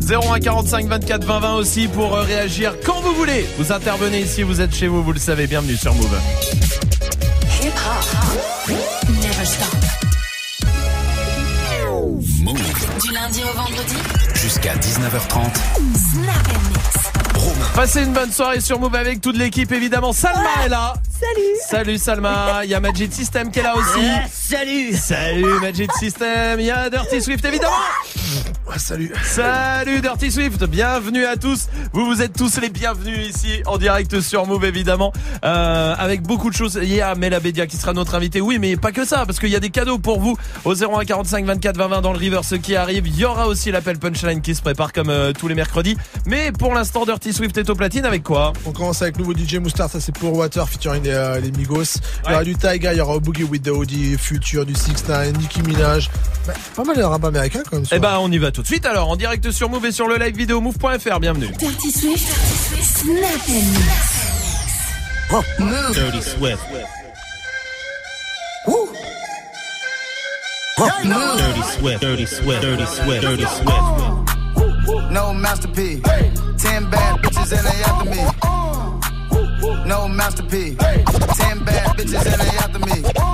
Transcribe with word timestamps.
0145 0.00 0.86
24 0.86 1.24
20 1.24 1.40
20 1.40 1.54
aussi 1.54 1.88
pour 1.88 2.16
euh, 2.16 2.22
réagir 2.22 2.74
quand 2.84 3.00
vous 3.00 3.14
voulez. 3.14 3.46
Vous 3.58 3.72
intervenez 3.72 4.20
ici, 4.20 4.42
vous 4.42 4.60
êtes 4.60 4.74
chez 4.74 4.88
vous, 4.88 5.02
vous 5.02 5.12
le 5.12 5.18
savez. 5.18 5.46
Bienvenue 5.46 5.76
sur 5.76 5.94
Move. 5.94 6.18
Du 13.00 13.12
lundi 13.12 13.42
au 13.42 13.56
vendredi 13.56 13.96
jusqu'à 14.34 14.74
19h30. 14.74 15.54
Snap 15.96 17.01
Passez 17.74 18.02
une 18.02 18.12
bonne 18.12 18.30
soirée 18.30 18.60
sur 18.60 18.78
Move 18.78 18.94
avec 18.94 19.20
toute 19.20 19.36
l'équipe 19.36 19.70
évidemment. 19.72 20.12
Salma 20.12 20.64
est 20.64 20.68
là. 20.68 20.94
Salut. 21.18 21.56
Salut 21.68 21.98
Salma. 21.98 22.60
Il 22.64 22.70
y 22.70 22.74
a 22.74 22.80
Magic 22.80 23.12
System 23.12 23.50
qui 23.50 23.60
est 23.60 23.62
là 23.62 23.74
aussi. 23.76 24.06
Salut. 24.30 24.94
Salut 24.94 25.60
Magic 25.60 25.90
System. 25.94 26.60
Il 26.60 26.66
y 26.66 26.70
a 26.70 26.90
Dirty 26.90 27.20
Swift 27.20 27.44
évidemment. 27.44 27.72
Salut. 28.78 29.12
Salut 29.24 30.00
Dirty 30.00 30.30
Swift, 30.30 30.64
bienvenue 30.64 31.24
à 31.24 31.36
tous. 31.36 31.68
Vous 31.92 32.06
vous 32.06 32.22
êtes 32.22 32.32
tous 32.32 32.60
les 32.60 32.70
bienvenus 32.70 33.28
ici 33.28 33.62
en 33.66 33.76
direct 33.76 34.20
sur 34.20 34.46
Move 34.46 34.64
évidemment, 34.64 35.12
euh, 35.44 35.94
avec 35.96 36.22
beaucoup 36.22 36.48
de 36.48 36.54
choses. 36.54 36.78
Il 36.82 36.92
y 36.92 37.00
a 37.00 37.14
Mela 37.14 37.40
Bédia 37.40 37.66
qui 37.66 37.76
sera 37.76 37.92
notre 37.92 38.14
invité. 38.14 38.40
Oui, 38.40 38.58
mais 38.58 38.76
pas 38.76 38.92
que 38.92 39.04
ça, 39.04 39.26
parce 39.26 39.38
qu'il 39.38 39.50
y 39.50 39.56
a 39.56 39.60
des 39.60 39.70
cadeaux 39.70 39.98
pour 39.98 40.20
vous 40.20 40.36
au 40.64 40.74
01 40.74 41.04
45 41.04 41.44
24 41.44 41.76
20 41.76 41.88
20 41.88 42.00
dans 42.00 42.12
le 42.12 42.18
River. 42.18 42.40
Ce 42.44 42.54
qui 42.54 42.74
arrive, 42.74 43.06
il 43.06 43.16
y 43.16 43.24
aura 43.24 43.46
aussi 43.46 43.70
l'appel 43.70 43.98
punchline 43.98 44.40
qui 44.40 44.54
se 44.54 44.62
prépare 44.62 44.92
comme 44.92 45.10
euh, 45.10 45.32
tous 45.32 45.48
les 45.48 45.54
mercredis. 45.54 45.96
Mais 46.26 46.50
pour 46.52 46.74
l'instant, 46.74 47.04
Dirty 47.04 47.32
Swift 47.32 47.56
est 47.58 47.68
au 47.68 47.74
platine 47.74 48.04
avec 48.04 48.22
quoi? 48.22 48.52
On 48.64 48.72
commence 48.72 49.02
avec 49.02 49.16
le 49.18 49.24
nouveau 49.24 49.36
DJ 49.36 49.56
Moustard, 49.56 49.90
ça 49.90 50.00
c'est 50.00 50.16
pour 50.16 50.34
Water 50.34 50.68
featuring 50.68 51.02
euh, 51.06 51.40
les, 51.40 51.52
Migos. 51.52 51.98
Il 52.24 52.30
y 52.30 52.32
aura 52.32 52.44
du 52.44 52.56
Taiga, 52.56 52.92
il 52.94 52.98
y 52.98 53.00
aura 53.00 53.18
Boogie 53.18 53.44
with 53.44 53.64
the 53.64 53.68
Audi, 53.68 54.16
Future, 54.16 54.64
du 54.64 54.74
69, 54.74 55.38
Nicki 55.38 55.62
Minaj. 55.62 56.10
Bah, 56.46 56.54
pas 56.74 56.84
mal 56.84 56.96
de 56.96 57.02
rap 57.02 57.24
américain 57.24 57.62
quand 57.68 57.76
même. 57.76 57.86
Eh 57.92 57.98
ben 57.98 58.16
on 58.18 58.30
y 58.32 58.38
va 58.38 58.50
tous 58.50 58.61
tout 58.62 58.66
de 58.66 58.74
suite 58.74 58.86
alors 58.86 59.10
en 59.10 59.16
direct 59.16 59.50
sur 59.50 59.68
Move 59.68 59.86
et 59.86 59.92
sur 59.92 60.06
le 60.06 60.18
live 60.18 60.36
vidéo 60.36 60.60
move.fr. 60.60 61.18
Bienvenue. 61.18 61.48
Dirty 61.58 61.90
Swift, 61.90 62.28
Snap 62.80 63.48
Move. 65.58 65.92
Dirty 65.92 66.22
Swift. 66.22 66.62
Woo. 68.68 68.88
Move. 70.78 71.38
Dirty 71.38 71.62
Swift, 71.76 72.02
Dirty 72.02 72.26
Swift, 72.26 72.62
Dirty 72.62 72.86
Swift, 72.86 73.22
Dirty 73.22 73.46
Swift. 73.46 75.10
No 75.10 75.32
masterpiece. 75.34 76.00
Hey. 76.06 76.30
Ten 76.56 76.88
bad 76.88 77.20
bitches 77.20 77.52
and 77.58 77.66
they 77.66 77.82
after 77.82 78.10
me. 78.10 78.24
No 79.88 80.06
masterpiece. 80.06 80.80
Hey. 80.80 81.02
Ten 81.34 81.64
bad 81.64 81.96
bitches 81.96 82.24
and 82.30 82.40
they 82.40 82.58
after 82.58 82.78
me. 82.78 83.31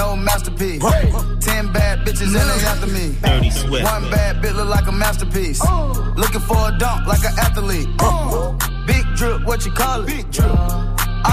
no 0.00 0.16
masterpiece. 0.16 0.82
Hey. 0.82 1.12
Ten 1.40 1.72
bad 1.72 2.06
bitches 2.06 2.32
and 2.38 2.48
they 2.50 2.66
after 2.72 2.86
me. 2.86 3.14
Dirty 3.22 3.50
sweat. 3.50 3.84
One 3.84 4.10
bad 4.10 4.42
bitch 4.42 4.56
look 4.56 4.68
like 4.68 4.86
a 4.86 4.92
masterpiece. 4.92 5.60
Looking 6.16 6.40
for 6.40 6.60
a 6.68 6.72
dunk 6.78 7.06
like 7.06 7.24
an 7.30 7.34
athlete. 7.46 7.88
Big 8.86 9.04
drip, 9.14 9.44
what 9.44 9.64
you 9.66 9.72
call 9.72 10.02
it? 10.02 10.06
Big 10.06 10.30
drip. 10.30 10.50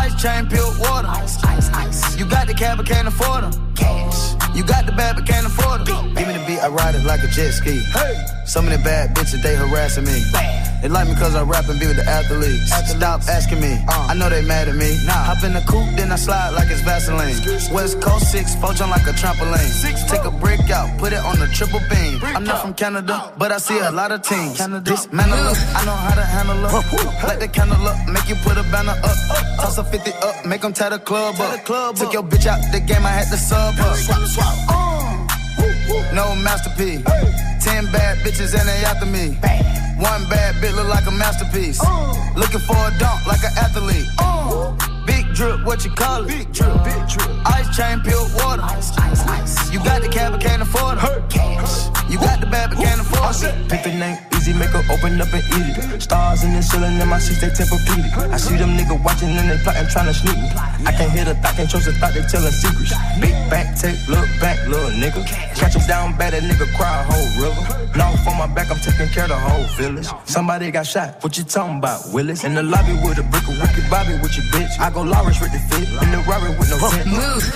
Ice 0.03 0.15
chain, 0.21 0.47
pure 0.47 0.71
water. 0.79 1.07
Ice, 1.07 1.35
ice, 1.45 1.69
ice. 1.69 2.17
You 2.19 2.25
got 2.25 2.47
the 2.47 2.53
cab, 2.53 2.77
but 2.77 2.85
can't 2.85 3.07
afford 3.07 3.43
them 3.45 3.66
cash. 3.77 4.33
You 4.55 4.63
got 4.63 4.85
the 4.85 4.91
bad, 4.91 5.15
but 5.15 5.27
can't 5.27 5.45
afford 5.45 5.81
it. 5.81 5.87
Give 5.87 6.27
me 6.27 6.33
the 6.33 6.43
beat, 6.47 6.59
I 6.59 6.67
ride 6.67 6.95
it 6.95 7.05
like 7.05 7.23
a 7.23 7.27
jet 7.27 7.51
ski. 7.51 7.79
Hey. 7.93 8.25
Some 8.47 8.65
of 8.65 8.71
the 8.71 8.79
bad 8.79 9.13
bitches, 9.13 9.43
they 9.43 9.55
harassing 9.55 10.05
me. 10.05 10.23
Bad. 10.31 10.81
They 10.81 10.89
like 10.89 11.07
me 11.07 11.15
cause 11.15 11.35
I 11.35 11.43
rap 11.43 11.67
and 11.67 11.79
be 11.79 11.85
with 11.87 11.97
the 11.97 12.05
athletes. 12.05 12.71
athletes. 12.71 12.95
Stop 12.97 13.21
asking 13.27 13.59
me, 13.59 13.73
uh. 13.89 14.07
I 14.09 14.13
know 14.13 14.29
they 14.29 14.41
mad 14.41 14.69
at 14.69 14.75
me. 14.75 14.97
Nah. 15.05 15.29
Hop 15.29 15.43
in 15.43 15.53
the 15.53 15.61
coupe, 15.61 15.89
then 15.97 16.11
I 16.11 16.15
slide 16.15 16.51
like 16.51 16.69
it's 16.69 16.81
Vaseline. 16.81 17.35
West 17.73 17.99
Coast 17.99 18.31
6, 18.31 18.55
four 18.55 18.71
like 18.87 19.05
a 19.05 19.13
trampoline. 19.13 19.67
Six, 19.67 20.05
Take 20.09 20.23
a 20.23 20.31
brick 20.31 20.69
out, 20.69 20.97
put 20.97 21.13
it 21.13 21.19
on 21.19 21.39
the 21.39 21.47
triple 21.47 21.81
beam. 21.89 22.19
Break 22.19 22.35
I'm 22.35 22.45
not 22.45 22.61
from 22.61 22.73
Canada, 22.73 23.33
but 23.37 23.51
I 23.51 23.57
see 23.57 23.79
uh. 23.79 23.91
a 23.91 23.93
lot 23.93 24.11
of 24.11 24.21
teams. 24.21 24.57
This 24.85 25.11
man 25.11 25.29
up, 25.33 25.57
I 25.75 25.83
know 25.85 25.97
how 25.97 26.15
to 26.15 26.23
handle 26.23 26.65
up. 26.65 26.85
Light 27.27 27.39
the 27.39 27.49
candle 27.49 27.85
up, 27.85 27.97
make 28.07 28.29
you 28.29 28.35
put 28.47 28.57
a 28.57 28.63
banner 28.71 28.95
up. 29.03 29.17
Toss 29.59 29.77
a 29.77 29.83
50 29.83 30.11
up, 30.23 30.45
make 30.45 30.61
them 30.61 30.73
tie 30.73 30.89
the 30.89 30.99
club 30.99 31.35
up. 31.41 31.65
Took 31.97 32.13
your 32.13 32.23
bitch 32.23 32.45
out 32.45 32.61
the 32.71 32.79
game, 32.79 33.05
I 33.05 33.11
had 33.11 33.27
to 33.27 33.37
sub 33.37 33.66
club 33.75 33.91
up. 33.91 33.97
Swap, 33.97 34.27
swap. 34.27 34.57
Uh. 34.69 36.13
No 36.13 36.35
masterpiece. 36.35 37.01
Hey. 37.05 37.57
Ten 37.61 37.91
bad 37.91 38.17
bitches 38.19 38.57
and 38.57 38.67
they 38.67 38.83
after 38.85 39.05
me. 39.05 39.37
Bad. 39.41 40.01
One 40.01 40.27
bad 40.29 40.55
bitch 40.55 40.75
look 40.75 40.87
like 40.87 41.05
a 41.07 41.11
masterpiece. 41.11 41.79
Uh. 41.81 42.13
Looking 42.35 42.59
for 42.61 42.75
a 42.75 42.91
dunk 42.99 43.25
like 43.25 43.43
an 43.43 43.51
athlete. 43.57 44.07
Uh. 44.19 44.96
Big 45.07 45.33
drip, 45.33 45.65
what 45.65 45.83
you 45.85 45.91
call 45.91 46.25
it? 46.25 46.27
Big 46.27 46.53
drip, 46.53 46.83
big 46.83 47.07
drip. 47.07 47.29
Ice 47.47 47.75
chain, 47.75 48.01
pure 48.01 48.27
water. 48.35 48.61
Ice, 48.61 48.95
ice, 48.97 49.25
ice. 49.25 49.71
You 49.71 49.79
got 49.79 50.01
the 50.01 50.09
cab, 50.09 50.33
but 50.33 50.41
can't 50.41 50.61
afford 50.61 50.97
it. 50.97 50.99
Hurt 50.99 51.29
cash. 51.29 51.87
You 52.11 52.19
got 52.19 52.41
the 52.41 52.47
bag, 52.47 52.69
but 52.69 52.77
can't 52.83 53.01
afford 53.01 53.35
it. 53.41 53.69
Pick 53.69 53.83
the 53.83 53.93
name 53.97 54.17
easy, 54.47 54.57
make 54.57 54.69
her 54.69 54.83
open 54.91 55.19
up 55.19 55.31
and 55.33 55.43
eat 55.59 55.77
it. 55.77 56.01
Stars 56.01 56.43
in 56.43 56.53
the 56.53 56.61
ceiling, 56.61 56.99
in 56.99 57.07
my 57.07 57.19
seats, 57.19 57.41
they 57.41 57.49
temper-pedic. 57.49 58.31
I 58.31 58.37
see 58.37 58.55
them 58.55 58.77
niggas 58.77 59.03
watching 59.03 59.29
and 59.29 59.49
they 59.49 59.57
plotting, 59.63 59.87
trying 59.89 60.07
to 60.07 60.13
sneak 60.13 60.37
me. 60.37 60.49
I 60.85 60.91
can't 60.91 61.11
hear 61.11 61.25
the 61.25 61.35
thought, 61.35 61.55
can't 61.55 61.69
trust 61.69 61.85
the 61.85 61.93
thought, 61.93 62.13
they 62.13 62.21
telling 62.21 62.51
secrets. 62.51 62.93
Big 63.19 63.35
back, 63.49 63.75
take, 63.75 63.99
look 64.07 64.27
back, 64.39 64.57
little 64.67 64.91
nigga. 64.91 65.25
Catch 65.55 65.75
him 65.75 65.85
down 65.87 66.17
bad, 66.17 66.33
that 66.33 66.43
nigga 66.43 66.67
cry 66.77 67.01
a 67.01 67.03
whole 67.03 67.29
river. 67.41 67.63
Long 67.97 68.15
for 68.23 68.35
my 68.35 68.47
back, 68.47 68.71
I'm 68.71 68.79
taking 68.79 69.07
care 69.09 69.23
of 69.23 69.29
the 69.29 69.39
whole 69.39 69.67
village. 69.75 70.07
Somebody 70.25 70.71
got 70.71 70.85
shot, 70.85 71.21
what 71.23 71.37
you 71.37 71.43
talking 71.43 71.77
about, 71.77 72.01
Willis? 72.13 72.43
In 72.43 72.53
the 72.55 72.63
lobby 72.63 72.93
with 73.03 73.19
a 73.19 73.23
brick, 73.23 73.43
a 73.47 73.53
wicked 73.59 73.89
Bobby 73.89 74.13
with 74.21 74.35
your 74.37 74.45
bitch. 74.53 74.79
I 74.79 74.89
gon' 74.97 75.09
Lawrence 75.09 75.39
with 75.39 75.51
the 75.51 75.61
fit. 75.69 75.87
In 76.03 76.09
the 76.11 76.19
Rari 76.25 76.49
with 76.57 76.69
no 76.69 76.77
tent. 76.89 77.07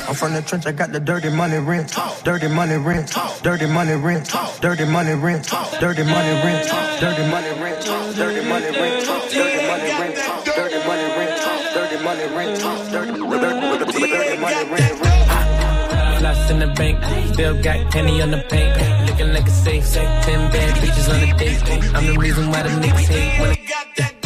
I'm 0.08 0.16
from 0.16 0.34
the 0.34 0.42
trench, 0.42 0.66
I 0.68 0.72
got 0.72 0.92
the 0.92 1.00
dirty 1.00 1.30
money 1.30 1.58
rent. 1.58 1.90
Dirty 2.24 2.48
money 2.48 2.78
rent. 2.78 3.10
Dirty 3.42 3.66
money 3.66 3.96
rent. 3.96 4.30
Dirty 4.62 4.86
money 4.86 5.14
rent. 5.14 5.46
Dirty 5.82 6.04
money 6.04 6.04
rent. 6.04 6.04
Dirty 6.04 6.04
money 6.14 6.34
rent. 6.44 6.66
Dirty 7.02 7.24
money 7.34 7.52
rent. 7.64 7.82
Dirty 8.22 8.42
money 8.46 8.70
rent. 8.78 10.16
Dirty 10.46 10.80
money 10.88 11.08
rent. 11.18 11.34
Dirty 11.76 11.98
money 12.06 12.28
rent. 12.38 12.60
Dirty 12.92 13.18
money 14.38 14.64
rent. 14.70 15.02
Lots 16.22 16.52
in 16.52 16.60
the 16.60 16.68
bank, 16.78 17.04
still 17.34 17.60
got 17.64 17.92
penny 17.92 18.22
on 18.22 18.30
the 18.30 18.38
paint. 18.48 19.10
Looking 19.10 19.34
like 19.34 19.48
a 19.48 19.50
safe, 19.50 19.92
ten 19.92 20.52
bad 20.52 20.76
bitches 20.78 21.10
on 21.12 21.20
the 21.20 21.34
date. 21.36 21.96
I'm 21.96 22.06
the 22.06 22.14
reason 22.20 22.50
why 22.52 22.62
the 22.62 22.70
niggas 22.70 23.08
hate 23.08 23.42
when 23.42 23.50
I 23.50 23.56
got 23.56 23.88
that 23.98 24.21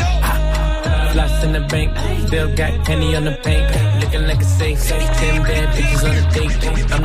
in 1.45 1.53
the 1.53 1.61
bank. 1.61 1.89
Still 2.27 2.49
got 2.55 2.85
candy 2.85 3.15
on 3.15 3.23
the 3.25 3.37
bank. 3.43 3.65
Looking 4.01 4.25
like 4.27 4.41
a 4.41 4.45
safe. 4.45 4.79
Ten 4.83 5.43
bad 5.43 5.67
bitches 5.75 6.03
on 6.07 6.15
the 6.17 6.23
date. 6.35 6.55
I'm 6.91 7.03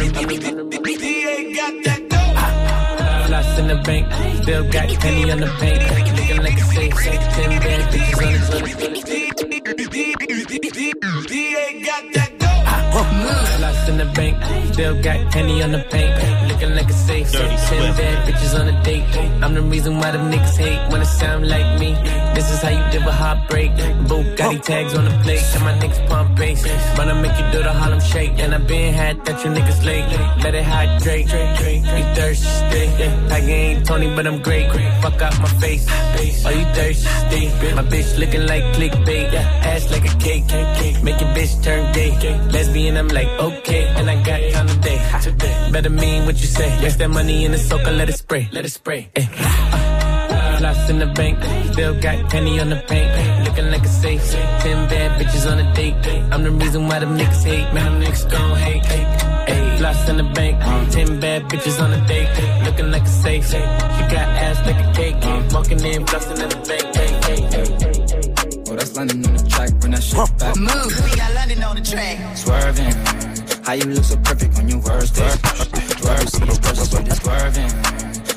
the 0.71 0.79
BA 0.87 1.35
got 1.59 1.75
that 1.87 2.01
dope. 2.13 3.27
Floss 3.27 3.59
in 3.59 3.67
the 3.69 3.77
bank. 3.85 4.05
Still 4.43 4.65
got 4.71 4.89
candy 5.01 5.31
on 5.31 5.41
the 5.41 5.53
bank. 5.61 5.81
Looking 6.17 6.43
like 6.43 6.59
a 6.59 6.65
safe. 6.75 6.95
Ten 7.37 7.51
bad 7.61 7.83
bitches 7.93 8.21
on 8.25 8.33
the 8.33 9.05
date. 9.05 9.31
Da 11.31 11.85
got 11.85 12.05
that 12.15 12.40
Lost 12.93 13.89
in 13.89 13.99
the 13.99 14.07
bank, 14.17 14.37
still 14.73 14.95
got 15.03 15.33
candy 15.33 15.63
on 15.63 15.73
the 15.73 15.79
paint. 15.91 16.15
Looking 16.49 16.75
like 16.75 16.89
a 16.91 16.93
safe, 16.93 17.31
Dirty 17.31 17.57
ten 17.57 17.97
bad 17.97 18.29
bitches 18.29 18.59
on 18.59 18.69
a 18.69 18.83
date. 18.83 19.05
I'm 19.43 19.55
the 19.55 19.63
reason 19.63 19.99
why 19.99 20.11
the 20.11 20.19
niggas 20.19 20.57
hate 20.57 20.91
when 20.91 21.01
it 21.01 21.07
sound 21.07 21.49
like 21.49 21.79
me. 21.79 21.95
This 22.35 22.51
is 22.51 22.63
how 22.63 22.71
you 22.71 22.85
deal 22.91 23.09
a 23.09 23.13
heartbreak. 23.13 23.71
Bugatti 24.09 24.63
tags 24.63 24.95
on 24.95 25.05
the 25.05 25.11
plate, 25.23 25.45
and 25.55 25.65
my 25.65 25.73
niggas 25.79 26.09
pump 26.09 26.37
bass. 26.37 26.67
Wanna 26.99 27.15
make 27.15 27.39
you 27.39 27.47
do 27.53 27.63
the 27.63 27.73
Harlem 27.73 28.01
shake, 28.01 28.39
and 28.39 28.55
I 28.55 28.59
been 28.59 28.93
had 28.93 29.25
that 29.25 29.45
you 29.45 29.51
niggas 29.51 29.85
late. 29.85 30.07
Let 30.43 30.55
it 30.55 30.65
hydrate, 30.65 31.29
you 31.29 32.05
thirsty. 32.15 32.87
I 33.31 33.39
ain't 33.39 33.87
Tony, 33.87 34.15
but 34.17 34.27
I'm 34.27 34.43
great. 34.43 34.71
Fuck 35.03 35.21
out 35.23 35.39
my 35.41 35.49
face, 35.61 35.87
are 36.45 36.53
you 36.53 36.65
thirsty? 36.75 37.47
My 37.75 37.85
bitch 37.85 38.19
looking 38.19 38.47
like 38.47 38.65
clickbait, 38.75 39.33
ass 39.35 39.91
like 39.93 40.07
a 40.13 40.17
cake. 40.19 40.45
Make 41.05 41.21
your 41.21 41.31
bitch 41.37 41.63
turn 41.63 41.93
gay, 41.93 42.11
lesbian 42.51 42.80
and 42.89 42.99
I'm 42.99 43.09
like, 43.09 43.29
okay. 43.29 43.87
And 43.97 44.11
I 44.11 44.23
got 44.23 44.41
time 44.53 44.67
today. 44.69 44.99
today. 45.23 45.71
Better 45.73 45.91
mean 45.91 46.27
what 46.27 46.41
you 46.41 46.47
say. 46.47 46.69
Yes, 46.81 46.97
that 46.97 47.11
money 47.11 47.45
in 47.45 47.53
the 47.53 47.59
soaker, 47.59 47.91
let 47.91 48.09
it 48.09 48.15
spray. 48.15 48.49
Let 48.53 48.65
it 48.65 48.71
spray. 48.71 49.11
Eh. 49.17 49.27
In 50.91 50.99
the 50.99 51.07
bank. 51.07 51.39
Still 51.73 51.95
got 52.01 52.31
penny 52.31 52.59
on 52.59 52.69
the 52.69 52.77
paint. 52.89 53.11
Eh. 53.11 53.45
Looking 53.45 53.71
like 53.71 53.85
a 53.85 53.89
safe. 53.89 54.23
Ten 54.63 54.89
bad 54.89 55.21
bitches 55.21 55.51
on 55.51 55.59
a 55.59 55.73
date. 55.73 55.95
Eh. 56.05 56.29
I'm 56.33 56.43
the 56.43 56.51
reason 56.51 56.89
why 56.89 56.99
them 56.99 57.17
niggas 57.17 57.45
hate. 57.45 57.73
Man, 57.73 57.85
them 57.85 58.03
niggas 58.03 58.31
gon' 58.31 58.57
hate. 58.59 58.83
Eh. 58.91 59.79
Lost 59.81 60.09
in 60.09 60.17
the 60.17 60.25
bank. 60.25 60.59
Ten 60.91 61.21
bad 61.21 61.43
bitches 61.45 61.81
on 61.81 61.93
a 61.93 62.07
date. 62.09 62.29
Looking 62.65 62.91
like 62.91 63.03
a 63.03 63.15
safe. 63.25 63.47
She 63.47 63.59
got 63.59 64.27
ass 64.45 64.59
like 64.67 64.81
a 64.85 64.93
cake. 64.93 65.17
Walking 65.55 65.85
in, 65.85 66.05
flossing 66.07 66.43
in 66.43 66.49
the 66.49 66.61
bank. 66.69 66.85
Ay, 66.97 67.11
ay, 67.31 68.05
ay, 68.05 68.10
got 68.91 69.07
London 69.07 69.27
on 69.27 69.37
the 69.37 69.49
track, 69.49 69.71
run 69.83 69.91
that 69.93 70.03
shit 70.03 70.39
back. 70.39 70.57
Move, 70.57 71.05
we 71.05 71.17
got 71.17 71.35
London 71.35 71.63
on 71.63 71.77
the 71.77 71.83
track. 71.83 72.37
Swerving, 72.37 72.95
how 73.65 73.73
you 73.75 73.85
look 73.85 74.05
so 74.05 74.17
perfect 74.19 74.59
on 74.59 74.69
your 74.69 74.81
worst 74.81 75.15
day? 75.15 75.31
Swerve, 76.01 76.29
see 76.29 76.45
your 76.45 76.57
precious, 76.57 76.89
but 76.89 77.13
swerving. 77.13 77.71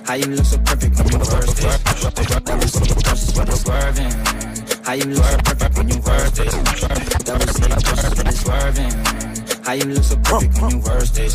How 0.06 0.14
you 0.16 0.26
look 0.28 0.46
so 0.46 0.58
perfect 0.60 1.00
on 1.00 1.08
your 1.10 1.20
worst 1.20 1.58
day? 1.58 1.78
Never 2.46 2.68
see 2.68 2.86
your 2.86 3.02
precious, 3.02 3.32
but 3.34 3.54
swerving. 3.54 4.14
How 4.84 4.94
you 4.94 5.06
look 5.06 5.24
so 5.24 5.38
perfect 5.38 5.78
on 5.80 5.88
your 5.90 6.02
worst 6.02 6.36
day? 6.36 6.50
Never 7.24 7.48
see 7.48 7.70
your 7.70 7.82
precious, 7.82 8.14
but 8.14 8.34
swerving. 8.34 8.94
How 9.64 9.74
you 9.74 9.86
look 9.86 10.04
so 10.04 10.16
perfect 10.18 10.62
on 10.62 10.72
your 10.72 10.80
worst 10.82 11.16
day? 11.16 11.30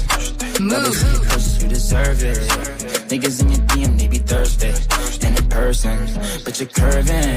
Never 0.60 0.92
see 0.92 1.10
your 1.10 1.22
precious, 1.24 1.62
you 1.62 1.68
deserve 1.68 2.22
it. 2.22 2.77
Niggas 3.08 3.40
in 3.40 3.48
your 3.48 3.60
DM, 3.68 3.98
they 3.98 4.06
be 4.06 4.18
thirsty. 4.18 4.68
And 5.26 5.38
in 5.38 5.48
person, 5.48 5.96
but 6.44 6.60
you're 6.60 6.68
curving. 6.68 7.36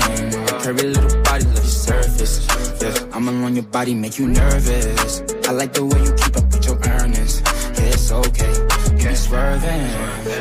Curvy 0.59 0.93
little 0.93 1.21
body, 1.23 1.45
love 1.45 1.55
your 1.55 1.63
surface. 1.63 2.45
Yeah, 2.81 3.15
I'm 3.15 3.29
alone 3.29 3.55
your 3.55 3.63
body, 3.63 3.93
make 3.93 4.19
you 4.19 4.27
nervous. 4.27 5.23
I 5.47 5.51
like 5.53 5.71
the 5.71 5.85
way 5.85 6.03
you 6.03 6.13
keep 6.15 6.35
up 6.35 6.43
with 6.51 6.65
your 6.65 6.77
earnings. 6.99 7.41
Yeah, 7.45 7.95
it's 7.95 8.11
okay. 8.11 8.53
You 8.99 9.07
be 9.07 9.15
swerving. 9.15 9.87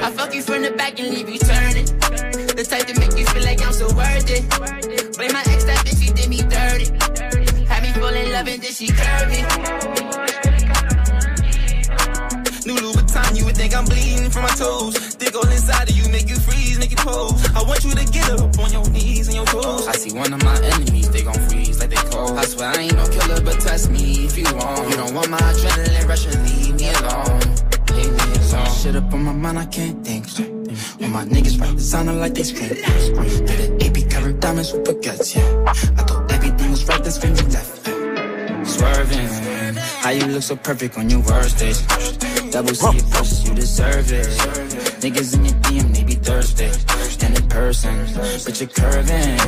I 0.02 0.10
fuck 0.10 0.34
you 0.34 0.42
from 0.42 0.62
the 0.62 0.72
back 0.72 0.98
and 0.98 1.10
leave 1.14 1.28
you 1.28 1.38
turning. 1.38 1.86
The 1.86 2.66
type 2.68 2.88
to 2.88 2.98
make 2.98 3.16
you 3.16 3.24
feel 3.26 3.44
like 3.44 3.64
I'm 3.64 3.72
so 3.72 3.86
worth 3.94 4.28
it. 4.28 5.16
Blame 5.16 5.32
my 5.32 5.44
ex, 5.46 5.62
that 5.62 5.86
bitch, 5.86 6.02
she 6.02 6.12
did 6.12 6.28
me 6.28 6.42
dirty. 6.42 6.90
Had 7.66 7.84
me 7.84 7.92
fall 7.92 8.12
in 8.12 8.32
love 8.32 8.48
and 8.48 8.60
then 8.60 8.72
she 8.72 8.88
curvy. 8.88 10.49
New 12.94 13.02
time, 13.06 13.36
you 13.36 13.44
would 13.44 13.56
think 13.56 13.76
I'm 13.76 13.84
bleeding 13.84 14.30
from 14.30 14.42
my 14.42 14.54
toes. 14.54 15.14
Dick 15.14 15.34
all 15.34 15.46
inside 15.46 15.88
of 15.90 15.96
you, 15.96 16.08
make 16.10 16.28
you 16.28 16.36
freeze, 16.36 16.78
make 16.78 16.90
you 16.90 16.96
pose. 16.96 17.38
I 17.54 17.62
want 17.62 17.84
you 17.84 17.90
to 17.92 18.04
get 18.12 18.30
up 18.30 18.58
on 18.58 18.72
your 18.72 18.88
knees 18.90 19.28
and 19.28 19.36
your 19.36 19.46
toes. 19.46 19.86
I 19.86 19.92
see 19.92 20.12
one 20.16 20.32
of 20.32 20.42
my 20.42 20.56
enemies, 20.62 21.08
they 21.10 21.22
gon' 21.22 21.38
freeze 21.48 21.78
like 21.78 21.90
they 21.90 22.02
cold. 22.10 22.36
I 22.36 22.44
swear 22.44 22.68
I 22.70 22.78
ain't 22.78 22.96
no 22.96 23.06
killer, 23.06 23.40
but 23.40 23.60
test 23.60 23.90
me 23.90 24.24
if 24.24 24.36
you 24.36 24.44
want. 24.54 24.90
You 24.90 24.96
don't 24.96 25.14
want 25.14 25.30
my 25.30 25.38
adrenaline 25.38 26.08
rush 26.08 26.26
and 26.26 26.38
leave 26.48 26.74
me 26.74 26.90
alone. 26.90 27.40
Leave 27.94 28.12
me 28.12 28.50
alone. 28.50 28.70
Shit 28.80 28.96
up 28.96 29.12
on 29.12 29.22
my 29.22 29.32
mind, 29.32 29.58
I 29.58 29.66
can't 29.66 30.04
think. 30.04 30.26
All 31.00 31.08
my 31.08 31.24
niggas 31.24 31.60
right 31.60 31.74
designer 31.76 32.14
like 32.14 32.34
they 32.34 32.42
scream. 32.42 32.74
Did 33.46 33.60
it 33.60 33.82
AP 33.82 34.10
covered 34.10 34.40
diamonds 34.40 34.72
with 34.72 34.84
baguettes, 34.84 35.36
yeah. 35.36 35.64
I 35.96 36.02
thought 36.02 36.30
everything 36.32 36.70
was 36.70 36.86
right, 36.88 37.02
that's 37.02 37.22
when 37.22 37.36
you 37.36 37.44
left. 37.44 37.86
Yeah. 37.86 38.64
Swerving, 38.64 39.74
how 40.02 40.10
you 40.10 40.26
look 40.26 40.42
so 40.42 40.56
perfect 40.56 40.98
on 40.98 41.08
your 41.08 41.20
worst 41.20 41.58
days. 41.58 42.39
Double 42.50 42.74
C 42.74 42.98
plus, 43.12 43.46
you 43.46 43.54
deserve 43.54 44.10
it. 44.12 44.26
Niggas 45.00 45.34
in 45.36 45.44
your 45.44 45.54
DM, 45.62 45.94
they 45.94 46.04
be 46.04 46.14
thirsty. 46.14 46.66
And 47.24 47.38
in 47.38 47.48
person, 47.48 47.94
but 48.44 48.60
you're 48.60 48.68
curving. 48.68 49.38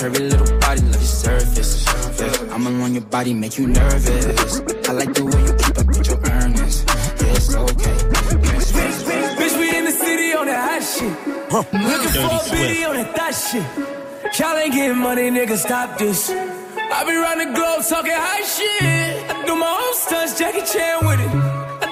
Curvy 0.00 0.30
little 0.30 0.58
body, 0.58 0.80
love 0.80 0.94
your 0.94 1.02
surface. 1.02 1.84
Yeah, 2.18 2.54
I'm 2.54 2.66
alone 2.66 2.94
your 2.94 3.02
body, 3.02 3.34
make 3.34 3.58
you 3.58 3.66
nervous. 3.66 4.60
I 4.88 4.92
like 4.92 5.12
the 5.12 5.24
way 5.26 5.40
you 5.44 5.52
keep 5.60 5.78
up 5.78 5.86
with 5.86 6.06
your 6.08 6.20
earnings. 6.30 6.84
Yeah, 7.20 7.36
it's 7.36 7.54
okay. 7.54 7.96
Bitch, 9.38 9.58
we 9.58 9.76
in 9.76 9.84
the 9.84 9.92
city 9.92 10.32
on 10.32 10.46
that 10.46 10.60
hot 10.68 10.82
shit. 10.82 11.12
Looking 11.52 12.10
for 12.10 12.34
a 12.34 12.50
biddy 12.50 12.84
on 12.84 12.94
that 12.96 13.14
thot 13.14 13.34
shit. 13.34 14.38
Y'all 14.38 14.56
ain't 14.56 14.72
getting 14.72 14.98
money, 14.98 15.30
nigga, 15.30 15.56
stop 15.56 15.98
this. 15.98 16.30
I 16.30 17.04
be 17.04 17.14
round 17.14 17.40
the 17.40 17.52
globe 17.54 17.84
talking 17.86 18.12
high 18.14 18.42
shit. 18.42 19.30
I 19.30 19.44
do 19.44 19.54
my 19.54 19.68
own 19.68 19.94
stunts, 19.94 20.38
Jackie 20.38 20.64
Chan 20.64 21.06
with 21.06 21.20
it. 21.20 21.47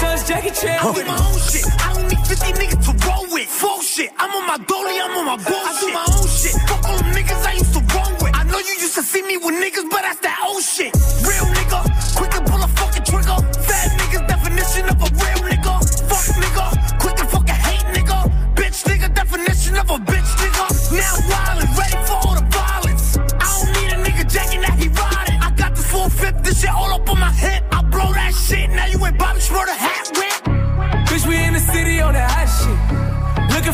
My 0.00 0.14
Jackie 0.26 0.50
Chan 0.50 0.78
I 0.78 0.86
with 0.86 0.96
do 0.96 1.04
my 1.06 1.18
own 1.18 1.38
shit. 1.38 1.66
I 1.82 1.92
don't 1.94 2.06
need 2.06 2.22
50 2.22 2.52
niggas 2.54 2.82
to 2.86 2.92
roll 3.06 3.26
with. 3.34 3.48
Full 3.48 3.82
shit. 3.82 4.10
I'm 4.16 4.30
on 4.30 4.46
my 4.46 4.58
dolly, 4.64 4.94
I'm 5.00 5.18
on 5.18 5.26
my 5.26 5.36
bullshit. 5.36 5.66
I 5.66 5.80
do 5.80 5.88
my 5.92 6.06
own 6.06 6.28
shit. 6.28 6.54
Fuck 6.70 6.84
all 6.86 6.96
them 6.98 7.10
niggas 7.10 7.42
I 7.44 7.52
used 7.58 7.74
to 7.74 7.82
roll 7.94 8.12
with. 8.22 8.32
I 8.34 8.44
know 8.44 8.58
you 8.58 8.74
used 8.78 8.94
to 8.94 9.02
see 9.02 9.22
me 9.22 9.36
with 9.38 9.58
niggas, 9.58 9.90
but 9.90 10.02
that's 10.02 10.20
that 10.20 10.38
old 10.46 10.62
shit. 10.62 10.94
Real 11.26 11.46
nigga, 11.50 11.67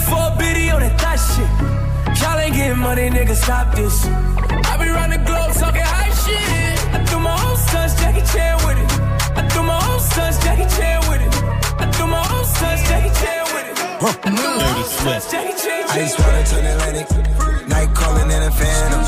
4 0.08 0.36
biddy 0.38 0.70
on 0.70 0.80
that 0.80 0.94
thot 1.00 1.18
shit. 1.18 1.50
Y'all 2.20 2.38
ain't 2.38 2.54
getting 2.54 2.78
money, 2.78 3.10
nigga, 3.10 3.34
stop 3.34 3.74
this. 3.74 4.06
I 4.06 4.76
be 4.78 4.88
round 4.88 5.12
the 5.12 5.18
globe 5.18 5.52
talking 5.54 5.82
high 5.82 6.12
shit. 6.22 6.94
I 6.94 7.04
threw 7.04 7.20
my 7.20 7.34
own 7.46 7.56
son's 7.56 7.94
Jackie 8.00 8.24
Chan 8.32 8.54
with 8.64 8.78
it. 8.78 8.90
I 9.38 9.42
threw 9.48 9.62
my 9.62 9.80
own 9.90 10.00
son's 10.00 10.38
Jackie 10.44 10.68
Chan 10.76 10.98
with 11.08 11.22
it. 11.26 11.32
I 11.82 11.84
threw 11.92 12.06
my 12.06 12.22
own 12.34 12.44
son's 12.44 12.82
Jackie 12.88 13.14
Chan 13.20 13.42
with 13.54 13.66
it. 13.70 13.76
Huh. 14.04 14.14
Dirty 14.60 14.84
Swift. 14.94 15.34
Ice 15.94 16.14
water 16.18 16.44
turn 16.50 16.64
Atlantic. 16.64 17.08
Night 17.68 17.90
calling 17.94 18.30
in 18.30 18.42
a 18.42 18.50
phantom. 18.50 19.02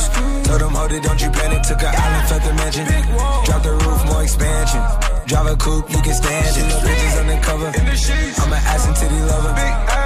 Told 0.44 0.60
them, 0.60 0.75
hold 0.75 0.93
it, 0.93 1.02
don't 1.02 1.20
you 1.20 1.31
panic. 1.31 1.62
Took 1.62 1.82
an 1.82 1.93
yeah. 1.93 2.04
island, 2.04 2.28
felt 2.28 2.43
the 2.43 2.54
mansion. 2.54 2.87
Drop 3.44 3.62
the 3.62 3.75
roof, 3.84 4.00
more 4.06 4.22
expansion. 4.22 4.82
Drive 5.26 5.46
a 5.46 5.56
coupe, 5.56 5.90
you 5.90 6.00
can 6.02 6.14
stand 6.14 6.56
it. 6.56 6.69
Bitches 6.87 7.20
undercover. 7.20 7.69
I'm 7.69 8.52
an 8.52 8.62
ass 8.72 8.87
and 8.87 8.96
titty 8.96 9.20
lover. 9.20 9.52
Big 9.54 9.75
ass. 9.93 10.06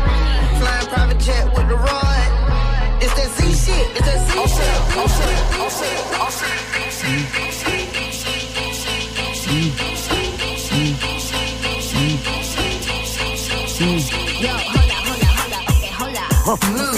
Flying 0.91 1.07
private 1.07 1.23
jet 1.23 1.45
with 1.55 1.69
the 1.69 1.75
rod. 1.75 3.01
It's 3.01 3.13
that 3.13 3.29
Z 3.37 3.39
shit. 3.53 3.87
It's 3.95 4.05
that 4.05 4.27
Z 4.27 4.31
Yo, 14.41 14.49
hold 14.49 14.91
up, 14.91 15.01
hold 15.07 15.21
up, 15.21 15.29
hold 15.39 15.53
up, 15.53 15.69
okay, 15.69 15.91
hold 15.91 16.17
up. 16.17 16.90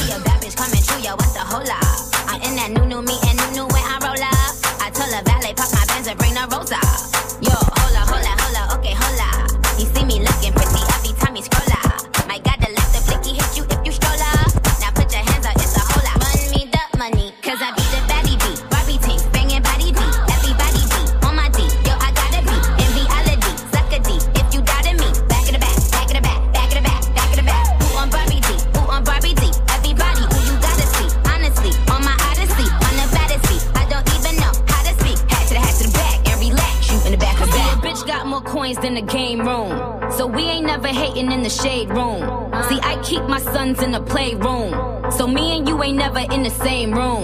Shade 41.63 41.89
room. 41.89 42.21
See, 42.67 42.79
I 42.83 42.99
keep 43.03 43.23
my 43.23 43.39
sons 43.39 43.81
in 43.81 43.91
the 43.91 44.01
playroom. 44.01 44.71
So 45.11 45.27
me 45.27 45.57
and 45.57 45.67
you 45.67 45.81
ain't 45.81 45.97
never 45.97 46.19
in 46.19 46.43
the 46.43 46.49
same 46.49 46.91
room. 46.91 47.23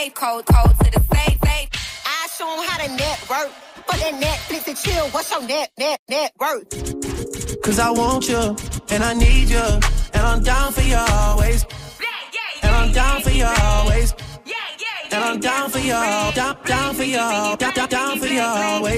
Safe, 0.00 0.14
code, 0.14 0.46
code 0.46 0.74
to 0.82 0.90
the 0.92 1.02
safe, 1.14 1.38
safe. 1.44 1.68
I 2.06 2.28
show 2.36 2.48
'em 2.52 2.68
how 2.68 2.78
to 2.84 2.88
network. 3.02 3.50
For 3.86 3.96
that 3.98 4.14
Netflix 4.26 4.68
and 4.68 4.78
chill, 4.78 5.06
what's 5.08 5.30
your 5.30 5.42
net, 5.42 5.70
net, 5.78 6.00
net 6.08 6.32
worth? 6.38 6.68
Cause 7.62 7.78
I 7.78 7.90
want 7.90 8.28
you, 8.28 8.56
and 8.92 9.02
I 9.04 9.12
need 9.14 9.48
you, 9.48 9.66
and 10.14 10.22
I'm 10.30 10.42
down 10.42 10.72
for 10.72 10.82
you 10.82 10.96
always. 10.96 11.66
And 12.62 12.74
I'm 12.74 12.92
down 12.92 13.20
for 13.22 13.30
you 13.30 13.46
always. 13.46 14.14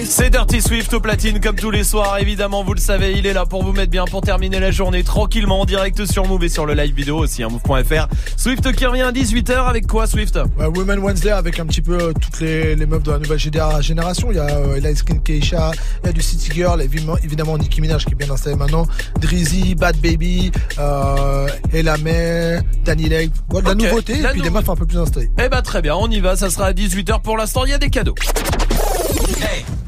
C'est 0.04 0.30
Dirty 0.30 0.60
Swift 0.62 0.92
au 0.94 1.00
platine 1.00 1.40
comme 1.40 1.56
tous 1.56 1.70
les 1.70 1.84
soirs. 1.84 2.18
Évidemment, 2.18 2.64
vous 2.64 2.74
le 2.74 2.80
savez, 2.80 3.12
il 3.18 3.26
est 3.26 3.32
là 3.32 3.44
pour 3.46 3.62
vous 3.64 3.72
mettre 3.72 3.90
bien, 3.90 4.04
pour 4.04 4.20
terminer 4.22 4.58
la 4.60 4.70
journée 4.70 5.02
tranquillement 5.04 5.60
en 5.60 5.64
direct 5.64 6.04
sur 6.06 6.26
Move 6.26 6.44
et 6.44 6.48
sur 6.48 6.66
le 6.66 6.74
live 6.74 6.94
vidéo 6.94 7.18
aussi, 7.18 7.42
hein, 7.42 7.48
move.fr. 7.50 8.06
Swift 8.36 8.72
qui 8.72 8.86
revient 8.86 9.02
à 9.02 9.12
18h 9.12 9.66
avec 9.68 9.86
quoi 9.86 10.06
Swift? 10.06 10.38
Ouais, 10.58 10.66
Women 10.66 10.98
Wednesday 11.00 11.30
avec 11.30 11.58
un 11.60 11.66
petit 11.66 11.82
peu 11.82 11.98
euh, 12.00 12.12
toutes 12.12 12.40
les, 12.40 12.74
les 12.76 12.86
meufs 12.86 13.02
de 13.02 13.10
la 13.12 13.18
nouvelle 13.18 13.38
généra- 13.38 13.82
génération. 13.82 14.28
Il 14.30 14.36
y 14.36 14.40
a 14.40 14.46
euh, 14.48 14.76
Elias 14.76 14.96
Skin 14.96 15.18
Keisha, 15.18 15.72
il 16.02 16.06
y 16.06 16.10
a 16.10 16.12
du 16.12 16.22
City 16.22 16.50
Girl, 16.54 16.80
évidemment, 16.80 17.16
évidemment 17.22 17.58
Nicki 17.58 17.80
Minaj 17.80 18.04
qui 18.04 18.12
est 18.12 18.16
bien 18.16 18.30
installé 18.30 18.56
maintenant, 18.56 18.86
Drizzy, 19.20 19.74
Bad 19.74 19.96
Baby, 19.98 20.50
euh, 20.78 21.46
Ella 21.72 21.96
May, 21.98 22.58
Danny 22.84 23.08
Lake. 23.08 23.32
Voilà, 23.48 23.74
de 23.74 23.74
Ok, 23.74 23.82
la 23.82 23.88
nouveauté 23.88 24.16
la 24.20 24.30
et 24.30 24.32
puis 24.32 24.42
des 24.42 24.50
meufs 24.50 24.68
un 24.68 24.76
peu 24.76 24.86
plus 24.86 24.98
installées. 24.98 25.30
Eh 25.42 25.48
bah 25.48 25.62
très 25.62 25.82
bien, 25.82 25.94
on 25.96 26.08
y 26.08 26.20
va, 26.20 26.21
ça 26.36 26.50
sera 26.50 26.66
à 26.66 26.72
18h 26.72 27.20
pour 27.20 27.36
l'instant, 27.36 27.64
il 27.64 27.70
y 27.70 27.74
a 27.74 27.78
des 27.78 27.90
cadeaux. 27.90 28.14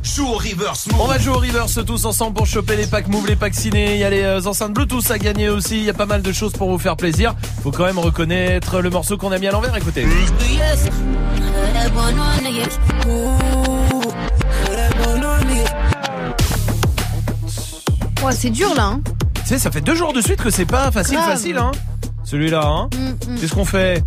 joue 0.02 0.26
au 0.26 0.34
reverse 0.34 0.88
On 0.98 1.06
va 1.06 1.18
jouer 1.18 1.34
au 1.34 1.38
reverse 1.38 1.78
tous 1.86 2.04
ensemble 2.04 2.34
pour 2.34 2.46
choper 2.46 2.76
les 2.76 2.86
packs 2.86 3.08
Move, 3.08 3.26
les 3.26 3.36
packs 3.36 3.54
ciné. 3.54 3.94
Il 3.94 4.00
y 4.00 4.04
a 4.04 4.10
les 4.10 4.22
euh, 4.22 4.40
enceintes 4.44 4.72
Bluetooth 4.72 5.10
à 5.10 5.18
gagner 5.18 5.48
aussi. 5.48 5.78
Il 5.78 5.84
y 5.84 5.90
a 5.90 5.94
pas 5.94 6.06
mal 6.06 6.22
de 6.22 6.32
choses 6.32 6.52
pour 6.52 6.70
vous 6.70 6.78
faire 6.78 6.96
plaisir. 6.96 7.34
Faut 7.62 7.70
quand 7.70 7.84
même 7.84 7.98
reconnaître 7.98 8.80
le 8.80 8.90
morceau 8.90 9.16
qu'on 9.16 9.32
a 9.32 9.38
mis 9.38 9.46
à 9.46 9.52
l'envers. 9.52 9.76
Écoutez. 9.76 10.06
Ouais, 18.24 18.32
c'est 18.32 18.50
dur 18.50 18.74
là. 18.74 18.86
Hein. 18.86 19.00
Tu 19.34 19.50
sais, 19.50 19.58
ça 19.58 19.70
fait 19.70 19.80
deux 19.82 19.94
jours 19.94 20.12
de 20.12 20.20
suite 20.20 20.42
que 20.42 20.50
c'est 20.50 20.66
pas 20.66 20.90
facile, 20.90 21.16
Grave. 21.16 21.30
facile, 21.30 21.58
hein. 21.58 21.70
Celui-là, 22.24 22.64
hein. 22.64 22.88
Mm, 22.96 23.32
mm. 23.32 23.38
Qu'est-ce 23.38 23.54
qu'on 23.54 23.64
fait? 23.64 24.02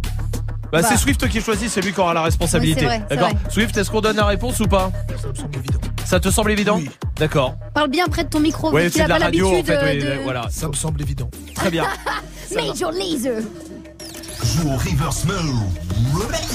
Bah, 0.72 0.82
Bah. 0.82 0.88
c'est 0.90 0.98
Swift 0.98 1.28
qui 1.30 1.42
choisit, 1.42 1.70
c'est 1.70 1.82
lui 1.82 1.94
qui 1.94 2.00
aura 2.00 2.14
la 2.14 2.22
responsabilité. 2.24 2.82
C'est 2.82 3.16
D'accord. 3.16 3.30
vrai. 3.30 3.38
Swift, 3.50 3.78
est-ce 3.78 3.90
qu'on 3.92 4.02
donne 4.02 4.18
la 4.18 4.26
réponse 4.26 4.60
ou 4.60 4.66
pas 4.68 4.92
Ça 5.22 5.28
me 5.30 5.34
semble 5.36 5.56
évident. 5.58 5.80
Ça 6.06 6.20
te 6.20 6.30
semble 6.30 6.52
évident 6.52 6.80
D'accord. 7.18 7.56
Parle 7.74 7.90
bien 7.90 8.06
près 8.08 8.24
de 8.24 8.30
ton 8.30 8.40
micro. 8.40 8.72
Ouais, 8.72 8.90
de 8.90 8.98
la 9.00 9.08
pas 9.08 9.18
radio 9.26 9.48
en 9.48 9.52
l'habitude 9.52 9.74
fait. 9.76 9.84
oui, 9.84 10.00
euh, 10.04 10.18
de... 10.18 10.24
Voilà. 10.24 10.48
Ça 10.50 10.68
me 10.68 10.74
semble 10.74 11.02
évident. 11.02 11.30
Très 11.56 11.70
bien. 11.70 11.84
Major 12.56 12.92
Laser. 12.92 13.42
Joue 14.44 14.70
au 14.70 14.78
reverse 14.78 15.26
mode. 15.26 15.36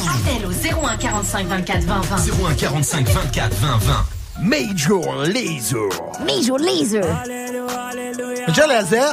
Appel 0.08 0.46
au 0.46 0.86
01 0.86 0.96
45 0.96 1.46
24 1.48 1.80
20 1.84 2.00
20. 2.00 2.16
01 2.50 2.54
45 2.54 3.08
24 3.10 3.54
20 3.56 3.76
20. 3.78 4.06
Major 4.42 5.22
Laser. 5.24 5.88
Major 6.26 6.58
Laser. 6.58 7.04
Déjà 8.48 8.66
laser? 8.66 9.12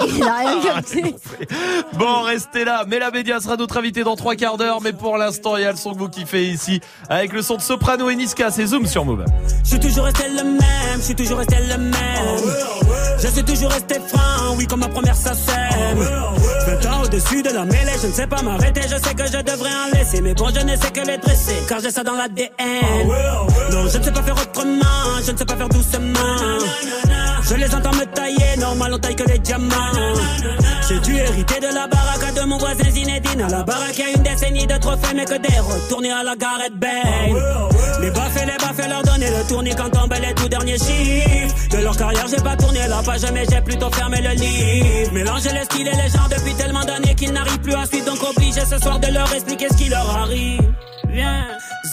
Il 0.06 0.22
a 0.22 0.36
rien 0.36 0.60
capté. 0.62 1.14
Bon, 1.94 2.22
restez 2.22 2.64
là. 2.64 2.84
Mais 2.86 2.98
la 2.98 3.10
média 3.10 3.40
sera 3.40 3.56
notre 3.56 3.78
invité 3.78 4.04
dans 4.04 4.16
trois 4.16 4.34
quarts 4.34 4.58
d'heure. 4.58 4.80
Mais 4.82 4.92
pour 4.92 5.16
l'instant, 5.16 5.56
il 5.56 5.62
y 5.62 5.66
a 5.66 5.70
le 5.70 5.78
son 5.78 5.94
que 5.94 5.98
vous 5.98 6.08
kiffez 6.10 6.44
ici. 6.46 6.80
Avec 7.08 7.32
le 7.32 7.40
son 7.40 7.56
de 7.56 7.62
Soprano 7.62 8.10
et 8.10 8.16
Niska. 8.16 8.50
C'est 8.50 8.66
Zoom 8.66 8.86
sur 8.86 9.06
Move. 9.06 9.24
Je 9.62 9.68
suis 9.70 9.80
toujours 9.80 10.04
resté 10.04 10.28
le 10.28 10.44
même, 10.44 10.60
je 10.98 11.02
suis 11.02 11.14
toujours 11.14 11.38
resté 11.38 11.56
le 11.66 11.78
même. 11.78 12.54
Je 13.22 13.28
suis 13.28 13.44
toujours 13.44 13.70
resté 13.70 13.94
franc, 14.08 14.54
oui, 14.58 14.66
comme 14.66 14.80
ma 14.80 14.88
première 14.88 15.16
sème. 15.16 15.34
20 16.66 16.86
ans 16.90 17.02
au-dessus 17.04 17.42
de 17.42 17.50
la 17.50 17.64
mêlée, 17.64 17.92
je 18.02 18.08
ne 18.08 18.12
sais 18.12 18.26
pas 18.26 18.42
m'arrêter, 18.42 18.82
je 18.82 18.96
sais 19.02 19.14
que 19.14 19.26
je 19.26 19.38
devrais 19.42 19.70
en 19.70 19.96
laisser. 19.96 20.20
Mais 20.20 20.34
bon, 20.34 20.48
je 20.54 20.60
ne 20.60 20.76
sais 20.76 20.90
que 20.90 21.00
les 21.06 21.16
dresser, 21.18 21.54
car 21.68 21.80
j'ai 21.80 21.90
ça 21.90 22.02
dans 22.04 22.14
l'ADN. 22.14 22.50
Je 23.90 23.98
ne 23.98 24.02
sais 24.02 24.12
pas 24.12 24.22
faire 24.22 24.34
autrement, 24.34 25.20
je 25.24 25.32
ne 25.32 25.36
sais 25.36 25.44
pas 25.44 25.56
faire 25.56 25.68
doucement. 25.68 26.18
Je 27.42 27.54
les 27.54 27.74
entends 27.74 27.92
me 27.92 28.04
tailler, 28.06 28.56
normal 28.58 28.94
on 28.94 28.98
taille 28.98 29.16
que 29.16 29.28
les 29.28 29.38
diamants. 29.38 29.74
J'ai 30.88 30.98
dû 31.00 31.16
hériter 31.16 31.60
de 31.60 31.74
la 31.74 31.86
baraque 31.86 32.34
de 32.34 32.42
mon 32.46 32.58
voisin 32.58 32.90
Zinedine. 32.90 33.42
À 33.42 33.48
la 33.48 33.62
baraque, 33.62 33.98
y 33.98 34.02
a 34.02 34.10
une 34.10 34.22
décennie 34.22 34.66
de 34.66 34.76
trophées, 34.78 35.14
mais 35.14 35.24
que 35.24 35.36
des 35.36 35.58
retournés 35.58 36.12
à 36.12 36.22
la 36.22 36.36
Gareth 36.36 36.74
Bale. 36.78 36.90
Les 38.00 38.10
baffes 38.10 38.42
et 38.42 38.46
les 38.46 38.56
baffes, 38.56 38.88
leur 38.88 39.02
donner 39.02 39.30
le 39.30 39.48
tournis 39.48 39.74
quand 39.74 39.90
tombent 39.90 40.14
les 40.20 40.34
tout 40.34 40.48
derniers 40.48 40.78
chiffres. 40.78 41.54
De 41.70 41.78
leur 41.78 41.96
carrière, 41.96 42.26
j'ai 42.28 42.42
pas 42.42 42.56
tourné 42.56 42.80
la 42.88 43.02
page, 43.02 43.22
mais 43.32 43.44
j'ai 43.50 43.60
plutôt 43.60 43.90
fermé 43.90 44.20
le 44.22 44.30
livre. 44.30 45.12
Mélanger 45.12 45.50
les 45.52 45.64
styles 45.64 45.88
et 45.88 45.96
les 45.96 46.08
gens 46.08 46.28
depuis 46.30 46.54
tellement 46.54 46.84
d'années 46.84 47.14
qu'ils 47.14 47.32
n'arrivent 47.32 47.60
plus 47.60 47.74
à 47.74 47.86
suivre, 47.86 48.06
donc 48.06 48.22
obligé 48.22 48.60
ce 48.60 48.78
soir 48.78 48.98
de 48.98 49.12
leur 49.12 49.32
expliquer 49.32 49.68
ce 49.70 49.76
qui 49.76 49.88
leur 49.88 50.08
arrive. 50.16 50.60
Viens, 51.08 51.46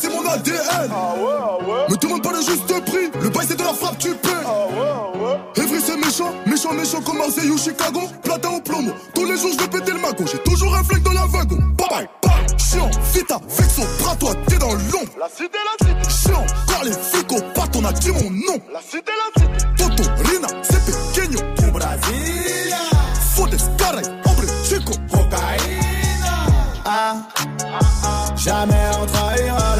bijouterie, 0.00 0.08
j'ai 0.08 0.08
pas 0.08 0.08
laissé 0.08 0.08
mon 0.08 0.28
ADN. 0.28 0.90
Me 1.88 1.96
demande 1.96 2.22
pas 2.22 2.32
le 2.32 2.40
juste 2.42 2.84
prix, 2.84 3.10
le 3.20 3.28
bail 3.28 3.46
c'est 3.48 3.56
de 3.56 3.62
la 3.62 3.72
frappe, 3.72 3.98
tu 3.98 4.10
paies. 4.14 4.28
Evry 5.56 5.80
c'est 5.80 5.96
méchant, 5.96 6.32
méchant, 6.46 6.72
méchant 6.72 7.00
comme 7.02 7.18
Marseille 7.18 7.50
ou 7.50 7.58
Chicago. 7.58 8.00
Platin 8.22 8.50
au 8.50 8.60
plomo, 8.60 8.92
tous 9.14 9.24
les 9.24 9.36
jours 9.36 9.52
je 9.52 9.58
vais 9.58 9.68
péter 9.68 9.92
le 9.92 9.98
mago. 9.98 10.24
J'ai 10.30 10.38
toujours 10.38 10.74
un 10.74 10.84
flingue 10.84 11.02
dans 11.02 11.12
la 11.12 11.26
wagon. 11.26 11.58
Bye 11.76 11.88
bye, 11.88 12.08
bye. 12.22 12.58
Chiant, 12.58 12.90
vita, 13.12 13.40
vexo, 13.48 13.82
bras 14.00 14.16
toi, 14.16 14.32
t'es 14.46 14.58
dans 14.58 14.72
l'ombre. 14.72 15.12
La 15.18 15.28
cité, 15.28 15.58
la 15.64 15.86
cité. 15.86 16.28
Chiant, 16.28 16.46
quand 16.68 16.84
les 16.84 16.92
flics 16.92 17.32
au 17.32 17.40
pattes, 17.54 17.76
on 17.76 17.84
a 17.84 17.92
dit 17.92 18.10
mon 18.10 18.30
nom. 18.30 18.58
La 18.72 18.80
cité, 18.80 19.12
la 19.18 19.42
cité. 19.42 19.66
Toto, 19.76 20.02
Rina, 20.24 20.48
c'est 20.62 20.84
pequeño. 20.84 21.38
Tu 21.58 21.70
Brasilia. 21.70 22.76
Fodes, 23.34 23.56
caray, 23.76 24.04
hombre, 24.24 24.44
chico. 24.64 24.92
Cocaïna. 25.10 26.34
Ah, 26.84 27.16
jamais 28.36 28.90
on 29.00 29.06
trahira. 29.06 29.79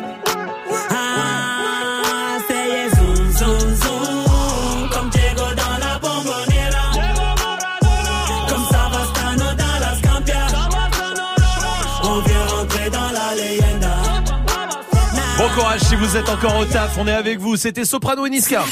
Raj. 15.71 15.80
Vous 16.01 16.17
êtes 16.17 16.29
encore 16.29 16.57
au 16.57 16.65
taf, 16.65 16.97
on 16.97 17.07
est 17.07 17.13
avec 17.13 17.39
vous. 17.39 17.55
C'était 17.57 17.85
Soprano 17.85 18.25
et 18.25 18.31
Niska. 18.31 18.63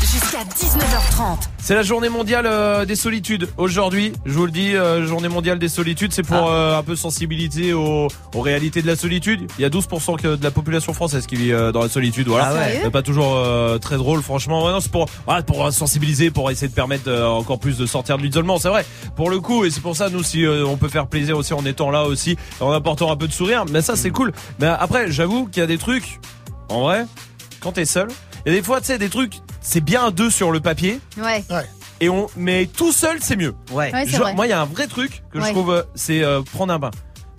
Jusqu'à 0.00 0.38
19h30. 0.38 1.48
C'est 1.58 1.74
la 1.74 1.82
journée 1.82 2.10
mondiale 2.10 2.46
euh, 2.46 2.84
des 2.84 2.94
solitudes. 2.96 3.48
Aujourd'hui, 3.56 4.12
je 4.26 4.32
vous 4.32 4.44
le 4.44 4.50
dis, 4.50 4.74
euh, 4.74 5.06
journée 5.06 5.28
mondiale 5.28 5.58
des 5.58 5.68
solitudes, 5.68 6.12
c'est 6.12 6.22
pour 6.22 6.50
euh, 6.50 6.78
un 6.78 6.82
peu 6.82 6.94
sensibiliser 6.94 7.72
aux, 7.72 8.08
aux 8.34 8.40
réalités 8.40 8.82
de 8.82 8.86
la 8.86 8.96
solitude. 8.96 9.50
Il 9.58 9.62
y 9.62 9.64
a 9.64 9.70
12% 9.70 10.16
que 10.20 10.36
de 10.36 10.44
la 10.44 10.50
population 10.50 10.92
française 10.92 11.26
qui 11.26 11.36
vit 11.36 11.50
dans 11.50 11.82
la 11.82 11.88
solitude. 11.88 12.28
Voilà. 12.28 12.50
Ah 12.50 12.54
ouais. 12.54 12.80
C'est 12.82 12.90
pas 12.90 13.02
toujours 13.02 13.38
très 13.80 13.96
drôle, 13.96 14.22
franchement. 14.22 14.64
Ouais, 14.64 14.72
non, 14.72 14.80
c'est 14.80 14.92
pour, 14.92 15.06
voilà, 15.26 15.42
pour 15.42 15.72
sensibiliser, 15.72 16.30
pour 16.30 16.50
essayer 16.50 16.68
de 16.68 16.74
permettre 16.74 17.10
encore 17.10 17.58
plus 17.58 17.78
de 17.78 17.86
sortir 17.86 18.18
de 18.18 18.22
l'isolement. 18.22 18.58
C'est 18.58 18.68
vrai. 18.68 18.84
Pour 19.16 19.30
le 19.30 19.40
coup, 19.40 19.64
et 19.64 19.70
c'est 19.70 19.82
pour 19.82 19.96
ça, 19.96 20.10
nous, 20.10 20.22
si 20.22 20.46
on 20.46 20.76
peut 20.76 20.88
faire 20.88 21.06
plaisir 21.06 21.36
aussi 21.36 21.54
en 21.54 21.64
étant 21.64 21.90
là 21.90 22.04
aussi, 22.04 22.36
en 22.60 22.72
apportant 22.72 23.10
un 23.10 23.16
peu 23.16 23.26
de 23.26 23.32
sourire. 23.32 23.64
Mais 23.70 23.82
ça, 23.82 23.96
c'est 23.96 24.10
cool. 24.10 24.32
Mais 24.58 24.66
après, 24.66 25.10
j'avoue 25.10 25.46
qu'il 25.46 25.60
y 25.60 25.64
a 25.64 25.66
des 25.66 25.78
trucs, 25.78 26.18
en 26.68 26.82
vrai, 26.82 27.06
quand 27.60 27.72
t'es 27.72 27.84
seul, 27.84 28.08
il 28.46 28.52
y 28.52 28.56
a 28.56 28.58
des 28.58 28.64
fois, 28.64 28.80
tu 28.80 28.86
sais, 28.86 28.98
des 28.98 29.08
trucs, 29.08 29.34
c'est 29.60 29.80
bien 29.80 30.06
à 30.06 30.10
deux 30.10 30.30
sur 30.30 30.50
le 30.50 30.60
papier. 30.60 31.00
Ouais. 31.18 31.44
Et 32.00 32.08
on, 32.08 32.28
mais 32.36 32.66
tout 32.66 32.92
seul, 32.92 33.18
c'est 33.20 33.36
mieux. 33.36 33.54
Ouais. 33.72 33.92
Ouais, 33.92 34.06
Genre, 34.06 34.20
vrai. 34.22 34.34
moi, 34.34 34.46
il 34.46 34.50
y 34.50 34.52
a 34.52 34.60
un 34.60 34.64
vrai 34.66 34.86
truc 34.86 35.22
que 35.32 35.40
je 35.40 35.44
Ouais. 35.44 35.50
trouve, 35.52 35.72
euh, 35.72 35.82
c'est 35.94 36.22
euh, 36.22 36.42
prendre 36.42 36.72
un 36.72 36.78
bain. 36.78 36.90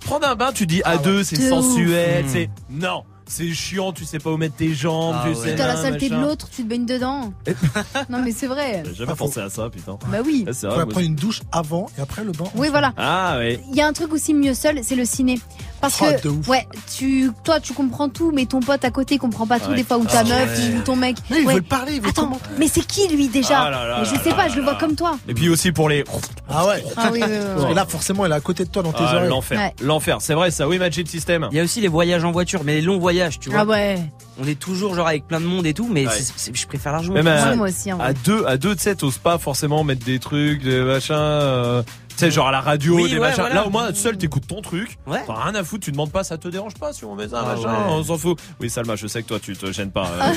Prendre 0.04 0.28
un 0.28 0.34
bain, 0.34 0.52
tu 0.52 0.66
dis 0.66 0.82
à 0.84 0.98
deux, 0.98 1.24
c'est 1.24 1.36
sensuel, 1.48 2.24
ouf. 2.26 2.30
c'est 2.32 2.50
non, 2.68 3.04
c'est 3.30 3.48
chiant, 3.52 3.92
tu 3.92 4.04
sais 4.04 4.18
pas 4.18 4.30
où 4.30 4.36
mettre 4.36 4.56
tes 4.56 4.74
jambes, 4.74 5.14
Ah 5.18 5.22
tu 5.24 5.30
ouais. 5.38 5.48
sais. 5.50 5.56
La 5.56 5.76
saleté 5.76 6.08
de 6.08 6.16
l'autre, 6.16 6.48
tu 6.54 6.62
te 6.62 6.68
baignes 6.68 6.86
dedans. 6.86 7.32
non 8.08 8.20
mais 8.24 8.32
c'est 8.32 8.46
vrai. 8.46 8.82
J'ai 8.86 8.94
jamais 8.94 9.14
pensé 9.14 9.40
à 9.40 9.48
ça, 9.48 9.68
putain. 9.70 9.98
Bah 10.08 10.18
oui. 10.24 10.44
Faut 10.46 10.66
vrai. 10.68 10.76
moi 10.76 10.86
prendre 10.86 11.06
une 11.06 11.14
douche 11.14 11.40
avant 11.52 11.86
et 11.96 12.00
après 12.00 12.24
le 12.24 12.32
bain. 12.32 12.44
Oui 12.56 12.68
voilà. 12.70 12.92
Ah 12.96 13.36
ouais. 13.38 13.60
Il 13.70 13.76
y 13.76 13.80
a 13.80 13.86
un 13.86 13.92
truc 13.92 14.12
aussi 14.12 14.34
mieux 14.34 14.54
seul, 14.54 14.80
c'est 14.82 14.96
le 14.96 15.04
ciné. 15.04 15.38
Parce 15.80 15.98
Ah, 16.02 16.12
que 16.14 16.24
de 16.24 16.28
ouf. 16.28 16.48
ouais, 16.48 16.66
tu 16.98 17.30
toi 17.44 17.58
tu 17.60 17.72
comprends 17.72 18.08
tout, 18.10 18.32
mais 18.34 18.44
ton 18.46 18.60
pote 18.60 18.84
à 18.84 18.90
côté 18.90 19.16
comprend 19.16 19.46
pas 19.46 19.58
tout 19.60 19.70
Ouais. 19.70 19.76
des 19.76 19.84
fois 19.84 19.96
ou 19.98 20.04
ta 20.04 20.18
Ah, 20.20 20.24
meuf 20.24 20.58
ouais. 20.58 20.76
ou 20.76 20.82
ton 20.82 20.96
mec. 20.96 21.16
Mais 21.30 21.40
ils 21.40 21.46
Ouais. 21.46 21.54
veulent 21.54 21.62
parler, 21.62 21.94
ils 21.94 22.00
veulent 22.00 22.10
Attends, 22.10 22.24
commenter. 22.24 22.44
mais 22.58 22.68
c'est 22.68 22.84
qui 22.86 23.08
lui 23.08 23.28
déjà 23.28 23.62
Ah 23.62 23.70
là 23.70 23.86
là 23.86 23.96
Mais 24.00 24.04
Je 24.06 24.14
là 24.14 24.20
sais 24.22 24.30
là 24.30 24.34
pas, 24.36 24.42
là 24.44 24.48
je 24.50 24.56
le 24.56 24.62
vois 24.62 24.74
comme 24.74 24.94
toi. 24.96 25.18
Et 25.28 25.32
puis 25.34 25.48
aussi 25.48 25.72
pour 25.72 25.88
les. 25.88 26.04
Ah 26.50 26.66
ouais. 26.66 26.84
Ah 26.96 27.10
oui, 27.12 27.20
Parce 27.20 27.66
que 27.66 27.74
là, 27.74 27.86
forcément, 27.86 28.26
elle 28.26 28.32
est 28.32 28.34
à 28.34 28.40
côté 28.40 28.64
de 28.64 28.70
toi 28.70 28.82
dans 28.82 28.92
tes 28.92 29.02
oreilles. 29.04 29.28
l'enfer, 29.28 29.70
l'enfer. 29.82 30.18
C'est 30.20 30.34
vrai 30.34 30.50
ça. 30.50 30.66
Oui, 30.68 30.78
Magic 30.78 31.08
System. 31.08 31.48
Il 31.52 31.56
y 31.56 31.60
a 31.60 31.62
aussi 31.64 31.80
les 31.80 31.88
voyages 31.88 32.24
en 32.24 32.32
voiture, 32.32 32.62
mais 32.64 32.74
les 32.74 32.80
longs 32.82 32.98
voyages, 32.98 33.19
tu 33.28 33.50
vois. 33.50 33.60
Ah 33.60 33.64
ouais. 33.64 33.98
On 34.42 34.46
est 34.46 34.58
toujours 34.58 34.94
genre 34.94 35.06
avec 35.08 35.26
plein 35.26 35.40
de 35.40 35.44
monde 35.46 35.66
et 35.66 35.74
tout, 35.74 35.88
mais 35.90 36.06
Ouais. 36.06 36.12
c'est- 36.12 36.32
c'est- 36.36 36.56
je 36.56 36.66
préfère 36.66 36.92
largement. 36.92 37.14
Même 37.14 37.26
à-. 37.26 37.50
Ouais, 37.50 37.56
moi 37.56 37.68
aussi. 37.68 37.92
en 37.92 37.98
vrai. 37.98 38.06
À 38.08 38.12
deux, 38.14 38.44
à 38.46 38.56
deux, 38.56 38.74
tu 38.74 38.82
sais, 38.82 38.94
t'oses 38.94 39.18
pas 39.18 39.36
forcément 39.38 39.84
mettre 39.84 40.04
des 40.04 40.18
trucs, 40.18 40.62
des 40.62 40.80
machins. 40.80 41.14
euh, 41.14 41.82
tu 42.08 42.16
sais, 42.16 42.30
genre 42.30 42.48
à 42.48 42.52
la 42.52 42.60
radio, 42.60 42.96
Oui, 42.96 43.04
des 43.08 43.14
ouais, 43.14 43.20
machins. 43.20 43.36
voilà. 43.40 43.54
Là, 43.56 43.66
au 43.66 43.70
moins, 43.70 43.92
seul, 43.94 44.16
t'écoutes 44.16 44.46
ton 44.46 44.62
truc. 44.62 44.98
Ouais. 45.06 45.22
T'as 45.26 45.34
rien 45.44 45.54
à 45.54 45.62
foutre, 45.64 45.84
tu 45.84 45.92
demandes 45.92 46.10
pas, 46.12 46.24
ça 46.24 46.38
te 46.38 46.48
dérange 46.48 46.74
pas 46.74 46.92
si 46.92 47.04
on 47.04 47.14
met 47.14 47.28
ça, 47.28 47.42
Ah 47.44 47.54
machin, 47.54 47.68
ouais. 47.68 47.84
on 47.90 48.02
s'en 48.04 48.16
fout. 48.16 48.38
Oui, 48.60 48.70
Salma, 48.70 48.96
je 48.96 49.06
sais 49.06 49.22
que 49.22 49.28
toi, 49.28 49.38
tu 49.40 49.54
te 49.56 49.70
gênes 49.72 49.90
pas. 49.90 50.06
euh, 50.06 50.32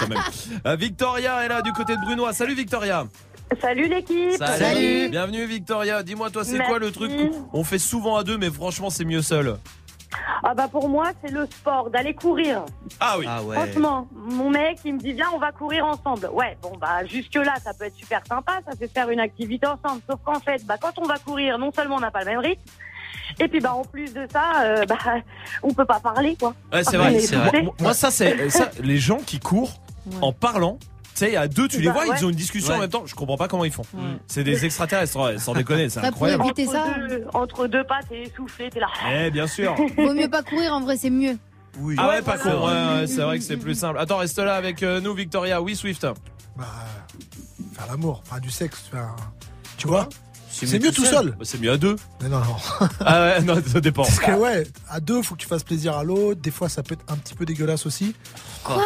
quand 0.00 0.08
même. 0.08 0.18
Euh, 0.66 0.76
Victoria 0.76 1.44
est 1.44 1.48
là 1.48 1.62
du 1.62 1.72
côté 1.72 1.96
de 1.96 2.00
Brunois. 2.00 2.32
Salut 2.32 2.54
Victoria. 2.54 3.06
Salut 3.62 3.88
l'équipe 3.88 4.32
Salut. 4.38 5.08
Bienvenue 5.08 5.46
Victoria. 5.46 6.02
Dis-moi, 6.02 6.28
toi, 6.30 6.44
c'est 6.44 6.52
Merci. 6.58 6.68
quoi 6.68 6.78
le 6.78 6.90
truc 6.90 7.10
On 7.54 7.64
fait 7.64 7.78
souvent 7.78 8.16
à 8.16 8.22
deux, 8.24 8.36
mais 8.36 8.50
franchement, 8.50 8.90
c'est 8.90 9.04
mieux 9.06 9.22
seul? 9.22 9.56
Ah 10.42 10.54
bah 10.54 10.68
pour 10.70 10.88
moi 10.88 11.10
c'est 11.22 11.30
le 11.30 11.46
sport, 11.46 11.90
d'aller 11.90 12.14
courir. 12.14 12.64
Ah 13.00 13.16
oui. 13.18 13.26
Ah 13.28 13.42
ouais. 13.42 13.56
Franchement, 13.56 14.08
mon 14.12 14.50
mec 14.50 14.78
il 14.84 14.94
me 14.94 14.98
dit 14.98 15.12
viens 15.12 15.28
on 15.34 15.38
va 15.38 15.52
courir 15.52 15.84
ensemble. 15.86 16.28
Ouais 16.32 16.56
bon 16.62 16.72
bah 16.80 17.04
jusque 17.04 17.34
là 17.34 17.54
ça 17.62 17.72
peut 17.74 17.84
être 17.84 17.96
super 17.96 18.22
sympa, 18.26 18.60
ça 18.68 18.76
fait 18.76 18.88
faire 18.88 19.10
une 19.10 19.20
activité 19.20 19.66
ensemble. 19.66 20.00
Sauf 20.08 20.20
qu'en 20.24 20.40
fait 20.40 20.64
bah 20.64 20.76
quand 20.80 20.98
on 20.98 21.06
va 21.06 21.18
courir 21.18 21.58
non 21.58 21.70
seulement 21.72 21.96
on 21.96 22.00
n'a 22.00 22.10
pas 22.10 22.20
le 22.20 22.26
même 22.26 22.38
rythme, 22.38 22.62
et 23.38 23.48
puis 23.48 23.60
bah 23.60 23.74
en 23.74 23.84
plus 23.84 24.12
de 24.14 24.26
ça 24.32 24.62
euh, 24.62 24.84
bah 24.88 24.96
on 25.62 25.72
peut 25.74 25.84
pas 25.84 26.00
parler 26.00 26.36
quoi. 26.38 26.54
Ouais, 26.72 26.84
c'est 26.84 26.96
vrai. 26.96 27.18
c'est 27.20 27.36
vrai. 27.36 27.62
Moi, 27.62 27.74
moi, 27.80 27.94
ça, 27.94 28.10
c'est 28.10 28.48
ça. 28.50 28.70
Les 28.80 28.98
gens 28.98 29.18
qui 29.18 29.38
courent 29.40 29.80
en 30.22 30.32
parlant. 30.32 30.78
Tu 31.18 31.24
sais, 31.26 31.36
à 31.36 31.48
deux, 31.48 31.66
tu 31.66 31.80
les 31.80 31.86
Bah, 31.88 31.92
vois, 31.94 32.06
ouais. 32.06 32.16
ils 32.20 32.24
ont 32.24 32.30
une 32.30 32.36
discussion 32.36 32.74
en 32.74 32.78
même 32.78 32.88
temps. 32.90 33.02
Je 33.06 33.14
comprends 33.14 33.36
pas 33.36 33.48
comment 33.48 33.64
ils 33.64 33.72
font. 33.72 33.82
C'est 34.28 34.44
des 34.44 34.64
extraterrestres, 34.64 35.40
sans 35.40 35.52
déconner, 35.52 35.88
c'est 35.88 36.00
incroyable. 36.00 36.44
ça. 36.44 36.84
Entre 36.84 37.08
deux, 37.08 37.24
entre 37.34 37.66
deux 37.66 37.84
pas 37.84 38.00
t'es 38.08 38.22
essoufflé, 38.22 38.70
t'es 38.70 38.78
là. 38.80 38.88
Eh, 39.12 39.30
bien 39.30 39.46
sûr. 39.48 39.74
Vaut 39.96 40.14
mieux 40.14 40.28
pas 40.30 40.42
courir, 40.42 40.72
en 40.74 40.80
vrai 40.80 40.96
c'est 40.96 41.10
mieux. 41.10 41.36
Oui. 41.80 41.96
Ah 41.98 42.08
ouais, 42.08 42.22
pas. 42.22 42.36
Ouais, 42.36 43.00
ouais, 43.00 43.06
c'est 43.06 43.22
vrai 43.22 43.38
que 43.38 43.44
c'est 43.44 43.56
plus 43.56 43.74
simple. 43.74 43.98
Attends, 43.98 44.18
reste 44.18 44.38
là 44.38 44.54
avec 44.54 44.82
euh, 44.82 45.00
nous, 45.00 45.14
Victoria. 45.14 45.60
Oui, 45.60 45.74
Swift. 45.76 46.06
Bah, 46.56 46.64
faire 47.74 47.86
l'amour, 47.88 48.22
enfin 48.26 48.40
du 48.40 48.50
sexe, 48.50 48.88
faire. 48.90 49.14
Tu 49.76 49.86
vois? 49.86 50.08
C'est 50.50 50.82
mieux 50.82 50.90
tout 50.92 51.04
seul. 51.04 51.30
Bah, 51.30 51.36
c'est 51.42 51.60
mieux 51.60 51.70
à 51.70 51.76
deux. 51.76 51.96
Mais 52.22 52.28
non, 52.28 52.38
non. 52.40 52.56
Ah 53.00 53.20
ouais, 53.22 53.42
non, 53.42 53.60
ça 53.66 53.80
dépend. 53.80 54.02
Parce 54.02 54.18
que 54.18 54.32
ouais, 54.32 54.66
à 54.88 55.00
deux, 55.00 55.22
faut 55.22 55.34
que 55.34 55.40
tu 55.40 55.46
fasses 55.46 55.62
plaisir 55.64 55.96
à 55.96 56.04
l'autre. 56.04 56.40
Des 56.40 56.50
fois, 56.50 56.68
ça 56.68 56.82
peut 56.82 56.94
être 56.94 57.04
un 57.12 57.16
petit 57.16 57.34
peu 57.34 57.44
dégueulasse 57.44 57.86
aussi. 57.86 58.14
Quoi 58.64 58.82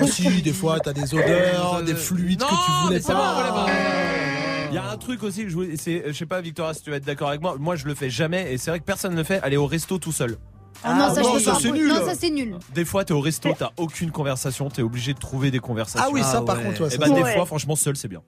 Aussi, 0.00 0.42
des 0.42 0.52
fois, 0.52 0.78
t'as 0.80 0.92
des 0.92 1.14
odeurs, 1.14 1.82
des 1.84 1.94
fluides 1.94 2.40
que 2.40 2.44
tu 2.46 2.72
voulais 2.84 2.96
mais 2.96 3.02
c'est 3.02 3.12
bon, 3.12 3.18
pas. 3.18 3.34
voilà, 3.54 3.66
Il 4.70 4.74
y 4.74 4.78
a 4.78 4.90
un 4.90 4.96
truc 4.96 5.22
aussi 5.22 5.44
que 5.44 5.48
je 5.50 5.54
voulais, 5.54 5.76
c'est, 5.76 6.04
je 6.08 6.12
sais 6.12 6.26
pas, 6.26 6.40
Victoria, 6.40 6.74
si 6.74 6.82
tu 6.82 6.90
vas 6.90 6.96
être 6.96 7.04
d'accord 7.04 7.28
avec 7.28 7.40
moi. 7.42 7.56
Moi, 7.58 7.76
je 7.76 7.86
le 7.86 7.94
fais 7.94 8.10
jamais, 8.10 8.52
et 8.52 8.58
c'est 8.58 8.70
vrai 8.70 8.80
que 8.80 8.84
personne 8.84 9.12
ne 9.12 9.18
le 9.18 9.24
fait. 9.24 9.40
Aller 9.42 9.56
au 9.58 9.66
resto 9.66 9.98
tout 9.98 10.12
seul. 10.12 10.36
Ah 10.84 10.94
non, 10.94 11.14
ça, 11.14 11.20
non, 11.20 11.34
peux 11.34 11.38
ça, 11.40 11.52
pas. 11.52 11.58
c'est 11.60 11.70
nul. 11.70 11.88
Non, 11.88 12.04
ça 12.06 12.14
c'est 12.18 12.30
nul. 12.30 12.56
Des 12.74 12.84
fois, 12.84 13.04
t'es 13.04 13.12
au 13.12 13.20
resto, 13.20 13.50
t'as 13.56 13.70
aucune 13.76 14.10
conversation, 14.10 14.68
t'es 14.70 14.82
obligé 14.82 15.12
de 15.14 15.18
trouver 15.18 15.50
des 15.50 15.60
conversations. 15.60 16.04
Ah 16.08 16.10
oui, 16.12 16.22
ça 16.22 16.38
Ah 16.38 16.42
par 16.42 16.56
ouais. 16.58 16.64
contre, 16.64 16.80
ouais, 16.80 16.86
Et 16.88 16.90
ça, 16.90 16.96
bah, 16.98 17.06
c'est- 17.08 17.14
des 17.14 17.22
Ouais. 17.22 17.34
fois, 17.34 17.46
franchement, 17.46 17.76
seul, 17.76 17.96
c'est 17.96 18.08
bien. 18.08 18.22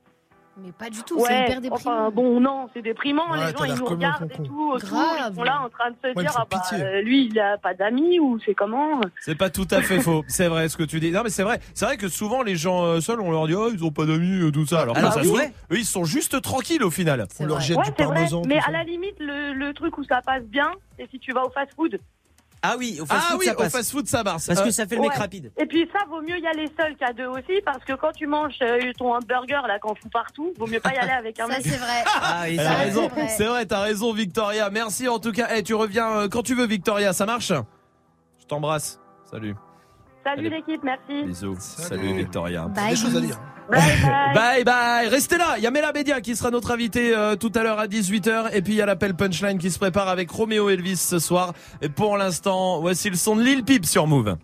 Mais 0.57 0.71
pas 0.71 0.88
du 0.88 1.03
tout, 1.03 1.17
c'est 1.19 1.25
Ouais, 1.33 1.43
hyper 1.47 1.61
déprimant. 1.61 1.75
enfin 1.97 2.11
bon 2.11 2.40
non, 2.40 2.69
c'est 2.73 2.81
déprimant, 2.83 3.29
Ouais, 3.33 3.47
les 3.47 3.53
gens 3.59 3.64
ils 3.64 3.75
nous 3.75 3.85
regardent 3.87 4.31
et 4.31 4.37
tout, 4.37 4.71
autour, 4.73 4.88
Grave. 4.88 5.31
ils 5.33 5.35
sont 5.35 5.43
là 5.43 5.61
en 5.62 5.69
train 5.69 5.90
de 5.90 5.97
se 6.01 6.14
Ouais, 6.17 6.23
dire 6.23 6.33
ah 6.37 6.45
bah 6.49 6.62
euh, 6.75 7.01
lui 7.03 7.27
il 7.27 7.40
a 7.40 7.59
pas 7.59 7.75
d'amis 7.75 8.21
ou 8.21 8.38
c'est 8.47 8.55
comment? 8.55 9.01
C'est 9.21 9.35
pas 9.35 9.51
tout 9.51 9.67
à 9.73 9.83
fait 9.83 10.01
faux. 10.01 10.23
C'est 10.29 10.47
vrai 10.47 10.69
ce 10.69 10.77
que 10.77 10.85
tu 10.85 11.01
dis. 11.01 11.11
Non, 11.11 11.23
mais 11.25 11.31
c'est 11.31 11.43
vrai. 11.43 11.59
C'est 11.75 11.85
vrai 11.87 11.97
que 11.97 12.07
souvent, 12.09 12.43
les 12.43 12.55
gens 12.55 12.85
euh, 12.85 13.01
seuls, 13.01 13.21
on 13.21 13.33
leur 13.33 13.47
dit, 13.49 13.55
oh, 13.55 13.69
ils 13.75 13.85
ont 13.85 13.90
pas 13.90 14.07
d'amis, 14.07 14.43
euh, 14.43 14.51
tout 14.53 14.64
ça. 14.67 14.83
Alors, 14.83 14.97
Alors, 14.97 15.12
que 15.14 15.21
ça 15.23 15.27
oui. 15.29 15.37
se 15.38 15.75
eux, 15.75 15.79
ils 15.79 15.85
sont 15.85 16.05
juste 16.05 16.40
tranquilles 16.40 16.85
au 16.85 16.90
final. 16.90 17.27
C'est 17.31 17.43
On 17.43 17.47
leur 17.49 17.61
jette 17.61 17.77
Ouais, 17.79 17.83
du 17.85 17.90
c'est 17.97 18.05
vrai. 18.05 18.14
parmesan. 18.14 18.43
Mais 18.47 18.59
à 18.64 18.71
la 18.71 18.85
limite, 18.85 19.17
le, 19.19 19.55
le 19.55 19.73
truc 19.75 19.99
où 19.99 20.05
ça 20.05 20.21
passe 20.25 20.45
bien, 20.45 20.71
c'est 20.99 21.11
si 21.11 21.19
tu 21.19 21.33
vas 21.33 21.45
au 21.45 21.51
fast-food. 21.51 21.99
Ah 22.66 22.77
oui, 22.79 22.98
au 23.00 23.05
fast 23.07 23.27
Ah 23.31 23.37
oui, 23.38 23.44
ça 23.46 23.53
au 23.53 23.57
passe. 23.57 23.72
fast 23.72 23.90
food, 23.90 24.07
ça 24.09 24.22
marche. 24.22 24.46
Parce 24.46 24.61
Euh, 24.61 24.64
que 24.64 24.70
ça 24.70 24.87
fait 24.87 24.94
le 24.96 25.03
mec 25.03 25.11
ouais. 25.11 25.16
rapide. 25.18 25.53
Et 25.59 25.66
puis 25.66 25.87
ça, 25.92 25.98
vaut 26.09 26.22
mieux 26.22 26.38
y 26.38 26.46
aller 26.46 26.66
seul 26.81 26.96
qu'à 26.96 27.12
deux 27.12 27.27
aussi, 27.27 27.61
parce 27.64 27.85
que 27.85 27.92
quand 27.92 28.12
tu 28.12 28.27
manges 28.27 28.57
euh, 28.62 28.90
ton 28.98 29.14
hamburger 29.14 29.66
là, 29.66 29.79
qu'on 29.79 29.94
fout 29.94 30.11
partout, 30.11 30.53
vaut 30.59 30.66
mieux 30.66 30.81
pas 30.81 30.94
y 30.94 30.96
aller 30.96 31.12
avec 31.12 31.38
un 31.38 31.46
Ça 31.46 31.57
mec. 31.59 31.62
c'est 31.62 31.77
vrai. 31.77 32.05
Ah 32.22 32.42
oui, 32.44 32.57
Elle 32.59 32.64
ça 32.64 32.70
a 32.70 32.74
Ouais, 32.79 32.85
raison, 32.85 33.11
c'est 33.29 33.44
vrai. 33.46 33.66
t'as 33.66 33.81
raison 33.81 34.12
Victoria. 34.14 34.70
Merci 34.70 35.07
en 35.09 35.18
tout 35.18 35.33
cas. 35.33 35.48
Eh, 35.55 35.62
tu 35.62 35.74
reviens 35.74 36.11
euh, 36.11 36.29
quand 36.29 36.42
tu 36.42 36.55
veux 36.55 36.66
Victoria, 36.66 37.12
ça 37.12 37.27
marche? 37.27 37.53
Je 38.40 38.46
t'embrasse. 38.46 38.98
Salut. 39.31 39.55
Salut 40.24 40.48
l'équipe, 40.48 40.82
merci. 40.82 41.24
Bisous. 41.26 41.56
Salut, 41.58 42.14
Victoria. 42.14 42.68
T'as 42.74 42.90
des 42.90 42.96
choses 42.96 43.16
à 43.16 43.20
dire. 43.20 43.38
Bye 43.70 43.80
bye. 44.02 44.34
Bye 44.34 44.64
bye, 44.64 45.08
restez 45.08 45.38
là, 45.38 45.54
il 45.56 45.62
y 45.62 45.66
a 45.66 45.70
Mela 45.70 45.92
Bédia 45.92 46.20
qui 46.20 46.37
sera 46.37 46.50
notre 46.50 46.70
invité 46.70 47.16
euh, 47.16 47.34
tout 47.34 47.50
à 47.54 47.62
l'heure 47.62 47.78
à 47.78 47.87
18h 47.87 48.50
et 48.52 48.60
puis 48.60 48.74
il 48.74 48.76
y 48.76 48.82
a 48.82 48.87
l'appel 48.87 49.14
punchline 49.14 49.58
qui 49.58 49.70
se 49.70 49.78
prépare 49.78 50.08
avec 50.08 50.30
Roméo 50.30 50.68
Elvis 50.68 50.96
ce 50.98 51.18
soir 51.18 51.54
et 51.80 51.88
pour 51.88 52.18
l'instant, 52.18 52.80
voici 52.80 53.08
le 53.08 53.16
son 53.16 53.37
de 53.37 53.42
Lil 53.42 53.64
Peep 53.64 53.87
sur 53.87 54.06
Move. 54.06 54.37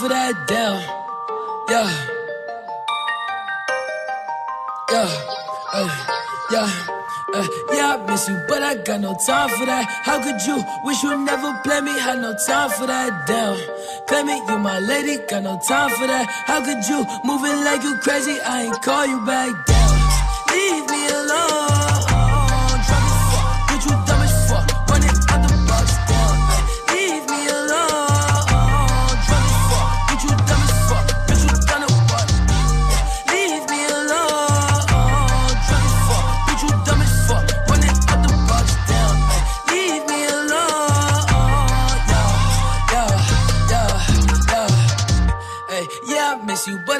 For 0.00 0.08
that 0.08 0.32
down. 0.48 0.80
Yeah. 1.68 1.90
Yeah. 4.90 5.10
Uh, 5.74 5.88
yeah. 6.50 6.96
Uh, 7.32 7.46
yeah, 7.72 7.94
I 7.94 8.06
miss 8.06 8.28
you, 8.28 8.42
but 8.48 8.62
I 8.62 8.76
got 8.76 9.00
no 9.00 9.14
time 9.26 9.50
for 9.50 9.66
that. 9.66 9.84
How 10.02 10.22
could 10.22 10.40
you 10.46 10.64
wish 10.84 11.02
you 11.02 11.16
never 11.18 11.52
play 11.62 11.80
me? 11.82 11.92
Had 12.00 12.20
no 12.20 12.34
time 12.46 12.70
for 12.70 12.86
that. 12.86 13.26
Down, 13.26 13.56
claim 14.08 14.28
it, 14.28 14.48
you 14.48 14.58
my 14.58 14.78
lady, 14.80 15.18
got 15.28 15.42
no 15.42 15.60
time 15.68 15.90
for 15.90 16.06
that. 16.06 16.26
How 16.46 16.64
could 16.64 16.82
you 16.88 17.04
moving 17.24 17.62
like 17.62 17.82
you 17.82 17.94
crazy? 17.98 18.40
I 18.40 18.62
ain't 18.62 18.82
call 18.82 19.06
you 19.06 19.24
back 19.26 19.52
down. 19.66 19.96
Leave 20.50 20.88
me 20.88 21.08
alone. 21.08 22.09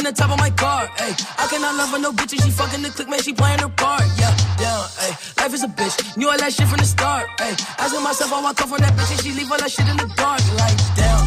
Dropping 0.00 0.14
the 0.14 0.22
top 0.22 0.30
of 0.30 0.38
my 0.38 0.50
car. 0.50 0.88
Ay. 0.98 1.14
I 1.38 1.46
cannot 1.48 1.74
love 1.76 1.90
her, 1.90 1.98
no 1.98 2.12
bitch. 2.12 2.32
and 2.32 2.40
She 2.42 2.50
fucking 2.50 2.80
the 2.80 2.88
click, 2.88 3.08
man. 3.08 3.20
She 3.20 3.34
playing 3.34 3.58
her 3.58 3.68
part. 3.68 4.02
Yeah. 4.16 4.34
Yeah. 4.58 4.86
Ay. 4.98 5.16
Life 5.36 5.52
is 5.52 5.62
a 5.62 5.68
bitch. 5.68 6.16
Knew 6.16 6.30
all 6.30 6.38
that 6.38 6.52
shit 6.52 6.68
from 6.68 6.78
the 6.78 6.86
start. 6.86 7.28
Ay. 7.38 7.54
Asking 7.78 8.02
myself, 8.02 8.32
I 8.32 8.40
I 8.40 8.46
off 8.46 8.68
from 8.68 8.78
that 8.78 8.94
bitch 8.96 9.10
and 9.12 9.20
she 9.20 9.32
leave 9.32 9.52
all 9.52 9.58
that 9.58 9.70
shit 9.70 9.86
in 9.88 9.96
the 9.98 10.06
dark. 10.16 10.40
Like, 10.56 10.78
damn. 10.96 11.20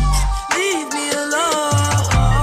Leave 0.57 0.91
me 0.91 1.11
alone. 1.11 2.42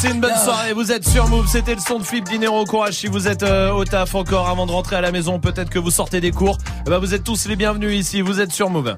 Passez 0.00 0.14
une 0.14 0.20
bonne 0.20 0.36
soirée, 0.36 0.72
vous 0.74 0.92
êtes 0.92 1.02
sur 1.02 1.26
Move, 1.26 1.48
c'était 1.48 1.74
le 1.74 1.80
son 1.80 1.98
de 1.98 2.04
Flip 2.04 2.22
Dinero, 2.22 2.64
courage 2.64 2.92
si 2.92 3.08
vous 3.08 3.26
êtes 3.26 3.42
euh, 3.42 3.72
au 3.72 3.84
taf 3.84 4.14
encore 4.14 4.48
avant 4.48 4.64
de 4.64 4.70
rentrer 4.70 4.94
à 4.94 5.00
la 5.00 5.10
maison, 5.10 5.40
peut-être 5.40 5.70
que 5.70 5.80
vous 5.80 5.90
sortez 5.90 6.20
des 6.20 6.30
cours, 6.30 6.56
Eh 6.86 6.90
ben, 6.90 6.98
vous 6.98 7.14
êtes 7.14 7.24
tous 7.24 7.48
les 7.48 7.56
bienvenus 7.56 7.98
ici, 7.98 8.20
vous 8.20 8.40
êtes 8.40 8.52
sur 8.52 8.70
Move. 8.70 8.94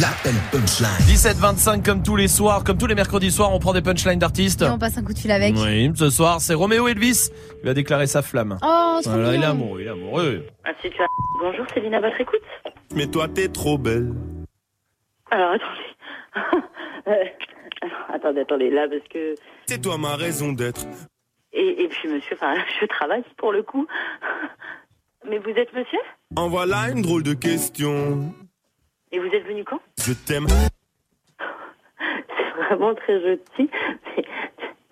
L'appel 0.00 0.34
punchline. 0.52 0.86
17-25 1.08 1.82
comme 1.84 2.04
tous 2.04 2.14
les 2.14 2.28
soirs, 2.28 2.62
comme 2.62 2.78
tous 2.78 2.86
les 2.86 2.94
mercredis 2.94 3.32
soirs, 3.32 3.52
on 3.52 3.58
prend 3.58 3.72
des 3.72 3.82
punchlines 3.82 4.20
d'artistes. 4.20 4.62
Et 4.62 4.68
on 4.68 4.78
passe 4.78 4.96
un 4.96 5.02
coup 5.02 5.12
de 5.12 5.18
fil 5.18 5.32
avec. 5.32 5.56
Oui, 5.56 5.90
ce 5.96 6.08
soir 6.08 6.40
c'est 6.40 6.54
Roméo 6.54 6.86
Elvis, 6.86 7.30
il 7.64 7.66
va 7.66 7.74
déclarer 7.74 8.06
sa 8.06 8.22
flamme. 8.22 8.58
Oh, 8.62 8.98
trop 9.02 9.10
Voilà, 9.10 9.34
il 9.34 9.42
est 9.42 9.46
amoureux, 9.46 9.80
il 9.80 9.86
est 9.88 9.90
amoureux. 9.90 10.46
Ainsi 10.64 10.88
que 10.88 11.02
Bonjour, 11.40 11.66
Céline 11.74 11.94
à 11.94 12.00
votre 12.00 12.20
écoute. 12.20 12.42
Mais 12.94 13.08
toi, 13.08 13.26
t'es 13.26 13.48
trop 13.48 13.76
belle. 13.76 14.12
Alors, 15.32 15.50
attendez. 15.50 16.62
Alors, 17.82 18.06
attendez, 18.14 18.40
attendez, 18.40 18.70
là, 18.70 18.88
parce 18.88 19.06
que... 19.08 19.34
C'est 19.66 19.82
toi 19.82 19.98
ma 19.98 20.16
raison 20.16 20.52
d'être. 20.52 20.86
Et, 21.52 21.82
et 21.82 21.88
puis, 21.88 22.08
monsieur, 22.08 22.36
enfin, 22.36 22.54
je 22.80 22.86
travaille 22.86 23.24
pour 23.36 23.52
le 23.52 23.62
coup. 23.62 23.86
Mais 25.28 25.38
vous 25.38 25.50
êtes 25.50 25.72
monsieur? 25.72 26.00
En 26.34 26.48
voilà 26.48 26.90
une 26.90 27.02
drôle 27.02 27.22
de 27.22 27.34
question. 27.34 28.34
Et 29.12 29.20
vous 29.20 29.28
êtes 29.28 29.44
venu 29.46 29.62
quand? 29.62 29.78
Je 30.00 30.14
t'aime. 30.14 30.46
C'est 31.38 32.64
vraiment 32.64 32.94
très 32.94 33.20
gentil. 33.20 33.70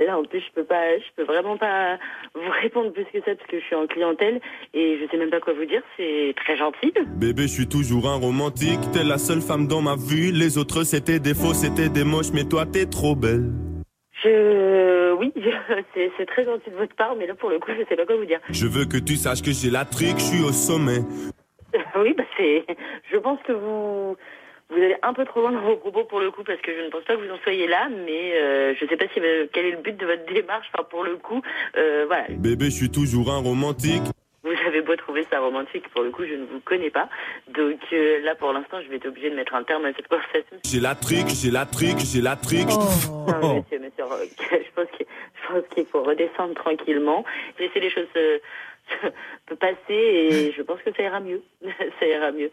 Là, 0.01 0.19
en 0.19 0.25
plus, 0.25 0.41
je 0.41 0.53
peux 0.55 0.65
pas, 0.65 0.97
je 0.99 1.05
peux 1.17 1.25
vraiment 1.25 1.57
pas 1.59 1.99
vous 2.35 2.51
répondre 2.63 2.93
plus 2.93 3.05
que 3.05 3.19
ça 3.21 3.35
parce 3.35 3.47
que 3.51 3.61
je 3.61 3.65
suis 3.65 3.75
en 3.75 3.87
clientèle 3.87 4.41
et 4.73 4.99
je 4.99 5.07
sais 5.11 5.17
même 5.19 5.31
pas 5.31 5.41
quoi 5.41 5.53
vous 5.53 5.67
dire. 5.67 5.83
C'est 5.97 6.33
très 6.37 6.57
gentil. 6.57 6.93
Bébé, 7.19 7.43
je 7.43 7.49
suis 7.49 7.69
toujours 7.69 8.09
un 8.09 8.17
romantique. 8.17 8.81
T'es 8.93 9.05
la 9.05 9.19
seule 9.19 9.43
femme 9.43 9.67
dans 9.67 9.83
ma 9.83 9.97
vue. 9.97 10.33
Les 10.33 10.57
autres, 10.59 10.85
c'était 10.85 11.19
des 11.19 11.35
faux, 11.35 11.53
c'était 11.53 11.89
des 11.91 12.05
moches. 12.05 12.33
Mais 12.33 12.45
toi, 12.45 12.65
t'es 12.67 12.87
trop 12.87 13.15
belle. 13.15 13.51
Je, 14.23 15.13
oui, 15.15 15.33
je- 15.37 16.09
c'est 16.17 16.27
très 16.27 16.45
gentil 16.45 16.71
de 16.71 16.77
votre 16.77 16.95
part, 16.95 17.15
mais 17.17 17.27
là, 17.27 17.35
pour 17.35 17.51
le 17.51 17.59
coup, 17.59 17.71
je 17.79 17.85
sais 17.89 17.97
pas 17.97 18.07
quoi 18.07 18.17
vous 18.17 18.25
dire. 18.27 18.41
Je 18.51 18.67
veux 18.67 18.85
que 18.87 18.97
tu 18.99 19.17
saches 19.17 19.43
que 19.43 19.51
j'ai 19.53 19.71
la 19.71 19.85
trique, 19.85 20.19
je 20.19 20.25
suis 20.25 20.43
au 20.45 20.53
sommet. 20.53 21.01
Oui, 21.95 22.15
bah 22.19 22.25
c'est. 22.37 22.65
Je 23.13 23.17
pense 23.19 23.39
que 23.47 23.53
vous 23.53 24.17
vous 24.71 24.77
allez 24.77 24.97
un 25.03 25.13
peu 25.13 25.25
trop 25.25 25.41
loin 25.41 25.53
dans 25.53 25.61
vos 25.61 25.77
propos 25.77 26.05
pour 26.05 26.21
le 26.21 26.31
coup 26.31 26.45
parce 26.45 26.61
que 26.61 26.73
je 26.75 26.81
ne 26.81 26.91
pense 26.91 27.05
pas 27.05 27.17
que 27.17 27.27
vous 27.27 27.33
en 27.33 27.39
soyez 27.39 27.67
là, 27.67 27.89
mais 27.89 28.35
euh, 28.35 28.75
je 28.81 28.87
sais 28.87 28.97
pas 28.97 29.07
si 29.13 29.21
euh, 29.21 29.47
quel 29.53 29.67
est 29.67 29.71
le 29.73 29.79
but 29.79 29.97
de 29.97 30.07
votre 30.07 30.25
démarche. 30.33 30.67
Enfin, 30.73 30.85
pour 30.85 31.05
le 31.05 31.17
coup, 31.17 31.43
euh, 31.77 32.05
voilà. 32.07 32.27
Bébé, 32.31 32.67
je 32.67 32.77
suis 32.77 32.91
toujours 32.91 33.31
un 33.31 33.39
romantique. 33.39 34.03
Vous 34.43 34.53
avez 34.67 34.81
beau 34.81 34.97
trouver 34.97 35.27
ça 35.31 35.39
romantique, 35.39 35.87
pour 35.91 36.03
le 36.03 36.11
coup, 36.11 36.25
je 36.25 36.35
ne 36.35 36.47
vous 36.47 36.61
connais 36.61 36.89
pas. 36.89 37.09
Donc 37.49 37.79
euh, 37.93 38.21
là, 38.23 38.35
pour 38.35 38.53
l'instant, 38.53 38.81
je 38.83 38.89
vais 38.89 38.97
être 38.97 39.09
obligée 39.09 39.29
de 39.29 39.37
mettre 39.37 39.55
un 39.55 39.65
terme 39.65 39.85
à 39.85 39.93
cette 39.93 40.09
conversation. 40.09 40.57
J'ai 40.65 40.81
la 40.81 40.95
trique, 40.95 41.29
j'ai 41.29 41.51
la 41.51 41.67
trique, 41.67 41.99
j'ai 41.99 42.23
la 42.23 42.37
trique. 42.37 42.69
Non, 42.69 43.27
mais 43.27 43.61
monsieur, 43.61 43.79
monsieur, 43.81 44.05
Rock, 44.05 44.29
je 44.51 45.53
pense 45.53 45.65
qu'il 45.75 45.87
faut 45.87 46.03
redescendre 46.03 46.55
tranquillement, 46.55 47.25
laisser 47.59 47.81
les 47.81 47.91
choses 47.91 48.07
se, 48.15 48.41
se 49.51 49.55
passer 49.55 49.77
et 49.91 50.53
je 50.53 50.63
pense 50.63 50.81
que 50.81 50.93
ça 50.95 51.03
ira 51.03 51.21
mieux. 51.21 51.43
ça 52.01 52.07
ira 52.07 52.33
mieux. 52.33 52.51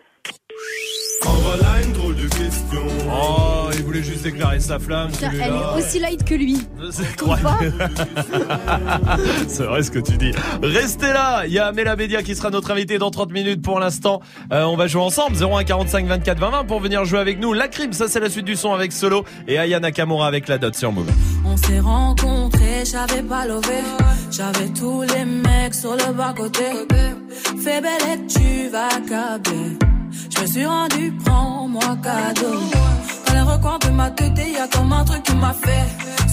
En 1.26 1.32
voilà 1.34 1.82
une 1.84 1.94
drôle 1.94 2.16
de 2.16 2.28
question. 2.28 2.82
Oh, 3.12 3.70
il 3.74 3.84
voulait 3.84 4.04
juste 4.04 4.24
déclarer 4.24 4.60
sa 4.60 4.80
flamme. 4.80 5.12
Putain, 5.12 5.32
elle 5.34 5.54
est 5.54 5.78
aussi 5.78 6.00
light 6.00 6.24
que 6.24 6.36
lui. 6.36 6.58
C'est 9.48 9.64
vrai 9.64 9.84
ce 9.84 9.92
que 9.92 10.00
tu 10.00 10.18
dis. 10.18 10.32
Restez 10.62 11.08
là, 11.08 11.46
il 11.46 11.54
y 11.54 11.60
a 11.60 11.72
Mela 11.72 11.96
Bédia 11.96 12.24
qui 12.24 12.36
sera 12.36 12.50
notre 12.50 12.72
invité 12.72 12.98
dans 12.98 13.12
30 13.12 13.32
minutes 13.32 13.62
pour 13.62 13.80
l'instant. 13.80 14.22
Euh, 14.52 14.64
on 14.64 14.76
va 14.78 14.88
jouer 14.88 15.02
ensemble 15.02 15.36
01 15.42 15.64
45 15.64 16.06
24 16.06 16.40
20 16.40 16.50
20 16.50 16.64
pour 16.66 16.80
venir 16.80 17.06
jouer 17.06 17.20
avec 17.20 17.40
nous. 17.40 17.54
La 17.54 17.68
crime, 17.68 17.94
ça 17.94 18.08
c'est 18.08 18.20
la 18.20 18.30
suite 18.30 18.46
du 18.46 18.56
son 18.56 18.74
avec 18.74 18.92
Solo 18.92 19.24
et 19.48 19.58
Aya 19.58 19.80
Nakamura 19.80 20.28
avec 20.28 20.48
la 20.48 20.58
dot 20.58 20.76
sur 20.76 20.92
Move. 20.92 21.10
On 21.46 21.58
s'est 21.58 21.80
rencontrés, 21.80 22.84
j'avais 22.86 23.24
pas 23.24 23.46
levé. 23.46 23.82
J'avais 24.32 24.70
tous 24.70 25.02
les 25.02 25.26
mecs 25.26 25.74
sur 25.74 25.94
le 25.94 26.14
bas 26.14 26.34
côté. 26.36 26.66
Fais 27.64 27.82
belle 27.82 28.02
et 28.14 28.28
tu 28.28 28.70
vas 28.70 28.90
câbler. 29.08 29.78
Je 30.30 30.42
me 30.42 30.48
suis 30.48 30.66
rendu, 30.66 31.14
prends-moi 31.26 31.98
cadeau. 32.04 32.60
Dans 33.26 33.34
les 33.34 33.42
recoins 33.42 33.80
de 33.80 33.90
ma 33.92 34.10
tête, 34.12 34.38
y 34.38 34.58
a 34.58 34.68
comme 34.68 34.92
un 34.94 35.04
truc 35.06 35.24
qui 35.24 35.36
m'a 35.36 35.54
fait. 35.54 35.86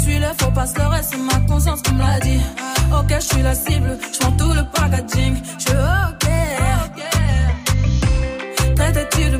Suis 0.03 0.19
le 0.19 0.27
faux 0.39 0.51
pas 0.51 0.67
le 0.77 0.87
reste, 0.89 1.11
c'est 1.13 1.19
ma 1.19 1.47
conscience 1.47 1.81
qui 1.83 1.93
me 1.95 2.01
l'a 2.01 2.21
dit. 2.21 2.41
Ok, 2.93 3.11
je 3.11 3.21
suis 3.21 3.43
la 3.43 3.55
cible, 3.55 3.99
je 4.13 4.19
prends 4.19 4.33
tout 4.33 4.53
le 4.53 4.65
packaging. 4.75 5.37
Je 5.59 5.73
ok. 6.11 6.27
Traite-tu 8.77 9.31
de 9.31 9.39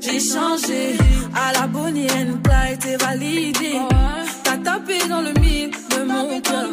j'ai 0.00 0.20
changé. 0.20 0.96
À 1.34 1.52
la 1.52 1.66
Bonnie 1.66 2.08
and 2.10 2.38
Clyde, 2.42 2.78
t'es 2.80 2.96
validé. 2.96 3.97
Dans 4.88 5.20
le 5.20 5.32
mille 5.40 5.70
de 5.70 6.02
mon 6.02 6.40
cœur. 6.40 6.68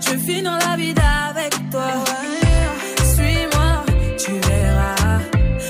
Je 0.00 0.16
finis 0.24 0.42
dans 0.42 0.56
la 0.56 0.76
vie 0.76 0.94
avec 1.28 1.52
toi. 1.70 1.90
Suis-moi, 3.14 3.84
tu 4.16 4.32
verras. 4.48 5.20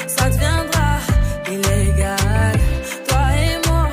Ça 0.06 0.28
deviendra 0.28 0.90
illégal. 1.50 2.56
Toi 3.08 3.24
et 3.42 3.68
moi, 3.68 3.88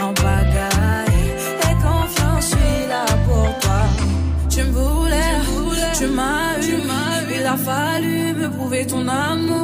en 0.00 0.12
bagaille. 0.12 1.26
Et 1.66 1.74
confiance, 1.82 2.44
je 2.44 2.56
suis 2.56 2.88
là 2.88 3.04
pour 3.26 3.48
toi. 3.58 3.80
Tu 4.48 4.62
me 4.62 4.70
voulais, 4.70 5.34
tu 5.98 6.06
m'as 6.06 6.58
eu. 6.62 6.80
Il 7.36 7.46
a 7.46 7.56
fallu 7.56 8.34
me 8.34 8.48
prouver 8.48 8.86
ton 8.86 9.06
amour. 9.08 9.59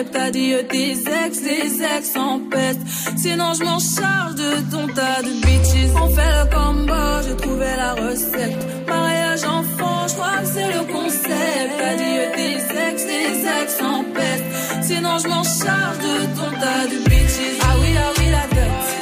Concept. 0.00 0.16
Adieu 0.16 0.62
tes 0.68 0.92
ex, 0.92 1.42
des 1.42 1.82
ex 1.82 2.16
en 2.16 2.40
peste. 2.50 2.80
Sinon, 3.16 3.52
je 3.54 3.64
m'en 3.64 3.78
charge 3.78 4.34
de 4.34 4.70
ton 4.70 4.86
tas 4.88 5.22
de 5.22 5.30
bitches. 5.44 5.90
On 5.96 6.08
fait 6.08 6.22
le 6.22 6.54
combo, 6.54 7.22
j'ai 7.26 7.36
trouvé 7.36 7.66
la 7.76 7.94
recette. 7.94 8.56
Mariage 8.86 9.44
enfant, 9.44 10.08
je 10.08 10.14
crois 10.14 10.38
que 10.40 10.46
c'est 10.46 10.72
le 10.72 10.92
concept. 10.92 11.80
Adieu 11.90 12.22
tes 12.34 12.56
ex, 12.88 13.06
des 13.06 13.46
ex 13.62 13.80
en 13.82 14.04
peste. 14.04 14.44
Sinon, 14.82 15.18
je 15.18 15.28
m'en 15.28 15.42
charge 15.42 15.98
de 15.98 16.26
ton 16.36 16.50
tas 16.60 16.86
de 16.86 17.08
bitches. 17.08 17.58
Ah 17.62 17.74
oui, 17.80 17.88
ah 17.98 18.12
oui, 18.18 18.24
la 18.30 18.46
dot. 18.54 18.99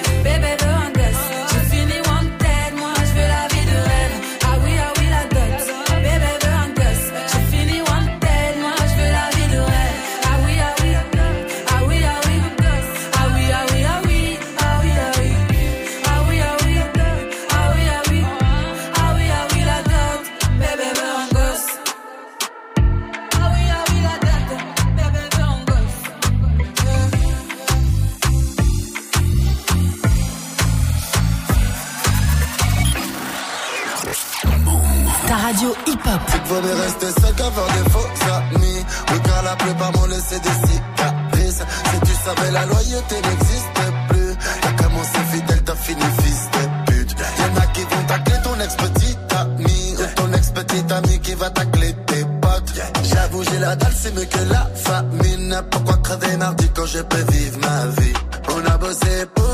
Hip-hop. 35.99 36.21
Vaut 36.47 36.61
mieux 36.63 36.75
rester 36.75 37.21
seul 37.21 37.35
qu'avoir 37.35 37.67
des 37.67 37.91
faux 37.91 38.09
amis. 38.33 38.85
Oui, 39.13 39.21
car 39.25 39.43
la 39.43 39.57
plupart 39.57 39.93
m'ont 39.93 40.07
laissé 40.07 40.39
des 40.41 40.57
cicatrices. 40.69 41.63
Si 41.91 42.01
tu 42.01 42.15
savais, 42.25 42.51
la 42.53 42.67
loyauté 42.67 43.17
n'existe 43.17 43.81
plus. 44.09 44.37
T'as 44.61 44.83
commencé 44.83 45.19
fidèle, 45.33 45.63
t'as 45.65 45.75
fini 45.75 46.03
fils 46.23 46.49
de 46.53 46.93
pute. 46.93 47.17
Y'en 47.39 47.63
a 47.63 47.67
qui 47.67 47.83
vont 47.83 48.05
tacler 48.07 48.37
ton 48.43 48.61
ex-petit 48.61 49.17
ami. 49.37 49.97
Ou 49.99 50.15
ton 50.15 50.33
ex-petit 50.33 50.93
ami 50.93 51.21
qui 51.21 51.35
va 51.35 51.51
tacler 51.51 51.95
tes 52.07 52.25
potes. 52.41 52.73
J'avoue, 53.03 53.43
j'ai 53.45 53.59
la 53.59 53.77
dalle, 53.77 53.95
c'est 53.97 54.15
mieux 54.15 54.25
que 54.25 54.43
la 54.51 54.67
famine. 54.75 55.63
Pourquoi 55.71 55.97
crever 55.99 56.37
mardi 56.37 56.69
quand 56.75 56.87
je 56.87 57.01
peux 57.01 57.33
vivre 57.33 57.59
ma 57.61 57.87
vie? 58.01 58.13
On 58.51 58.71
a 58.71 58.77
bossé 58.79 59.27
pour 59.35 59.45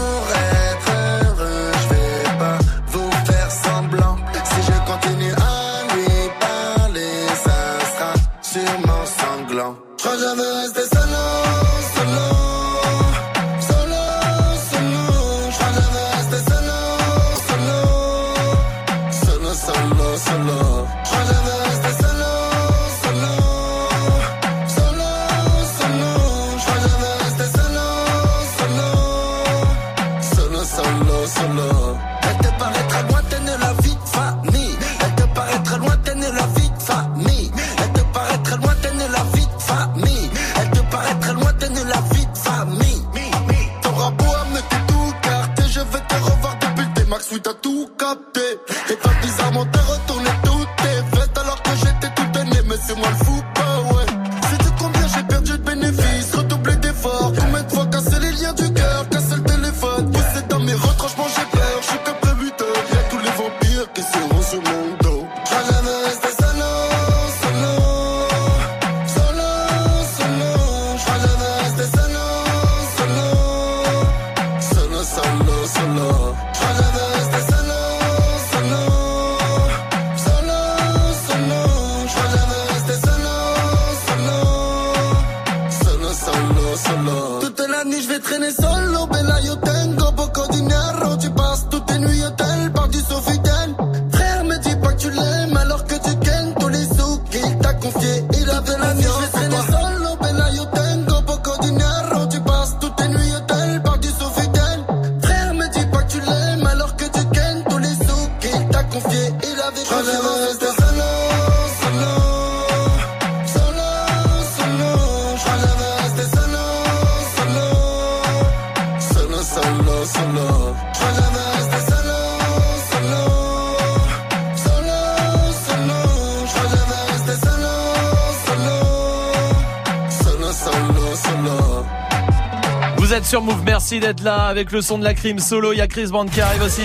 Là 134.22 134.46
avec 134.46 134.72
le 134.72 134.80
son 134.80 134.98
de 134.98 135.04
la 135.04 135.14
crime 135.14 135.38
solo. 135.38 135.72
Il 135.72 135.78
y 135.78 135.80
a 135.80 135.86
Chris 135.86 136.06
Band 136.06 136.26
qui 136.26 136.40
arrive 136.40 136.62
aussi. 136.62 136.82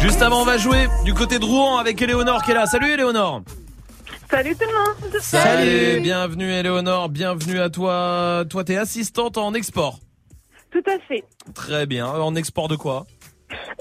Juste 0.00 0.22
avant, 0.22 0.42
on 0.42 0.44
va 0.44 0.58
jouer 0.58 0.86
du 1.04 1.12
côté 1.14 1.38
de 1.38 1.44
Rouen 1.44 1.78
avec 1.78 2.00
Eleonore 2.00 2.42
qui 2.42 2.52
est 2.52 2.54
là. 2.54 2.66
Salut 2.66 2.90
Eleonore. 2.90 3.42
Salut 4.30 4.54
tout 4.54 4.66
le 4.66 4.72
monde. 5.12 5.20
Salut, 5.20 6.00
bienvenue 6.02 6.52
Eleonore, 6.52 7.08
bienvenue 7.08 7.58
à 7.60 7.68
toi. 7.68 8.44
Toi, 8.48 8.64
t'es 8.64 8.76
assistante 8.76 9.36
en 9.38 9.54
export. 9.54 9.98
Tout 10.70 10.82
à 10.86 10.98
fait. 11.08 11.24
Très 11.54 11.86
bien. 11.86 12.06
En 12.06 12.36
export 12.36 12.68
de 12.68 12.76
quoi? 12.76 13.06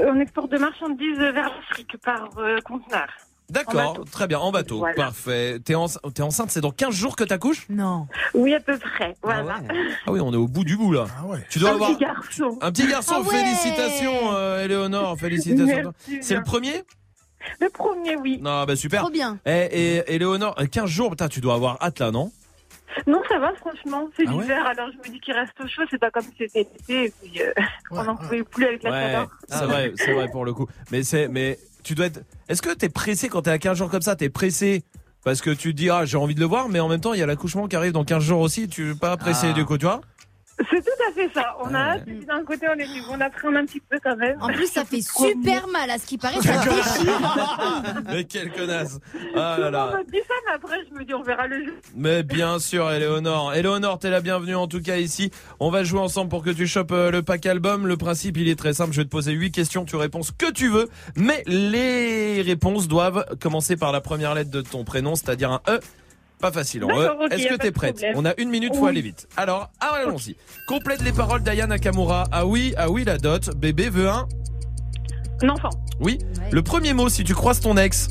Euh, 0.01 0.11
On 0.11 0.19
exporte 0.19 0.51
de 0.51 0.57
marchandises 0.57 1.19
vers 1.19 1.33
l'Afrique 1.33 1.95
par 2.03 2.29
euh, 2.39 2.57
conteneur. 2.65 3.07
D'accord, 3.49 4.05
très 4.11 4.27
bien, 4.27 4.39
en 4.39 4.51
bateau. 4.51 4.79
Voilà. 4.79 4.93
Parfait. 4.95 5.59
T'es 5.63 5.75
en- 5.75 5.87
t'es 5.87 6.21
enceinte, 6.21 6.51
c'est 6.51 6.61
dans 6.61 6.71
15 6.71 6.93
jours 6.93 7.15
que 7.15 7.23
t'accouches? 7.23 7.65
Non. 7.69 8.07
Oui, 8.33 8.53
à 8.53 8.59
peu 8.59 8.77
près. 8.77 9.15
Voilà. 9.23 9.57
Ah 10.05 10.11
oui, 10.11 10.19
on 10.21 10.31
est 10.33 10.37
au 10.37 10.47
bout 10.47 10.63
du 10.63 10.77
bout 10.77 10.93
là. 10.93 11.05
Tu 11.49 11.59
dois 11.59 11.71
Un 11.71 11.73
avoir 11.73 11.89
petit 11.91 11.99
garçon. 12.05 12.57
un 12.61 12.71
petit 12.71 12.87
garçon. 12.87 13.15
Ah 13.17 13.21
ouais. 13.21 13.29
Félicitations, 13.35 14.33
euh, 14.33 14.63
Eleonore. 14.65 15.17
Félicitations. 15.19 15.93
C'est 16.21 16.35
le 16.35 16.41
bien. 16.41 16.41
premier? 16.41 16.83
Le 17.61 17.69
premier, 17.69 18.15
oui. 18.17 18.37
Non, 18.41 18.65
bah 18.65 18.75
super. 18.75 19.01
Trop 19.01 19.09
bien. 19.11 19.39
Et, 19.45 19.95
et 19.97 20.15
Eleonore, 20.15 20.55
euh, 20.59 20.65
15 20.65 20.89
jours, 20.89 21.09
putain, 21.11 21.27
tu 21.29 21.39
dois 21.41 21.55
avoir 21.55 21.77
hâte 21.81 21.99
là, 21.99 22.11
non? 22.11 22.31
Non, 23.07 23.21
ça 23.29 23.39
va, 23.39 23.53
franchement. 23.55 24.09
C'est 24.17 24.23
Ah 24.27 24.31
ouais 24.35 24.41
l'hiver, 24.41 24.65
alors 24.65 24.89
je 24.91 24.97
me 24.97 25.13
dis 25.13 25.19
qu'il 25.21 25.33
reste 25.33 25.53
chaud. 25.67 25.83
C'est 25.89 25.99
pas 25.99 26.11
comme 26.11 26.23
si 26.23 26.33
c'était 26.39 26.67
l'été. 26.87 27.05
et 27.05 27.13
puis, 27.21 27.41
euh, 27.41 27.53
on 27.91 28.03
n'en 28.03 28.15
pouvait 28.15 28.43
plus 28.43 28.65
avec 28.65 28.83
la 28.83 28.91
Ouais, 28.91 29.01
chaleur. 29.01 29.29
c'est 29.47 29.65
vrai, 29.65 29.93
c'est 29.95 30.13
vrai 30.13 30.27
pour 30.31 30.43
le 30.43 30.53
coup. 30.53 30.67
Mais 30.91 31.03
c'est, 31.03 31.27
mais 31.29 31.57
tu 31.89 31.95
dois 31.95 32.05
être. 32.05 32.21
Est-ce 32.49 32.61
que 32.61 32.69
t'es 32.71 32.87
pressé 32.87 33.29
quand 33.29 33.41
t'es 33.41 33.49
à 33.49 33.57
15 33.57 33.75
jours 33.79 33.89
comme 33.89 34.03
ça? 34.03 34.15
T'es 34.15 34.29
pressé 34.29 34.83
parce 35.23 35.41
que 35.41 35.49
tu 35.49 35.71
te 35.73 35.77
dis 35.77 35.89
ah 35.89 36.05
j'ai 36.05 36.17
envie 36.17 36.35
de 36.35 36.39
le 36.39 36.45
voir, 36.45 36.69
mais 36.69 36.79
en 36.79 36.87
même 36.87 37.01
temps 37.01 37.13
il 37.13 37.19
y 37.19 37.23
a 37.23 37.25
l'accouchement 37.25 37.67
qui 37.67 37.75
arrive 37.75 37.93
dans 37.93 38.05
15 38.05 38.23
jours 38.23 38.41
aussi. 38.41 38.67
Tu 38.67 38.91
es 38.91 38.93
pas 38.93 39.17
pressé 39.17 39.47
Ah. 39.49 39.53
du 39.53 39.65
coup, 39.65 39.75
tu 39.79 39.87
vois? 39.87 40.01
C'est 40.69 40.81
tout 40.81 41.03
à 41.09 41.13
fait 41.13 41.29
ça. 41.33 41.55
On 41.61 41.73
a 41.73 41.77
hâte, 41.79 42.05
puis 42.05 42.25
d'un 42.25 42.43
côté, 42.43 42.67
on 42.69 42.77
est 42.77 42.85
on 43.09 43.21
appréhende 43.21 43.55
un 43.55 43.65
petit 43.65 43.79
peu 43.79 43.97
quand 44.03 44.15
même. 44.17 44.37
En 44.41 44.47
plus, 44.47 44.67
ça 44.67 44.83
fait 44.83 45.01
super 45.01 45.67
mal 45.67 45.89
à 45.89 45.97
ce 45.97 46.05
qui 46.05 46.17
paraît, 46.17 46.41
ça 46.41 46.57
déchire. 46.63 48.03
Mais 48.11 48.23
quel 48.25 48.51
connasse 48.51 48.99
Ah 49.35 49.57
là 49.59 49.71
là. 49.71 49.85
monde 49.97 50.05
me 50.05 50.11
dit 50.11 50.19
ça, 50.27 50.33
mais 50.47 50.53
après, 50.55 50.77
je 50.89 50.97
me 50.99 51.05
dis, 51.05 51.13
on 51.13 51.23
verra 51.23 51.47
le 51.47 51.63
jeu. 51.63 51.73
Mais 51.95 52.23
bien 52.23 52.59
sûr, 52.59 52.89
Eleonore. 52.91 53.53
Eleonore, 53.53 53.99
t'es 53.99 54.09
la 54.09 54.21
bienvenue 54.21 54.55
en 54.55 54.67
tout 54.67 54.81
cas 54.81 54.97
ici. 54.97 55.31
On 55.59 55.71
va 55.71 55.83
jouer 55.83 55.99
ensemble 55.99 56.29
pour 56.29 56.43
que 56.43 56.49
tu 56.49 56.67
chopes 56.67 56.91
euh, 56.91 57.11
le 57.11 57.21
pack 57.21 57.45
album. 57.45 57.87
Le 57.87 57.97
principe, 57.97 58.37
il 58.37 58.49
est 58.49 58.57
très 58.57 58.73
simple. 58.73 58.91
Je 58.93 59.01
vais 59.01 59.05
te 59.05 59.11
poser 59.11 59.31
huit 59.33 59.51
questions. 59.51 59.85
Tu 59.85 59.95
réponds 59.95 60.23
ce 60.23 60.31
que 60.31 60.51
tu 60.51 60.69
veux. 60.69 60.89
Mais 61.15 61.43
les 61.47 62.41
réponses 62.41 62.87
doivent 62.87 63.25
commencer 63.39 63.77
par 63.77 63.91
la 63.91 64.01
première 64.01 64.33
lettre 64.35 64.51
de 64.51 64.61
ton 64.61 64.83
prénom, 64.83 65.15
c'est-à-dire 65.15 65.51
un 65.51 65.61
E. 65.67 65.79
Pas 66.39 66.51
facile. 66.51 66.83
ok, 66.85 66.91
Est-ce 67.31 67.47
que 67.47 67.55
t'es 67.55 67.71
prête 67.71 67.95
problème. 67.95 68.13
On 68.15 68.25
a 68.25 68.33
une 68.37 68.49
minute, 68.49 68.73
faut 68.75 68.83
Oui. 68.83 68.89
aller 68.89 69.01
vite. 69.01 69.27
Alors, 69.35 69.69
ah, 69.81 69.95
allons-y. 70.01 70.35
Complète 70.67 71.01
les 71.03 71.11
paroles 71.11 71.41
d'Aya 71.43 71.67
Nakamura. 71.67 72.25
Ah 72.31 72.45
oui, 72.45 72.73
ah 72.77 72.89
oui, 72.89 73.03
la 73.03 73.17
dot. 73.17 73.49
Bébé 73.57 73.89
veut 73.89 74.09
un. 74.09 74.25
Un 75.43 75.49
enfant. 75.49 75.69
Oui. 75.99 76.17
Le 76.51 76.61
premier 76.61 76.93
mot, 76.93 77.09
si 77.09 77.23
tu 77.23 77.33
croises 77.33 77.59
ton 77.59 77.75
ex. 77.77 78.07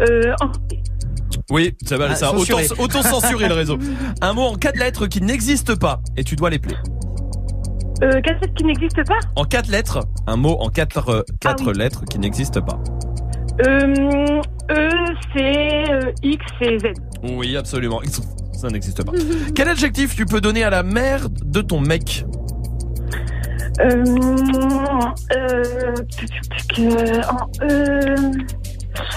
Euh, 0.00 0.34
Oui, 1.50 1.74
ça 1.84 1.96
va, 1.96 2.08
Ah, 2.10 2.14
ça. 2.14 2.34
Autant, 2.34 2.58
autant 2.78 3.02
censurer 3.02 3.48
le 3.48 3.54
réseau. 3.54 3.78
Un 4.20 4.32
mot 4.32 4.42
en 4.42 4.54
quatre 4.54 4.78
lettres 4.78 5.06
qui 5.06 5.20
n'existe 5.20 5.74
pas 5.74 6.00
et 6.16 6.22
tu 6.24 6.36
dois 6.36 6.50
les 6.50 6.58
plaire. 6.58 6.82
euh, 8.02 8.20
quatre 8.20 8.40
lettres 8.40 8.54
qui 8.54 8.64
n'existe 8.64 9.04
pas. 9.06 9.18
En 9.36 9.44
quatre 9.44 9.68
lettres, 9.68 10.00
un 10.26 10.36
mot 10.36 10.56
en 10.60 10.68
quatre, 10.68 11.08
euh, 11.08 11.22
quatre 11.40 11.64
Ah 11.66 11.70
oui. 11.72 11.78
lettres 11.78 12.04
qui 12.04 12.18
n'existe 12.18 12.60
pas. 12.60 12.78
Euh, 13.60 14.40
E, 14.70 14.88
C, 15.34 15.84
euh, 15.90 16.12
X 16.22 16.44
et 16.60 16.78
Z. 16.78 16.82
Oui, 17.32 17.56
absolument. 17.56 18.00
Ça 18.52 18.68
n'existe 18.68 19.02
pas. 19.04 19.12
Quel 19.54 19.68
adjectif 19.68 20.14
tu 20.16 20.26
peux 20.26 20.40
donner 20.40 20.64
à 20.64 20.70
la 20.70 20.82
mère 20.82 21.28
de 21.30 21.60
ton 21.60 21.80
mec 21.80 22.24
Euh, 23.80 24.04
euh, 25.32 25.62
en, 27.28 27.50
euh, 27.62 28.16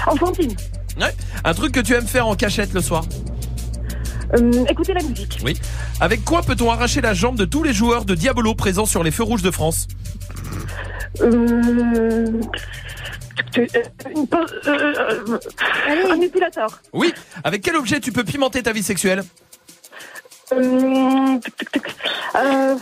enfantine. 0.08 0.52
Ouais. 1.00 1.14
Un 1.44 1.54
truc 1.54 1.72
que 1.74 1.80
tu 1.80 1.94
aimes 1.94 2.08
faire 2.08 2.28
en 2.28 2.36
cachette 2.36 2.74
le 2.74 2.82
soir 2.82 3.04
Euh, 4.38 4.66
écoutez 4.70 4.94
la 4.94 5.02
musique. 5.02 5.40
Oui. 5.44 5.58
Avec 6.02 6.24
quoi 6.26 6.42
peut-on 6.44 6.70
arracher 6.70 7.02
la 7.02 7.14
jambe 7.14 7.38
de 7.38 7.46
tous 7.46 7.64
les 7.64 7.74
joueurs 7.74 8.06
de 8.06 8.16
Diabolo 8.16 8.54
présents 8.56 8.86
sur 8.86 9.04
les 9.04 9.12
feux 9.12 9.24
rouges 9.24 9.42
de 9.44 9.52
France 9.52 9.88
Euh, 11.22 12.32
une 13.58 14.28
pin- 14.28 14.46
euh, 14.68 14.94
euh, 15.28 16.12
un 16.12 16.22
épilateur. 16.22 16.82
Oui. 16.94 17.14
Avec 17.44 17.62
quel 17.64 17.76
objet 17.76 18.00
tu 18.00 18.12
peux 18.12 18.24
pimenter 18.24 18.62
ta 18.64 18.72
vie 18.72 18.84
sexuelle 18.84 19.24
Euh. 20.52 21.38
Euh, 22.36 22.76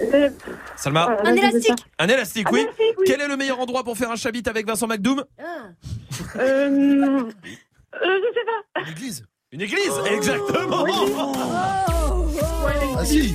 euh, 0.00 0.30
Salma 0.76 1.16
Un 1.24 1.34
élastique. 1.34 1.72
Un 1.98 2.08
élastique, 2.08 2.46
Un 2.48 2.52
oui. 2.52 2.60
élastique, 2.60 2.94
oui. 2.98 3.04
Quel 3.06 3.20
est 3.20 3.28
le 3.28 3.36
meilleur 3.36 3.60
endroit 3.60 3.84
pour 3.84 3.96
faire 3.98 4.10
un 4.10 4.16
chabit 4.16 4.42
avec 4.46 4.66
Vincent 4.66 4.86
McDoom 4.86 5.24
euh, 6.38 6.38
euh, 6.38 7.30
je 7.92 8.28
sais 8.34 8.46
pas. 8.46 8.80
Une 8.82 8.88
église. 8.92 9.24
Une 9.52 9.60
église, 9.62 9.92
exactement. 10.10 10.86
Ah 12.96 13.04
si. 13.04 13.34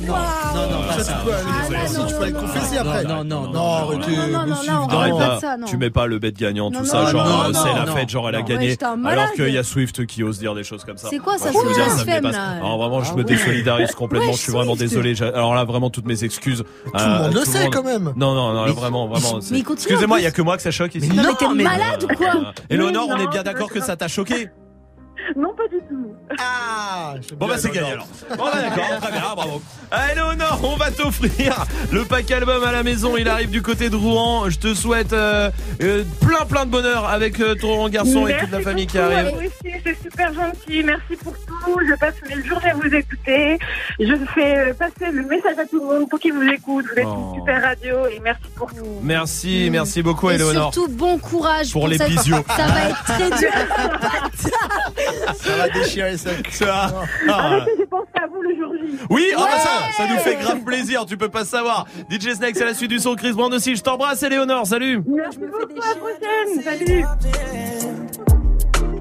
Non, 0.00 0.14
non, 0.14 0.70
non, 0.70 0.86
pas 0.86 0.92
Ça, 0.98 1.04
ça. 1.04 1.12
tu 1.18 1.24
peux 1.26 1.32
aller, 1.34 1.88
si, 1.88 2.06
tu 2.06 2.14
peux 2.14 2.22
aller 2.22 2.32
confesser 2.32 2.78
après. 2.78 3.04
Non, 3.04 3.24
non, 3.24 3.42
non. 3.42 3.52
Non, 3.52 3.72
arrêtez. 3.74 4.16
non, 4.16 5.66
tu 5.66 5.76
mets 5.76 5.90
pas 5.90 6.06
le 6.06 6.18
bet 6.18 6.32
gagnant, 6.32 6.70
Non, 6.70 6.78
tout 6.78 6.84
non, 6.84 6.90
ça, 6.90 7.02
non, 7.02 7.08
genre 7.08 7.24
non, 7.26 7.32
euh, 7.44 7.52
c'est 7.52 7.68
non, 7.70 7.76
la 7.76 7.84
non. 7.86 7.94
fête, 7.94 8.08
genre 8.08 8.28
elle 8.28 8.34
a 8.36 8.42
gagné. 8.42 8.76
alors 9.06 9.32
qu'il 9.32 9.48
y 9.52 9.58
a 9.58 9.62
Swift 9.64 10.06
qui 10.06 10.22
ose 10.22 10.38
dire 10.38 10.54
des 10.54 10.62
choses 10.64 10.84
comme 10.84 10.96
ça. 10.98 11.08
C'est 11.10 11.18
quoi 11.18 11.36
ça, 11.38 11.50
là 11.50 12.40
Alors 12.58 12.78
vraiment, 12.78 13.02
je 13.02 13.10
Ah 13.12 13.16
me 13.16 13.24
désolidarise 13.24 13.92
complètement. 13.92 14.32
Je 14.32 14.38
suis 14.38 14.52
vraiment 14.52 14.76
Swift. 14.76 14.90
désolé. 14.90 15.14
Alors 15.22 15.54
là, 15.54 15.64
vraiment 15.64 15.90
toutes 15.90 16.06
mes 16.06 16.24
excuses. 16.24 16.64
Tout 16.84 16.92
le 16.94 17.22
monde 17.22 17.34
le 17.34 17.44
sait 17.44 17.68
quand 17.70 17.82
même. 17.82 18.12
Non, 18.16 18.34
non, 18.34 18.52
non, 18.52 18.72
vraiment, 18.72 19.08
vraiment. 19.08 19.40
Excusez-moi, 19.40 20.20
il 20.20 20.24
y 20.24 20.26
a 20.26 20.30
que 20.30 20.42
moi 20.42 20.56
que 20.56 20.62
ça 20.62 20.70
choque 20.70 20.94
ici. 20.94 21.08
Non, 21.08 21.22
mais 21.24 21.34
t'es 21.34 21.62
malade 21.64 22.04
ou 22.04 22.14
quoi 22.14 22.52
Éléonore, 22.70 23.08
on 23.10 23.16
est 23.16 23.24
non, 23.24 23.30
bien 23.30 23.42
d'accord 23.42 23.68
que 23.70 23.80
ça 23.80 23.96
t'a 23.96 24.08
choqué 24.08 24.48
Non, 25.36 25.54
pas 25.54 25.68
du 25.68 25.78
tout. 25.88 26.14
Ah, 26.38 27.14
Bon 27.36 27.46
bah 27.48 27.54
c'est 27.58 27.70
gagné 27.70 27.92
alors. 27.92 28.06
Bon 28.36 28.44
bah 28.44 28.60
d'accord, 28.62 29.00
très 29.00 29.12
bien, 29.12 29.20
bravo. 29.34 29.62
Ah, 29.90 30.12
Éléonore, 30.12 30.60
on 30.64 30.76
va 30.76 30.90
t'offrir 30.90 31.64
le 31.90 32.04
pack 32.04 32.30
album 32.30 32.62
à 32.62 32.72
la 32.72 32.82
maison. 32.82 33.16
Il 33.16 33.26
arrive 33.26 33.48
du 33.48 33.62
côté 33.62 33.88
de 33.88 33.96
Rouen. 33.96 34.50
Je 34.50 34.58
te 34.58 34.74
souhaite 34.74 35.14
euh, 35.14 35.50
euh, 35.82 36.04
plein 36.20 36.44
plein 36.44 36.66
de 36.66 36.70
bonheur 36.70 37.06
avec 37.08 37.40
euh, 37.40 37.54
ton 37.54 37.88
garçon 37.88 38.26
et 38.26 38.36
toute 38.36 38.50
la 38.50 38.60
famille 38.60 38.86
qui 38.86 38.98
arrive. 38.98 39.32
aussi, 39.38 39.72
c'est 39.84 39.96
super 40.02 40.34
gentil. 40.34 40.82
Merci 40.84 41.16
pour 41.24 41.32
tout. 41.46 41.80
Je 41.88 41.94
passe 41.98 42.16
mes 42.28 42.42
journées 42.44 42.68
à 42.70 42.74
vous 42.74 42.94
écouter. 42.94 43.58
Je 43.98 44.14
fais 44.34 44.58
euh, 44.58 44.74
passer 44.74 45.10
le 45.10 45.22
message 45.22 45.58
à 45.58 45.64
tout 45.64 45.80
le 45.80 45.86
monde 45.86 46.08
pour 46.10 46.18
qu'ils 46.18 46.34
vous 46.34 46.42
écoutent. 46.42 46.84
Vous 46.92 46.98
êtes 47.00 47.06
Oh. 47.08 47.32
une 47.34 47.40
super 47.40 47.62
radio 47.62 48.06
et 48.08 48.20
merci 48.22 48.42
pour 48.54 48.68
tout. 48.74 48.84
Merci, 49.02 49.68
merci 49.72 50.02
beaucoup 50.02 50.28
Et 50.30 50.34
Éléonore. 50.34 50.74
surtout, 50.74 50.92
bon 50.92 51.16
courage 51.18 51.72
Pour 51.72 51.88
les 51.88 51.96
cette- 51.96 52.10
bisios. 52.10 52.44
Ça 52.54 52.66
va 52.66 52.90
être 52.90 53.04
très 53.04 53.30
dur. 53.38 53.50
Ça 55.36 55.56
va 55.56 55.68
déchirer 55.68 56.16
ça. 56.16 56.30
Ça- 56.50 56.92
ah, 57.28 57.32
Arrêtez, 57.32 57.72
j'ai 57.78 57.86
pensé 57.86 58.08
à 58.14 58.26
vous 58.26 58.42
le 58.42 58.56
jour 58.56 58.72
J. 58.74 58.98
Oui, 59.10 59.26
ah 59.36 59.40
bah 59.50 59.58
ça, 59.58 59.70
ça 60.04 60.08
nous 60.12 60.18
fait 60.18 60.36
grave 60.36 60.60
plaisir, 60.60 61.04
tu 61.06 61.16
peux 61.16 61.28
pas 61.28 61.44
savoir. 61.44 61.86
DJ 62.10 62.34
Snake, 62.34 62.56
c'est 62.56 62.64
la 62.64 62.74
suite 62.74 62.90
du 62.90 62.98
son, 62.98 63.14
Chris 63.14 63.32
Brown 63.32 63.52
aussi. 63.52 63.76
Je 63.76 63.82
t'embrasse, 63.82 64.22
Éléonore, 64.22 64.66
salut. 64.66 65.02
Merci 65.06 65.38
beaucoup. 65.38 65.80
À 65.80 65.88
la 65.88 65.94
prochaine. 65.96 66.62
Salut. 66.62 67.04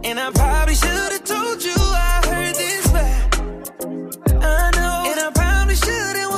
And 0.06 0.18
I 0.20 0.32
probably 0.34 0.76
should 0.76 0.90
have 0.90 1.24
told 1.24 1.62
you 1.64 1.74
I 1.76 2.22
heard 2.28 2.56
this 2.56 2.88
back. 2.92 3.40
I 4.42 4.72
know. 4.76 5.04
And 5.06 5.20
I 5.20 5.32
probably 5.34 5.76
shouldn't 5.76 6.30
want 6.32 6.37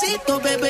despacito, 0.00 0.40
bebé. 0.40 0.69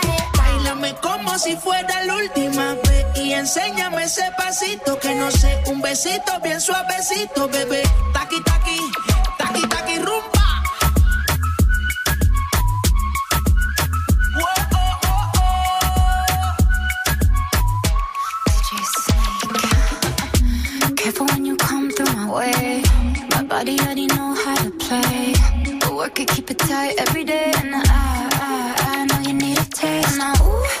Como 1.31 1.39
si 1.39 1.55
fuera 1.55 2.03
la 2.03 2.15
última 2.15 2.73
vez 2.73 3.05
y 3.15 3.31
enséñame 3.31 4.03
ese 4.03 4.29
pasito 4.37 4.99
que 4.99 5.15
no 5.15 5.31
sé, 5.31 5.63
un 5.67 5.81
besito 5.81 6.37
bien 6.43 6.59
suavecito, 6.59 7.47
bebé. 7.47 7.83
Taqui 8.11 8.43
taqui, 8.43 8.77
taqui 9.37 9.61
taqui 9.69 9.97
rumba. 9.99 10.41
Way. 22.27 22.83
My 23.31 23.43
body 23.43 23.77
know 24.07 24.35
how 24.35 24.55
to 24.55 24.71
play. 24.71 25.33
But 25.79 25.93
work 25.95 26.19
it, 26.19 26.27
keep 26.27 26.51
it 26.51 26.59
tight 26.59 26.95
every 26.97 27.23
day. 27.23 27.51
And 27.57 27.75
I, 27.75 27.81
I, 27.85 28.75
I 28.87 29.05
know 29.05 29.19
you 29.29 29.33
need 29.33 29.57
a 29.57 29.65
taste. 29.65 30.17
Now, 30.17 30.33
ooh, 30.41 30.80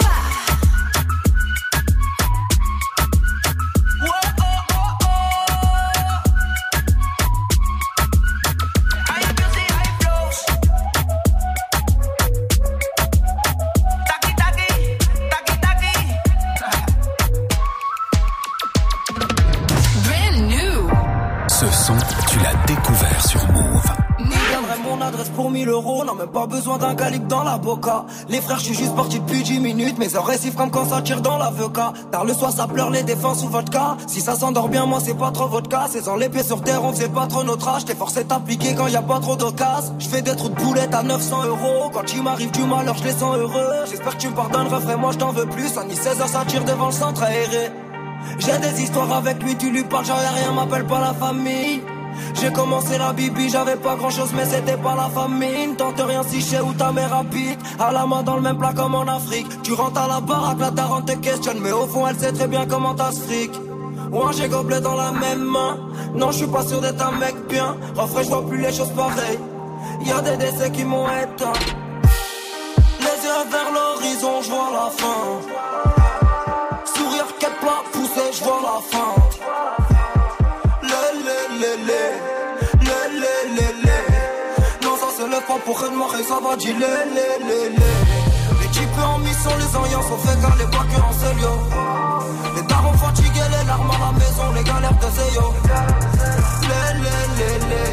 1000 25.51 25.69
euros, 25.69 26.03
non 26.05 26.15
même 26.15 26.29
pas 26.29 26.47
besoin 26.47 26.77
d'un 26.77 26.95
calibre 26.95 27.27
dans 27.27 27.43
la 27.43 27.57
boca. 27.57 28.05
Les 28.29 28.41
frères, 28.41 28.59
je 28.59 28.65
suis 28.65 28.75
juste 28.75 28.95
parti 28.95 29.19
depuis 29.19 29.43
10 29.43 29.59
minutes, 29.59 29.97
mes 29.99 30.15
heures 30.15 30.25
récifs 30.25 30.55
comme 30.55 30.71
quand 30.71 30.85
ça 30.89 31.01
tire 31.01 31.21
dans 31.21 31.37
l'avocat. 31.37 31.93
Tard 32.11 32.25
le 32.25 32.33
soir, 32.33 32.51
ça 32.51 32.67
pleure 32.67 32.89
les 32.89 33.03
défenses 33.03 33.43
ou 33.43 33.47
vodka. 33.47 33.97
Si 34.07 34.21
ça 34.21 34.35
s'endort 34.35 34.69
bien, 34.69 34.85
moi 34.85 34.99
c'est 35.03 35.17
pas 35.17 35.31
trop 35.31 35.49
cas. 35.61 35.87
16 35.87 36.09
ans, 36.09 36.15
les 36.15 36.29
pieds 36.29 36.43
sur 36.43 36.61
terre, 36.61 36.83
on 36.83 36.91
faisait 36.91 37.09
pas 37.09 37.27
trop 37.27 37.43
notre 37.43 37.67
âge. 37.67 37.85
T'es 37.85 37.95
forcé 37.95 38.23
t'appliquer 38.23 38.73
quand 38.75 38.87
y 38.87 38.95
a 38.95 39.01
pas 39.01 39.19
trop 39.19 39.35
d'occasion. 39.35 39.93
Je 39.99 40.07
fais 40.07 40.21
des 40.21 40.35
trous 40.35 40.49
de 40.49 40.55
boulettes 40.55 40.93
à 40.93 41.03
900 41.03 41.45
euros. 41.45 41.89
Quand 41.93 42.13
il 42.13 42.23
m'arrive 42.23 42.51
du 42.51 42.63
malheur, 42.63 42.95
je 42.97 43.03
les 43.03 43.11
sens 43.11 43.35
heureux. 43.35 43.85
J'espère 43.89 44.17
que 44.17 44.21
tu 44.21 44.29
me 44.29 44.35
pardonneras, 44.35 44.79
frère, 44.79 44.97
moi 44.97 45.11
je 45.11 45.17
t'en 45.17 45.31
veux 45.31 45.45
plus. 45.45 45.77
À 45.77 45.83
ni 45.83 45.95
16 45.95 46.21
heures, 46.21 46.27
ça 46.27 46.43
tire 46.47 46.63
devant 46.63 46.87
le 46.87 46.91
centre 46.91 47.23
aéré. 47.23 47.71
J'ai 48.39 48.57
des 48.59 48.81
histoires 48.83 49.11
avec 49.11 49.41
lui, 49.43 49.55
tu 49.55 49.69
lui 49.71 49.83
parles, 49.83 50.05
ai 50.05 50.39
rien, 50.39 50.51
m'appelle 50.51 50.85
pas 50.85 50.99
la 50.99 51.13
famille. 51.13 51.81
J'ai 52.33 52.51
commencé 52.51 52.97
la 52.97 53.13
bibi, 53.13 53.49
j'avais 53.49 53.75
pas 53.75 53.95
grand 53.95 54.09
chose, 54.09 54.31
mais 54.35 54.45
c'était 54.45 54.77
pas 54.77 54.95
la 54.95 55.09
famine. 55.09 55.75
Tente 55.75 56.01
rien 56.01 56.23
si 56.23 56.41
chez 56.41 56.59
où 56.61 56.73
ta 56.73 56.91
mère 56.91 57.13
habite. 57.13 57.59
À 57.79 57.91
la 57.91 58.05
main 58.05 58.23
dans 58.23 58.35
le 58.35 58.41
même 58.41 58.57
plat 58.57 58.73
comme 58.75 58.95
en 58.95 59.07
Afrique. 59.07 59.47
Tu 59.63 59.73
rentres 59.73 60.01
à 60.01 60.07
la 60.07 60.21
baraque, 60.21 60.59
la 60.59 60.71
daronne 60.71 61.05
te 61.05 61.13
questionne, 61.13 61.59
mais 61.61 61.71
au 61.71 61.87
fond 61.87 62.07
elle 62.07 62.17
sait 62.17 62.31
très 62.31 62.47
bien 62.47 62.65
comment 62.65 62.95
t'as 62.95 63.11
ce 63.11 63.21
fric. 63.21 63.51
Ouais, 64.11 64.33
j'ai 64.33 64.49
gobelet 64.49 64.81
dans 64.81 64.95
la 64.95 65.11
même 65.11 65.43
main. 65.43 65.77
Non, 66.13 66.31
je 66.31 66.37
suis 66.39 66.47
pas 66.47 66.65
sûr 66.65 66.81
d'être 66.81 67.01
un 67.01 67.13
mec 67.17 67.33
bien. 67.47 67.77
Refrais, 67.95 68.25
je 68.25 68.35
plus 68.49 68.57
les 68.57 68.73
choses 68.73 68.91
pareilles. 68.91 69.39
Y 70.05 70.11
a 70.11 70.21
des 70.21 70.37
décès 70.37 70.69
qui 70.71 70.83
m'ont 70.83 71.07
éteint. 71.07 71.53
Les 72.99 73.25
yeux 73.25 73.45
vers 73.49 73.71
l'horizon, 73.73 74.41
je 74.41 74.49
vois 74.49 74.69
la 74.73 74.89
fin. 74.89 75.21
Sourire 76.93 77.27
quel 77.39 77.53
plat 77.61 77.83
poussé, 77.93 78.21
je 78.33 78.43
vois 78.43 78.59
la 78.61 78.81
fin. 78.81 79.30
Pour 85.71 85.79
rien 85.79 85.91
de 85.91 86.19
et 86.19 86.23
ça 86.23 86.39
va 86.43 86.55
dire 86.57 86.75
le 86.75 86.93
le 87.15 87.27
le 87.47 87.59
le. 87.77 87.91
Les 88.61 88.67
types 88.67 88.99
en 89.03 89.17
mission, 89.19 89.51
les 89.57 89.75
anciens 89.77 90.01
sont 90.01 90.17
fait 90.17 90.37
car 90.41 90.55
les 90.57 90.65
que 90.65 91.01
en 91.01 91.13
seul 91.13 91.39
yo. 91.39 91.53
Les 92.55 92.61
darons 92.63 92.93
fatigués, 92.93 93.49
les 93.55 93.67
larmes 93.67 93.91
à 93.91 93.99
la 94.05 94.11
maison, 94.19 94.51
les 94.55 94.63
galères 94.63 94.99
de 95.01 95.09
Zeyo 95.17 95.53
Le 96.69 96.81
le 97.03 97.15
le 97.37 97.49
le. 97.71 97.83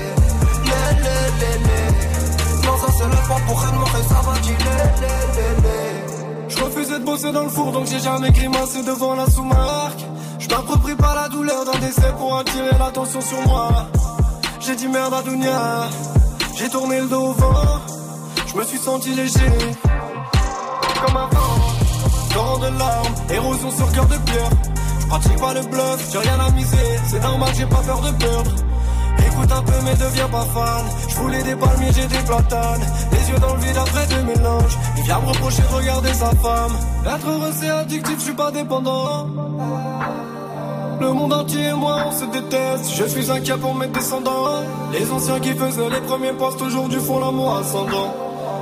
Le 0.68 0.80
le 1.04 1.16
le 1.40 1.50
le. 1.66 2.66
Non 2.66 2.76
ça 2.84 2.92
se 2.92 3.04
lève 3.04 3.28
pas 3.28 3.40
pour 3.46 3.60
rien 3.60 3.70
de 3.70 3.98
et 3.98 4.08
ça 4.08 4.20
va 4.26 4.38
dire 4.40 4.58
le 4.66 4.74
le 5.02 5.14
le 5.36 5.48
le. 5.62 6.48
Je 6.48 6.64
refusais 6.64 6.98
de 6.98 7.04
bosser 7.04 7.32
dans 7.32 7.44
le 7.44 7.50
four 7.50 7.72
donc 7.72 7.86
j'ai 7.86 8.00
jamais 8.00 8.30
grimacé 8.30 8.82
devant 8.82 9.14
la 9.14 9.26
sous-marque. 9.30 10.04
Je 10.40 10.48
m'approprie 10.48 10.96
pas 10.96 11.14
la 11.14 11.28
douleur 11.28 11.64
d'un 11.64 11.78
décès 11.78 12.12
pour 12.18 12.38
attirer 12.38 12.76
l'attention 12.78 13.20
sur 13.20 13.40
moi. 13.46 13.86
J'ai 14.60 14.74
dit 14.74 14.88
merde 14.88 15.14
à 15.14 15.22
Dunia 15.22 15.88
J'ai 16.58 16.68
tourné 16.68 17.00
le 17.00 17.06
dos 17.06 17.28
au 17.28 17.32
vent. 17.34 17.80
Je 18.48 18.56
me 18.56 18.64
suis 18.64 18.78
senti 18.78 19.14
léger. 19.14 19.52
Comme 21.06 21.16
avant. 21.16 21.38
Torrent 22.34 22.58
de 22.58 22.78
larmes, 22.78 23.14
érosion 23.30 23.70
sur 23.70 23.92
cœur 23.92 24.06
de 24.06 24.16
pierre. 24.16 24.50
Je 25.00 25.06
pratique 25.06 25.36
pas 25.36 25.54
le 25.54 25.60
bluff, 25.60 26.10
j'ai 26.12 26.18
rien 26.18 26.40
à 26.40 26.50
miser. 26.50 26.98
C'est 27.06 27.22
normal 27.22 27.50
j'ai 27.56 27.66
pas 27.66 27.82
peur 27.86 28.00
de 28.00 28.10
perdre. 28.10 28.50
Écoute 29.20 29.52
un 29.52 29.62
peu 29.62 29.72
mais 29.84 29.94
deviens 29.94 30.28
pas 30.28 30.44
fan. 30.46 30.84
Je 31.08 31.14
voulais 31.14 31.42
des 31.44 31.54
palmiers, 31.54 31.92
j'ai 31.94 32.06
des 32.08 32.24
platanes. 32.26 32.86
Les 33.12 33.30
yeux 33.30 33.38
dans 33.38 33.54
le 33.54 33.60
vide 33.60 33.76
après 33.76 34.06
deux 34.08 34.22
mélanges. 34.24 34.78
Il 34.96 35.02
vient 35.04 35.20
me 35.20 35.26
reprocher 35.28 35.62
de 35.62 35.74
regarder 35.76 36.12
sa 36.12 36.30
femme. 36.30 36.72
Être 37.06 37.28
heureux 37.28 37.52
c'est 37.54 37.70
addictif, 37.70 38.18
je 38.18 38.24
suis 38.24 38.34
pas 38.34 38.50
dépendant 38.50 39.28
le 41.00 41.12
monde 41.12 41.32
entier 41.32 41.66
et 41.66 41.72
moi 41.72 42.04
on 42.06 42.12
se 42.12 42.24
déteste. 42.26 42.90
Je 42.96 43.04
suis 43.04 43.30
inquiet 43.30 43.56
pour 43.56 43.74
mes 43.74 43.86
descendants. 43.88 44.62
Les 44.92 45.10
anciens 45.10 45.40
qui 45.40 45.52
faisaient 45.52 45.90
les 45.90 46.00
premiers 46.00 46.32
postes 46.32 46.60
Aujourd'hui 46.60 47.00
font 47.00 47.18
l'amour 47.20 47.56
ascendant. 47.56 48.14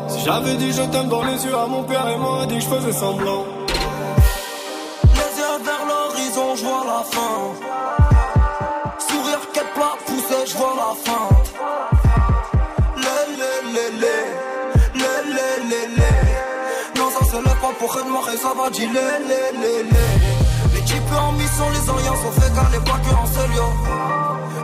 Si 0.09 0.21
j'avais 0.25 0.55
dit 0.57 0.73
je 0.73 0.83
t'aime 0.83 1.09
dans 1.09 1.23
les 1.23 1.45
yeux 1.45 1.57
à 1.57 1.67
mon 1.67 1.83
père 1.83 2.07
Et 2.09 2.19
moi 2.19 2.47
dit 2.47 2.57
que 2.57 2.61
je 2.61 2.69
faisais 2.69 2.93
semblant. 2.93 3.45
Les 5.19 5.33
yeux 5.41 5.57
vers 5.65 5.85
l'horizon, 5.89 6.57
je 6.57 6.65
vois 6.65 6.85
la 6.87 7.03
fin. 7.15 7.37
Sourire 9.09 9.41
quel 9.53 9.67
plat 9.75 9.97
poussé, 10.07 10.39
je 10.47 10.57
vois 10.57 10.75
la 10.77 10.93
fin. 11.05 11.29
Le 12.97 13.19
le 13.41 13.53
le 13.75 13.87
le. 14.03 14.17
Le 14.95 15.13
le 15.37 15.49
le 15.71 15.81
le. 15.97 17.01
Non 17.01 17.09
ça 17.11 17.25
se 17.25 17.37
lève 17.37 17.61
pas 17.61 17.75
pour 17.79 17.95
de 17.97 18.11
mort 18.11 18.29
et 18.33 18.37
ça 18.37 18.53
va 18.57 18.71
dire 18.71 18.89
en 21.15 21.33
mission, 21.33 21.69
les 21.71 21.91
anciens 21.91 22.17
sont 22.23 22.41
fait 22.41 22.53
car 22.55 22.71
les 22.71 22.79
en 22.79 23.27
seul. 23.27 23.51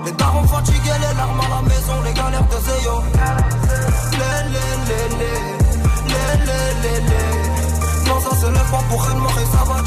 Les 0.05 0.13
darons 0.13 0.47
fatigués, 0.49 0.99
les 1.01 1.17
larmes 1.17 1.41
à 1.41 1.49
la 1.49 1.63
maison, 1.63 2.03
les 2.05 2.13
galères 2.13 2.47
de 2.47 2.59
Zeyo. 2.67 3.03
Non 8.07 8.21
ça 8.21 8.37
se 8.37 8.47
lève 8.47 8.71
pas 8.71 8.83
pour 8.89 9.03
de 9.07 9.21
mort 9.21 9.39
ça 9.53 9.65
va 9.65 9.83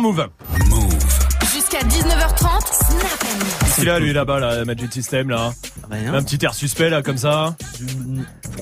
sur 0.00 0.12
Move. 0.12 0.28
Jusqu'à 1.52 1.80
19h30, 1.80 2.66
Snap 2.72 3.24
Qu'est-ce 3.60 3.76
qu'il 3.80 3.90
a 3.90 3.98
lui 3.98 4.12
là-bas, 4.12 4.38
là, 4.40 4.64
Magic 4.64 4.92
System 4.92 5.28
là 5.30 5.52
Rien. 5.90 6.14
Un 6.14 6.22
petit 6.22 6.38
air 6.44 6.54
suspect 6.54 6.88
là 6.90 7.02
comme 7.02 7.16
ça 7.18 7.56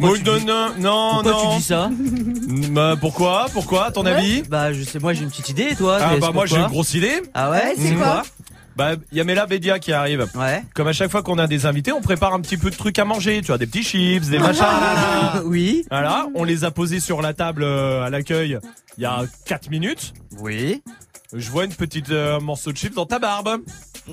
Oh, 0.01 0.17
tu 0.17 0.23
non, 0.25 0.37
dis- 0.39 0.45
non, 0.45 0.69
non, 0.79 1.11
Pourquoi 1.23 1.33
non. 1.33 1.51
tu 1.53 1.57
dis 1.59 1.63
ça 1.65 1.91
Bah, 2.71 2.95
pourquoi 3.01 3.47
Pourquoi, 3.53 3.87
à 3.87 3.91
ton 3.91 4.07
avis 4.07 4.43
Bah 4.49 4.73
je 4.73 4.83
sais, 4.83 4.99
moi 4.99 5.13
j'ai 5.13 5.23
une 5.23 5.31
petite 5.31 5.49
idée, 5.51 5.69
et 5.73 5.77
toi 5.77 5.99
Ah 6.01 6.17
bah 6.21 6.31
moi 6.33 6.47
j'ai 6.47 6.55
pourquoi 6.57 6.59
une 6.59 6.67
grosse 6.73 6.95
idée. 6.95 7.23
Ah 7.35 7.51
ouais, 7.51 7.75
c'est 7.77 7.95
quoi 7.95 8.23
Bah, 8.77 8.93
il 9.13 9.19
y 9.19 9.21
a 9.21 9.25
Mela 9.25 9.47
Bédia 9.47 9.79
qui 9.79 9.93
arrive. 9.93 10.27
Ouais. 10.35 10.63
Comme 10.75 10.89
à 10.89 10.93
chaque 10.93 11.11
fois 11.11 11.23
qu'on 11.23 11.39
a 11.39 11.47
des 11.47 11.67
invités, 11.67 11.93
on 11.93 12.01
prépare 12.01 12.33
un 12.35 12.41
petit 12.41 12.57
peu 12.57 12.71
de 12.71 12.77
trucs 12.77 12.99
à 12.99 13.05
manger. 13.05 13.41
Tu 13.41 13.49
vois, 13.49 13.59
des 13.59 13.67
petits 13.67 13.83
chips, 13.85 14.29
des 14.29 14.39
machins. 14.39 14.63
là, 14.63 15.33
là. 15.35 15.43
Oui. 15.45 15.85
Voilà, 15.91 16.27
on 16.35 16.45
les 16.45 16.65
a 16.65 16.71
posés 16.71 17.01
sur 17.01 17.21
la 17.23 17.33
table 17.35 17.63
euh, 17.65 18.03
à 18.05 18.11
l'accueil 18.11 18.59
il 18.97 19.03
y 19.03 19.07
a 19.07 19.23
4 19.47 19.71
minutes. 19.71 20.13
Oui. 20.41 20.83
Je 21.35 21.51
vois 21.51 21.65
une 21.67 21.75
petite 21.75 22.11
euh, 22.11 22.41
morceau 22.41 22.73
de 22.73 22.77
chips 22.79 22.95
dans 22.95 23.05
ta 23.05 23.19
barbe. 23.19 23.59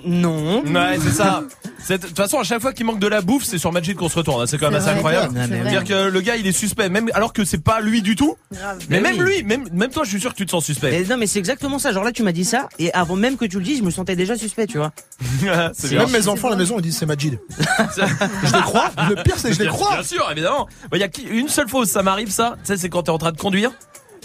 Non. 0.04 0.62
Ouais, 0.66 0.98
c'est 1.02 1.12
ça. 1.12 1.44
De 1.88 1.96
toute 1.96 2.18
façon, 2.18 2.40
à 2.40 2.44
chaque 2.44 2.62
fois 2.62 2.74
qu'il 2.74 2.86
manque 2.86 3.00
de 3.00 3.08
la 3.08 3.22
bouffe, 3.22 3.46
c'est 3.46 3.58
sur 3.58 3.72
Magic 3.72 3.96
qu'on 3.96 4.10
se 4.10 4.18
retourne. 4.18 4.42
hein. 4.42 4.46
C'est 4.48 4.58
quand 4.58 4.66
même 4.70 4.76
assez 4.82 4.88
vrai. 4.88 4.96
incroyable. 4.96 5.34
C'est-à-dire 5.50 5.86
que 5.86 6.10
le 6.10 6.20
gars, 6.22 6.36
il 6.36 6.46
est 6.46 6.52
suspect, 6.52 6.90
même 6.90 7.10
alors 7.14 7.32
que 7.32 7.46
c'est 7.46 7.64
pas 7.64 7.80
lui 7.80 8.02
du 8.02 8.18
tout. 8.18 8.36
Grave. 8.52 8.80
Mais 8.90 9.00
Mais 9.00 9.14
même 9.14 9.24
oui. 9.26 9.36
lui, 9.38 9.44
même 9.44 9.70
même 9.72 9.92
toi, 9.92 10.04
je 10.04 10.10
suis 10.10 10.20
sûr 10.20 10.32
que 10.34 10.36
tu 10.36 10.46
te 10.46 10.52
sens 10.52 10.66
suspect. 10.66 10.92
Mais 10.92 11.04
non 11.06 11.16
mais 11.16 11.26
c'est 11.28 11.40
exactement 11.40 11.80
ça. 11.80 11.94
Genre 11.94 12.04
là 12.04 12.12
tu 12.12 12.24
m'as 12.24 12.34
dit 12.34 12.44
ça 12.44 12.68
et 12.80 12.92
avant 12.94 13.16
même 13.16 13.38
que 13.38 13.46
tu 13.46 13.60
le 13.60 13.64
dises, 13.64 13.78
je 13.80 13.84
me 13.84 13.92
sentais 13.92 14.18
déjà 14.18 14.36
suspect, 14.38 14.68
tu 14.68 14.78
vois. 14.78 14.92
c'est. 15.74 15.96
Même 15.96 16.12
mes 16.12 16.28
enfants 16.28 16.48
à 16.50 16.52
la 16.52 16.58
maison, 16.58 16.76
ils 16.80 16.82
disent 16.82 16.98
c'est 16.98 17.06
Majid. 17.06 17.40
je 17.98 18.54
les 18.54 18.62
crois. 18.62 18.92
Le 19.08 19.16
pire, 19.24 19.38
c'est 19.38 19.52
que 19.52 19.56
je 19.56 19.62
les 19.64 19.70
crois. 19.70 19.94
Bien 19.94 20.04
sûr, 20.04 20.28
évidemment. 20.30 20.68
Il 20.94 21.00
y 21.00 21.04
a 21.04 21.08
une 21.30 21.48
seule 21.48 21.70
fois 21.70 21.82
où 21.82 21.86
ça 21.86 22.04
m'arrive, 22.04 22.30
ça. 22.30 22.56
Tu 22.66 22.74
sais, 22.74 22.78
c'est 22.78 22.90
quand 22.90 23.04
t'es 23.04 23.12
en 23.12 23.18
train 23.18 23.32
de 23.32 23.38
conduire 23.38 23.72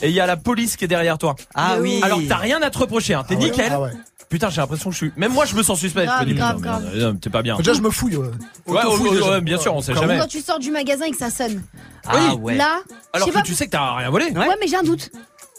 et 0.03 0.09
il 0.09 0.14
y 0.14 0.20
a 0.20 0.26
la 0.26 0.36
police 0.36 0.76
qui 0.76 0.84
est 0.84 0.88
derrière 0.88 1.18
toi. 1.18 1.36
Ah 1.55 1.76
oui. 1.80 2.01
Alors 2.03 2.20
t'as 2.28 2.36
rien 2.36 2.61
à 2.62 2.70
te 2.70 2.78
reprocher, 2.78 3.14
hein. 3.14 3.24
T'es 3.26 3.34
Ah 3.36 3.38
ouais, 3.40 3.44
nickel. 3.51 3.68
ah 3.72 3.80
ouais. 3.80 3.90
Putain, 4.28 4.48
j'ai 4.48 4.61
l'impression 4.61 4.90
que 4.90 4.94
je 4.94 4.96
suis. 4.98 5.12
Même 5.16 5.32
moi, 5.32 5.44
je 5.44 5.57
me 5.57 5.62
sens 5.64 5.80
suspect. 5.80 6.05
Grave, 6.07 6.32
grave, 6.34 6.61
grave. 6.61 6.90
euh, 6.94 7.12
T'es 7.14 7.30
pas 7.30 7.42
bien. 7.42 7.57
Déjà, 7.57 7.72
je 7.72 7.80
me 7.80 7.90
fouille. 7.90 8.16
Ouais, 8.16 8.28
Ouais, 8.68 8.80
ouais, 8.84 9.28
ouais, 9.28 9.40
bien 9.40 9.59
sûr, 9.59 9.74
on 9.74 9.80
sait 9.80 9.92
Quand 9.92 10.03
jamais. 10.03 10.18
Quand 10.18 10.28
tu 10.28 10.40
sors 10.40 10.61
du 10.61 10.70
magasin 10.70 11.07
et 11.07 11.11
que 11.11 11.16
ça 11.16 11.30
sonne. 11.30 11.62
Ah 12.07 12.34
ouais. 12.36 12.55
Là, 12.55 12.78
Alors 13.12 13.26
que 13.26 13.34
sais 13.34 13.42
tu 13.42 13.51
pas. 13.53 13.59
sais 13.59 13.66
que 13.66 13.70
t'as 13.72 13.96
rien 13.96 14.09
volé. 14.11 14.26
Ouais, 14.26 14.46
mais 14.61 14.68
j'ai 14.68 14.76
un 14.76 14.84
doute. 14.84 15.11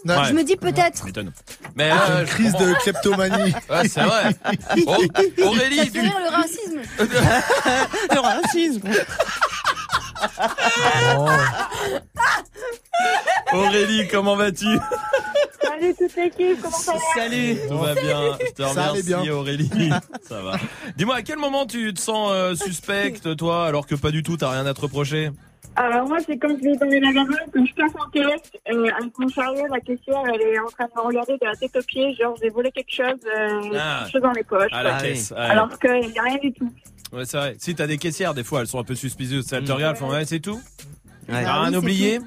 Ouais. 0.05 0.15
Je 0.29 0.33
me 0.33 0.43
dis 0.43 0.55
peut-être. 0.55 1.05
Mais 1.75 1.91
Ah, 1.91 2.11
euh, 2.11 2.19
une 2.21 2.25
crise 2.27 2.51
comprends. 2.53 2.67
de 2.69 2.73
kleptomanie. 2.75 3.53
Ouais, 3.69 3.87
c'est 3.89 4.01
vrai. 4.01 4.35
Oh, 4.87 4.95
Aurélie, 5.45 5.77
fait 5.79 5.89
du... 5.89 5.99
le 6.01 6.29
racisme. 6.35 6.79
Le 8.13 8.19
racisme. 8.19 8.81
Oh. 11.17 11.27
Aurélie, 13.53 14.07
comment 14.09 14.35
vas-tu? 14.35 14.65
Salut 15.61 15.93
toute 15.97 16.15
l'équipe, 16.15 16.61
comment 16.61 16.77
ça 16.77 16.93
va? 16.93 16.99
Salut. 17.15 17.57
Tout 17.67 17.77
va 17.77 17.93
bien. 17.95 18.37
Je 18.39 18.51
te 18.53 18.61
remercie, 18.63 19.03
bien. 19.03 19.33
Aurélie. 19.33 19.89
Ça 20.23 20.41
va. 20.41 20.53
Dis-moi, 20.95 21.15
à 21.15 21.21
quel 21.21 21.37
moment 21.37 21.65
tu 21.65 21.93
te 21.93 21.99
sens 21.99 22.29
euh, 22.31 22.55
suspecte, 22.55 23.35
toi, 23.35 23.65
alors 23.65 23.85
que 23.87 23.95
pas 23.95 24.11
du 24.11 24.23
tout, 24.23 24.37
t'as 24.37 24.51
rien 24.51 24.65
à 24.65 24.73
te 24.73 24.81
reprocher? 24.81 25.31
Alors 25.75 26.07
moi, 26.07 26.17
c'est 26.25 26.37
quand 26.37 26.49
je 26.49 26.63
vais 26.63 26.75
dans 26.75 26.85
les 26.85 26.99
magasins, 26.99 27.43
que 27.53 27.65
je 27.65 27.73
passe 27.73 27.91
en 27.99 28.09
caisse, 28.09 28.51
euh, 28.71 28.87
avec 28.99 29.17
mon 29.17 29.27
chariot, 29.29 29.65
la 29.71 29.79
caissière, 29.79 30.21
elle 30.33 30.41
est 30.41 30.59
en 30.59 30.67
train 30.67 30.85
de 30.85 30.91
me 30.95 31.01
regarder 31.07 31.33
de 31.33 31.45
la 31.45 31.55
tête 31.55 31.75
aux 31.77 31.83
pieds, 31.83 32.13
genre 32.15 32.35
j'ai 32.41 32.49
volé 32.49 32.71
quelque 32.71 32.93
chose, 32.93 33.19
euh, 33.37 33.77
Ah. 33.79 33.99
quelque 34.03 34.11
chose 34.11 34.21
dans 34.21 34.31
les 34.33 34.43
poches. 34.43 34.71
À 34.73 34.83
la 34.83 34.99
caisse. 35.01 35.31
Ouais, 35.31 35.37
Alors 35.37 35.79
qu'il 35.79 36.09
n'y 36.11 36.19
a 36.19 36.23
rien 36.23 36.37
du 36.37 36.51
tout. 36.53 36.69
Ouais, 37.11 37.25
c'est 37.25 37.37
vrai. 37.37 37.55
Si 37.59 37.75
t'as 37.75 37.87
des 37.87 37.97
caissières, 37.97 38.33
des 38.33 38.43
fois, 38.43 38.61
elles 38.61 38.67
sont 38.67 38.79
un 38.79 38.83
peu 38.83 38.95
suspicieuses. 38.95 39.51
Elles 39.51 39.63
te 39.65 39.71
regardent, 39.71 39.95
elles 39.95 39.99
font 39.99 40.11
ouais, 40.11 40.25
c'est 40.25 40.39
tout. 40.39 40.61
Ouais. 41.29 41.43
Ah 41.45 41.61
rien 41.63 41.71
oui, 41.71 41.77
oublié 41.77 42.19
tout. 42.19 42.25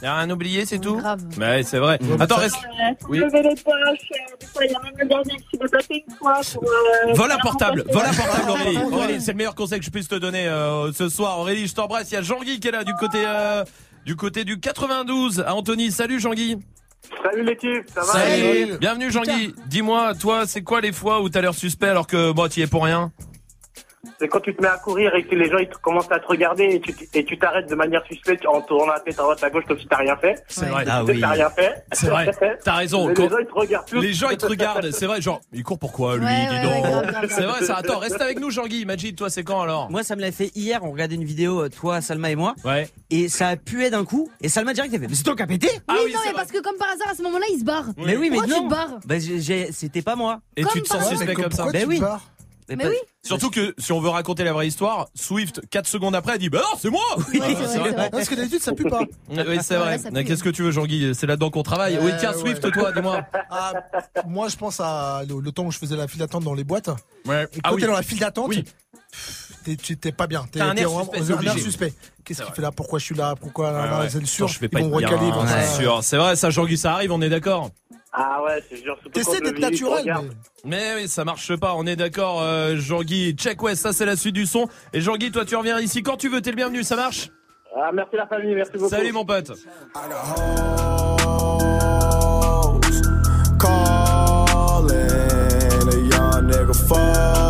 T'as 0.00 0.16
rien 0.20 0.30
oublié, 0.30 0.64
c'est 0.64 0.78
tout 0.78 0.96
Grave. 0.96 1.22
Ouais, 1.38 1.62
c'est 1.64 1.78
vrai. 1.78 1.98
Attends, 2.20 2.36
reste. 2.36 2.54
Euh, 2.56 2.94
Oui. 3.08 3.20
euh, 3.20 3.28
il 3.32 4.70
y 4.70 4.74
a. 4.76 6.40
Euh, 7.08 7.12
Vol 7.14 7.32
un 7.32 7.38
portable, 7.38 7.84
vol 7.90 8.02
un 8.06 8.12
portable 8.14 8.50
Aurélie. 8.50 8.78
Aurélie, 8.92 9.20
c'est 9.20 9.32
le 9.32 9.36
meilleur 9.38 9.54
conseil 9.54 9.78
que 9.80 9.84
je 9.84 9.90
puisse 9.90 10.08
te 10.08 10.14
donner 10.14 10.46
euh, 10.46 10.92
ce 10.92 11.08
soir. 11.08 11.38
Aurélie, 11.38 11.66
je 11.66 11.74
t'embrasse. 11.74 12.10
Il 12.10 12.14
y 12.14 12.16
a 12.18 12.22
Jean-Guy 12.22 12.60
qui 12.60 12.68
est 12.68 12.72
là 12.72 12.84
du 12.84 12.94
côté 12.94 13.18
euh, 13.26 13.64
du 14.04 14.14
côté 14.16 14.44
du 14.44 14.60
92 14.60 15.40
à 15.40 15.54
Anthony. 15.54 15.90
Salut 15.90 16.20
Jean-Guy. 16.20 16.58
Salut 17.22 17.44
l'équipe, 17.44 17.88
ça 17.94 18.00
va 18.00 18.06
Salut. 18.06 18.76
Bienvenue 18.78 19.10
Jean-Guy. 19.10 19.54
Dis-moi, 19.66 20.14
toi, 20.14 20.46
c'est 20.46 20.62
quoi 20.62 20.80
les 20.80 20.92
fois 20.92 21.22
où 21.22 21.28
t'as 21.28 21.40
l'air 21.40 21.54
suspect 21.54 21.88
alors 21.88 22.06
que 22.06 22.32
bon, 22.32 22.48
tu 22.48 22.60
y 22.60 22.62
es 22.62 22.66
pour 22.66 22.84
rien? 22.84 23.12
C'est 24.20 24.28
quand 24.28 24.40
tu 24.40 24.54
te 24.54 24.62
mets 24.62 24.68
à 24.68 24.76
courir 24.78 25.14
et 25.16 25.24
que 25.24 25.34
les 25.34 25.50
gens 25.50 25.58
ils 25.58 25.68
commencent 25.68 26.10
à 26.12 26.20
te 26.20 26.26
regarder 26.26 26.64
et 26.64 26.80
tu 26.80 26.94
t- 26.94 27.08
et 27.14 27.24
tu 27.24 27.38
t'arrêtes 27.38 27.68
de 27.68 27.74
manière 27.74 28.04
suspecte 28.06 28.46
en 28.46 28.60
tournant 28.60 28.92
la 28.92 29.00
tête 29.00 29.18
à 29.18 29.22
droite 29.22 29.42
à 29.42 29.50
gauche 29.50 29.64
comme 29.66 29.78
si 29.78 29.86
t'as 29.86 29.96
rien 29.96 30.16
fait. 30.16 30.42
C'est 30.48 30.66
vrai. 30.66 30.84
Ah 30.88 31.02
oui. 31.04 31.20
T'as 31.20 31.28
rien 31.30 31.50
fait. 31.50 31.84
C'est 31.92 32.08
vrai. 32.08 32.30
T'as 32.64 32.74
raison. 32.74 33.08
Mais 33.08 33.14
Quand- 33.14 33.22
les 33.24 33.28
gens 33.30 33.38
ils 33.40 33.46
te 33.46 33.52
regardent 33.54 33.86
tous. 33.86 34.00
Les 34.00 34.12
gens 34.12 34.30
ils 34.30 34.36
te 34.36 34.46
regardent, 34.46 34.90
c'est 34.92 35.06
vrai, 35.06 35.20
genre, 35.20 35.40
il 35.52 35.62
court 35.64 35.78
pourquoi 35.78 36.16
lui, 36.16 36.24
Ouais, 36.24 36.46
dis 36.48 36.60
donc. 36.62 36.84
ouais, 36.84 37.28
c'est 37.28 37.42
vrai 37.42 37.64
ça. 37.64 37.76
Attends, 37.76 37.98
reste 37.98 38.20
avec 38.20 38.38
nous 38.40 38.50
Jean-Guy. 38.50 38.84
Majid, 38.84 39.14
toi 39.16 39.30
c'est 39.30 39.42
quand 39.44 39.60
alors? 39.62 39.90
Moi 39.90 40.02
ça 40.04 40.14
me 40.16 40.20
l'a 40.20 40.30
fait 40.32 40.50
hier, 40.54 40.80
on 40.84 40.92
regardait 40.92 41.16
une 41.16 41.24
vidéo, 41.24 41.64
euh, 41.64 41.68
toi, 41.68 42.00
Salma 42.00 42.30
et 42.30 42.36
moi, 42.36 42.54
Ouais. 42.64 42.88
et 43.10 43.28
ça 43.28 43.48
a 43.48 43.56
pué 43.56 43.90
d'un 43.90 44.04
coup, 44.04 44.28
et 44.40 44.48
Salma 44.48 44.72
direct 44.74 44.94
elle 44.94 45.00
fait, 45.00 45.08
mais 45.08 45.14
c'est 45.14 45.22
toi 45.24 45.34
qui 45.36 45.42
as 45.42 45.46
pété? 45.46 45.68
Ah 45.88 45.94
oui, 45.94 46.02
oui, 46.06 46.12
non, 46.12 46.18
mais 46.24 46.30
vrai. 46.32 46.36
parce 46.36 46.52
que 46.52 46.62
comme 46.62 46.76
par 46.76 46.88
hasard, 46.90 47.08
à 47.10 47.14
ce 47.14 47.22
moment-là, 47.22 47.46
il 47.52 47.58
se 47.58 47.64
barre. 47.64 47.84
Mais 47.98 48.16
oui, 48.16 48.30
mais 48.30 48.36
Pourquoi 48.38 48.54
tu 48.54 48.60
non. 48.62 48.68
te 48.68 48.74
barres 48.74 49.00
Bah 49.06 49.14
c'était 49.72 50.02
pas 50.02 50.14
moi. 50.16 50.40
Et 50.56 50.64
tu 50.64 50.82
te 50.82 50.88
sens 50.88 51.08
suspect 51.08 51.26
Mais 51.26 51.34
comme 51.34 51.50
ça 51.52 51.66
Ben 51.72 51.82
tu 51.82 51.88
oui. 51.88 52.00
Mais 52.76 52.84
pas- 52.84 52.90
oui. 52.90 52.96
Surtout 53.22 53.50
que 53.50 53.74
si 53.78 53.92
on 53.92 54.00
veut 54.00 54.08
raconter 54.08 54.44
la 54.44 54.52
vraie 54.52 54.66
histoire, 54.68 55.08
Swift 55.14 55.60
4 55.70 55.86
secondes 55.86 56.14
après 56.14 56.32
a 56.32 56.38
dit 56.38 56.48
bah 56.50 56.60
non 56.60 56.78
c'est 56.78 56.90
moi. 56.90 57.00
Ouais, 57.16 57.24
c'est 57.32 57.38
vrai, 57.38 57.66
c'est 57.68 57.78
vrai. 57.78 58.10
Parce 58.10 58.28
que 58.28 58.34
d'habitude, 58.34 58.62
ça 58.62 58.72
pue 58.72 58.84
pas. 58.88 59.00
Oui 59.30 59.58
c'est 59.62 59.76
vrai. 59.76 59.98
Ouais. 60.12 60.24
Qu'est-ce 60.24 60.42
que 60.42 60.48
tu 60.50 60.62
veux 60.62 60.70
Jean-Guy? 60.70 61.14
C'est 61.14 61.26
là-dedans 61.26 61.50
qu'on 61.50 61.62
travaille. 61.62 61.96
Euh, 61.96 62.00
oui 62.04 62.12
tiens 62.18 62.32
ouais. 62.32 62.38
Swift 62.40 62.70
toi 62.72 62.92
dis-moi. 62.92 63.22
Ah, 63.50 63.72
moi, 64.26 64.48
je 64.48 64.56
pense 64.56 64.80
à 64.80 65.22
le, 65.28 65.40
le 65.40 65.52
temps 65.52 65.64
où 65.64 65.70
je 65.72 65.78
faisais 65.78 65.96
la 65.96 66.06
file 66.08 66.20
d'attente 66.20 66.44
dans 66.44 66.54
les 66.54 66.64
boîtes. 66.64 66.90
Ouais. 67.26 67.44
Et 67.54 67.58
Ah 67.64 67.74
oui. 67.74 67.80
t'es 67.80 67.86
dans 67.86 67.92
la 67.94 68.02
file 68.02 68.18
d'attente, 68.20 68.48
Oui. 68.48 68.64
t'es- 69.64 70.12
pas 70.12 70.26
bien. 70.26 70.46
T'es 70.50 70.60
un 70.60 70.74
air 70.76 70.88
suspect, 70.90 71.18
c'est 71.22 71.32
un 71.32 71.40
air 71.42 71.50
obligé. 71.52 71.60
suspect. 71.60 71.92
Qu'est-ce 72.24 72.40
C'est 72.40 72.44
qu'il 72.46 72.54
fait 72.54 72.62
là? 72.62 72.72
Pourquoi 72.72 72.98
je 72.98 73.04
suis 73.04 73.14
là? 73.14 73.34
Pourquoi? 73.40 73.70
Là, 73.72 73.80
Ouais, 73.82 73.90
là, 73.90 74.00
ouais. 74.00 74.10
c'est 74.10 74.20
le 74.20 74.26
sûr 74.26 74.48
je 74.48 74.58
vais 74.60 74.66
Ils 74.66 74.68
pas 74.70 74.80
vont 74.80 75.46
c'est 75.46 75.82
sûr. 75.82 76.00
C'est 76.02 76.16
vrai 76.16 76.36
ça 76.36 76.50
Jean-Guy 76.50 76.76
ça 76.76 76.92
arrive, 76.92 77.12
on 77.12 77.20
est 77.22 77.28
d'accord. 77.30 77.70
Ah 78.20 78.42
ouais, 78.42 78.62
c'est 78.68 78.76
surtout 78.78 79.08
T'essaies 79.10 79.40
d'être 79.40 79.60
naturel. 79.60 80.04
mais- 80.04 80.28
Mais 80.64 80.94
oui, 81.02 81.08
ça 81.08 81.24
marche 81.24 81.54
pas, 81.56 81.74
on 81.76 81.86
est 81.86 81.94
d'accord, 81.94 82.42
euh, 82.42 82.74
Jean-Guy. 82.76 83.34
Check 83.36 83.62
West, 83.62 83.82
ça 83.82 83.92
c'est 83.92 84.06
la 84.06 84.16
suite 84.16 84.34
du 84.34 84.44
son. 84.46 84.68
Et 84.92 85.00
Jean-Guy, 85.00 85.30
toi 85.30 85.44
tu 85.44 85.54
reviens 85.54 85.78
ici 85.78 86.02
quand 86.02 86.16
tu 86.16 86.28
veux, 86.28 86.40
t'es 86.42 86.50
le 86.50 86.56
bienvenu, 86.56 86.82
ça 86.82 86.96
marche 86.96 87.28
Ah 87.76 87.90
merci 87.92 88.16
la 88.16 88.26
famille, 88.26 88.54
merci 88.56 88.72
beaucoup. 88.72 88.88
Salut 88.88 89.12
mon 89.12 89.24
pote. 89.24 89.52
Calling 94.58 95.88
a 95.88 95.96
young 96.16 96.46
nigga. 96.46 97.47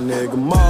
My 0.00 0.02
nigga 0.02 0.36
Mo. 0.36 0.65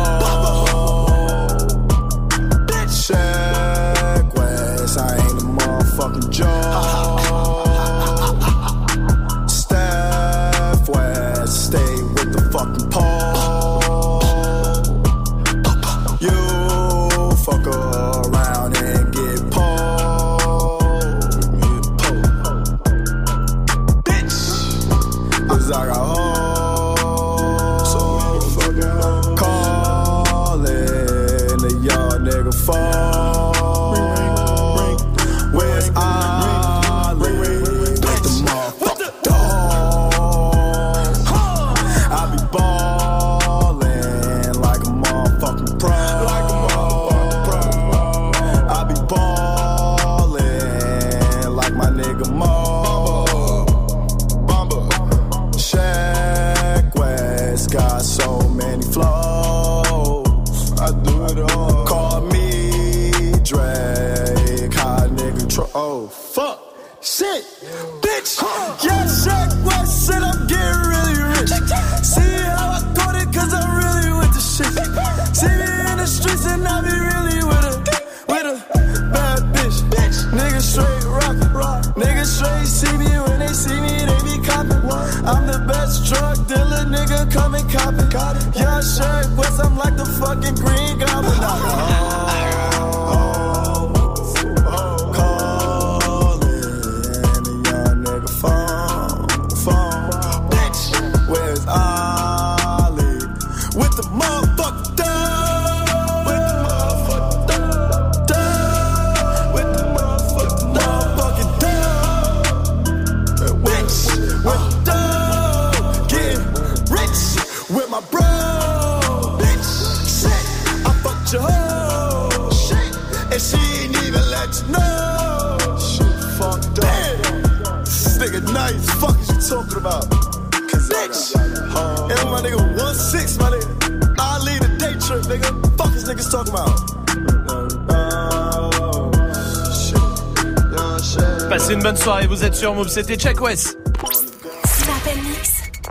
Sur 142.58 142.74
Move, 142.74 142.88
c'était 142.88 143.16
Check 143.16 143.40
West. 143.40 143.76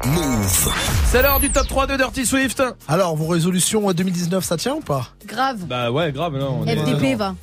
Move. 0.06 0.72
C'est 1.12 1.22
l'heure 1.22 1.40
du 1.40 1.50
top 1.52 1.68
3 1.68 1.88
de 1.88 1.96
Dirty 1.98 2.26
Swift. 2.26 2.64
Alors, 2.88 3.16
vos 3.16 3.28
résolutions 3.28 3.90
euh, 3.90 3.94
2019, 3.94 4.44
ça 4.44 4.58
tient 4.58 4.76
ou 4.76 4.82
pas? 4.82 5.10
Grave. 5.26 5.66
Bah 5.66 5.92
ouais, 5.92 6.12
grave, 6.12 6.36
non. 6.38 6.62
on 6.62 6.68
est- 6.68 6.76
FDP 6.76 7.16
va. 7.18 7.36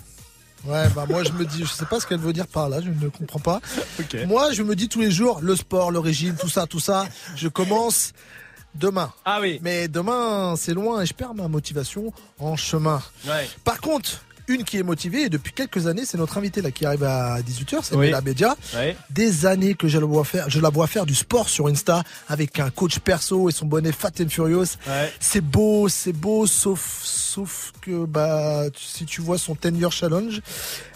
Ouais, 0.65 0.89
bah 0.95 1.07
moi 1.09 1.25
je 1.25 1.33
me 1.33 1.45
dis, 1.45 1.65
je 1.65 1.69
sais 1.73 1.87
pas 1.87 1.99
ce 1.99 2.07
qu'elle 2.07 2.21
veut 2.21 2.33
dire 2.33 2.47
par 2.47 2.69
là, 2.69 2.79
je 2.81 2.89
ne 2.89 3.09
comprends 3.11 3.41
pas. 3.41 3.61
Moi 4.29 4.53
je 4.53 4.63
me 4.63 4.77
dis 4.77 4.89
tous 4.89 5.01
les 5.01 5.11
jours, 5.11 5.41
le 5.43 5.57
sport, 5.57 5.91
le 5.91 5.99
régime, 5.99 6.37
tout 6.41 6.49
ça, 6.49 6.69
tout 6.69 6.79
ça, 6.79 7.09
je 7.35 7.49
commence 7.49 8.13
demain. 8.77 9.13
Ah 9.25 9.39
oui. 9.41 9.59
Mais 9.65 9.89
demain 9.89 10.55
c'est 10.57 10.73
loin 10.73 11.01
et 11.03 11.07
je 11.07 11.15
perds 11.15 11.35
ma 11.35 11.49
motivation 11.49 12.13
en 12.39 12.55
chemin. 12.55 13.03
Ouais. 13.27 13.51
Par 13.65 13.81
contre, 13.81 14.22
une 14.55 14.65
qui 14.65 14.79
est 14.79 14.83
motivée 14.83 15.23
et 15.23 15.29
depuis 15.29 15.53
quelques 15.53 15.87
années, 15.87 16.05
c'est 16.05 16.19
notre 16.19 16.39
invité 16.39 16.61
là 16.63 16.71
qui 16.71 16.85
arrive 16.87 17.05
à 17.05 17.41
18h, 17.41 17.79
c'est 17.83 17.95
Oui. 17.97 18.07
Bella 18.07 18.21
Bédia. 18.21 18.57
Des 19.11 19.47
années 19.47 19.75
que 19.75 19.89
je 19.89 19.99
la 19.99 20.07
vois 20.07 20.25
faire, 20.25 20.49
je 20.51 20.61
la 20.61 20.71
vois 20.71 20.87
faire 20.87 21.07
du 21.07 21.15
sport 21.15 21.49
sur 21.49 21.69
Insta 21.69 22.03
avec 22.29 22.59
un 22.61 22.71
coach 22.71 22.99
perso 22.99 23.49
et 23.49 23.53
son 23.53 23.67
bonnet 23.67 23.93
Fat 23.93 24.13
and 24.21 24.29
Furious. 24.29 24.77
Ouais. 24.87 25.13
C'est 25.21 25.41
beau, 25.41 25.89
c'est 25.89 26.13
beau, 26.13 26.47
sauf, 26.47 27.01
sauf 27.03 27.73
que 27.81 28.05
bah 28.05 28.65
si 28.77 29.05
tu 29.07 29.21
vois 29.21 29.39
son 29.39 29.57
10 29.61 29.79
year 29.79 29.93
challenge, 29.93 30.41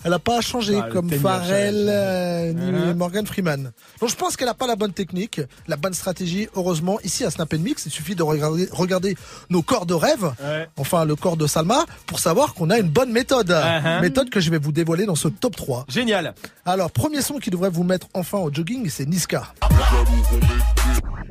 elle 0.07 0.12
a 0.12 0.18
pas 0.18 0.40
changé 0.40 0.78
Ah, 0.82 0.88
comme 0.90 1.07
10 1.09 1.12
year 1.14 1.22
Pharrell 1.22 1.74
challenge. 1.74 1.88
euh, 1.88 2.52
ni 2.52 2.72
Uh-huh. 2.76 2.94
Morgan 2.94 3.26
Freeman. 3.26 3.72
Donc 4.00 4.09
je 4.11 4.14
pense 4.16 4.36
qu'elle 4.36 4.48
a 4.48 4.54
pas 4.54 4.66
la 4.66 4.76
bonne 4.76 4.92
technique, 4.92 5.40
la 5.68 5.76
bonne 5.76 5.94
stratégie. 5.94 6.48
Heureusement, 6.54 6.98
ici 7.04 7.24
à 7.24 7.30
Snap 7.30 7.52
Mix, 7.54 7.86
il 7.86 7.90
suffit 7.92 8.14
de 8.14 8.22
regarder, 8.22 8.68
regarder 8.72 9.16
nos 9.50 9.62
corps 9.62 9.86
de 9.86 9.94
rêve, 9.94 10.32
Ouais. 10.42 10.68
enfin 10.76 11.04
le 11.04 11.16
corps 11.16 11.36
de 11.36 11.46
Salma, 11.46 11.84
pour 12.07 12.20
savoir 12.20 12.54
qu'on 12.54 12.70
a 12.70 12.78
une 12.78 12.88
bonne 12.88 13.11
méthode. 13.12 13.50
Uh-huh. 13.50 14.00
Méthode 14.00 14.30
que 14.30 14.40
je 14.40 14.50
vais 14.50 14.59
vous 14.59 14.72
dévoiler 14.72 15.07
dans 15.07 15.14
ce 15.16 15.28
top 15.28 15.57
3. 15.57 15.84
Génial. 15.88 16.34
Alors, 16.64 16.90
premier 16.90 17.22
son 17.22 17.38
qui 17.38 17.50
devrait 17.50 17.70
vous 17.70 17.84
mettre 17.84 18.07
enfin 18.14 18.38
au 18.38 18.52
jogging, 18.52 18.88
c'est 18.88 19.07
Niska. 19.07 19.52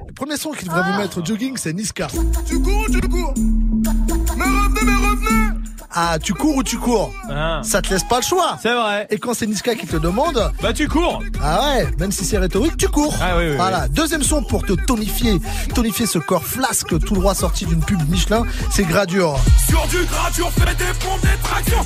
Le 0.07 0.13
premier 0.13 0.37
son 0.37 0.51
qui 0.51 0.65
devrait 0.65 0.83
vous 0.91 0.97
mettre 0.97 1.19
au 1.21 1.25
jogging, 1.25 1.57
c'est 1.57 1.73
Niska. 1.73 2.07
Tu 2.47 2.61
cours 2.61 2.85
ou 2.87 2.91
tu 2.91 3.01
cours 3.01 3.33
Mais 3.37 4.43
revenez, 4.45 4.81
mais 4.85 5.07
revenez 5.07 5.59
Ah, 5.91 6.17
tu 6.21 6.33
cours 6.33 6.55
ou 6.57 6.63
tu 6.63 6.77
cours? 6.77 7.11
Ah. 7.29 7.61
Ça 7.63 7.81
te 7.81 7.89
laisse 7.89 8.03
pas 8.03 8.17
le 8.17 8.23
choix. 8.25 8.57
C'est 8.65 8.73
vrai. 8.73 9.05
Et 9.11 9.19
quand 9.19 9.35
c'est 9.35 9.45
Niska 9.45 9.75
qui 9.75 9.85
te 9.85 9.93
le 9.93 9.99
demande, 9.99 10.51
Bah 10.59 10.73
tu 10.73 10.87
cours. 10.87 11.21
ah 11.39 11.75
ouais, 11.75 11.87
même 11.99 12.11
si 12.11 12.25
c'est 12.25 12.39
rhétorique, 12.39 12.77
tu 12.77 12.87
cours. 12.87 13.13
Ah 13.21 13.37
oui, 13.37 13.49
oui, 13.51 13.55
voilà. 13.57 13.87
Deuxième 13.89 14.23
son 14.23 14.41
pour 14.41 14.63
te 14.65 14.73
tonifier, 14.73 15.39
tonifier 15.75 16.07
ce 16.07 16.17
corps 16.17 16.43
flasque 16.43 16.97
tout 17.05 17.13
droit 17.13 17.35
sorti 17.35 17.67
d'une 17.67 17.81
pub 17.83 17.99
Michelin, 18.09 18.43
c'est 18.71 18.83
Gradure. 18.85 19.37
Sur 19.69 19.85
du 19.87 20.03
gradure, 20.05 20.49
fais 20.53 20.73
des 20.73 20.91
pompes, 20.99 21.21
des 21.21 21.37
tractions. 21.43 21.85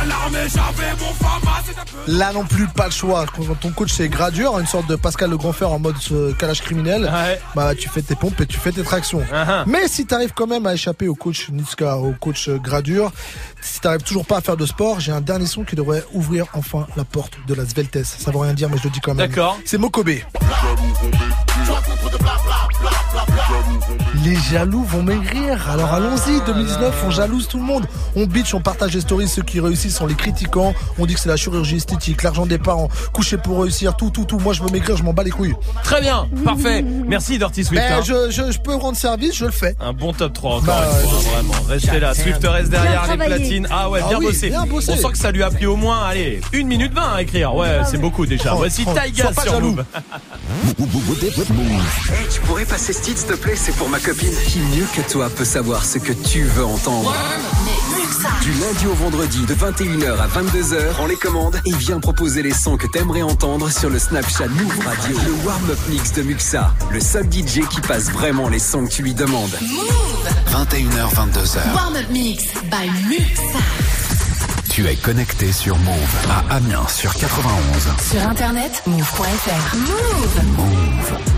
À 0.00 0.04
l'armée, 0.06 0.46
j'avais 0.48 0.92
mon 1.00 1.12
fama. 1.14 1.56
Là 2.06 2.32
non 2.32 2.44
plus, 2.44 2.68
pas 2.68 2.84
le 2.86 2.92
choix. 2.92 3.26
Quand 3.34 3.42
ton 3.60 3.70
coach 3.70 3.90
c'est 3.92 4.08
Gradure, 4.08 4.56
une 4.60 4.66
sorte 4.66 4.86
de 4.86 4.94
Pascal 4.94 5.30
le 5.30 5.36
Grand 5.36 5.52
Fer 5.52 5.70
en 5.72 5.80
mode 5.80 5.96
euh, 6.12 6.32
calage 6.34 6.62
criminel, 6.62 7.02
Ouais. 7.12 7.40
bah 7.56 7.74
tu 7.74 7.88
fais 7.88 8.02
tes 8.02 8.14
pompes 8.14 8.40
et 8.40 8.46
tu 8.46 8.56
fais 8.58 8.70
tes 8.70 8.82
tractions. 8.84 9.20
Uh-huh. 9.32 9.64
Mais 9.66 9.88
si 9.88 10.06
t'arrives 10.06 10.32
quand 10.34 10.46
même 10.46 10.64
à 10.66 10.74
échapper 10.74 11.08
au 11.08 11.14
coach 11.16 11.48
Niska, 11.50 11.96
au 11.96 12.12
coach 12.12 12.48
euh, 12.48 12.58
Gradure, 12.58 13.10
si 13.60 13.80
t'arrives 13.80 14.02
toujours 14.02 14.24
pas 14.26 14.36
à 14.38 14.40
faire 14.40 14.56
de 14.56 14.64
sport, 14.64 15.00
j'ai 15.00 15.10
un 15.12 15.20
dernier 15.20 15.46
son 15.46 15.64
qui 15.64 15.74
devrait 15.74 15.87
ouvrir 16.12 16.46
enfin 16.54 16.86
la 16.96 17.04
porte 17.04 17.34
de 17.46 17.54
la 17.54 17.66
Sveltes. 17.66 18.04
Ça 18.04 18.30
veut 18.30 18.38
rien 18.38 18.54
dire, 18.54 18.68
mais 18.68 18.78
je 18.78 18.84
le 18.84 18.90
dis 18.90 19.00
quand 19.00 19.14
même. 19.14 19.28
D'accord. 19.28 19.58
C'est 19.64 19.78
Mokobe. 19.78 20.10
Les 24.28 24.36
jaloux 24.36 24.84
vont 24.84 25.02
maigrir. 25.02 25.70
Alors 25.70 25.94
allons-y, 25.94 26.44
2019, 26.44 27.04
on 27.06 27.10
jalouse 27.10 27.48
tout 27.48 27.56
le 27.56 27.64
monde. 27.64 27.86
On 28.14 28.26
bitch, 28.26 28.52
on 28.52 28.60
partage 28.60 28.92
les 28.92 29.00
stories. 29.00 29.26
Ceux 29.26 29.40
qui 29.40 29.58
réussissent, 29.58 30.02
on 30.02 30.06
les 30.06 30.16
critiquant. 30.16 30.74
On 30.98 31.06
dit 31.06 31.14
que 31.14 31.20
c'est 31.20 31.30
la 31.30 31.38
chirurgie 31.38 31.76
esthétique, 31.76 32.22
l'argent 32.22 32.44
des 32.44 32.58
parents, 32.58 32.90
coucher 33.14 33.38
pour 33.38 33.62
réussir, 33.62 33.96
tout, 33.96 34.10
tout, 34.10 34.26
tout. 34.26 34.38
Moi, 34.38 34.52
je 34.52 34.62
veux 34.62 34.68
maigrir, 34.68 34.98
je 34.98 35.02
m'en 35.02 35.14
bats 35.14 35.22
les 35.22 35.30
couilles. 35.30 35.54
Très 35.82 36.02
bien. 36.02 36.28
Parfait. 36.44 36.82
Merci 36.82 37.38
Dirty 37.38 37.64
Swift. 37.64 37.82
Mais 37.82 37.94
hein. 37.94 38.02
je, 38.04 38.30
je, 38.30 38.52
je 38.52 38.58
peux 38.58 38.74
rendre 38.74 38.98
service, 38.98 39.34
je 39.34 39.46
le 39.46 39.50
fais. 39.50 39.74
Un 39.80 39.94
bon 39.94 40.12
top 40.12 40.34
3 40.34 40.56
encore 40.56 40.66
Bah, 40.66 40.84
une 41.02 41.08
fois, 41.08 41.18
vraiment. 41.30 41.54
Restez 41.66 41.98
là. 41.98 42.12
Swift 42.12 42.46
reste 42.46 42.68
derrière 42.68 43.06
les 43.10 43.16
platines. 43.16 43.66
Ah 43.70 43.88
ouais, 43.88 44.00
Ah 44.04 44.08
bien, 44.10 44.18
oui, 44.18 44.26
bossé. 44.26 44.50
bien 44.50 44.66
bossé. 44.66 44.92
On 44.92 44.96
sent 44.96 45.12
que 45.12 45.18
ça 45.18 45.30
lui 45.30 45.42
a 45.42 45.48
pris 45.48 45.64
au 45.64 45.76
moins, 45.76 46.04
allez, 46.04 46.42
une 46.52 46.66
minute 46.66 46.92
20 46.92 47.14
à 47.14 47.22
écrire. 47.22 47.54
Ouais, 47.54 47.80
c'est 47.90 47.96
beaucoup 47.96 48.26
déjà. 48.26 48.52
Oh, 48.52 48.58
Voici 48.58 48.84
oh, 48.86 48.92
Taiga 48.92 49.32
sur 49.32 49.52
jaloux. 49.52 49.70
Move. 49.70 49.84
Hey, 52.10 52.26
tu 52.30 52.40
pourrais 52.40 52.66
passer 52.66 52.92
ce 52.92 53.00
titre, 53.00 53.20
s'il 53.20 53.28
te 53.28 53.34
plaît? 53.34 53.56
C'est 53.56 53.74
pour 53.74 53.88
ma 53.88 53.98
copine. 53.98 54.17
Qui 54.18 54.58
mieux 54.58 54.86
que 54.96 55.12
toi 55.12 55.30
peut 55.30 55.44
savoir 55.44 55.84
ce 55.84 55.98
que 55.98 56.12
tu 56.12 56.42
veux 56.42 56.64
entendre 56.64 57.14
Du 58.42 58.52
lundi 58.52 58.86
au 58.88 58.94
vendredi, 58.94 59.46
de 59.46 59.54
21h 59.54 60.18
à 60.18 60.26
22h, 60.26 60.76
on 61.00 61.06
les 61.06 61.14
commande 61.14 61.60
et 61.64 61.72
viens 61.74 62.00
proposer 62.00 62.42
les 62.42 62.52
sons 62.52 62.76
que 62.76 62.88
t'aimerais 62.88 63.22
entendre 63.22 63.70
sur 63.70 63.90
le 63.90 63.98
Snapchat 64.00 64.48
Move 64.48 64.78
Radio. 64.84 65.16
Le 65.24 65.46
warm-up 65.46 65.78
mix 65.88 66.12
de 66.14 66.22
Muxa, 66.22 66.74
le 66.90 66.98
seul 66.98 67.26
DJ 67.30 67.60
qui 67.70 67.80
passe 67.80 68.10
vraiment 68.10 68.48
les 68.48 68.58
sons 68.58 68.86
que 68.86 68.90
tu 68.90 69.02
lui 69.02 69.14
demandes. 69.14 69.56
21h, 70.50 71.14
22h. 71.14 71.74
Warm-up 71.74 72.10
mix 72.10 72.42
by 72.64 72.90
Muxa. 73.08 73.58
Tu 74.68 74.84
es 74.86 74.96
connecté 74.96 75.52
sur 75.52 75.76
Move 75.78 75.94
à 76.28 76.56
Amiens 76.56 76.88
sur 76.88 77.14
91. 77.14 77.52
Sur 78.10 78.28
internet, 78.28 78.82
move.fr. 78.86 79.76
Move. 79.76 80.56
Move. 80.56 81.37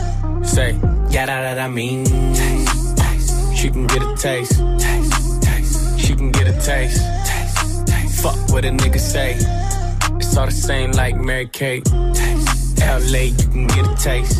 Say, 0.43 0.73
yeah, 1.09 1.25
that, 1.25 1.55
that 1.55 1.59
I 1.59 1.67
mean. 1.67 2.05
Taste, 2.05 2.97
taste. 2.97 3.55
She 3.55 3.69
can 3.69 3.87
get 3.87 4.01
a 4.01 4.15
taste. 4.15 4.59
Taste, 4.79 5.41
taste. 5.43 5.99
She 5.99 6.15
can 6.15 6.31
get 6.31 6.47
a 6.47 6.53
taste. 6.53 7.01
Taste. 7.25 8.21
Fuck 8.21 8.37
what 8.49 8.65
a 8.65 8.69
nigga 8.69 8.99
say. 8.99 9.35
It's 10.17 10.37
all 10.37 10.45
the 10.45 10.51
same 10.51 10.91
like 10.91 11.15
Mary 11.15 11.47
Kate. 11.47 11.87
LA, 11.91 13.29
you 13.31 13.47
can 13.47 13.67
get 13.67 13.87
a 13.87 13.95
taste. 13.95 14.37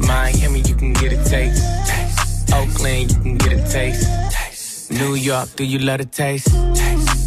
Miami, 0.00 0.60
you 0.60 0.74
can 0.74 0.92
get 0.92 1.12
a 1.12 1.24
taste. 1.24 2.52
Oakland, 2.52 3.12
you 3.12 3.20
can 3.22 3.36
get 3.38 3.52
a 3.52 3.62
taste. 3.70 4.90
New 4.90 5.14
York, 5.14 5.48
do 5.56 5.64
you 5.64 5.78
love 5.78 6.00
a 6.00 6.04
taste? 6.04 6.48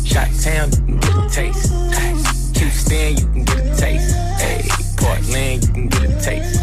Shot 0.05 0.29
Town, 0.41 0.69
you 0.71 0.77
can 0.85 0.99
get 0.99 1.17
a 1.17 1.29
taste. 1.29 2.57
Houston, 2.57 3.17
you 3.17 3.25
can 3.33 3.43
get 3.43 3.57
a 3.65 3.75
taste. 3.75 4.97
Portland, 4.97 5.63
you 5.63 5.73
can 5.73 5.87
get 5.87 6.03
a 6.03 6.21
taste. 6.21 6.54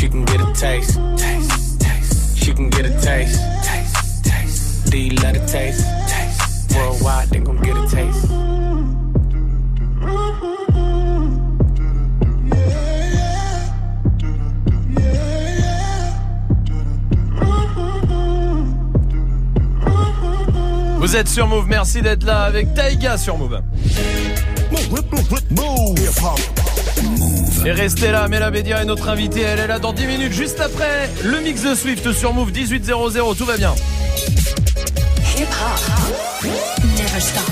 She 0.00 0.08
can 0.08 0.24
get 0.24 0.40
a 0.40 0.50
taste. 0.54 0.98
taste. 1.18 1.78
taste. 1.78 2.38
She 2.38 2.54
can 2.54 2.70
get 2.70 2.86
a 2.86 3.00
taste. 3.02 3.38
taste. 3.62 4.24
taste. 4.24 4.90
Do 4.90 4.98
you 4.98 5.10
love 5.16 5.36
a 5.36 5.46
taste? 5.46 5.84
taste. 6.08 6.74
Worldwide, 6.74 7.28
they 7.28 7.40
gon' 7.40 7.60
get 7.60 7.76
a 7.76 7.86
taste. 7.86 8.26
Vous 20.96 21.14
êtes 21.14 21.28
sur 21.28 21.46
Move, 21.46 21.66
merci 21.68 22.00
d'être 22.00 22.24
là 22.24 22.44
avec 22.44 22.72
Taiga 22.72 23.18
sur 23.18 23.36
Move. 23.36 23.60
Et 27.64 27.72
restez 27.72 28.10
là, 28.10 28.26
Mela 28.28 28.50
Bédia 28.50 28.82
est 28.82 28.86
notre 28.86 29.08
invitée, 29.08 29.42
elle 29.42 29.58
est 29.58 29.66
là 29.66 29.78
dans 29.78 29.92
10 29.92 30.06
minutes, 30.06 30.32
juste 30.32 30.60
après 30.60 31.10
le 31.22 31.40
mix 31.40 31.62
de 31.62 31.74
Swift 31.74 32.10
sur 32.12 32.32
Move 32.32 32.52
1800, 32.52 33.34
tout 33.34 33.44
va 33.44 33.58
bien. 33.58 33.74
Hip 35.36 35.42
hop. 35.42 36.44
Never 36.96 37.20
stop. 37.20 37.42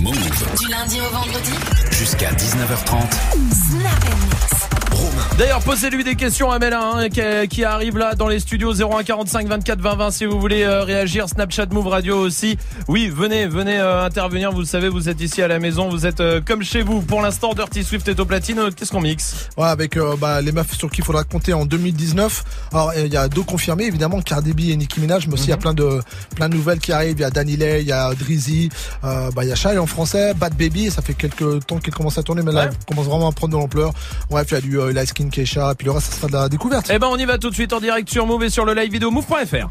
Move. 0.00 0.14
Du 0.58 0.68
lundi 0.68 0.98
au 1.00 1.14
vendredi. 1.14 1.52
Jusqu'à 1.90 2.30
19h30. 2.32 2.94
Snap 3.70 4.04
and 4.04 4.26
mix. 4.26 4.63
D'ailleurs, 5.38 5.60
posez-lui 5.62 6.04
des 6.04 6.14
questions 6.14 6.50
à 6.50 6.58
Mela 6.58 6.80
hein, 6.82 7.08
qui, 7.08 7.20
qui 7.48 7.64
arrive 7.64 7.98
là 7.98 8.14
dans 8.14 8.28
les 8.28 8.38
studios 8.38 8.72
0145 8.72 9.48
24 9.48 9.80
20 9.80 9.94
20 9.96 10.10
si 10.10 10.24
vous 10.26 10.38
voulez 10.40 10.62
euh, 10.62 10.82
réagir. 10.84 11.28
Snapchat 11.28 11.66
Move 11.72 11.88
Radio 11.88 12.16
aussi. 12.18 12.56
Oui, 12.88 13.08
venez, 13.12 13.46
venez 13.46 13.78
euh, 13.78 14.04
intervenir. 14.04 14.52
Vous 14.52 14.60
le 14.60 14.66
savez, 14.66 14.88
vous 14.88 15.08
êtes 15.08 15.20
ici 15.20 15.42
à 15.42 15.48
la 15.48 15.58
maison, 15.58 15.88
vous 15.88 16.06
êtes 16.06 16.20
euh, 16.20 16.40
comme 16.44 16.62
chez 16.62 16.82
vous. 16.82 17.00
Pour 17.02 17.20
l'instant, 17.20 17.52
Dirty 17.54 17.82
Swift 17.82 18.06
est 18.08 18.20
au 18.20 18.24
platine. 18.24 18.60
Qu'est-ce 18.76 18.92
qu'on 18.92 19.00
mixe? 19.00 19.48
Ouais, 19.56 19.66
avec 19.66 19.98
bah, 20.20 20.40
les 20.40 20.52
meufs 20.52 20.72
sur 20.76 20.90
qui 20.90 21.00
il 21.00 21.04
faudra 21.04 21.24
compter 21.24 21.52
en 21.52 21.66
2019. 21.66 22.44
Alors 22.72 22.92
il 22.96 23.12
y 23.12 23.16
a 23.16 23.28
deux 23.28 23.42
confirmés 23.42 23.84
évidemment, 23.84 24.20
Cardi 24.22 24.52
B 24.52 24.60
et 24.70 24.76
Nicki 24.76 25.00
Minaj, 25.00 25.26
mais 25.26 25.34
aussi 25.34 25.44
il 25.46 25.50
y 25.50 25.52
a 25.52 25.56
plein 25.56 25.74
de 25.74 26.00
plein 26.36 26.48
de 26.48 26.54
nouvelles 26.54 26.78
qui 26.78 26.92
arrivent. 26.92 27.16
Il 27.18 27.22
y 27.22 27.24
a 27.24 27.30
Danny 27.30 27.56
Lay, 27.56 27.82
il 27.82 27.88
y 27.88 27.92
a 27.92 28.14
Drizzy, 28.14 28.68
bah 29.02 29.30
il 29.42 29.48
y 29.48 29.52
a 29.52 29.54
Shai 29.54 29.76
en 29.78 29.86
français, 29.86 30.32
Bad 30.34 30.54
Baby. 30.56 30.90
Ça 30.90 31.02
fait 31.02 31.14
quelques 31.14 31.66
temps 31.66 31.78
qu'il 31.78 31.92
commence 31.92 32.16
à 32.18 32.22
tourner, 32.22 32.42
mais 32.42 32.52
là 32.52 32.64
Ouais. 32.64 32.70
il 32.80 32.84
commence 32.86 33.06
vraiment 33.06 33.28
à 33.28 33.32
prendre 33.32 33.52
de 33.52 33.58
l'ampleur. 33.58 33.92
Bref, 34.30 34.46
il 34.50 34.54
y 34.54 34.56
a 34.56 34.60
du 34.60 34.93
Light 34.94 35.08
Skin 35.08 35.28
Keisha, 35.28 35.72
et 35.72 35.74
puis 35.74 35.86
le 35.86 35.92
reste 35.92 36.12
ça 36.12 36.16
sera 36.16 36.28
de 36.28 36.32
la 36.32 36.48
découverte. 36.48 36.90
Eh 36.90 36.98
ben, 36.98 37.08
on 37.08 37.16
y 37.16 37.24
va 37.24 37.38
tout 37.38 37.50
de 37.50 37.54
suite 37.54 37.72
en 37.72 37.80
direct 37.80 38.08
sur 38.08 38.26
Move 38.26 38.44
et 38.44 38.50
sur 38.50 38.64
le 38.64 38.74
live 38.74 38.90
vidéo 38.90 39.10
move.fr. 39.10 39.68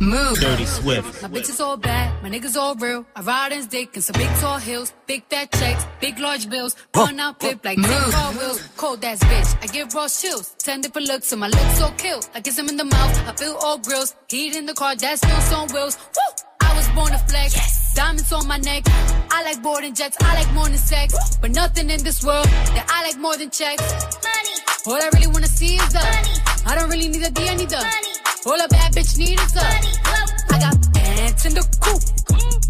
Move. 0.00 0.38
Dirty 0.38 0.64
Swift. 0.64 1.22
My 1.22 1.28
bitch 1.28 1.50
is 1.50 1.60
all 1.60 1.76
bad, 1.76 2.22
my 2.22 2.30
niggas 2.30 2.56
all 2.56 2.76
real. 2.76 3.04
I 3.16 3.20
ride 3.20 3.50
in 3.50 3.66
dick 3.66 3.96
and 3.96 4.04
some 4.04 4.14
big 4.16 4.28
tall 4.36 4.58
hills, 4.58 4.92
big 5.08 5.24
fat 5.28 5.50
checks, 5.50 5.84
big 6.00 6.20
large 6.20 6.48
bills. 6.48 6.76
Run 6.94 7.18
out 7.18 7.40
flip 7.40 7.64
like 7.64 7.82
10 7.82 8.10
car 8.12 8.32
wheels. 8.34 8.62
Cold 8.76 9.04
ass 9.04 9.18
bitch, 9.18 9.58
I 9.60 9.66
give 9.66 9.92
raw 9.94 10.06
chills. 10.06 10.54
10 10.58 10.82
different 10.82 11.08
looks 11.08 11.32
and 11.32 11.40
my 11.40 11.48
lips 11.48 11.78
so 11.78 11.90
kill. 11.96 12.20
I 12.32 12.40
kiss 12.40 12.56
him 12.56 12.68
in 12.68 12.76
the 12.76 12.84
mouth, 12.84 13.28
I 13.28 13.34
feel 13.34 13.56
all 13.60 13.78
grills. 13.78 14.14
Heat 14.28 14.54
in 14.54 14.66
the 14.66 14.74
car, 14.74 14.94
that's 14.94 15.20
bills 15.20 15.52
on 15.52 15.68
wheels. 15.74 15.98
Woo! 16.14 16.47
I 16.98 17.00
was 17.00 17.10
born 17.10 17.20
to 17.20 17.26
flex. 17.26 17.94
Diamonds 17.94 18.32
on 18.32 18.48
my 18.48 18.58
neck. 18.58 18.82
I 19.30 19.42
like 19.44 19.62
boarding 19.62 19.94
jets, 19.94 20.16
I 20.20 20.34
like 20.34 20.52
more 20.52 20.68
than 20.68 20.78
sex. 20.78 21.36
But 21.40 21.52
nothing 21.52 21.90
in 21.90 22.02
this 22.02 22.24
world 22.24 22.46
that 22.74 22.86
I 22.88 23.06
like 23.06 23.18
more 23.18 23.36
than 23.36 23.50
checks. 23.50 23.82
Money. 24.26 24.54
All 24.86 25.00
I 25.00 25.08
really 25.14 25.28
wanna 25.28 25.46
see 25.46 25.76
is 25.76 25.92
the 25.92 26.00
money. 26.00 26.34
I 26.66 26.74
don't 26.74 26.90
really 26.90 27.08
need 27.08 27.22
a 27.22 27.30
D, 27.30 27.48
I 27.48 27.54
need 27.54 27.70
the 27.70 27.76
money. 27.76 28.12
All 28.46 28.60
a 28.60 28.68
bad 28.68 28.92
bitch 28.94 29.18
need 29.18 29.38
is 29.38 29.52
the 29.52 29.62
money. 29.62 29.94
I 30.50 30.58
got 30.58 30.76
pants 30.94 31.44
in 31.46 31.54
the 31.54 31.64
coop. 31.78 32.02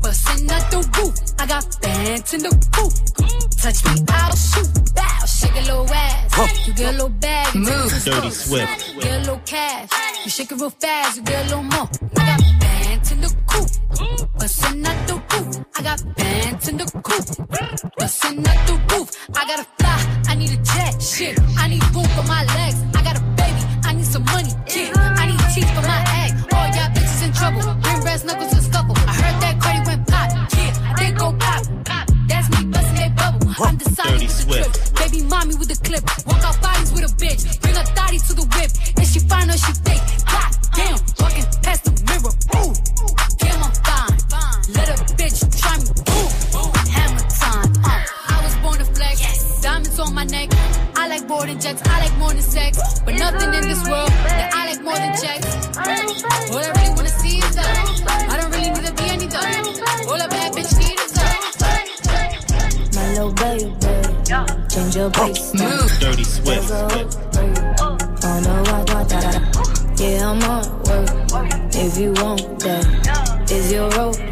Bustin' 0.02 0.50
out 0.50 0.70
the 0.70 0.80
roof. 0.96 1.14
I 1.38 1.46
got 1.46 1.64
pants 1.80 2.34
in 2.34 2.42
the 2.42 2.52
coop. 2.76 2.92
Touch 3.56 3.80
me, 3.86 4.04
I'll 4.08 4.36
shoot. 4.36 4.68
Bow, 4.94 5.24
shake 5.24 5.56
a 5.56 5.64
little 5.68 5.88
ass. 5.88 6.66
You 6.66 6.74
get 6.74 6.88
a 6.88 6.92
little 6.92 7.08
bag. 7.08 7.54
Move. 7.54 7.66
take 7.66 7.76
it 7.76 7.88
to 7.88 8.10
the 8.10 8.10
Dirty 8.10 8.30
store. 8.30 8.30
Swift. 8.30 9.00
Get 9.00 9.14
a 9.14 9.18
little 9.20 9.40
cash. 9.46 9.90
You 10.24 10.30
shake 10.30 10.52
it 10.52 10.60
real 10.60 10.70
fast, 10.70 11.16
you 11.16 11.22
get 11.22 11.46
a 11.46 11.48
little 11.48 11.62
more. 11.62 11.88
I 12.16 12.36
got 12.36 12.57
Bustin' 14.48 14.86
out 14.86 15.06
the 15.06 15.14
roof. 15.14 15.56
I 15.76 15.82
got 15.82 16.16
bands 16.16 16.68
in 16.68 16.78
the 16.78 16.84
coop. 17.04 17.26
Bustin' 17.98 18.46
out 18.48 18.66
the 18.66 18.76
roof. 18.88 19.08
I 19.36 19.44
gotta 19.44 19.66
fly. 19.76 19.98
I 20.26 20.34
need 20.36 20.52
a 20.52 20.56
jet. 20.56 21.02
Shit. 21.02 21.38
I 21.58 21.68
need 21.68 21.84
room 21.94 22.08
for 22.16 22.24
my 22.24 22.44
legs. 22.56 22.80
I 22.96 23.02
got 23.04 23.18
a 23.20 23.24
baby. 23.36 23.62
I 23.84 23.92
need 23.92 24.06
some 24.06 24.24
money. 24.24 24.48
Yeah. 24.72 25.20
I 25.20 25.26
need 25.28 25.40
teeth 25.52 25.68
for 25.76 25.84
my 25.84 26.00
egg. 26.24 26.32
All 26.56 26.64
y'all 26.64 26.88
bitches 26.96 27.24
in 27.26 27.32
trouble. 27.36 27.60
Bring 27.82 28.00
brass 28.00 28.24
knuckles 28.24 28.52
and 28.54 28.62
scuffle. 28.64 28.96
I 28.96 29.12
heard 29.20 29.36
that 29.44 29.60
credit 29.60 29.86
went 29.86 30.06
pop. 30.08 30.28
Yeah. 30.56 30.94
They 30.96 31.10
go 31.12 31.28
pop. 31.36 31.62
That's 32.30 32.48
me 32.48 32.64
bustin' 32.72 32.96
that 33.04 33.12
bubble. 33.20 33.52
I'm 33.60 33.76
deciding 33.76 34.12
Dirty 34.16 34.32
with 34.32 34.48
the 34.48 34.80
trip. 34.80 34.94
Baby 34.96 35.20
mommy 35.28 35.54
with 35.60 35.68
the 35.68 35.78
clip. 35.84 36.04
Walk 36.24 36.42
out 36.48 36.56
bodies 36.62 36.90
with 36.96 37.04
a 37.04 37.12
bitch. 37.20 37.60
Bring 37.60 37.76
a 37.76 37.84
thotty 37.84 38.16
to 38.16 38.32
the 38.32 38.46
whip. 38.56 38.70
If 38.96 39.12
she 39.12 39.20
fine 39.28 39.50
or 39.50 39.58
she 39.60 39.72
I 51.58 51.60
like 51.60 51.76
jets. 51.76 51.88
I 51.88 52.00
like 52.00 52.16
more 52.18 52.32
than 52.32 52.42
sex. 52.42 53.00
But 53.00 53.14
nothing 53.14 53.52
in 53.52 53.62
this 53.62 53.82
world 53.88 54.10
that 54.10 54.54
I 54.54 54.70
like 54.70 54.82
more 54.82 54.94
than 54.94 55.12
checks. 55.20 55.56
All 55.76 56.58
I 56.58 56.70
really 56.70 56.94
wanna 56.94 57.08
see 57.08 57.38
is 57.38 57.54
the. 57.56 57.62
I 58.30 58.36
don't 58.40 58.50
really 58.52 58.70
need 58.70 58.86
a 58.86 58.92
D, 58.94 59.02
I 59.02 59.16
need 59.16 59.30
the. 59.30 59.38
All 60.08 60.20
a 60.20 60.28
bad 60.28 60.52
bitch 60.52 60.78
need 60.78 60.98
is 61.00 61.12
the. 61.12 61.24
My 62.94 63.08
little 63.10 63.32
baby, 63.32 63.74
change 64.68 64.94
your 64.94 65.06
oh, 65.06 65.10
pace. 65.10 65.52
Move. 65.54 65.98
Dirty 65.98 66.24
Swift. 66.24 66.70
On 66.70 68.42
the 68.42 68.54
watch, 68.70 68.94
watch, 68.94 69.08
da, 69.08 69.20
da, 69.20 69.30
da. 69.32 69.40
Yeah, 69.98 70.30
I'm 70.30 70.42
on 70.44 70.62
work. 70.86 71.10
If 71.74 71.98
you 71.98 72.12
want 72.12 72.60
that, 72.60 73.50
is 73.50 73.72
your 73.72 73.90
role. 73.90 74.27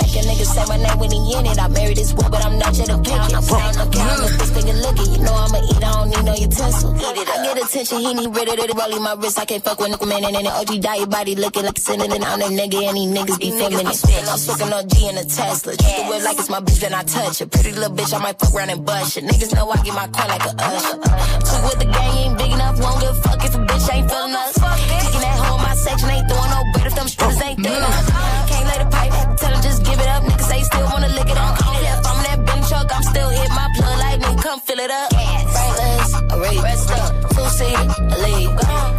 Make, 0.00 0.16
a 0.16 0.22
nigga 0.24 0.46
say 0.48 0.64
my 0.64 0.76
name 0.80 0.98
when 0.98 1.10
he 1.12 1.20
in 1.36 1.44
it. 1.46 1.58
I 1.60 1.68
married 1.68 1.96
this 1.96 2.12
wood, 2.14 2.30
but 2.30 2.44
I'm 2.44 2.58
not 2.58 2.72
yet 2.76 2.88
a 2.88 2.96
pick. 2.98 3.12
I'm 3.12 3.42
saying 3.42 3.76
I'm 3.76 3.90
counting 3.92 4.38
this 4.40 4.50
thing 4.50 4.68
and 4.70 4.80
looking. 4.80 5.08
You 5.12 5.20
know 5.20 5.34
I'ma 5.36 5.60
eat, 5.60 5.84
I 5.84 5.92
don't 5.92 6.08
need 6.08 6.24
no 6.24 6.34
utensil. 6.34 6.96
Eat 6.96 7.16
it 7.20 7.28
up. 7.28 7.36
I 7.36 7.44
get 7.44 7.56
attention, 7.60 7.98
he 8.00 8.14
need 8.14 8.32
rid 8.34 8.48
of 8.48 8.56
it. 8.56 8.72
Rolling 8.72 9.02
my 9.02 9.14
wrist, 9.14 9.38
I 9.38 9.44
can't 9.44 9.62
fuck 9.62 9.78
with 9.78 9.90
nickel 9.90 10.08
man. 10.08 10.24
And 10.24 10.34
then 10.34 10.44
the 10.44 10.52
OG 10.52 10.80
die, 10.80 10.96
your 11.04 11.06
body 11.06 11.34
looking 11.34 11.64
like 11.64 11.78
sending 11.78 12.10
it 12.10 12.22
on 12.24 12.38
that 12.40 12.50
nigga. 12.50 12.80
And 12.88 12.96
these 12.96 13.12
niggas 13.12 13.38
be 13.38 13.50
it. 13.52 14.28
I'm 14.28 14.38
smoking 14.38 14.72
on 14.72 14.88
G 14.88 15.08
in 15.08 15.16
a 15.18 15.24
Tesla. 15.24 15.76
Treat 15.76 15.96
the 15.96 16.04
whip 16.08 16.24
like 16.24 16.38
it's 16.38 16.50
my 16.50 16.60
bitch, 16.60 16.80
then 16.80 16.94
I 16.94 17.02
touch 17.02 17.40
it. 17.40 17.50
Pretty 17.50 17.72
little 17.72 17.94
bitch, 17.94 18.14
I 18.14 18.18
might 18.18 18.38
fuck 18.38 18.54
around 18.54 18.70
and 18.70 18.84
bust 18.84 19.16
it. 19.16 19.24
Niggas 19.24 19.54
know 19.54 19.68
I 19.70 19.76
get 19.82 19.94
my 19.94 20.08
coin 20.08 20.28
like 20.28 20.44
a 20.48 20.54
usher. 20.56 20.96
Two 20.96 21.58
with 21.68 21.78
the 21.78 21.88
gang 21.90 22.14
ain't 22.24 22.38
big 22.38 22.52
enough, 22.52 22.80
won't 22.80 23.00
give 23.00 23.10
a 23.10 23.22
fuck 23.22 23.44
if 23.44 23.54
a 23.54 23.58
bitch 23.58 23.86
ain't 23.92 24.08
feeling 24.10 24.34
us. 24.34 24.54
Kicking 24.56 25.22
that 25.22 25.36
hoe 25.38 25.56
in 25.56 25.62
my 25.62 25.74
section, 25.74 26.08
ain't 26.10 26.28
throwing 26.28 26.50
no 26.50 26.60
bread 26.72 26.86
if 26.86 26.94
them 26.94 27.08
strippers 27.08 27.42
ain't 27.42 27.58
thick 27.60 28.49
lit 34.80 34.90
up. 34.90 35.12
Frameless, 35.12 36.14
already. 36.32 36.60
Rest 36.60 36.90
up, 36.90 37.12
two. 37.30 37.44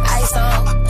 Ice 0.04 0.36
on. 0.36 0.81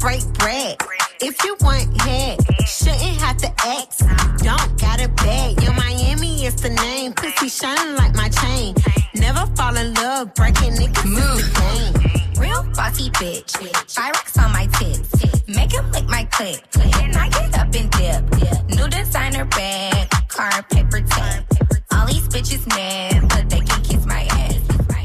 Break 0.00 0.24
bread. 0.34 0.76
If 1.20 1.44
you 1.44 1.54
want 1.60 2.00
head, 2.00 2.38
shouldn't 2.66 3.16
have 3.20 3.36
to 3.38 3.52
ask. 3.66 3.98
Don't 4.38 4.80
gotta 4.80 5.08
bag. 5.08 5.62
Your 5.62 5.74
Miami 5.74 6.46
is 6.46 6.56
the 6.56 6.70
name. 6.70 7.12
Pussy 7.12 7.48
shining 7.48 7.94
like 7.96 8.14
my 8.14 8.30
chain. 8.30 8.74
Never 9.14 9.44
fall 9.54 9.76
in 9.76 9.92
love, 9.94 10.34
breaking 10.34 10.72
niggas 10.72 11.04
Move. 11.04 11.44
the 11.44 11.52
game. 11.60 12.42
Real 12.42 12.62
bossy 12.74 13.10
bitch. 13.10 13.52
Pyrex 13.94 14.42
on 14.42 14.50
my 14.52 14.66
tits. 14.78 15.46
Make 15.46 15.72
him 15.72 15.90
lick 15.92 16.08
my 16.08 16.24
clit. 16.32 16.60
And 17.02 17.14
I 17.16 17.28
get 17.28 17.58
up 17.58 17.74
and 17.74 17.90
dip. 17.90 18.68
New 18.74 18.88
designer 18.88 19.44
bag. 19.44 20.08
Car 20.28 20.62
paper 20.70 21.00
tape. 21.00 21.44
All 21.92 22.06
these 22.06 22.26
bitches 22.28 22.66
mad, 22.68 23.28
but 23.28 23.50
they 23.50 23.60
can 23.60 23.82
kiss 23.82 24.06
my 24.06 24.22
ass. 24.30 24.56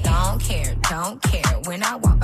Don't 0.04 0.40
care, 0.40 0.74
don't 0.90 1.22
care. 1.22 1.60
When 1.66 1.84
I 1.84 1.96
walk 1.98 2.15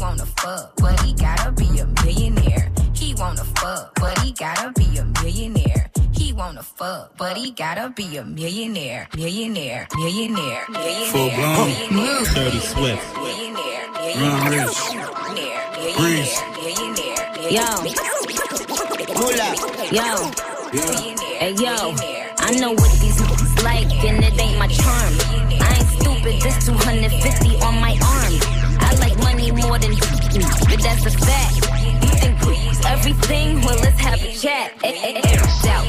wanna 0.00 0.24
fuck, 0.26 0.72
but 0.76 0.98
he 1.00 1.12
gotta 1.14 1.52
be 1.52 1.78
a 1.78 1.86
millionaire. 2.04 2.70
He 2.94 3.14
wanna 3.14 3.44
fuck, 3.44 3.92
but 3.96 4.18
he 4.20 4.32
gotta 4.32 4.72
be 4.72 4.98
a 4.98 5.04
millionaire. 5.04 5.90
He 6.12 6.32
wanna 6.32 6.62
fuck, 6.62 7.16
but 7.18 7.36
he 7.36 7.50
gotta 7.52 7.90
be 7.90 8.16
a 8.16 8.24
millionaire. 8.24 9.08
Millionaire, 9.16 9.86
millionaire, 9.96 10.64
millionaire. 10.68 11.06
Full 11.12 11.30
blown. 11.30 11.68
millionaire, 11.90 12.34
Dirty 12.34 12.60
Swift. 12.60 13.16
millionaire, 13.16 13.86
Run 13.92 14.50
millionaire, 14.50 14.66
rich. 14.66 14.78
millionaire, 14.94 15.96
Breeze. 15.96 16.42
millionaire, 16.62 17.50
Yo. 17.50 17.82
millionaire. 17.82 19.54
Yo. 19.92 20.30
Hey 21.40 21.54
yo, 21.54 21.94
I 22.38 22.52
know 22.60 22.72
what 22.72 22.90
these 23.00 23.16
niggas 23.20 23.62
like, 23.64 24.04
and 24.04 24.22
it 24.24 24.40
ain't 24.40 24.58
my 24.58 24.68
charm. 24.68 25.14
I 25.60 25.76
ain't 25.78 25.88
stupid, 26.00 26.40
just 26.40 26.66
250 26.66 27.56
on 27.56 27.74
my 27.80 27.98
arm. 28.02 28.59
Money 29.40 29.62
more 29.62 29.78
than 29.78 29.92
but 29.92 30.82
that's 30.82 31.06
a 31.06 31.10
fact. 31.10 31.56
You 32.04 32.12
think 32.20 32.84
everything? 32.84 33.60
Well, 33.62 33.78
let's 33.80 33.98
have 34.00 34.20
a 34.20 34.32
chat. 34.34 34.74
Eh, 34.84 34.92
eh, 34.92 35.20
eh, 35.24 35.46
Shout, 35.62 35.86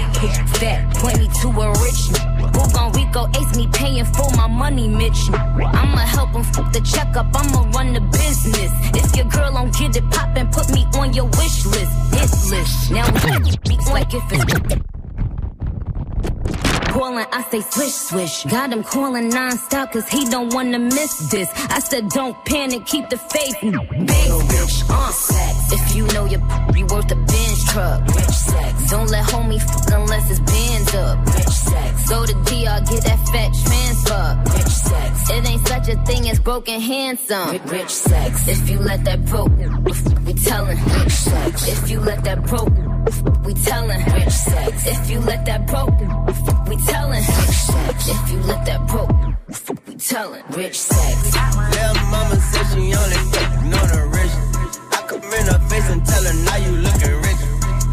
fat, 0.55 0.95
point 0.95 1.19
me 1.19 1.27
to 1.41 1.47
a 1.49 1.67
rich. 1.83 2.01
Who 2.55 2.71
gon' 2.71 2.93
Rico 2.93 3.27
ace 3.35 3.57
me 3.57 3.67
paying 3.73 4.05
for 4.05 4.31
my 4.37 4.47
money, 4.47 4.87
Mitch? 4.87 5.29
I'ma 5.33 5.97
help 5.97 6.29
him 6.29 6.43
fuck 6.43 6.71
the 6.71 6.79
checkup, 6.79 7.27
I'ma 7.35 7.69
run 7.75 7.91
the 7.93 7.99
business. 7.99 8.71
If 8.95 9.17
your 9.17 9.25
girl 9.25 9.51
don't 9.51 9.73
get 9.77 9.97
it 9.97 10.09
poppin', 10.11 10.47
put 10.47 10.71
me 10.71 10.85
on 10.97 11.13
your 11.13 11.25
wish 11.25 11.65
list. 11.65 11.91
Hit 12.13 12.31
list. 12.51 12.91
Now, 12.91 13.11
beats 13.67 13.91
like 13.91 14.13
if 14.13 14.23
it's 14.31 14.81
calling, 16.91 17.25
I 17.31 17.41
say 17.43 17.61
swish, 17.61 17.93
swish. 17.93 18.43
Got 18.45 18.73
him 18.73 18.83
calling 18.83 19.29
non-stop 19.29 19.93
cause 19.93 20.07
he 20.09 20.25
don't 20.25 20.53
wanna 20.53 20.79
miss 20.79 21.29
this. 21.31 21.49
I 21.69 21.79
said 21.79 22.09
don't 22.09 22.35
panic, 22.45 22.85
keep 22.85 23.09
the 23.09 23.17
faith. 23.17 23.57
Big 23.61 23.73
bitch, 23.73 24.89
on 24.89 25.13
sex. 25.13 25.73
If 25.73 25.95
you 25.95 26.05
know 26.07 26.25
your 26.25 26.41
be 26.73 26.83
worth 26.83 27.11
a 27.11 27.15
Benz 27.15 27.61
truck. 27.71 28.05
Rich 28.07 28.37
sex. 28.51 28.89
Don't 28.89 29.09
let 29.09 29.25
homie 29.25 29.61
fuck 29.61 29.99
unless 29.99 30.29
it's 30.29 30.39
bands 30.39 30.93
up. 30.95 31.25
Rich 31.25 31.55
sex. 31.69 32.09
Go 32.09 32.25
to 32.25 32.33
DR, 32.33 32.79
get 32.89 33.03
that 33.03 33.19
fat 33.31 33.51
transfer. 33.65 34.27
Rich 34.57 34.75
sex. 34.89 35.29
It 35.29 35.49
ain't 35.49 35.67
such 35.67 35.87
a 35.89 35.95
thing 36.05 36.29
as 36.29 36.39
broken 36.39 36.81
handsome. 36.81 37.49
Uh. 37.49 37.59
Rich 37.67 37.89
sex. 37.89 38.47
If 38.47 38.69
you 38.69 38.79
let 38.79 39.03
that 39.05 39.25
broke, 39.25 39.51
we 40.25 40.33
tellin'. 40.33 40.77
Rich 40.99 41.11
sex. 41.11 41.67
If 41.67 41.89
you 41.89 41.99
let 41.99 42.23
that 42.25 42.45
broke, 42.45 42.73
we 43.45 43.53
tellin'. 43.53 44.03
Rich 44.13 44.29
sex. 44.29 44.87
If 44.87 45.09
you 45.09 45.19
let 45.19 45.45
that 45.45 45.67
broke, 45.67 45.97
we 46.67 46.75
tellin'. 46.87 47.23
Rich 47.23 47.57
sex. 47.69 48.09
If 48.09 48.31
you 48.31 48.39
let 48.43 48.65
that 48.65 48.87
broke, 48.87 49.11
we 49.87 49.95
Tellin' 49.95 50.43
rich 50.57 50.79
sex. 50.79 51.35
Little 51.71 52.05
mama 52.09 52.35
said 52.35 52.65
she 52.73 52.93
only 52.93 53.19
fucking 53.31 53.73
on 53.73 53.87
the 53.93 54.01
rich. 54.11 54.33
I 54.91 54.99
come 55.07 55.23
in 55.23 55.45
her 55.47 55.61
face 55.69 55.89
and 55.89 56.05
tell 56.05 56.23
her 56.23 56.33
now 56.45 56.57
you 56.57 56.73
looking 56.81 57.15
rich. 57.21 57.41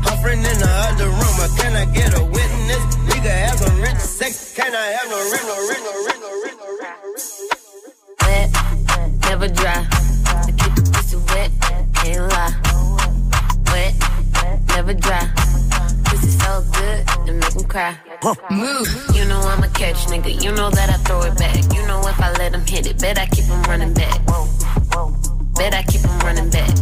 Her 0.08 0.16
friend 0.22 0.40
in 0.40 0.58
the 0.58 0.72
other 0.88 1.08
room, 1.08 1.34
but 1.36 1.50
can 1.58 1.76
I 1.76 1.84
get 1.92 2.16
a 2.18 2.24
witness? 2.24 2.82
Nigga 3.08 3.30
have 3.30 3.58
some 3.58 3.80
rich 3.80 3.98
sex, 3.98 4.54
can 4.54 4.74
I 4.74 4.86
have 4.96 5.08
no 5.10 5.18
rich, 5.30 5.44
no 5.44 5.56
rich, 5.68 5.82
no 5.84 5.92
rich, 6.06 6.18
no 6.24 6.30
rich, 6.42 6.56
no 6.58 6.68
rich? 7.12 7.26
Wet, 8.24 8.48
never 9.28 9.48
dry. 9.48 9.86
I 10.26 10.52
keep 10.58 10.74
the 10.74 10.82
pussy 10.92 11.16
wet, 11.28 11.50
can't 11.94 12.32
lie. 12.32 13.27
Wet, 13.72 13.94
never 14.68 14.94
dry. 14.94 15.28
Pussy 16.04 16.30
so 16.30 16.64
good, 16.72 17.04
it 17.28 17.34
make 17.34 17.56
me 17.56 17.64
cry. 17.64 17.96
Move. 18.50 18.88
You 19.14 19.24
know 19.26 19.40
I'm 19.40 19.62
a 19.62 19.68
catch 19.68 20.06
nigga. 20.06 20.42
You 20.42 20.52
know 20.52 20.70
that 20.70 20.90
I 20.90 20.96
throw 21.04 21.22
it 21.22 21.36
back. 21.38 21.56
You 21.74 21.86
know 21.86 22.00
if 22.06 22.20
I 22.20 22.32
let 22.32 22.54
him 22.54 22.64
hit 22.66 22.86
it, 22.86 22.98
bet 22.98 23.18
I 23.18 23.26
keep 23.26 23.44
him 23.44 23.62
running 23.64 23.94
back. 23.94 24.20
Bet 25.56 25.74
I 25.74 25.82
keep 25.82 26.00
him 26.00 26.18
running 26.20 26.50
back. 26.50 26.74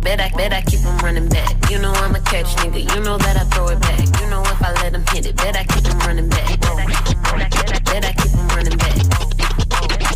Bet 0.00 0.20
I, 0.20 0.30
bet 0.30 0.52
I 0.52 0.62
keep 0.62 0.80
him 0.80 0.96
running 0.98 1.28
back. 1.28 1.70
You 1.70 1.78
know 1.78 1.92
I'm 1.92 2.14
a 2.14 2.20
catch 2.20 2.46
nigga. 2.62 2.80
You 2.94 3.00
know 3.02 3.18
that 3.18 3.36
I 3.36 3.44
throw 3.54 3.68
it 3.68 3.80
back. 3.80 4.00
You 4.20 4.30
know 4.30 4.42
if 4.42 4.62
I 4.62 4.72
let 4.82 4.94
him 4.94 5.04
hit 5.12 5.26
it, 5.26 5.36
bet 5.36 5.56
I 5.56 5.64
keep 5.64 5.86
him 5.86 5.98
running 6.00 6.28
back. 6.28 6.60
Bet 6.60 6.78
I, 6.78 6.86
bet 7.48 7.74
I, 7.74 7.78
bet 7.80 8.04
I 8.04 8.12
keep 8.12 8.32
him 8.32 8.48
running 8.48 8.78
back. 8.78 8.96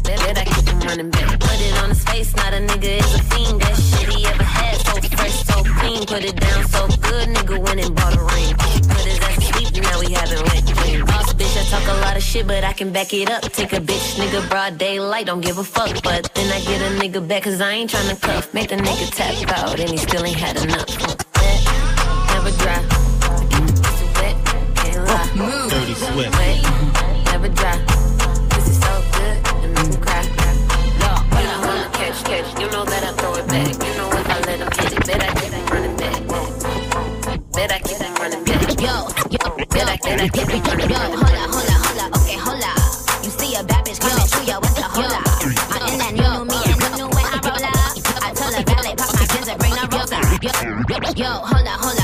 Bet, 0.05 0.39
I 0.39 0.45
keep 0.45 0.69
him 0.69 0.81
running 0.81 1.11
back. 1.11 1.41
Put 1.41 1.61
it 1.61 1.83
on 1.83 1.91
his 1.91 2.05
face, 2.05 2.35
not 2.37 2.55
a 2.55 2.59
nigga 2.59 2.99
is 2.99 3.15
a 3.15 3.23
fiend. 3.25 3.61
That 3.61 3.77
shit 3.77 4.09
he 4.13 4.27
ever 4.27 4.45
fresh, 5.17 5.45
so 5.45 5.63
clean. 5.63 6.07
Put 6.07 6.25
it 6.25 6.37
down 6.37 6.65
so 6.69 6.87
good, 6.89 7.29
nigga 7.29 7.59
went 7.59 7.81
and 7.85 7.95
bought 7.95 8.15
a 8.17 8.23
ring. 8.23 8.55
Put 8.57 9.05
his 9.05 9.19
ass 9.21 9.45
sleep, 9.49 9.83
now 9.83 9.99
we 10.01 10.13
having 10.13 10.43
wet 10.43 10.65
dreams. 10.67 11.05
Boss 11.11 11.33
bitch, 11.35 11.57
I 11.61 11.65
talk 11.71 11.87
a 11.89 12.01
lot 12.01 12.17
of 12.17 12.23
shit, 12.23 12.47
but 12.47 12.65
I 12.65 12.73
can 12.73 12.93
back 12.93 13.13
it 13.13 13.31
up. 13.31 13.43
Take 13.53 13.73
a 13.73 13.81
bitch, 13.81 14.17
nigga, 14.21 14.49
broad 14.49 14.79
daylight, 14.79 15.27
don't 15.27 15.41
give 15.41 15.59
a 15.59 15.65
fuck. 15.65 16.03
But 16.03 16.31
then 16.35 16.53
I 16.53 16.61
get 16.61 16.81
a 16.83 16.91
nigga 17.01 17.27
back, 17.27 17.45
cause 17.45 17.61
I 17.61 17.73
ain't 17.73 17.91
tryna 17.91 18.21
cuff. 18.21 18.53
Make 18.55 18.69
the 18.69 18.77
nigga 18.77 19.11
tap 19.15 19.59
out, 19.59 19.81
and 19.81 19.91
he 19.91 19.97
still 19.97 20.25
ain't 20.25 20.37
had 20.37 20.57
enough. 20.63 20.89
Wet, 21.01 21.61
never 22.33 22.53
dry. 22.63 22.81
I 23.25 23.47
keep 23.53 24.15
wet, 24.19 24.37
can't 24.77 25.01
lie. 25.09 25.31
Move. 25.35 25.71
Dirty. 25.71 25.95
Wet, 26.17 26.31
never 27.27 27.49
dry. 27.49 27.77
Pussy 28.51 28.75
so 28.75 28.93
good, 29.13 29.37
it 29.65 29.71
make 29.75 29.89
me 29.89 29.97
cry. 30.05 30.23
Look, 31.03 31.21
when 31.33 31.47
I 31.47 31.91
catch, 31.93 32.25
catch, 32.25 32.61
you 32.61 32.71
know 32.71 32.85
that 32.85 33.03
I 33.05 33.13
throw 33.13 33.35
it 33.35 33.47
back. 33.49 33.84
Let 34.57 34.93
him 34.93 35.03
bet 35.03 35.23
I 35.23 35.35
keep 35.35 35.71
running 35.71 35.97
back. 35.97 36.21
Bet 37.53 37.73
I 37.73 37.79
keep 37.81 37.99
running 38.19 38.45
back. 38.45 38.81
Yo, 38.81 38.87
yo, 38.87 39.43
I, 39.43 39.97
bet 39.99 40.21
I 40.21 40.29
keep 40.29 40.47
running 40.47 40.91
Yo, 40.91 40.95
back. 40.95 41.11
hola, 41.11 41.43
hola, 41.51 41.75
hola, 41.83 42.05
okay, 42.19 42.39
hola. 42.39 42.71
You 43.25 43.31
see 43.31 43.55
a 43.57 43.65
bad 43.65 43.85
bitch 43.85 43.99
coming 44.01 44.29
to 44.31 44.41
you 44.47 44.59
with 44.61 44.75
the 44.77 44.83
hola. 44.83 45.19
I'm 45.75 45.83
in 45.91 45.99
that 45.99 46.13
new 46.15 46.45
me 46.47 46.59
and 46.71 46.79
new 46.95 47.09
way 47.11 47.25
I 47.27 47.39
roll 47.43 47.65
up. 47.67 47.75
I 48.23 48.31
tell 48.35 48.51
the 48.55 48.63
valet 48.63 48.95
pop 48.95 49.11
my 49.15 49.27
pins 49.27 49.49
and 49.49 49.59
bring 49.59 49.75
the 49.75 49.85
rosa. 49.91 50.19
Yo, 50.39 50.51
yo, 51.19 51.31
hola, 51.43 51.75
hola, 51.75 51.75
hola, 51.83 52.04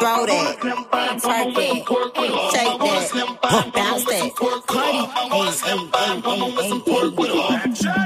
Throw 0.00 0.26
that, 0.26 0.58
twerk 0.60 2.14
that, 2.14 2.50
shake 2.52 2.78
that, 2.80 3.72
bounce 3.74 4.04
that, 4.04 4.34
Cardi, 4.66 5.04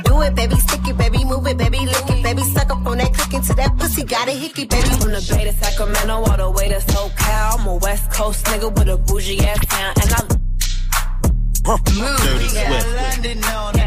Do 0.05 0.21
it, 0.23 0.35
baby, 0.35 0.57
stick 0.57 0.89
it, 0.89 0.97
baby, 0.99 1.25
move 1.25 1.47
it, 1.47 1.57
baby, 1.59 1.79
lick 1.87 2.11
it, 2.11 2.23
baby, 2.23 2.43
suck 2.43 2.71
up 2.71 2.87
on 2.87 2.99
that 2.99 3.15
click 3.15 3.35
into 3.35 3.55
that 3.55 3.77
pussy, 3.79 4.05
got 4.05 4.29
a 4.29 4.33
hickey, 4.33 4.65
baby. 4.65 4.89
From 5.01 5.13
the 5.13 5.25
Bay 5.31 5.45
to 5.45 5.53
Sacramento, 5.53 6.15
all 6.15 6.37
the 6.37 6.51
way 6.51 6.69
to 6.69 6.77
SoCal. 6.81 7.61
I'm 7.61 7.67
a 7.67 7.75
West 7.77 8.11
Coast 8.11 8.45
nigga 8.47 8.73
with 8.75 8.89
a 8.89 8.97
bougie 8.97 9.41
ass 9.47 9.65
town, 9.67 9.95
and 10.03 10.13
I 10.13 10.23
move. 11.95 12.21
Dirty 12.21 12.55
Yeah. 12.55 12.81
Swift. 12.81 13.84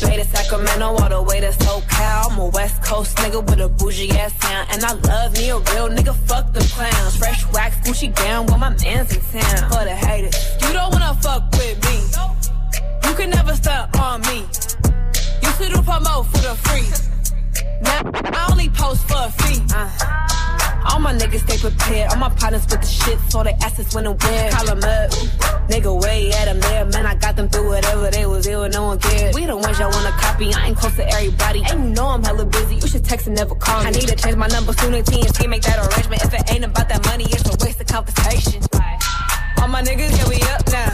Bay 0.00 0.16
to 0.16 0.24
Sacramento, 0.24 0.86
all 0.86 1.08
the 1.08 1.22
way 1.22 1.40
to 1.40 1.48
SoCal. 1.48 2.30
I'm 2.30 2.38
a 2.38 2.46
West 2.46 2.82
Coast 2.84 3.16
nigga 3.18 3.44
with 3.44 3.60
a 3.60 3.68
bougie 3.68 4.10
ass 4.12 4.32
town, 4.38 4.66
and 4.70 4.84
I 4.84 4.92
love 4.92 5.32
me 5.34 5.50
a 5.50 5.56
real 5.56 5.88
nigga. 5.88 6.14
Fuck 6.28 6.52
the 6.52 6.60
clowns. 6.60 7.16
Fresh 7.16 7.46
wax, 7.52 7.76
Gucci 7.78 8.14
gown, 8.14 8.46
with 8.46 8.58
my 8.58 8.70
man's 8.70 9.16
in 9.16 9.40
town. 9.40 9.70
For 9.70 9.84
the 9.84 9.96
haters, 9.96 10.36
you 10.60 10.72
don't 10.72 10.92
wanna 10.92 11.14
fuck 11.20 11.50
with 11.52 11.78
me. 11.86 13.08
You 13.08 13.14
can 13.16 13.30
never 13.30 13.54
stunt 13.54 13.98
on 13.98 14.20
me. 14.22 14.46
You 15.42 15.50
should 15.56 15.72
do 15.72 15.82
promote 15.82 16.26
for 16.26 16.42
the 16.46 16.54
free. 16.66 16.88
Now 17.82 18.00
I 18.36 18.48
only 18.50 18.68
post 18.68 19.02
for 19.08 19.16
a 19.16 19.30
fee. 19.30 19.62
Uh. 19.74 20.27
All 20.90 21.00
my 21.00 21.12
niggas 21.14 21.40
stay 21.46 21.58
prepared. 21.58 22.10
All 22.10 22.18
my 22.18 22.30
partners 22.30 22.66
with 22.70 22.80
the 22.80 22.86
shit, 22.86 23.18
so 23.28 23.42
they 23.42 23.52
asses 23.62 23.94
when 23.94 24.06
and 24.06 24.22
where. 24.22 24.50
Call 24.50 24.70
'em 24.70 24.78
up. 24.78 25.10
Nigga, 25.68 25.92
way 26.02 26.30
at 26.32 26.48
at 26.48 26.48
'em 26.48 26.60
there. 26.60 26.84
Man, 26.86 27.06
I 27.06 27.14
got 27.14 27.36
them 27.36 27.48
through 27.48 27.68
whatever 27.68 28.10
they 28.10 28.26
was 28.26 28.46
ill, 28.46 28.68
no 28.68 28.82
one 28.88 28.98
cared. 28.98 29.34
We 29.34 29.44
the 29.46 29.56
ones 29.56 29.78
y'all 29.78 29.90
wanna 29.90 30.12
copy. 30.12 30.54
I 30.54 30.68
ain't 30.68 30.78
close 30.78 30.96
to 30.96 31.06
everybody. 31.08 31.62
And 31.68 31.84
you 31.84 31.90
know 31.90 32.08
I'm 32.08 32.24
hella 32.24 32.46
busy. 32.46 32.76
You 32.76 32.88
should 32.88 33.04
text 33.04 33.26
and 33.26 33.36
never 33.36 33.54
call 33.54 33.80
me. 33.82 33.88
I 33.88 33.90
need 33.90 34.08
to 34.08 34.16
change 34.16 34.36
my 34.36 34.48
number 34.48 34.72
soon 34.72 34.94
as 34.94 35.04
TNT 35.04 35.46
make 35.46 35.62
that 35.62 35.78
arrangement. 35.78 36.22
If 36.22 36.32
it 36.34 36.52
ain't 36.52 36.64
about 36.64 36.88
that 36.88 37.04
money, 37.06 37.24
it's 37.24 37.46
a 37.48 37.56
waste 37.64 37.80
of 37.80 37.86
conversation. 37.86 38.62
All 39.60 39.68
my 39.68 39.82
niggas, 39.82 40.16
yeah, 40.16 40.28
we 40.28 40.40
up 40.54 40.64
now. 40.72 40.90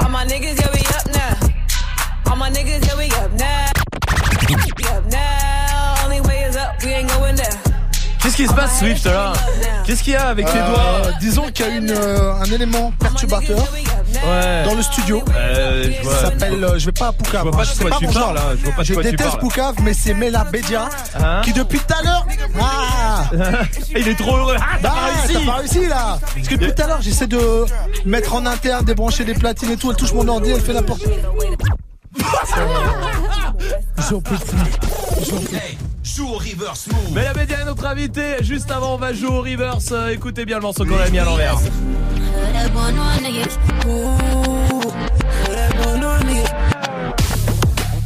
All 0.00 0.10
my 0.10 0.24
niggas, 0.24 0.58
yeah, 0.60 0.70
we 0.76 0.82
up 0.96 1.06
now. 1.20 2.30
All 2.30 2.36
my 2.36 2.50
niggas, 2.50 2.84
yeah, 2.86 2.96
we 2.96 3.08
up 3.22 3.32
now. 3.32 3.70
We 4.78 4.84
up 4.96 5.04
now. 5.06 6.04
Only 6.04 6.20
way 6.22 6.42
is 6.44 6.56
up, 6.56 6.82
we 6.82 6.90
ain't 6.90 7.08
going 7.08 7.36
down. 7.36 7.65
Qu'est-ce 8.26 8.36
qui 8.38 8.48
se 8.48 8.52
passe, 8.54 8.80
Swift, 8.80 9.04
là 9.06 9.32
Qu'est-ce 9.84 10.02
qu'il 10.02 10.14
y 10.14 10.16
a 10.16 10.26
avec 10.26 10.46
tes 10.46 10.58
Euh, 10.58 10.66
doigts 10.66 11.12
Disons 11.20 11.44
qu'il 11.52 11.64
y 11.64 11.68
a 11.68 11.72
une, 11.76 11.90
euh, 11.92 12.32
un 12.34 12.44
élément 12.46 12.92
perturbateur 12.98 13.56
Ouais. 13.60 14.64
dans 14.64 14.74
le 14.74 14.82
studio. 14.82 15.22
Euh, 15.32 15.84
je 15.96 16.02
vois- 16.02 16.14
Ça 16.16 16.20
s'appelle, 16.22 16.64
euh, 16.64 16.76
je 16.76 16.86
vais 16.86 16.92
pas 16.92 17.08
à 17.08 17.12
Poucave. 17.12 17.44
Je 17.44 17.50
vois 17.50 17.58
pas 17.58 17.64
de 17.64 17.78
quoi 17.78 17.90
c'est 17.92 17.98
tu 18.00 18.06
mon 18.06 18.12
parles, 18.12 18.36
genre. 18.36 18.44
je 18.58 18.64
vois 18.64 18.72
pas 18.74 18.82
de 18.82 18.86
Je 18.88 18.94
quoi 18.94 19.02
tu 19.04 19.10
déteste. 19.12 19.38
Poucave, 19.38 19.74
mais 19.82 19.92
c'est 19.94 20.14
Mela 20.14 20.42
Bedia 20.42 20.88
Hein 21.22 21.40
qui 21.44 21.52
depuis 21.52 21.78
tout 21.78 21.94
à 21.96 22.02
l'heure. 22.02 22.26
Ah 22.60 23.30
Il 23.96 24.08
est 24.08 24.18
trop 24.18 24.36
heureux. 24.36 24.56
Ah, 24.58 24.64
t'as 24.82 24.88
Bah, 24.88 24.94
pas 24.96 25.20
réussi. 25.22 25.32
t'as 25.46 25.52
pas 25.52 25.58
réussi 25.58 25.86
là 25.86 26.18
Parce 26.34 26.48
que 26.48 26.54
depuis 26.56 26.74
tout 26.74 26.82
à 26.82 26.86
l'heure 26.88 27.02
j'essaie 27.02 27.26
de 27.28 27.64
mettre 28.04 28.34
en 28.34 28.44
interne, 28.44 28.84
débrancher 28.84 29.24
des 29.24 29.34
platines 29.34 29.70
et 29.70 29.76
tout, 29.76 29.90
elle 29.90 29.96
touche 29.96 30.12
mon 30.14 30.26
ordi, 30.26 30.50
elle 30.50 30.60
fait 30.60 30.72
n'importe 30.72 31.02
J'en 34.08 34.20
peux 34.20 34.36
plus. 34.36 35.24
J'en 35.28 35.36
peux 35.38 35.46
plus. 35.46 35.58
Joue 36.04 36.28
au 36.28 36.38
reverse 36.38 36.86
move. 36.86 37.12
Mais 37.14 37.24
la 37.24 37.34
média 37.34 37.60
est 37.60 37.64
notre 37.64 37.84
invité. 37.86 38.36
Juste 38.42 38.70
avant, 38.70 38.94
on 38.94 38.98
va 38.98 39.12
jouer 39.12 39.28
au 39.28 39.42
reverse. 39.42 39.88
Euh, 39.92 40.08
Écoutez 40.10 40.44
bien 40.44 40.56
le 40.56 40.62
morceau 40.62 40.84
qu'on 40.84 40.98
a 40.98 41.08
mis 41.10 41.18
à 41.18 41.24
l'envers. 41.24 41.58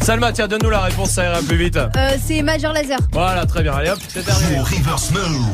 Salma, 0.03 0.33
tiens, 0.33 0.49
donne-nous 0.49 0.71
la 0.71 0.81
réponse, 0.81 1.11
ça 1.11 1.25
ira 1.25 1.41
plus 1.43 1.57
vite. 1.57 1.77
Euh, 1.77 2.17
c'est 2.25 2.43
Major 2.43 2.73
Laser. 2.73 2.99
Voilà, 3.13 3.45
très 3.47 3.63
bien. 3.63 3.75
Allez 3.75 3.91
hop, 3.91 3.99
c'est 4.09 4.25
terminé. 4.25 4.57
Joue 4.57 4.61
au 4.61 4.65
reverse 4.65 5.11
move. 5.13 5.47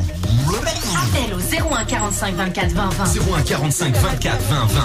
Appel 0.95 1.33
au 1.33 1.75
01 1.75 1.85
45 1.85 2.35
24 2.35 2.71
20 2.71 2.89
20. 2.89 3.03
01 3.37 3.41
45 3.43 3.95
24 3.95 4.41
20 4.41 4.55
20. 4.67 4.81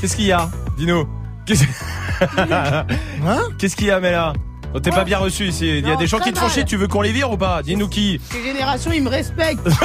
Qu'est-ce 0.00 0.16
qu'il 0.16 0.24
y 0.26 0.32
a? 0.32 0.50
Dis-nous. 0.78 1.06
Qu'est-ce 1.46 1.64
Hein 3.26 3.42
Qu'est-ce 3.58 3.76
qu'il 3.76 3.86
y 3.86 3.90
a, 3.90 4.00
Mela 4.00 4.32
Oh, 4.74 4.80
T'es 4.80 4.90
pas 4.90 5.04
bien 5.04 5.18
reçu 5.18 5.48
ici. 5.48 5.68
Il 5.68 5.84
y 5.86 5.88
a 5.90 5.92
Non, 5.94 5.98
des 5.98 6.06
gens 6.06 6.18
qui 6.18 6.32
te 6.32 6.38
font 6.38 6.48
chier. 6.48 6.64
Tu 6.64 6.76
veux 6.78 6.88
qu'on 6.88 7.02
les 7.02 7.12
vire 7.12 7.30
ou 7.30 7.36
pas 7.36 7.62
Dis-nous 7.62 7.88
qui. 7.88 8.18
Ces 8.30 8.42
générations, 8.42 8.90
ils 8.90 9.02
me 9.02 9.10
respectent. 9.10 9.68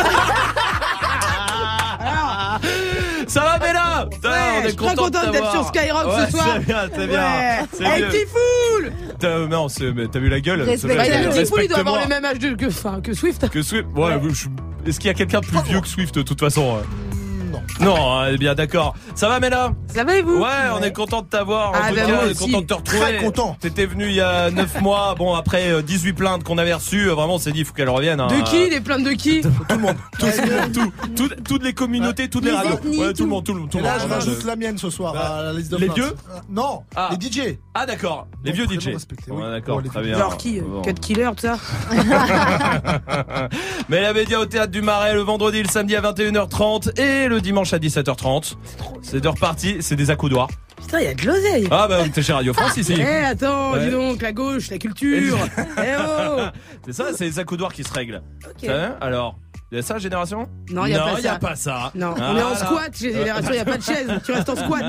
Ça 3.28 3.42
va, 3.42 3.60
Mela 3.60 4.08
Putain, 4.10 4.30
Ouais, 4.30 4.38
On 4.58 4.62
je 4.64 4.68
suis 4.70 4.78
très 4.78 4.96
content 4.96 5.32
d'être 5.32 5.52
sur 5.52 5.66
Skyrock 5.68 6.08
Ouais, 6.08 6.26
ce 6.26 6.32
soir. 6.32 6.48
C'est 6.54 6.66
bien, 6.66 6.88
c'est 6.96 7.08
bien. 7.08 7.20
Ouais. 7.22 7.66
Hey, 7.86 8.26
foule 8.26 8.92
T'as- 9.20 9.40
Non, 9.48 9.68
t'as 9.68 10.20
vu 10.20 10.30
la 10.30 10.40
gueule 10.40 10.66
Bah, 10.66 10.78
foule, 10.78 11.64
il 11.64 11.68
doit 11.68 11.80
avoir 11.80 12.02
le 12.02 12.08
même 12.08 12.24
âge 12.24 12.40
de, 12.40 12.56
que, 12.56 12.70
Swift. 13.14 13.50
Que 13.50 13.62
Swift. 13.62 13.86
Ouais, 13.96 14.18
Est-ce 14.86 15.00
qu'il 15.00 15.08
y 15.08 15.12
a 15.12 15.14
quelqu'un 15.14 15.42
de 15.42 15.46
plus 15.46 15.62
vieux 15.64 15.82
que 15.82 15.88
Swift 15.88 16.16
de 16.16 16.22
toute 16.22 16.40
façon 16.40 16.78
euh 17.58 17.84
non. 17.86 17.96
Non, 17.98 18.26
eh 18.32 18.38
bien 18.38 18.56
d'accord. 18.56 18.96
Ça 19.16 19.28
va 19.30 19.40
Mela 19.40 19.72
Ça 19.88 20.04
va 20.04 20.16
et 20.18 20.22
vous 20.22 20.38
Ouais, 20.40 20.48
on 20.78 20.82
est 20.84 20.92
content 20.94 21.22
de 21.22 21.28
t'avoir. 21.28 21.70
En 21.72 21.74
Ah, 21.76 21.90
tout 21.90 21.96
bah, 21.96 22.02
cas, 22.02 22.08
moi 22.08 22.18
on 22.24 22.28
est 22.28 22.32
aussi. 22.32 22.52
content 22.52 22.62
de 22.62 22.66
te 22.66 22.74
retrouver. 22.74 23.00
Très 23.02 23.18
content. 23.18 23.58
T'étais 23.60 23.86
venu 23.86 24.06
il 24.08 24.14
y 24.16 24.22
a 24.22 24.50
9 24.52 24.82
mois. 24.82 25.16
Bon, 25.18 25.34
après 25.36 25.72
euh, 25.72 25.82
18 25.82 26.14
plaintes 26.14 26.44
qu'on 26.44 26.58
avait 26.58 26.74
reçues, 26.74 27.10
euh, 27.10 27.14
vraiment 27.14 27.36
on 27.36 27.40
s'est 27.40 27.52
dit 27.52 27.60
il 27.60 27.66
faut 27.66 27.74
qu'elle 27.74 27.90
revienne. 27.90 28.20
hein. 28.20 28.28
De 28.28 28.42
qui 28.44 28.70
Les 28.70 28.82
plaintes 28.82 29.04
de 29.04 29.12
qui 29.12 29.42
Tout 29.42 29.50
le 29.70 29.78
monde. 29.78 29.96
Tout, 30.20 30.28
tout- 30.74 30.92
tout- 31.16 31.36
toutes 31.44 31.64
les 31.64 31.74
communautés, 31.74 32.30
toutes 32.30 32.44
les, 32.46 32.52
Les 32.52 32.58
radios. 32.58 32.74
ethnies, 32.76 32.98
Ouais, 33.00 33.08
tout 33.08 33.14
tout. 33.14 33.24
le 33.24 33.30
monde, 33.30 33.44
tout 33.46 33.54
le 33.54 33.60
monde. 33.62 33.70
tout 33.70 33.78
Et 33.78 33.82
le 33.82 33.88
là, 33.88 33.98
je 34.02 34.08
rajoute 34.08 34.44
la 34.46 34.56
mienne 34.56 34.78
ce 34.78 34.90
soir 34.90 35.14
Bah, 35.14 35.38
à 35.40 35.44
la 35.44 35.54
liste 35.54 35.72
de 35.72 35.78
les 35.78 35.86
plaintes. 35.86 35.98
vieux 35.98 36.06
Euh, 36.32 36.40
Non, 36.50 36.82
Ah. 36.96 37.10
les 37.12 37.18
DJ. 37.30 37.58
Ah 37.74 37.86
d'accord, 37.86 38.28
les 38.44 38.52
vieux 38.52 38.66
DJ. 38.66 38.88
respecté, 38.94 39.32
Ouais, 39.32 39.50
d'accord, 39.52 39.82
les 39.82 39.90
très 39.90 40.02
vieux. 40.02 40.10
bien. 40.12 40.20
Genre 40.20 40.38
qui 40.38 40.60
Bon. 40.62 40.82
Cut 40.82 40.94
killer, 40.96 41.30
tout 41.36 41.48
ça 41.48 41.58
Mais 43.90 44.02
la 44.02 44.14
média 44.14 44.40
au 44.40 44.46
théâtre 44.46 44.72
du 44.72 44.82
Marais 44.82 45.14
le 45.14 45.22
vendredi, 45.22 45.62
le 45.62 45.70
samedi 45.70 45.96
à 45.96 46.02
21h30 46.02 47.00
et 47.00 47.28
le 47.28 47.40
dimanche 47.48 47.72
à 47.72 47.80
17h30. 47.80 48.56
C'est 49.02 49.22
de 49.22 49.28
reparti, 49.30 49.78
c'est 49.80 49.96
des 49.96 50.10
accoudoirs. 50.10 50.50
Putain, 50.82 51.00
il 51.00 51.06
y 51.06 51.08
a 51.08 51.14
de 51.14 51.26
l'oseille 51.26 51.68
Ah 51.72 51.88
bah 51.88 52.00
t'es 52.14 52.22
chez 52.22 52.34
Radio 52.34 52.54
France 52.54 52.76
ici. 52.78 52.94
Eh, 52.98 53.04
attends, 53.26 53.72
Ouais. 53.74 53.86
dis 53.86 53.90
donc, 53.92 54.22
la 54.22 54.32
gauche, 54.34 54.70
la 54.70 54.78
culture 54.78 55.38
Eh 55.78 55.96
oh 55.98 56.42
C'est 56.86 56.94
ça, 56.94 57.06
c'est 57.16 57.24
les 57.26 57.40
accoudoirs 57.40 57.72
qui 57.74 57.84
se 57.86 57.92
règlent. 57.94 58.22
Ok. 58.46 58.70
Hein 58.70 58.96
Alors, 59.00 59.38
il 59.72 59.76
y 59.76 59.80
a 59.80 59.82
ça, 59.82 59.98
Génération 59.98 60.48
Non, 60.72 60.86
il 60.86 60.92
y 60.92 60.96
a 60.96 61.04
pas 61.04 61.22
ça. 61.22 61.40
pas 61.40 61.56
ça. 61.56 61.92
Non, 61.96 62.14
Ah, 62.18 62.32
on 62.34 62.38
est 62.38 62.44
en 62.44 62.56
squat 62.56 62.98
Génération, 62.98 63.50
il 63.52 63.56
n'y 63.56 63.60
a 63.60 63.66
pas 63.66 63.78
de 63.78 63.84
chaise, 63.84 64.10
tu 64.26 64.32
restes 64.32 64.50
en 64.50 64.56
squat. 64.56 64.86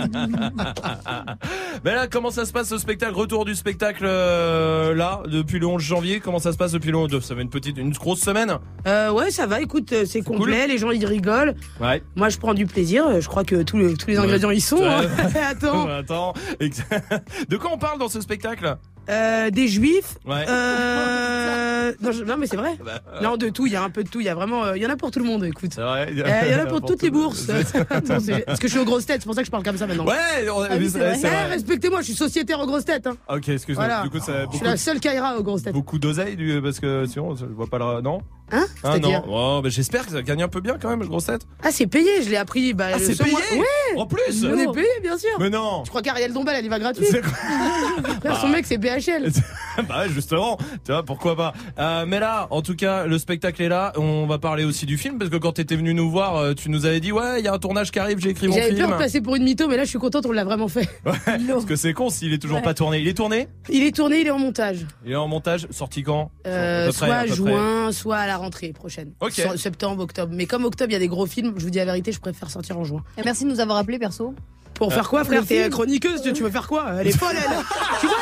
Mais 1.85 1.95
là, 1.95 2.07
comment 2.07 2.31
ça 2.31 2.45
se 2.45 2.53
passe 2.53 2.69
ce 2.69 2.79
spectacle 2.79 3.15
Retour 3.15 3.45
du 3.45 3.55
spectacle 3.55 4.05
euh, 4.07 4.95
là, 4.95 5.21
depuis 5.27 5.59
le 5.59 5.67
11 5.67 5.83
janvier? 5.83 6.21
Comment 6.21 6.39
ça 6.39 6.53
se 6.53 6.57
passe 6.59 6.73
depuis 6.73 6.91
le 6.91 6.97
11 6.99 7.21
Ça 7.25 7.35
fait 7.35 7.43
une 7.43 7.51
petite, 7.51 7.77
une 7.79 7.91
grosse 7.93 8.21
semaine 8.21 8.57
Euh, 8.87 9.11
ouais, 9.11 9.31
ça 9.31 9.47
va, 9.47 9.61
écoute, 9.61 9.93
euh, 9.93 10.05
c'est 10.07 10.23
complet, 10.23 10.67
les 10.67 10.79
gens 10.79 10.91
ils 10.91 11.05
rigolent. 11.07 11.55
Ouais. 11.81 12.03
Moi 12.17 12.29
je 12.29 12.39
prends 12.39 12.55
du 12.55 12.67
plaisir, 12.67 13.07
euh, 13.07 13.21
je 13.21 13.29
crois 13.29 13.45
que 13.45 13.63
tous 13.63 13.79
les, 13.79 13.95
tous 13.95 14.09
les 14.09 14.19
Ouais. 14.19 14.25
ingrédients 14.25 14.51
y 14.51 14.61
sont. 14.61 14.85
hein. 14.85 15.01
Ouais. 15.03 15.41
Attends, 15.51 15.89
Attends. 15.89 16.33
Ex- 16.61 16.83
De 17.49 17.57
quoi 17.57 17.71
on 17.73 17.79
parle 17.79 17.99
dans 17.99 18.09
ce 18.09 18.21
spectacle? 18.21 18.77
Euh, 19.09 19.51
des 19.51 19.69
juifs. 19.69 20.17
Ouais. 20.27 20.45
Euh... 20.49 21.93
Non, 22.03 22.13
je- 22.13 22.25
non, 22.25 22.37
mais 22.39 22.47
c'est 22.47 22.57
vrai. 22.57 22.77
Bah, 22.85 23.01
euh, 23.15 23.21
Non, 23.23 23.37
de 23.37 23.49
tout, 23.49 23.67
il 23.67 23.73
y 23.73 23.77
a 23.77 23.83
un 23.83 23.91
peu 23.91 24.05
de 24.05 24.09
tout, 24.09 24.21
il 24.21 24.27
y 24.27 24.29
a 24.29 24.35
vraiment, 24.35 24.65
euh, 24.65 24.77
il 24.77 24.83
y 24.83 24.87
en 24.87 24.91
a 24.91 24.97
pour 24.97 25.11
tout 25.11 25.19
le 25.19 25.25
monde, 25.25 25.45
écoute. 25.45 25.75
Vrai. 25.77 26.09
Il 26.13 26.19
y 26.19 26.55
en 26.55 26.59
a 26.61 26.67
pour 26.67 26.83
toutes 26.83 27.03
les 27.03 27.11
bourses. 27.11 27.47
C'est- 28.21 28.45
Parce 28.47 28.59
que 28.59 28.69
je 28.69 28.73
suis 28.73 28.81
aux 28.81 28.85
grosses 28.85 29.07
têtes, 29.07 29.21
c'est 29.23 29.27
pour 29.27 29.35
ça 29.35 29.41
que 29.43 29.47
je 29.47 29.51
parle 29.51 29.63
comme 29.65 29.79
ça 29.79 29.87
maintenant. 29.87 30.05
Ouais, 30.07 30.49
on- 30.55 30.63
Ah 30.63 30.69
oui, 30.79 30.89
c'est 30.91 30.99
vrai. 30.99 31.15
c'est 31.15 31.27
Eh, 31.27 31.31
vrai. 31.31 31.47
respectez-moi, 31.47 32.01
je 32.01 32.07
suis 32.07 32.15
sociétaire 32.15 32.61
aux 32.61 32.67
grosses 32.67 32.85
têtes. 32.85 33.07
Hein. 33.07 33.17
Ok, 33.29 33.49
excuse-moi. 33.49 33.87
Voilà. 33.87 34.03
Du 34.03 34.11
coup, 34.11 34.19
ça 34.21 34.33
a 34.33 34.39
Je 34.41 34.45
beaucoup, 34.45 34.57
suis 34.59 34.67
la 34.67 34.77
seule 34.77 35.01
qui 35.01 35.09
ira 35.09 35.37
aux 35.39 35.43
grosses 35.43 35.63
têtes. 35.63 35.73
beaucoup 35.73 35.99
d'oseille 35.99 36.37
parce 36.63 36.81
que 36.81 37.07
sinon, 37.07 37.35
je 37.37 37.47
vois 37.47 37.67
pas 37.67 37.79
le. 37.79 38.01
Non? 38.03 38.21
Hein? 38.51 38.65
Ah 38.83 38.93
C'est-à-dire 38.93 39.27
non. 39.27 39.59
Oh, 39.59 39.61
bah, 39.63 39.69
J'espère 39.69 40.07
que 40.07 40.13
ça 40.13 40.23
gagne 40.23 40.43
un 40.43 40.49
peu 40.49 40.61
bien 40.61 40.79
quand 40.81 40.89
même, 40.89 41.01
le 41.01 41.07
grosse 41.07 41.27
tête. 41.27 41.43
Ah, 41.63 41.69
c'est 41.71 41.87
payé, 41.87 42.23
je 42.23 42.31
l'ai 42.31 42.37
appris. 42.39 42.73
Bah, 42.73 42.87
Ah, 42.95 42.99
le 42.99 43.05
c'est 43.05 43.15
seul 43.15 43.27
payé? 43.27 43.37
mois- 43.53 43.61
Ouais 43.61 44.01
En 44.01 44.07
plus? 44.07 44.45
On 44.47 44.59
est 44.59 44.73
payé, 44.73 44.89
bien 45.03 45.19
sûr. 45.19 45.29
Mais 45.39 45.51
non 45.51 45.83
Je 45.85 45.91
crois 45.91 46.01
qu'Ariel 46.01 46.33
Dombal, 46.33 46.57
elle 46.59 46.65
y 46.65 46.69
va 46.69 46.79
gratuit. 46.79 47.05
C'est 47.11 47.23
Frère, 47.23 48.41
Son 48.41 48.49
mec, 48.49 48.65
c'est 48.67 48.79
Bah 49.89 50.01
ouais, 50.03 50.09
justement, 50.09 50.57
tu 50.85 50.91
vois, 50.93 51.05
pourquoi 51.05 51.37
pas. 51.37 51.53
Euh, 51.79 52.05
mais 52.07 52.19
là, 52.19 52.49
en 52.51 52.63
tout 52.63 52.75
cas, 52.75 53.07
le 53.07 53.17
spectacle 53.19 53.63
est 53.63 53.69
là. 53.69 53.93
On 53.97 54.27
va 54.27 54.39
parler 54.39 54.65
aussi 54.65 54.87
du 54.87 54.99
film 54.99 55.19
parce 55.19 55.31
que 55.31 55.37
quand 55.37 55.53
t'étais 55.53 55.77
venu 55.77 55.95
nous 55.95 56.11
voir, 56.11 56.37
euh, 56.37 56.55
tu 56.55 56.69
nous 56.69 56.85
avais 56.85 56.99
dit 57.01 57.13
ouais, 57.13 57.39
il 57.41 57.45
y 57.45 57.49
a 57.49 57.53
un 57.53 57.59
tournage 57.59 57.93
qui 57.93 57.99
arrive, 58.01 58.19
j'ai 58.19 58.31
écrit 58.31 58.49
mon 58.49 58.55
J'avais 58.55 58.69
film. 58.75 58.89
peur 58.89 58.99
de 58.99 59.03
passer 59.05 59.21
pour 59.21 59.37
une 59.37 59.45
mytho, 59.45 59.69
mais 59.69 59.77
là, 59.77 59.85
je 59.85 59.91
suis 59.91 59.99
contente, 60.01 60.27
on 60.27 60.33
l'a 60.33 60.45
vraiment 60.45 60.69
fait. 60.69 60.89
Ouais, 61.05 61.15
parce 61.49 61.65
que 61.65 61.77
c'est 61.77 61.93
con 61.93 62.11
s'il 62.11 62.33
est 62.33 62.39
toujours 62.39 62.57
Ouais. 62.59 62.63
pas 62.63 62.75
tourné. 62.75 62.99
Il 62.99 63.07
est 63.09 63.15
tourné? 63.17 63.49
Il 63.69 63.83
est 63.85 63.95
tourné, 63.95 64.21
il 64.21 64.27
est 64.27 64.31
en 64.33 64.39
montage. 64.39 64.85
Il 65.07 65.13
est 65.13 65.17
en 65.17 65.29
montage, 65.29 65.69
sorti 65.71 66.03
quand? 66.03 66.31
Euh, 66.47 66.89
près, 66.89 66.89
à 66.89 66.93
soit 66.93 67.07
près. 67.19 67.29
juin, 67.29 67.93
soit 67.93 68.17
à 68.17 68.27
la 68.27 68.37
rentrée 68.37 68.73
prochaine. 68.73 69.13
Septembre, 69.57 70.03
octobre. 70.03 70.33
Mais 70.35 70.47
comme 70.47 70.65
octobre, 70.65 70.91
il 70.91 70.95
y 70.95 70.97
a 70.97 71.01
des 71.01 71.09
gros 71.09 71.27
films, 71.27 71.55
je 71.57 71.63
vous 71.65 71.71
dis 71.71 71.79
la 71.79 71.85
vérité, 71.85 72.11
je 72.13 72.19
préfère 72.21 72.51
sortir 72.51 72.79
en 72.79 72.85
juin. 72.85 73.03
Et 73.17 73.23
merci 73.25 73.45
de 73.45 73.51
nous 73.51 73.61
avoir 73.61 73.79
appelés, 73.79 73.99
perso. 73.99 74.35
Pour 74.75 74.93
Euh, 74.93 74.95
faire 74.95 75.09
quoi, 75.09 75.25
frère? 75.25 75.45
T'es 75.45 75.69
chroniqueuse, 75.71 76.23
tu 76.23 76.33
tu 76.33 76.43
veux 76.45 76.51
faire 76.51 76.69
quoi? 76.69 76.87
Elle 77.01 77.09
est 77.09 77.17
folle, 77.17 77.35
elle 77.37 77.43
Tu 78.01 78.07
vois? 78.07 78.17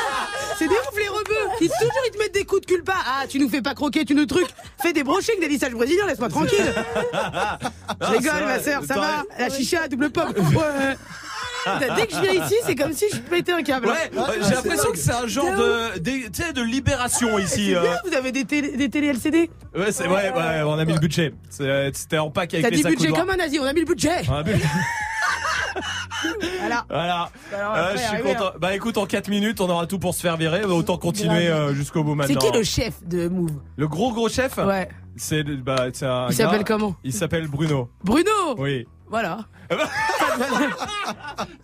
C'est 0.57 0.67
des 0.67 0.73
ouf, 0.73 0.97
les 0.97 1.07
rebeux 1.07 1.51
Ils, 1.61 1.67
toujours, 1.69 1.91
ils 2.07 2.11
te 2.11 2.17
mettent 2.17 2.33
des 2.33 2.45
coups 2.45 2.61
de 2.61 2.65
culpa. 2.65 2.93
Ah, 3.05 3.25
tu 3.29 3.39
nous 3.39 3.49
fais 3.49 3.61
pas 3.61 3.73
croquer, 3.75 4.05
tu 4.05 4.15
nous 4.15 4.25
trucs. 4.25 4.47
Fais 4.81 4.93
des 4.93 5.03
brochings, 5.03 5.39
des 5.39 5.47
lissages 5.47 5.73
brésiliens, 5.73 6.07
laisse-moi 6.07 6.29
tranquille. 6.29 6.73
Je 8.01 8.07
rigole, 8.07 8.43
ma 8.45 8.59
sœur, 8.59 8.83
ça 8.83 8.95
va 8.95 9.23
La 9.37 9.49
chicha, 9.49 9.87
double 9.87 10.09
pomme. 10.09 10.33
Ouais. 10.37 10.95
Dès 11.97 12.07
que 12.07 12.15
je 12.15 12.21
viens 12.21 12.45
ici, 12.45 12.55
c'est 12.65 12.75
comme 12.75 12.93
si 12.93 13.05
je 13.11 13.17
pétais 13.17 13.51
un 13.51 13.61
câble. 13.61 13.87
Ouais, 13.87 14.17
ouais, 14.17 14.35
j'ai 14.41 14.55
l'impression 14.55 14.89
que 14.91 14.97
c'est 14.97 15.11
un 15.11 15.27
genre 15.27 15.51
de, 15.53 15.97
des- 15.99 16.29
tu 16.31 16.41
sais, 16.41 16.53
de 16.53 16.61
libération 16.61 17.37
ici. 17.39 17.67
C'est 17.71 17.75
euh. 17.75 17.81
bien, 17.81 17.97
vous 18.05 18.13
avez 18.15 18.31
des 18.31 18.45
télé, 18.45 18.77
des 18.77 18.89
télé 18.89 19.07
LCD 19.07 19.49
Ouais, 19.75 19.91
c'est 19.91 20.07
ouais, 20.07 20.31
ouais, 20.31 20.61
on 20.65 20.73
a 20.79 20.85
mis 20.85 20.93
le 20.93 20.99
budget. 20.99 21.33
C'est- 21.49 21.91
C'était 21.93 22.19
en 22.19 22.29
pack 22.31 22.53
avec 22.53 22.63
T'as 22.63 22.69
les 22.69 22.77
dit 22.77 22.83
budget 22.83 23.09
comme 23.09 23.29
un 23.29 23.35
nazi, 23.35 23.59
on 23.59 23.65
a 23.65 23.73
mis 23.73 23.81
le 23.81 23.85
budget. 23.85 24.21
On 24.29 24.35
a 24.35 24.43
mis- 24.43 24.51
Voilà. 26.59 26.85
Voilà. 26.89 27.29
Alors, 27.55 27.75
Euh, 27.75 27.91
je 27.93 27.97
suis 28.01 28.21
content. 28.23 28.51
Bah 28.59 28.75
écoute, 28.75 28.97
en 28.97 29.05
4 29.05 29.27
minutes, 29.29 29.61
on 29.61 29.69
aura 29.69 29.87
tout 29.87 29.99
pour 29.99 30.13
se 30.13 30.21
faire 30.21 30.37
virer. 30.37 30.63
Autant 30.63 30.97
continuer 30.97 31.47
euh, 31.47 31.73
jusqu'au 31.73 32.03
bout 32.03 32.11
C'est 32.21 32.33
maintenant. 32.33 32.51
qui 32.51 32.57
le 32.57 32.63
chef 32.63 33.03
de 33.05 33.27
Move? 33.27 33.51
Le 33.75 33.87
gros 33.87 34.11
gros 34.13 34.29
chef? 34.29 34.57
Ouais. 34.57 34.89
C'est 35.15 35.43
le- 35.43 35.57
bah, 35.57 35.87
c'est 35.93 36.05
un 36.05 36.27
Il 36.29 36.35
s'appelle 36.35 36.63
comment? 36.63 36.95
Il 37.03 37.13
s'appelle 37.13 37.47
Bruno. 37.47 37.89
Bruno 38.03 38.31
Oui. 38.57 38.87
Voilà. 39.09 39.45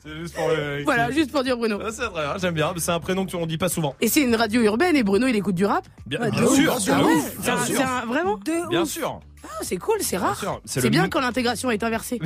C'est 0.04 0.16
juste 0.18 0.36
pour 0.36 0.48
le. 0.50 0.84
Voilà, 0.84 1.12
juste 1.12 1.32
pour 1.32 1.44
dire 1.44 1.58
Bruno. 1.58 1.80
Ah, 1.84 1.90
C'est 1.92 2.06
vrai, 2.06 2.26
hein, 2.26 2.36
j'aime 2.40 2.54
bien. 2.54 2.74
C'est 2.78 2.92
un 2.92 3.00
prénom 3.00 3.26
qu'on 3.26 3.46
dit 3.46 3.58
pas 3.58 3.70
souvent. 3.70 3.96
Et 4.02 4.08
c'est 4.08 4.22
une 4.22 4.36
radio 4.36 4.62
urbaine 4.62 4.96
et 4.96 5.04
Bruno 5.04 5.28
il 5.28 5.36
écoute 5.36 5.56
du 5.56 5.66
rap? 5.66 5.86
Bien, 6.06 6.20
Ouais, 6.22 6.32
bien 6.32 6.48
sûr, 6.48 6.80
c'est 6.80 6.92
bien 6.94 7.00
un- 7.06 7.66
sûr. 7.66 7.76
c'est 7.76 7.82
un- 7.84 8.06
Vraiment? 8.06 8.38
Bien 8.70 8.86
sûr. 8.86 9.20
Ah, 9.46 9.48
c'est 9.62 9.78
cool, 9.78 9.98
c'est 10.02 10.18
rare. 10.18 10.42
c'est 10.66 10.82
C'est 10.82 10.90
bien 10.90 11.10
quand 11.10 11.20
l'intégration 11.22 11.70
est 11.72 11.84
inversée. 11.84 12.20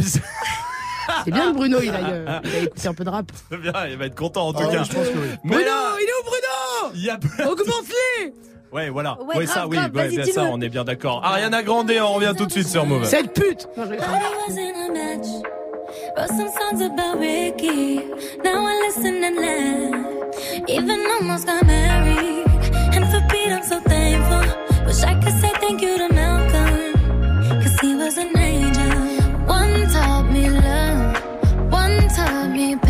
C'est 1.26 1.32
bien 1.32 1.52
que 1.52 1.58
Bruno 1.58 1.80
il 1.82 1.90
aille, 1.90 2.04
euh, 2.10 2.40
il 2.44 2.56
aille 2.56 2.64
écouter 2.66 2.88
un 2.88 2.94
peu 2.94 3.04
de 3.04 3.10
rap. 3.10 3.26
C'est 3.52 3.58
bien, 3.58 3.74
il 3.90 3.98
va 3.98 4.06
être 4.06 4.16
content 4.16 4.48
en 4.48 4.54
tout 4.54 4.64
Ah 4.68 4.72
cas. 4.72 4.84
je 4.84 4.92
pense 4.94 5.08
que 5.08 5.18
oui. 5.18 5.28
Mais 5.44 5.56
Bruno, 5.56 5.66
là, 5.66 5.82
il 6.00 6.04
est 6.04 6.12
où 6.20 6.24
Bruno 6.26 6.94
il 6.96 7.04
y 7.06 7.10
a 7.10 7.18
plein- 7.18 7.48
Augmente-les 7.48 8.34
Ouais, 8.72 8.90
voilà. 8.90 9.18
Ouais, 9.22 9.38
Ouais, 9.38 9.46
grave, 9.46 9.56
ça, 9.56 9.68
oui, 9.68 9.78
grave, 9.78 9.96
ouais, 9.96 10.04
vas-y, 10.04 10.16
bien 10.16 10.24
dis-le. 10.26 10.34
ça, 10.36 10.44
on 10.52 10.60
est 10.62 10.70
bien 10.70 10.84
d'accord. 10.84 11.24
Ariana 11.24 11.64
Grande, 11.64 11.90
on 12.02 12.14
revient 12.14 12.34
tout 12.38 12.46
de 12.46 12.52
suite 12.52 12.68
sur 12.68 12.86
Move. 12.86 13.06
Cette 13.06 13.34
pute 13.34 13.68
Non, 13.78 13.86
je- 13.86 13.96
Thought 13.96 14.22
it 14.22 14.48
wasn't 14.48 14.76
a 14.90 14.92
match. 14.94 15.28
Wrote 16.18 16.28
some 16.28 16.50
songs 16.50 16.82
about 16.86 17.20
Ricky. 17.20 18.02
Now 18.44 18.66
I 18.68 18.88
listen 18.88 19.24
and 19.24 19.38
laugh. 19.40 20.68
Even 20.68 21.00
almost 21.20 21.46
got 21.48 21.64
married. 21.66 22.46
And 22.94 23.06
for 23.10 23.22
Pete, 23.30 23.52
I'm 23.54 23.64
so 23.64 23.80
thankful. 23.88 24.86
Wish 24.86 25.04
I 25.04 25.16
could 25.16 25.40
say 25.40 25.52
thank 25.62 25.82
you 25.82 25.98
to 25.98 26.14
me 32.58 32.87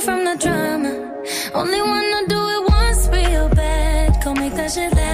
from 0.00 0.24
the 0.24 0.36
drama. 0.36 0.92
Only 1.54 1.82
wanna 1.82 2.26
do 2.26 2.40
it 2.54 2.70
once 2.70 3.08
real 3.08 3.48
bad. 3.50 4.22
Go 4.24 4.34
make 4.34 4.54
that 4.54 4.72
shit 4.72 4.92
last. 4.94 5.09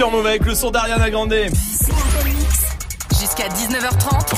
Sur 0.00 0.10
Move 0.10 0.26
avec 0.26 0.46
le 0.46 0.54
son 0.54 0.70
d'Ariana 0.70 1.10
Grande. 1.10 1.34
Jusqu'à 3.10 3.48
19h30. 3.48 4.34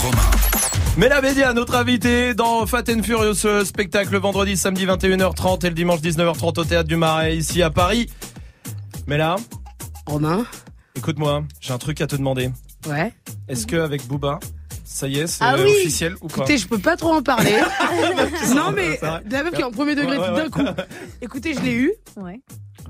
Mais 0.96 1.08
la 1.08 1.20
Bédia, 1.20 1.52
notre 1.52 1.76
invité 1.76 2.34
dans 2.34 2.66
Fat 2.66 2.82
and 2.90 3.04
Furious 3.04 3.64
spectacle 3.64 4.10
le 4.10 4.18
vendredi, 4.18 4.56
samedi 4.56 4.86
21h30 4.86 5.64
et 5.64 5.68
le 5.68 5.76
dimanche 5.76 6.00
19h30 6.00 6.58
au 6.58 6.64
théâtre 6.64 6.88
du 6.88 6.96
Marais 6.96 7.36
ici 7.36 7.62
à 7.62 7.70
Paris. 7.70 8.10
Mais 9.06 9.16
là, 9.16 9.36
Romain, 10.06 10.44
écoute-moi, 10.96 11.44
j'ai 11.60 11.72
un 11.72 11.78
truc 11.78 12.00
à 12.00 12.08
te 12.08 12.16
demander. 12.16 12.50
ouais. 12.88 13.12
Est-ce 13.46 13.64
que 13.64 13.76
avec 13.76 14.04
Booba, 14.08 14.40
ça 14.84 15.06
y 15.06 15.20
est, 15.20 15.28
c'est 15.28 15.44
Ah 15.44 15.54
oui. 15.56 15.70
officiel 15.70 16.16
ou 16.22 16.26
pas 16.26 16.38
Écoutez, 16.38 16.58
je 16.58 16.66
peux 16.66 16.78
pas 16.78 16.96
trop 16.96 17.12
en 17.12 17.22
parler. 17.22 17.54
non, 18.56 18.72
mais 18.74 18.98
la 19.30 19.44
meuf 19.44 19.54
qui 19.54 19.60
est 19.60 19.64
en 19.64 19.70
premier 19.70 19.94
degré 19.94 20.18
ouais, 20.18 20.34
d'un 20.34 20.50
coup. 20.50 20.64
Écoutez, 21.20 21.54
je 21.54 21.60
l'ai 21.60 21.74
eu. 21.74 21.92
Ouais. 22.16 22.40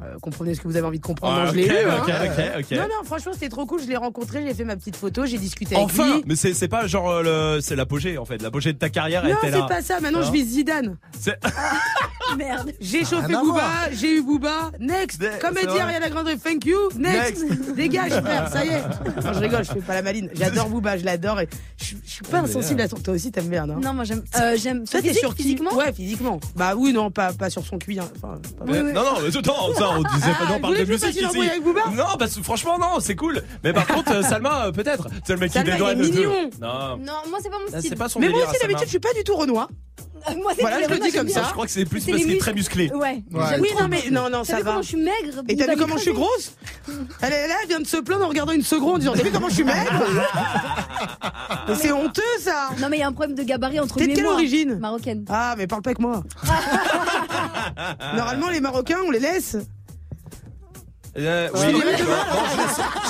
Euh, 0.04 0.16
comprenez 0.20 0.54
ce 0.54 0.60
que 0.60 0.68
vous 0.68 0.76
avez 0.76 0.86
envie 0.86 0.98
de 0.98 1.04
comprendre. 1.04 1.36
Ah, 1.40 1.44
non, 1.46 1.50
je 1.52 1.56
l'ai 1.56 1.66
eu. 1.66 1.70
hein. 1.70 2.60
Non, 2.72 2.82
non, 2.82 3.04
franchement, 3.04 3.32
c'était 3.34 3.48
trop 3.48 3.66
cool. 3.66 3.80
Je 3.82 3.86
l'ai 3.86 3.96
rencontré, 3.96 4.42
j'ai 4.46 4.54
fait 4.54 4.64
ma 4.64 4.76
petite 4.76 4.96
photo, 4.96 5.26
j'ai 5.26 5.38
discuté 5.38 5.74
avec 5.76 5.84
Enfin, 5.86 6.16
lui. 6.16 6.24
mais 6.26 6.34
c'est 6.36 6.54
c'est 6.54 6.68
pas 6.68 6.86
genre 6.86 7.08
euh, 7.10 7.54
le 7.56 7.60
c'est 7.60 7.76
l'apogée 7.76 8.18
en 8.18 8.24
fait, 8.24 8.42
l'apogée 8.42 8.72
de 8.72 8.78
ta 8.78 8.88
carrière 8.88 9.22
Non, 9.24 9.36
était 9.36 9.50
là. 9.50 9.66
c'est 9.68 9.74
pas 9.74 9.82
ça. 9.82 10.00
Maintenant, 10.00 10.20
Non 10.20 10.26
je 10.26 10.32
vis 10.32 10.44
Zidane. 10.44 10.96
Merde. 12.38 12.72
J'ai 12.80 13.04
chauffé 13.04 13.32
Booba, 13.34 13.90
j'ai 13.92 14.16
eu 14.16 14.22
Booba. 14.22 14.70
Next. 14.80 15.20
Comme 15.40 15.54
c'est 15.54 15.60
elle 15.62 15.66
dit 15.68 15.72
vrai. 15.74 15.80
Ariana 15.82 16.08
Grande, 16.10 16.30
thank 16.42 16.64
you. 16.66 16.78
Next. 16.96 17.44
Dégage, 17.76 18.12
frère, 18.12 18.48
ça 18.48 18.64
y 18.64 18.68
est. 18.68 18.82
Non, 19.24 19.32
je 19.32 19.38
rigole, 19.40 19.64
je 19.64 19.72
fais 19.72 19.80
pas 19.80 19.94
la 19.94 20.02
maline. 20.02 20.30
J'adore 20.34 20.68
Booba, 20.68 20.96
je 20.96 21.04
l'adore. 21.04 21.40
Et 21.40 21.48
je, 21.80 21.94
je 22.04 22.10
suis 22.10 22.22
pas 22.22 22.42
mais, 22.42 22.48
insensible 22.48 22.80
à 22.80 22.88
son. 22.88 22.96
Toi 22.96 23.14
aussi, 23.14 23.30
t'aimes 23.32 23.48
bien, 23.48 23.66
non? 23.66 23.76
Non, 23.80 23.92
moi 23.94 24.04
j'aime. 24.04 24.22
Euh, 24.40 24.56
j'aime. 24.56 24.84
Toi, 24.86 25.00
t'es 25.02 25.12
sur 25.14 25.34
qui? 25.34 25.42
physiquement? 25.42 25.74
Ouais, 25.74 25.92
physiquement. 25.92 26.40
Bah 26.56 26.74
oui, 26.76 26.92
non, 26.92 27.10
pas, 27.10 27.32
pas 27.32 27.50
sur 27.50 27.64
son 27.64 27.78
cuir. 27.78 28.04
Enfin, 28.16 28.38
pas- 28.58 28.64
Mais- 28.66 28.82
Non, 28.82 29.02
non, 29.04 29.12
mais 29.22 29.36
attends, 29.36 29.74
ça, 29.74 29.90
on 29.90 30.02
disait 30.02 30.32
pas, 30.38 30.46
non, 30.48 30.56
on 30.56 30.60
parle 30.60 30.78
de 30.78 30.84
musique 30.84 31.14
ici. 31.14 31.24
avec 31.48 31.62
Booba? 31.62 31.82
Non, 31.94 32.16
parce 32.18 32.34
que 32.36 32.42
franchement, 32.42 32.78
non, 32.78 33.00
c'est 33.00 33.16
cool. 33.16 33.42
Mais 33.64 33.72
par 33.72 33.86
contre, 33.88 34.12
euh, 34.12 34.22
Salma, 34.22 34.66
euh, 34.66 34.72
peut-être. 34.72 35.08
C'est 35.26 35.34
le 35.34 35.40
mec 35.40 35.50
qui 35.50 35.58
Salma, 35.58 35.72
dédouane 35.72 35.98
de- 35.98 36.04
mignon. 36.04 36.50
Non. 36.60 36.96
Non, 36.98 37.12
moi 37.28 37.38
c'est 37.42 37.50
pas 37.50 37.58
mon 37.58 37.64
Ah, 37.72 37.78
style. 37.78 37.90
c'est 37.90 37.96
pas 37.96 38.08
son 38.08 38.20
Mais 38.20 38.28
moi 38.28 38.40
aussi, 38.48 38.58
d'habitude, 38.60 38.84
je 38.86 38.90
suis 38.90 38.98
pas 38.98 39.12
du 39.14 39.24
tout 39.24 39.34
Renoir. 39.36 39.68
Euh, 40.28 40.34
moi, 40.42 40.52
c'est 40.54 40.60
Voilà, 40.62 40.82
je 40.82 40.88
le 40.88 40.98
dis 40.98 41.12
comme 41.12 41.28
ça. 41.28 41.42
Je 41.48 41.52
crois 41.52 41.64
que 41.66 41.70
c'est 41.72 41.84
plus 41.84 42.00
C'est 42.00 42.10
parce 42.12 42.22
les 42.22 42.28
qu'il 42.28 42.36
est 42.36 42.40
très 42.40 42.52
musclé. 42.54 42.90
Ouais. 42.92 43.22
Oui, 43.32 43.68
non, 43.80 43.88
mais 43.88 44.02
non, 44.10 44.30
non, 44.30 44.38
T'as 44.42 44.44
ça 44.44 44.56
vu 44.58 44.62
va. 44.62 44.70
comment 44.70 44.82
je 44.82 44.88
suis 44.88 44.96
maigre 44.96 45.42
Et 45.48 45.56
t'as 45.56 45.66
vu 45.72 45.76
comment 45.80 45.96
je 45.96 46.02
suis 46.02 46.12
grosse 46.12 46.52
elle 47.20 47.32
est 47.32 47.46
là, 47.48 47.54
elle 47.62 47.68
vient 47.68 47.80
de 47.80 47.86
se 47.86 47.96
plaindre 47.98 48.24
en 48.24 48.28
regardant 48.28 48.52
une 48.52 48.62
seconde 48.62 48.94
en 48.96 48.98
disant 48.98 49.12
T'as 49.16 49.22
vu 49.22 49.30
comment 49.30 49.48
je 49.48 49.54
suis 49.54 49.64
maigre? 49.64 49.92
Mais 51.68 51.74
C'est 51.76 51.92
honteux 51.92 52.22
ça 52.40 52.70
Non, 52.80 52.88
mais 52.90 52.96
il 52.96 53.00
y 53.00 53.02
a 53.04 53.06
un 53.08 53.12
problème 53.12 53.36
de 53.36 53.42
gabarit 53.44 53.78
entre 53.80 53.96
T'es 53.98 54.06
de 54.06 54.10
et 54.10 54.14
quelle 54.14 54.24
moi. 54.24 54.34
origine? 54.34 54.78
Marocaine. 54.80 55.24
Ah, 55.28 55.54
mais 55.56 55.66
parle 55.68 55.82
pas 55.82 55.90
avec 55.90 56.00
moi. 56.00 56.24
Normalement, 58.16 58.48
les 58.50 58.60
Marocains, 58.60 58.98
on 59.06 59.10
les 59.10 59.20
laisse. 59.20 59.56
Euh, 61.18 61.48
Je 61.54 61.66
oui. 61.66 61.82
laisse, 61.84 62.00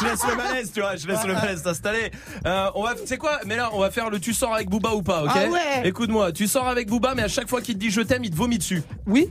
je 0.01 0.05
laisse 0.07 0.27
le 0.29 0.37
malaise, 0.37 0.73
tu 0.75 0.81
vois, 0.81 0.97
je 0.97 1.07
laisse 1.07 1.25
le 1.25 1.35
malaise 1.35 1.63
s'installer. 1.63 2.11
Euh, 2.47 2.67
on 2.75 2.83
va, 2.83 2.95
c'est 3.07 3.17
quoi 3.17 3.39
Mais 3.47 3.57
là, 3.57 3.71
on 3.73 3.79
va 3.79 3.91
faire 3.93 4.11
le 4.11 4.19
tu 4.19 4.35
sors 4.35 4.53
avec 4.55 4.69
Booba 4.69 4.93
ou 4.95 5.03
pas, 5.03 5.23
ok 5.25 5.31
Ah 5.35 5.49
ouais. 5.49 5.83
Écoute-moi, 5.89 6.33
tu 6.33 6.49
sors 6.49 6.67
avec 6.69 6.89
Booba, 6.89 7.15
mais 7.15 7.23
à 7.23 7.29
chaque 7.29 7.49
fois 7.49 7.61
qu'il 7.61 7.75
te 7.75 7.81
dit 7.81 7.91
je 7.91 8.01
t'aime, 8.01 8.25
il 8.25 8.31
te 8.31 8.37
vomit 8.37 8.59
dessus. 8.59 8.83
Oui 9.07 9.31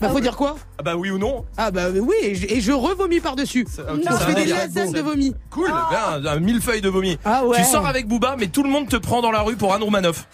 Bah, 0.00 0.08
faut 0.08 0.20
dire 0.20 0.36
quoi 0.36 0.56
Ah 0.78 0.82
bah 0.84 0.94
oui 0.96 1.10
ou 1.10 1.18
non 1.18 1.44
Ah, 1.56 1.72
bah 1.72 1.86
oui, 1.92 2.14
et 2.22 2.34
je, 2.36 2.46
et 2.46 2.60
je 2.60 2.70
revomis 2.70 3.18
par-dessus. 3.20 3.66
Ok, 3.78 4.00
On 4.08 4.10
ça 4.12 4.18
fait 4.18 4.34
des 4.34 4.46
lasagnes 4.46 4.92
de 4.92 5.00
vomi. 5.00 5.34
Cool, 5.50 5.72
bien, 5.90 6.30
un 6.30 6.38
millefeuille 6.40 6.80
de 6.80 6.88
vomi. 6.88 7.18
Ah 7.24 7.44
ouais. 7.44 7.56
Tu 7.56 7.64
sors 7.64 7.86
avec 7.86 8.06
Booba, 8.06 8.36
mais 8.38 8.46
tout 8.46 8.62
le 8.62 8.70
monde 8.70 8.88
te 8.88 8.96
prend 8.96 9.20
dans 9.20 9.32
la 9.32 9.40
rue 9.40 9.56
pour 9.56 9.74
Anne 9.74 9.82
Romanoff. 9.82 10.28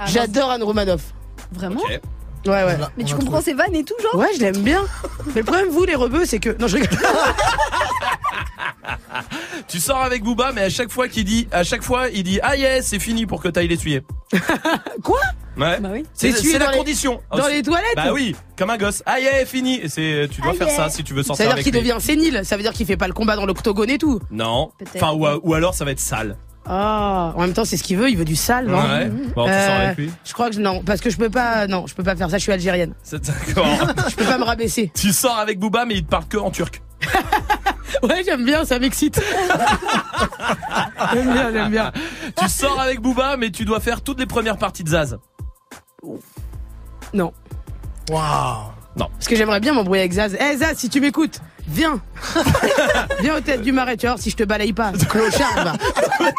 Ah, 0.00 0.06
J'adore 0.06 0.50
Anne 0.50 0.62
Romanoff. 0.64 1.02
Vraiment? 1.52 1.80
Ouais, 2.46 2.64
ouais. 2.64 2.78
Mais 2.96 3.04
tu 3.04 3.14
comprends 3.14 3.40
ses 3.40 3.52
vannes 3.54 3.74
et 3.74 3.84
tout, 3.84 3.94
genre 4.02 4.14
Ouais, 4.16 4.28
je 4.34 4.40
l'aime 4.40 4.58
bien. 4.58 4.82
Mais 5.34 5.40
le 5.40 5.44
problème, 5.44 5.68
vous, 5.68 5.84
les 5.84 5.94
rebeux, 5.94 6.24
c'est 6.24 6.38
que. 6.38 6.50
Non, 6.58 6.66
je 6.68 6.76
rigole. 6.76 6.88
Tu 9.68 9.78
sors 9.78 10.02
avec 10.02 10.22
Booba, 10.24 10.52
mais 10.52 10.62
à 10.62 10.70
chaque 10.70 10.90
fois 10.90 11.06
qu'il 11.08 11.24
dit, 11.24 11.46
à 11.52 11.62
chaque 11.64 11.82
fois, 11.82 12.08
il 12.10 12.22
dit 12.24 12.40
ah 12.42 12.56
yes, 12.56 12.86
c'est 12.88 12.98
fini 12.98 13.26
pour 13.26 13.40
que 13.42 13.48
t'ailles 13.48 13.68
l'essuyer. 13.68 14.02
Quoi? 15.04 15.20
Ouais. 15.56 15.78
Bah 15.80 15.90
oui. 15.92 16.04
C'est 16.14 16.28
L'essuyer 16.28 16.58
la 16.58 16.66
dans 16.66 16.70
les- 16.72 16.78
condition. 16.78 17.20
dans 17.30 17.46
les 17.46 17.62
toilettes 17.62 17.94
Bah 17.96 18.12
oui, 18.12 18.34
comme 18.56 18.70
un 18.70 18.78
gosse. 18.78 19.02
Ah 19.06 19.20
yeah, 19.20 19.44
fini. 19.44 19.80
Et 19.80 19.88
c'est, 19.88 20.28
tu 20.30 20.40
dois 20.40 20.52
Ah 20.54 20.58
faire 20.58 20.66
yeah. 20.68 20.76
ça 20.76 20.88
si 20.90 21.04
tu 21.04 21.12
veux 21.14 21.22
Ça 21.22 21.28
sortir 21.28 21.44
veut 21.44 21.48
dire 21.48 21.52
avec 21.54 21.64
qu'il 21.64 21.72
lui. 21.74 21.80
devient 21.80 22.00
sénile. 22.00 22.40
Ça 22.44 22.56
veut 22.56 22.62
dire 22.62 22.72
qu'il 22.72 22.86
fait 22.86 22.96
pas 22.96 23.06
le 23.08 23.12
combat 23.12 23.36
dans 23.36 23.46
l'octogone 23.46 23.90
et 23.90 23.98
tout. 23.98 24.20
Non. 24.30 24.72
Peut-être. 24.78 25.02
Enfin, 25.02 25.12
ou, 25.14 25.26
ou 25.50 25.54
alors 25.54 25.74
ça 25.74 25.84
va 25.84 25.90
être 25.92 26.00
sale. 26.00 26.36
Ah, 26.66 27.32
en 27.36 27.40
même 27.40 27.52
temps, 27.52 27.64
c'est 27.64 27.76
ce 27.76 27.82
qu'il 27.82 27.96
veut. 27.96 28.10
Il 28.10 28.16
veut 28.18 28.24
du 28.24 28.36
sale, 28.36 28.66
non 28.66 28.78
Ouais. 28.80 29.06
Bon, 29.08 29.46
tu 29.46 29.50
sors 29.52 29.58
Euh, 29.70 29.84
avec 29.86 29.96
lui. 29.98 30.10
Je 30.24 30.32
crois 30.32 30.50
que 30.50 30.54
je- 30.56 30.60
non, 30.60 30.82
parce 30.84 31.00
que 31.00 31.10
je 31.10 31.16
peux 31.16 31.30
pas. 31.30 31.66
Non, 31.66 31.86
je 31.86 31.94
peux 31.94 32.02
pas 32.02 32.14
faire 32.16 32.30
ça. 32.30 32.36
Je 32.38 32.42
suis 32.42 32.52
algérienne. 32.52 32.94
C'est 33.02 33.20
d'accord. 33.24 33.66
Je 34.08 34.14
peux 34.16 34.24
pas 34.24 34.38
me 34.38 34.44
rabaisser. 34.44 34.92
tu 34.94 35.12
sors 35.12 35.38
avec 35.38 35.58
Booba, 35.58 35.84
mais 35.86 35.94
il 35.94 36.04
te 36.04 36.10
parle 36.10 36.26
que 36.26 36.36
en 36.36 36.50
turc. 36.50 36.82
Ouais, 38.04 38.22
j'aime 38.24 38.44
bien. 38.44 38.64
Ça 38.64 38.78
m'excite. 38.78 39.20
j'aime 41.12 41.32
bien, 41.32 41.52
j'aime 41.52 41.70
bien. 41.70 41.92
tu 42.36 42.48
sors 42.48 42.78
avec 42.80 43.00
Booba, 43.00 43.36
mais 43.36 43.50
tu 43.50 43.64
dois 43.64 43.80
faire 43.80 44.00
toutes 44.00 44.20
les 44.20 44.26
premières 44.26 44.56
parties 44.58 44.84
de 44.84 44.90
Zaz. 44.90 45.18
Non, 47.12 47.32
Waouh. 48.10 48.70
parce 48.96 49.26
que 49.28 49.34
j'aimerais 49.36 49.58
bien 49.60 49.74
m'embrouiller 49.74 50.02
avec 50.02 50.12
Zaz. 50.12 50.36
Eh 50.40 50.56
Zaz, 50.58 50.76
si 50.78 50.88
tu 50.88 51.00
m'écoutes, 51.00 51.40
viens. 51.70 52.00
viens 53.20 53.36
au 53.36 53.40
tête 53.40 53.62
du 53.62 53.72
marais, 53.72 53.96
tu 53.96 54.06
vois, 54.06 54.16
si 54.18 54.30
je 54.30 54.36
te 54.36 54.44
balaye 54.44 54.72
pas. 54.72 54.92
Clochard, 55.08 55.64
va. 55.64 55.72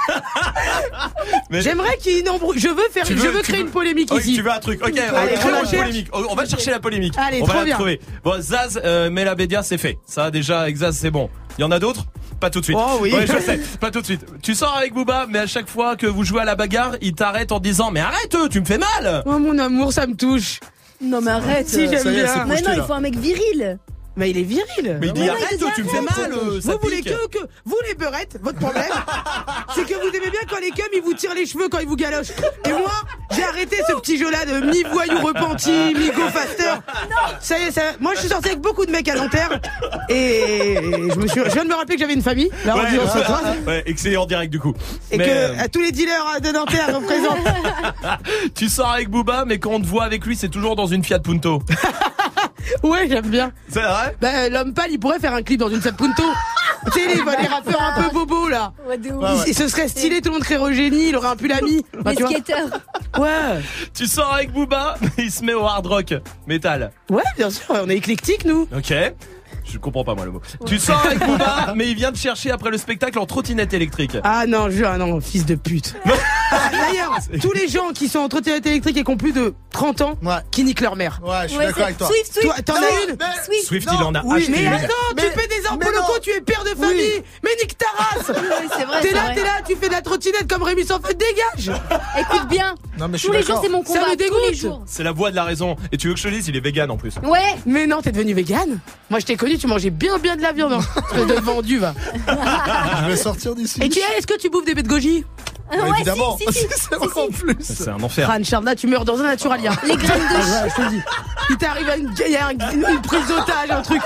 Mais- 1.49 1.61
J'aimerais 1.61 1.97
qu'il 1.97 2.27
embrouille. 2.29 2.59
Je 2.59 2.69
veux 2.69 2.89
faire. 2.91 3.05
Tu 3.05 3.13
je 3.17 3.21
veux- 3.21 3.31
veux 3.31 3.37
tu 3.41 3.51
créer 3.51 3.57
veux- 3.61 3.65
une 3.67 3.71
polémique 3.71 4.09
Oh, 4.11 4.19
ici. 4.19 4.35
Tu 4.35 4.41
veux 4.41 4.51
un 4.51 4.59
truc 4.59 4.81
Ok, 4.85 4.93
on 4.95 5.11
va 5.11 5.19
Allez, 5.19 5.33
créer 5.33 5.51
on 5.53 5.59
une 5.63 5.67
cherche. 5.69 5.81
polémique. 5.85 6.07
On 6.13 6.23
on 6.29 6.35
va 6.35 6.45
chercher 6.45 6.71
la 6.71 6.79
polémique. 6.79 7.13
Allez, 7.17 7.41
on 7.41 7.45
trop 7.45 7.53
va 7.53 7.59
la 7.59 7.65
bien. 7.65 7.75
trouver. 7.75 7.99
Bon, 8.23 8.41
Zaz, 8.41 8.79
euh, 8.83 9.09
Mela 9.09 9.35
Bédia, 9.35 9.63
c'est 9.63 9.77
fait. 9.77 9.97
Ça, 10.05 10.31
déjà, 10.31 10.61
avec 10.61 10.77
Zaz, 10.77 10.95
c'est 10.97 11.11
bon. 11.11 11.29
Il 11.57 11.61
y 11.61 11.63
en 11.65 11.71
a 11.71 11.79
d'autres 11.79 12.05
Pas 12.39 12.49
tout 12.49 12.59
de 12.59 12.65
suite. 12.65 12.77
Oh 12.79 12.97
oui. 13.01 13.13
Ouais, 13.13 13.27
je 13.27 13.37
sais. 13.39 13.59
Pas 13.79 13.91
tout 13.91 13.99
de 14.01 14.05
suite. 14.05 14.25
Tu 14.41 14.55
sors 14.55 14.75
avec 14.75 14.93
Booba, 14.93 15.25
mais 15.29 15.39
à 15.39 15.47
chaque 15.47 15.69
fois 15.69 15.95
que 15.97 16.07
vous 16.07 16.23
jouez 16.23 16.41
à 16.41 16.45
la 16.45 16.55
bagarre, 16.55 16.95
il 17.01 17.13
t'arrête 17.13 17.51
en 17.51 17.59
disant 17.59 17.91
Mais 17.91 17.99
arrête, 17.99 18.35
tu 18.49 18.59
me 18.61 18.65
fais 18.65 18.77
mal 18.79 19.23
Oh 19.25 19.37
mon 19.37 19.57
amour, 19.59 19.91
ça 19.93 20.07
me 20.07 20.15
touche. 20.15 20.59
Non, 21.01 21.19
mais 21.21 21.31
arrête. 21.31 21.67
Si, 21.67 21.87
j'aime 21.89 22.03
bien. 22.13 22.45
Mais 22.45 22.61
non, 22.61 22.71
il 22.75 22.81
faut 22.83 22.93
un 22.93 23.01
mec 23.01 23.15
viril. 23.17 23.77
Mais 24.17 24.29
il 24.31 24.37
est 24.37 24.43
viril. 24.43 24.97
Mais 24.99 25.07
il 25.07 25.13
dit 25.13 25.21
Ouais, 25.21 25.29
Arrête, 25.29 25.47
il 25.59 25.73
tu 25.73 25.83
me 25.83 25.89
fais 25.89 26.01
mal 26.01 26.33
euh, 26.33 26.59
ça 26.59 26.73
vous 26.73 26.79
voulez 26.83 26.97
pique. 26.97 27.07
que, 27.31 27.37
que 27.39 27.43
vous 27.65 27.77
les 27.87 27.95
beurettes, 27.95 28.37
votre 28.41 28.59
problème, 28.59 28.83
c'est 29.75 29.85
que 29.85 29.93
vous 29.93 30.09
aimez 30.15 30.29
bien 30.29 30.41
quand 30.49 30.59
les 30.59 30.71
cums 30.71 30.85
ils 30.93 31.01
vous 31.01 31.13
tirent 31.13 31.33
les 31.33 31.45
cheveux 31.45 31.69
quand 31.69 31.79
ils 31.79 31.87
vous 31.87 31.95
galochent. 31.95 32.31
Et 32.67 32.71
moi, 32.73 32.91
j'ai 33.31 33.43
arrêté 33.43 33.77
ce 33.87 33.93
petit 33.95 34.17
jeu-là 34.17 34.45
de 34.45 34.65
mi-voyou 34.65 35.19
repenti, 35.21 35.71
mi-go 35.95 36.27
faster. 36.33 36.73
Ça 37.39 37.57
y 37.57 37.63
est, 37.63 37.71
ça, 37.71 37.81
moi 38.01 38.11
je 38.15 38.19
suis 38.19 38.29
sorti 38.29 38.49
avec 38.49 38.59
beaucoup 38.59 38.85
de 38.85 38.91
mecs 38.91 39.07
à 39.07 39.15
Nanterre 39.15 39.61
et 40.09 40.75
je 40.81 41.15
me 41.17 41.27
suis, 41.27 41.41
je 41.45 41.51
viens 41.53 41.63
de 41.63 41.69
me 41.69 41.75
rappeler 41.75 41.95
que 41.95 42.01
j'avais 42.01 42.13
une 42.13 42.21
famille. 42.21 42.49
Là, 42.65 42.75
on 42.75 42.79
Ouais, 42.79 42.89
dit 42.91 42.97
on 42.99 43.05
ouais, 43.17 43.23
croise. 43.23 43.43
ouais, 43.65 43.83
et 43.85 43.93
que 43.93 43.99
c'est 43.99 44.17
en 44.17 44.25
direct 44.25 44.51
du 44.51 44.59
coup. 44.59 44.73
Et 45.11 45.17
Mais, 45.17 45.25
que 45.25 45.29
euh, 45.31 45.57
à 45.59 45.69
tous 45.69 45.81
les 45.81 45.91
dealers 45.93 46.41
de 46.43 46.49
Nanterre 46.51 46.95
représentent. 46.95 47.47
tu 48.55 48.67
sors 48.67 48.89
avec 48.91 49.09
Booba, 49.09 49.45
mais 49.45 49.57
quand 49.59 49.71
on 49.71 49.79
te 49.81 49.87
voit 49.87 50.03
avec 50.03 50.25
lui, 50.25 50.35
c'est 50.35 50.49
toujours 50.49 50.75
dans 50.75 50.87
une 50.87 51.03
Fiat 51.03 51.19
Punto. 51.19 51.61
Ouais, 52.83 53.07
j'aime 53.09 53.27
bien. 53.27 53.51
C'est 53.69 53.81
vrai 53.81 54.15
Bah, 54.21 54.49
l'homme 54.49 54.73
pâle, 54.73 54.91
il 54.91 54.99
pourrait 54.99 55.19
faire 55.19 55.33
un 55.33 55.41
clip 55.43 55.59
dans 55.59 55.69
une 55.69 55.81
Fiat 55.81 55.91
Punto. 55.93 56.23
tu 56.93 56.99
sais, 56.99 57.07
les, 57.07 57.15
les 57.15 57.47
rappeurs 57.47 57.81
un 57.81 58.01
peu 58.03 58.09
bobos 58.13 58.49
là. 58.49 58.73
Ouais, 58.87 58.97
de 58.97 59.09
ouf. 59.11 59.43
Il- 59.45 59.49
il- 59.51 59.55
ce 59.55 59.67
serait 59.67 59.87
stylé, 59.87 60.21
tout 60.21 60.29
le 60.29 60.33
monde 60.35 60.43
serait 60.43 60.57
Eugénie, 60.57 61.09
il 61.09 61.15
aurait 61.15 61.27
un 61.29 61.35
pull 61.35 61.51
ami. 61.51 61.85
Bah, 62.01 62.11
Les 62.11 62.17
tu 62.17 62.23
vois. 62.23 62.31
skateurs. 62.31 62.69
Ouais. 63.17 63.61
Tu 63.93 64.07
sors 64.07 64.33
avec 64.33 64.53
Booba, 64.53 64.95
mais 65.01 65.25
il 65.25 65.31
se 65.31 65.43
met 65.43 65.53
au 65.53 65.65
hard 65.65 65.85
rock 65.85 66.13
metal. 66.47 66.91
Ouais, 67.09 67.21
bien 67.37 67.49
sûr, 67.49 67.65
on 67.69 67.89
est 67.89 67.97
éclectique, 67.97 68.45
nous. 68.45 68.67
Ok. 68.75 68.93
Je 69.71 69.77
comprends 69.77 70.03
pas 70.03 70.15
moi 70.15 70.25
le 70.25 70.31
mot. 70.31 70.41
Tu 70.65 70.77
sors 70.79 71.03
avec 71.05 71.19
Booba, 71.19 71.73
mais 71.75 71.87
il 71.89 71.95
vient 71.95 72.11
te 72.11 72.17
chercher 72.17 72.51
après 72.51 72.69
le 72.69 72.77
spectacle 72.77 73.17
en 73.19 73.25
trottinette 73.25 73.73
électrique. 73.73 74.17
Ah 74.23 74.45
non, 74.47 74.69
je 74.69 74.83
ah 74.83 74.97
non, 74.97 75.19
fils 75.21 75.45
de 75.45 75.55
pute. 75.55 75.95
D'ailleurs, 76.71 77.17
tous 77.41 77.53
les 77.53 77.67
gens 77.67 77.89
qui 77.93 78.07
sont 78.09 78.19
en 78.19 78.27
trottinette 78.29 78.65
électrique 78.65 78.97
et 78.97 79.03
qui 79.03 79.11
ont 79.11 79.17
plus 79.17 79.31
de 79.31 79.53
30 79.71 80.01
ans, 80.01 80.13
qui 80.51 80.63
niquent 80.63 80.81
leur 80.81 80.95
mère. 80.95 81.19
Ouais, 81.23 81.43
je 81.43 81.47
suis 81.49 81.57
Ouais, 81.57 81.65
d'accord 81.67 81.83
avec 81.85 81.97
toi. 81.97 82.07
Swift, 82.07 82.33
Swift. 82.33 82.65
T'en 82.65 82.73
as 82.75 82.79
une 83.09 83.17
mais- 83.17 83.43
Swift. 83.45 83.67
Swift, 83.67 83.87
Non, 83.87 83.93
il 83.99 84.03
en 84.03 84.15
a 84.15 84.23
oui, 84.25 84.41
acheté 84.41 84.51
Mais 84.51 84.67
attends, 84.67 85.15
tu 85.17 85.23
fais 85.23 85.47
des 85.47 85.65
arbres 85.67 85.85
mais 85.85 85.91
locaux, 85.95 86.19
tu 86.21 86.29
es 86.31 86.41
père 86.41 86.63
de 86.63 86.69
famille. 86.69 87.23
Mais 87.43 87.51
nique 87.61 87.77
ta 87.77 87.85
race. 87.95 88.25
T'es 89.01 89.13
là, 89.13 89.31
t'es 89.33 89.43
là, 89.43 89.61
tu 89.67 89.75
fais 89.75 89.87
de 89.87 89.93
la 89.93 90.01
trottinette 90.01 90.47
comme 90.51 90.63
Rémi 90.63 90.85
sans 90.85 90.99
fait, 90.99 91.13
dégage. 91.17 91.77
Écoute 92.19 92.47
bien. 92.49 92.75
Non, 92.99 93.07
mais 93.07 93.17
je 93.17 93.25
Tous 93.27 93.31
les 93.31 93.43
jours, 93.43 93.59
c'est 93.63 93.69
mon 93.69 93.83
Ça 93.85 93.93
combat. 93.99 93.99
me 94.11 94.15
Tous 94.15 94.35
les 94.45 94.51
dégoûte. 94.51 94.81
C'est 94.85 95.03
la 95.03 95.11
voix 95.13 95.31
de 95.31 95.35
la 95.35 95.43
raison. 95.45 95.75
Et 95.91 95.97
tu 95.97 96.07
veux 96.09 96.13
que 96.13 96.19
je 96.19 96.27
te 96.27 96.33
dise, 96.33 96.47
il 96.49 96.55
est 96.55 96.59
vegan 96.59 96.91
en 96.91 96.97
plus. 96.97 97.13
Ouais. 97.23 97.39
Mais 97.65 97.87
non, 97.87 98.01
t'es 98.01 98.11
devenu 98.11 98.33
vegan 98.33 98.79
Moi, 99.09 99.19
je 99.19 99.25
t'ai 99.25 99.37
connu, 99.37 99.57
tu 99.61 99.67
mangeais 99.67 99.91
bien, 99.91 100.17
bien 100.17 100.35
de 100.35 100.41
la 100.41 100.53
viande. 100.53 100.73
Hein. 100.73 100.81
De 101.27 101.39
vendu, 101.39 101.77
va. 101.77 101.93
Je 103.03 103.07
vais 103.07 103.15
sortir 103.15 103.53
d'ici. 103.53 103.79
Et 103.81 103.89
tu 103.89 103.99
est-ce 103.99 104.25
que 104.25 104.37
tu 104.37 104.49
bouffes 104.49 104.65
des 104.65 104.73
baies 104.73 104.81
de 104.81 104.87
goji? 104.87 105.23
Bah, 105.71 105.77
Ouais, 105.83 105.89
évidemment. 105.97 106.37
si, 106.37 106.45
si, 106.53 106.59
si. 106.59 106.67
C'est 106.89 106.95
encore 106.95 107.29
plus. 107.29 107.55
C'est 107.61 107.87
un 107.89 108.01
enfer. 108.01 108.29
Tu 108.77 108.87
meurs 108.87 109.05
dans 109.05 109.19
un 109.19 109.23
naturalia. 109.23 109.71
Les 109.83 109.95
graines 109.95 110.19
de 110.19 110.35
Ouais, 110.35 110.69
je 110.69 110.75
te 110.75 110.81
le 110.81 110.89
dis. 110.89 111.01
Il 111.49 111.57
t'arrive 111.57 111.89
à 111.89 111.97
une, 111.97 112.09
il 112.25 112.31
y 112.31 112.35
a 112.37 112.47
un- 112.47 112.51
une, 112.51 112.85
une 112.95 113.01
prise 113.01 113.27
d'otage, 113.27 113.69
un 113.71 113.81
truc. 113.81 114.01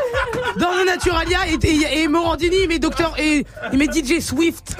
Dans 0.57 0.69
un 0.69 0.85
naturalia, 0.85 1.39
et, 1.47 1.67
et, 1.67 2.01
et 2.03 2.07
Morandini, 2.07 2.55
il 2.63 2.67
met 2.67 2.79
docteur, 2.79 3.13
et 3.19 3.45
il 3.71 3.77
met 3.77 3.85
DJ 3.85 4.19
Swift. 4.21 4.75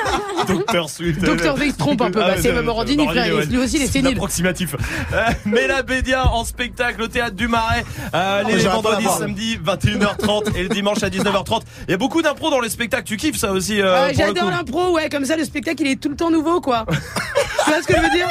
Docteur 0.46 0.88
Swift. 0.88 1.20
Docteur 1.20 1.56
V, 1.56 1.66
il 1.66 1.72
se 1.72 1.78
trompe 1.78 2.00
un 2.02 2.10
peu. 2.10 2.20
Bah, 2.20 2.34
c'est 2.40 2.52
Morandini, 2.62 3.06
frère, 3.06 3.34
ouais. 3.34 3.46
lui 3.46 3.58
aussi, 3.58 3.76
il 3.76 3.82
est 3.82 3.86
C'est 3.86 3.92
sénile. 3.94 4.14
approximatif. 4.14 4.74
Euh, 5.12 5.22
Mela 5.44 5.82
Bédia 5.82 6.26
en 6.32 6.44
spectacle 6.44 7.02
au 7.02 7.08
théâtre 7.08 7.34
du 7.36 7.48
Marais 7.48 7.84
euh, 8.14 8.42
les 8.44 8.66
Oh, 8.66 8.70
vendredis, 8.70 9.06
samedi 9.18 9.58
21h30 9.64 10.54
et 10.56 10.62
le 10.64 10.68
dimanche 10.68 11.02
à 11.02 11.08
19h30. 11.08 11.62
Il 11.88 11.90
y 11.90 11.94
a 11.94 11.96
beaucoup 11.98 12.22
d'impro 12.22 12.50
dans 12.50 12.60
les 12.60 12.68
spectacles. 12.70 13.04
Tu 13.04 13.16
kiffes 13.16 13.36
ça 13.38 13.52
aussi 13.52 13.80
euh, 13.80 14.12
J'adore 14.14 14.50
l'impro, 14.50 14.92
ouais, 14.92 15.08
comme 15.08 15.24
ça 15.24 15.36
le 15.36 15.44
spectacle 15.44 15.82
il 15.82 15.90
est 15.92 16.00
tout 16.00 16.08
le 16.08 16.16
temps 16.16 16.25
nouveau 16.30 16.60
quoi. 16.60 16.84
tu 17.64 17.70
vois 17.70 17.82
ce 17.82 17.86
que 17.86 17.94
je 17.96 18.00
veux 18.00 18.10
dire 18.10 18.28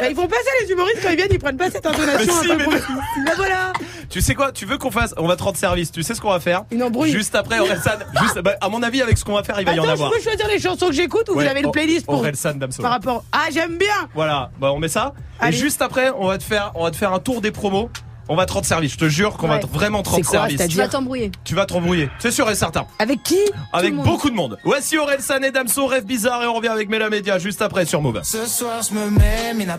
Bah, 0.00 0.08
Ils 0.08 0.14
font 0.16 0.26
pas 0.26 0.36
ça 0.36 0.50
les 0.64 0.70
humoristes 0.70 0.98
quand 1.02 1.10
ils 1.10 1.16
viennent, 1.16 1.28
ils 1.32 1.38
prennent 1.38 1.56
pas 1.56 1.70
cette 1.70 1.84
intonation 1.86 2.18
Mais 2.18 2.46
si, 2.46 2.52
un 2.52 2.56
peu. 2.56 2.64
mais 2.70 2.78
pour- 2.78 2.94
Bah 3.26 3.32
voilà 3.36 3.72
Tu 4.08 4.20
sais 4.20 4.34
quoi 4.34 4.52
Tu 4.52 4.66
veux 4.66 4.78
qu'on 4.78 4.90
fasse 4.90 5.14
On 5.16 5.26
va 5.26 5.36
te 5.36 5.42
rendre 5.42 5.56
service. 5.56 5.90
Tu 5.92 6.02
sais 6.02 6.14
ce 6.14 6.20
qu'on 6.20 6.30
va 6.30 6.40
faire 6.40 6.64
Une 6.70 6.82
embrouille. 6.82 7.10
Juste 7.10 7.34
après 7.34 7.58
Orelsan. 7.60 7.92
Juste, 8.22 8.38
bah, 8.40 8.54
à 8.60 8.68
mon 8.68 8.82
avis, 8.82 9.02
avec 9.02 9.16
ce 9.18 9.24
qu'on 9.24 9.34
va 9.34 9.42
faire, 9.42 9.58
il 9.60 9.66
va 9.66 9.72
y 9.74 9.80
en 9.80 9.84
Attends, 9.84 9.92
avoir. 9.92 10.10
je 10.12 10.16
peux 10.16 10.22
choisir 10.22 10.46
les 10.48 10.58
chansons 10.60 10.86
que 10.88 10.92
j'écoute 10.94 11.28
ou 11.30 11.34
Ouais, 11.34 11.44
vous 11.44 11.50
avez 11.50 11.60
une 11.60 11.66
O- 11.66 11.70
playlist 11.70 12.06
pour 12.06 12.16
Orelsan 12.16 12.54
Damso. 12.54 12.82
par 12.82 12.90
rapport 12.92 13.24
Ah 13.32 13.46
j'aime 13.52 13.78
bien 13.78 13.94
Voilà, 14.14 14.50
bah 14.60 14.72
on 14.72 14.78
met 14.78 14.88
ça. 14.88 15.12
Allez. 15.40 15.56
Et 15.56 15.60
juste 15.60 15.82
après, 15.82 16.10
on 16.16 16.26
va 16.26 16.38
te 16.38 16.44
faire, 16.44 16.72
on 16.74 16.84
va 16.84 16.90
te 16.90 16.96
faire 16.96 17.12
un 17.12 17.18
tour 17.18 17.40
des 17.40 17.50
promos. 17.50 17.90
On 18.28 18.36
va 18.36 18.46
te 18.46 18.52
rendre 18.52 18.66
service. 18.66 18.92
Je 18.92 18.98
te 18.98 19.08
jure 19.08 19.36
qu'on 19.36 19.48
va 19.48 19.58
te 19.58 19.66
vraiment 19.66 20.02
te 20.02 20.08
rendre 20.08 20.24
quoi, 20.24 20.40
service. 20.40 20.68
Tu 20.68 20.76
vas 20.76 20.88
t'embrouiller. 20.88 21.32
Tu 21.44 21.54
vas 21.54 21.66
te 21.66 21.72
rembrouiller. 21.72 22.08
C'est 22.18 22.30
sûr 22.30 22.48
et 22.50 22.54
certain. 22.54 22.86
Avec 22.98 23.22
qui? 23.22 23.40
Avec 23.72 23.94
beaucoup 23.94 24.30
de 24.30 24.34
monde. 24.34 24.58
Voici 24.64 24.96
Orelsan 24.98 25.42
et 25.42 25.50
Damso, 25.50 25.86
rêve 25.86 26.04
bizarre 26.04 26.42
et 26.42 26.46
on 26.46 26.54
revient 26.54 26.68
avec 26.68 26.88
Mela 26.88 27.10
Média 27.10 27.38
juste 27.38 27.62
après 27.62 27.84
sur 27.84 28.00
Move. 28.00 28.20
Ce 28.22 28.46
soir 28.46 28.80
je 28.82 28.94
me 28.94 29.10
mets, 29.10 29.54
Mina, 29.54 29.78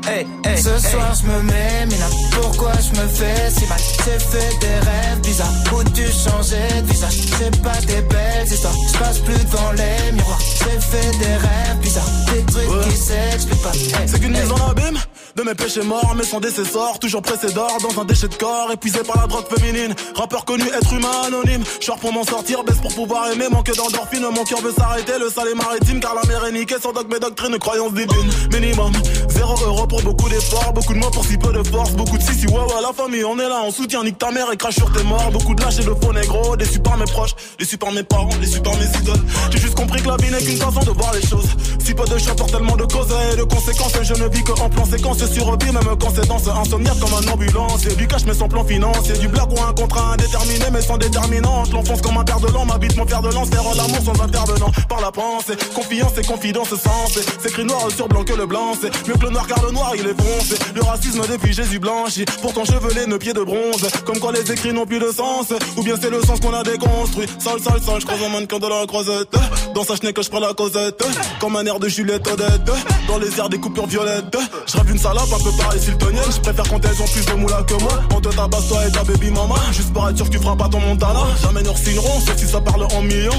Hey, 0.07 0.25
hey, 0.45 0.57
Ce 0.57 0.77
soir 0.89 1.13
je 1.13 1.27
me 1.27 1.41
mets, 1.43 1.85
Mina, 1.85 2.05
pourquoi 2.31 2.71
je 2.73 2.99
me 2.99 3.07
fais 3.07 3.51
si 3.51 3.65
mal? 3.67 3.79
J'ai 4.03 4.19
fait 4.19 4.57
des 4.59 4.67
rêves 4.89 5.19
bizarres. 5.21 5.53
Où 5.73 5.83
tu 5.83 6.03
changeais 6.11 6.81
de 6.81 6.87
visage? 6.87 7.17
C'est 7.37 7.61
pas 7.61 7.79
des 7.85 8.01
belles 8.01 8.47
histoires, 8.47 8.73
je 8.91 8.97
passe 8.97 9.19
plus 9.19 9.33
devant 9.45 9.71
les 9.73 10.11
miroirs. 10.13 10.39
J'ai 10.39 10.79
fait 10.79 11.17
des 11.19 11.35
rêves 11.35 11.77
bizarres, 11.81 12.09
des 12.33 12.43
trucs 12.51 12.89
qui 12.89 12.97
s'expliquent 12.97 13.61
pas. 13.61 13.71
Hey, 13.73 14.07
C'est 14.07 14.19
qu'une 14.19 14.35
hey. 14.35 14.41
mise 14.41 14.51
en 14.51 14.69
abîme 14.69 14.97
de 15.35 15.43
mes 15.43 15.55
péchés 15.55 15.83
morts, 15.83 16.13
mais 16.17 16.23
sans 16.25 16.39
décessor, 16.41 16.99
toujours 16.99 17.21
pressé 17.21 17.53
d'or 17.53 17.77
dans 17.81 18.01
un 18.01 18.05
déchet 18.05 18.27
de 18.27 18.35
corps, 18.35 18.69
épuisé 18.71 18.99
par 19.03 19.21
la 19.21 19.27
drogue 19.27 19.45
féminine. 19.55 19.95
Rappeur 20.15 20.43
connu, 20.43 20.65
être 20.67 20.93
humain 20.93 21.21
anonyme. 21.27 21.63
Short 21.79 21.99
pour 22.01 22.11
m'en 22.11 22.25
sortir, 22.25 22.63
baisse 22.65 22.79
pour 22.81 22.93
pouvoir 22.93 23.31
aimer, 23.31 23.45
manque 23.49 23.73
d'endorphine. 23.73 24.23
Mon 24.23 24.43
cœur 24.43 24.59
veut 24.61 24.73
s'arrêter, 24.73 25.13
le 25.19 25.29
sale 25.29 25.47
est 25.49 25.55
maritime, 25.55 25.99
car 26.01 26.15
la 26.15 26.23
mer 26.27 26.43
est 26.45 26.51
niquée. 26.51 26.75
Sans 26.81 26.91
dogme 26.91 27.13
et 27.15 27.19
doctrine, 27.19 27.57
croyance 27.59 27.93
divine. 27.93 28.29
Minimum, 28.51 28.91
zéro 29.29 29.55
euro 29.63 29.87
pour 29.91 30.01
beaucoup 30.03 30.29
d'efforts, 30.29 30.71
beaucoup 30.71 30.93
de 30.93 30.99
mots 30.99 31.09
pour 31.11 31.25
si 31.25 31.37
peu 31.37 31.51
de 31.51 31.67
force, 31.67 31.91
beaucoup 31.91 32.17
de 32.17 32.23
si 32.23 32.33
si 32.33 32.47
ouais 32.47 32.53
ouais 32.53 32.81
la 32.81 32.93
famille, 32.93 33.25
on 33.25 33.37
est 33.37 33.49
là, 33.49 33.61
on 33.65 33.71
soutient, 33.71 34.01
nique 34.05 34.17
ta 34.17 34.31
mère 34.31 34.49
et 34.49 34.55
crache 34.55 34.75
sur 34.75 34.89
tes 34.93 35.03
morts. 35.03 35.29
Beaucoup 35.33 35.53
de 35.53 35.61
lâches 35.61 35.79
et 35.79 35.83
de 35.83 35.93
faux 36.01 36.13
négro, 36.13 36.55
déçus 36.55 36.79
par 36.79 36.95
mes 36.95 37.03
proches, 37.03 37.35
déçus 37.59 37.77
par 37.77 37.91
mes 37.91 38.03
parents, 38.03 38.29
déçus 38.39 38.61
par 38.61 38.73
mes 38.77 38.85
idoles. 38.85 39.19
J'ai 39.51 39.59
juste 39.59 39.75
compris 39.75 40.01
que 40.01 40.07
la 40.07 40.15
vie 40.15 40.31
n'est 40.31 40.41
qu'une 40.41 40.55
façon 40.55 40.79
de 40.79 40.91
voir 40.91 41.13
les 41.13 41.27
choses. 41.27 41.49
Si 41.83 41.93
peu 41.93 42.05
de 42.05 42.17
choix 42.17 42.35
pour 42.37 42.47
tellement 42.47 42.77
de 42.77 42.85
causes 42.85 43.13
et 43.33 43.35
de 43.35 43.43
conséquences, 43.43 43.91
je 44.01 44.13
ne 44.13 44.29
vis 44.29 44.43
que 44.45 44.53
en 44.61 44.69
plan 44.69 44.85
séquence 44.85 45.25
survie, 45.25 45.71
même 45.73 45.83
quand 45.99 46.13
c'est 46.15 46.31
insomniaque 46.31 46.99
comme 46.99 47.13
un 47.13 47.31
ambulance. 47.33 47.85
Et 47.85 47.95
du 47.95 48.07
cash 48.07 48.23
mais 48.25 48.33
sans 48.33 48.47
plan 48.47 48.63
financier, 48.63 49.17
du 49.17 49.27
blague 49.27 49.51
ou 49.51 49.61
un 49.61 49.73
contrat 49.73 50.13
indéterminé 50.13 50.65
mais 50.71 50.81
sans 50.81 50.97
déterminante. 50.97 51.69
L'enfance 51.73 52.01
comme 52.01 52.17
un 52.17 52.23
père 52.23 52.39
de 52.39 52.47
l'an, 52.47 52.63
m'habite 52.63 52.95
mon 52.95 53.05
père 53.05 53.21
de 53.21 53.33
lance, 53.33 53.49
faire 53.49 53.63
l'amour 53.75 53.99
sans 54.05 54.23
intervenant. 54.23 54.71
Par 54.87 55.01
la 55.01 55.11
pensée, 55.11 55.57
confiance 55.75 56.17
et 56.17 56.23
confidence 56.23 56.69
sens. 56.69 57.19
C'est 57.41 57.49
écrit 57.49 57.65
noir 57.65 57.91
sur 57.93 58.07
blanc 58.07 58.23
que 58.23 58.33
le 58.33 58.45
blanc, 58.45 58.71
c'est 58.79 58.89
mieux 59.05 59.15
que 59.15 59.25
le 59.25 59.31
noir 59.31 59.45
car 59.47 59.61
le 59.65 59.71
noir 59.71 59.80
il 59.95 60.07
est 60.07 60.21
foncé. 60.21 60.55
Le 60.75 60.81
racisme 60.81 61.21
depuis 61.29 61.53
Jésus 61.53 61.79
blanchi, 61.79 62.25
pourtant 62.41 62.65
chevelé 62.65 63.05
nos 63.07 63.17
pieds 63.17 63.33
de 63.33 63.41
bronze. 63.41 63.87
Comme 64.05 64.19
quoi 64.19 64.31
les 64.31 64.51
écrits 64.51 64.73
n'ont 64.73 64.85
plus 64.85 64.99
de 64.99 65.11
sens, 65.11 65.53
ou 65.77 65.83
bien 65.83 65.95
c'est 66.01 66.09
le 66.09 66.21
sens 66.21 66.39
qu'on 66.39 66.53
a 66.53 66.63
déconstruit. 66.63 67.27
Sale, 67.39 67.59
sale, 67.59 67.81
sale, 67.81 68.01
je 68.01 68.05
croise 68.05 68.23
un 68.23 68.29
mannequin 68.29 68.59
de 68.59 68.67
la 68.67 68.85
croisette. 68.85 69.35
Dans 69.73 69.83
sa 69.83 69.95
chenille 69.95 70.13
que 70.13 70.21
je 70.21 70.29
prends 70.29 70.39
la 70.39 70.53
causette, 70.53 71.03
comme 71.39 71.55
un 71.55 71.65
air 71.65 71.79
de 71.79 71.87
Juliette 71.87 72.27
Odette. 72.27 72.71
Dans 73.07 73.17
les 73.17 73.37
airs 73.39 73.49
des 73.49 73.59
coupures 73.59 73.87
violettes, 73.87 74.37
je 74.67 74.77
rêve 74.77 74.91
une 74.91 74.99
salope 74.99 75.33
un 75.33 75.43
peu 75.43 75.51
pareil 75.57 75.79
siltonienne. 75.79 76.23
Je 76.33 76.39
préfère 76.39 76.65
quand 76.69 76.83
elles 76.85 77.01
ont 77.01 77.07
plus 77.07 77.25
de 77.25 77.33
moula 77.33 77.63
que 77.63 77.73
moi. 77.75 78.01
On 78.15 78.21
te 78.21 78.29
tabasse 78.29 78.67
toi 78.67 78.87
et 78.87 78.91
ta 78.91 79.03
baby 79.03 79.31
mama. 79.31 79.55
Juste 79.71 79.93
pour 79.93 80.07
être 80.07 80.17
sûr 80.17 80.25
que 80.27 80.31
tu 80.31 80.39
feras 80.39 80.55
pas 80.55 80.69
ton 80.69 80.79
montana. 80.79 81.21
Jamais 81.41 81.63
nous 81.63 81.75
signerons, 81.75 82.19
sauf 82.25 82.37
si 82.37 82.47
ça 82.47 82.61
parle 82.61 82.83
en 82.83 83.01
millions. 83.01 83.31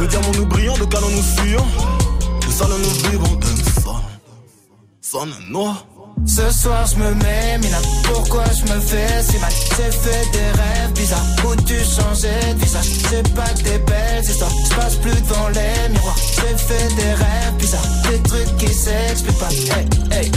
De 0.00 0.06
diamants 0.06 0.32
nous 0.36 0.46
brillons, 0.46 0.76
de 0.78 0.84
canons 0.84 1.10
nous 1.10 1.22
fuyons. 1.22 1.66
De 2.46 2.52
salon 2.52 2.76
nous 2.78 3.10
vivons. 3.10 3.38
Ce 5.10 6.50
soir 6.50 6.84
je 6.84 6.96
me 6.96 7.14
mets, 7.14 7.58
Mina, 7.58 7.78
pourquoi 8.04 8.44
je 8.44 8.70
me 8.70 8.78
fais 8.78 9.22
si 9.22 9.38
mal? 9.38 9.50
J'ai 9.50 9.90
fait 9.90 10.30
des 10.32 10.50
rêves 10.60 10.92
bizarres. 10.94 11.24
Où 11.46 11.56
tu 11.62 11.76
changeais 11.76 12.52
de 12.52 12.58
visage 12.58 12.84
C'est 13.08 13.34
pas 13.34 13.48
que 13.48 13.62
des 13.62 13.78
belles 13.78 14.22
histoires, 14.22 14.50
je 14.50 14.74
passe 14.74 14.96
plus 14.96 15.14
devant 15.22 15.48
les 15.48 15.88
miroirs. 15.88 16.16
J'ai 16.18 16.58
fait 16.58 16.94
des 16.96 17.14
rêves 17.14 17.54
bizarres, 17.56 17.88
des 18.10 18.22
trucs 18.22 18.56
qui 18.58 18.74
s'expliquent 18.74 19.38
pas. 19.38 19.48
Hey, 19.48 19.86
hey 20.12 20.30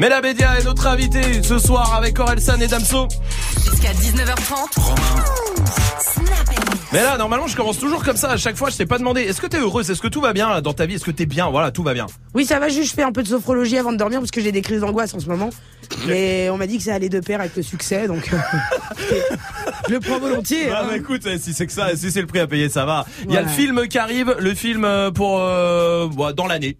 Mela 0.00 0.22
Bédia 0.22 0.58
est 0.58 0.64
notre 0.64 0.86
invité 0.86 1.42
ce 1.42 1.58
soir 1.58 1.94
avec 1.94 2.18
Orelsan 2.18 2.58
et 2.58 2.68
Damso. 2.68 3.06
Jusqu'à 3.56 3.92
19h30. 3.92 4.80
Mais 6.94 7.02
là, 7.02 7.18
normalement, 7.18 7.46
je 7.46 7.54
commence 7.54 7.78
toujours 7.78 8.02
comme 8.02 8.16
ça. 8.16 8.30
À 8.30 8.38
chaque 8.38 8.56
fois, 8.56 8.70
je 8.70 8.78
t'ai 8.78 8.86
pas 8.86 8.96
demandé. 8.96 9.20
Est-ce 9.20 9.42
que 9.42 9.46
t'es 9.46 9.58
heureuse? 9.58 9.90
Est-ce 9.90 10.00
que 10.00 10.08
tout 10.08 10.22
va 10.22 10.32
bien 10.32 10.62
dans 10.62 10.72
ta 10.72 10.86
vie? 10.86 10.94
Est-ce 10.94 11.04
que 11.04 11.10
t'es 11.10 11.26
bien? 11.26 11.50
Voilà, 11.50 11.70
tout 11.70 11.82
va 11.82 11.92
bien. 11.92 12.06
Oui, 12.32 12.46
ça 12.46 12.58
va, 12.58 12.70
juste 12.70 12.88
je 12.88 12.94
fais 12.94 13.02
un 13.02 13.12
peu 13.12 13.22
de 13.22 13.28
sophrologie 13.28 13.76
avant 13.76 13.92
de 13.92 13.98
dormir 13.98 14.20
parce 14.20 14.30
que 14.30 14.40
j'ai 14.40 14.52
des 14.52 14.62
crises 14.62 14.80
d'angoisse 14.80 15.12
en 15.12 15.20
ce 15.20 15.28
moment. 15.28 15.50
Mais 16.06 16.48
on 16.48 16.56
m'a 16.56 16.66
dit 16.66 16.78
que 16.78 16.84
ça 16.84 16.94
allait 16.94 17.10
de 17.10 17.20
pair 17.20 17.38
avec 17.40 17.54
le 17.54 17.62
succès, 17.62 18.06
donc 18.06 18.32
euh, 18.32 18.38
je 19.86 19.92
le 19.92 20.00
prends 20.00 20.18
volontiers. 20.18 20.68
Bah, 20.68 20.80
hein. 20.80 20.86
bah, 20.88 20.96
écoute, 20.96 21.26
eh, 21.26 21.38
si 21.38 21.52
c'est 21.52 21.66
que 21.66 21.72
ça, 21.72 21.94
si 21.94 22.10
c'est 22.10 22.22
le 22.22 22.26
prix 22.26 22.38
à 22.38 22.46
payer, 22.46 22.70
ça 22.70 22.86
va. 22.86 23.04
Il 23.28 23.34
y 23.34 23.36
a 23.36 23.42
le 23.42 23.48
film 23.48 23.86
qui 23.86 23.98
arrive, 23.98 24.34
le 24.38 24.54
film 24.54 24.86
euh, 24.86 25.10
pour 25.10 25.40
euh, 25.40 26.08
bah, 26.16 26.32
dans 26.32 26.46
l'année. 26.46 26.78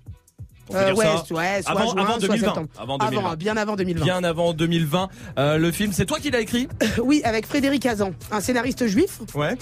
On 0.70 0.72
peut 0.72 0.78
Euh, 0.78 0.84
dire 0.86 0.96
ouais, 0.96 1.04
ça. 1.04 1.34
ouais, 1.34 1.62
soit 1.62 1.70
avant, 1.72 1.90
juin, 1.90 2.02
avant 2.02 2.12
soit 2.12 2.28
2020. 2.28 2.46
septembre. 2.46 2.68
Avant 2.80 2.98
2020. 2.98 3.36
bien 3.36 3.56
avant 3.56 3.76
2020. 3.76 4.04
Bien 4.04 4.24
avant 4.24 4.52
2020. 4.54 5.08
Euh, 5.38 5.58
le 5.58 5.70
film, 5.72 5.92
c'est 5.92 6.06
toi 6.06 6.18
qui 6.20 6.30
l'as 6.30 6.40
écrit 6.40 6.68
Oui, 7.02 7.20
avec 7.24 7.46
Frédéric 7.46 7.84
Hazan, 7.86 8.12
un 8.30 8.40
scénariste 8.40 8.86
juif. 8.86 9.18
Ouais. 9.34 9.56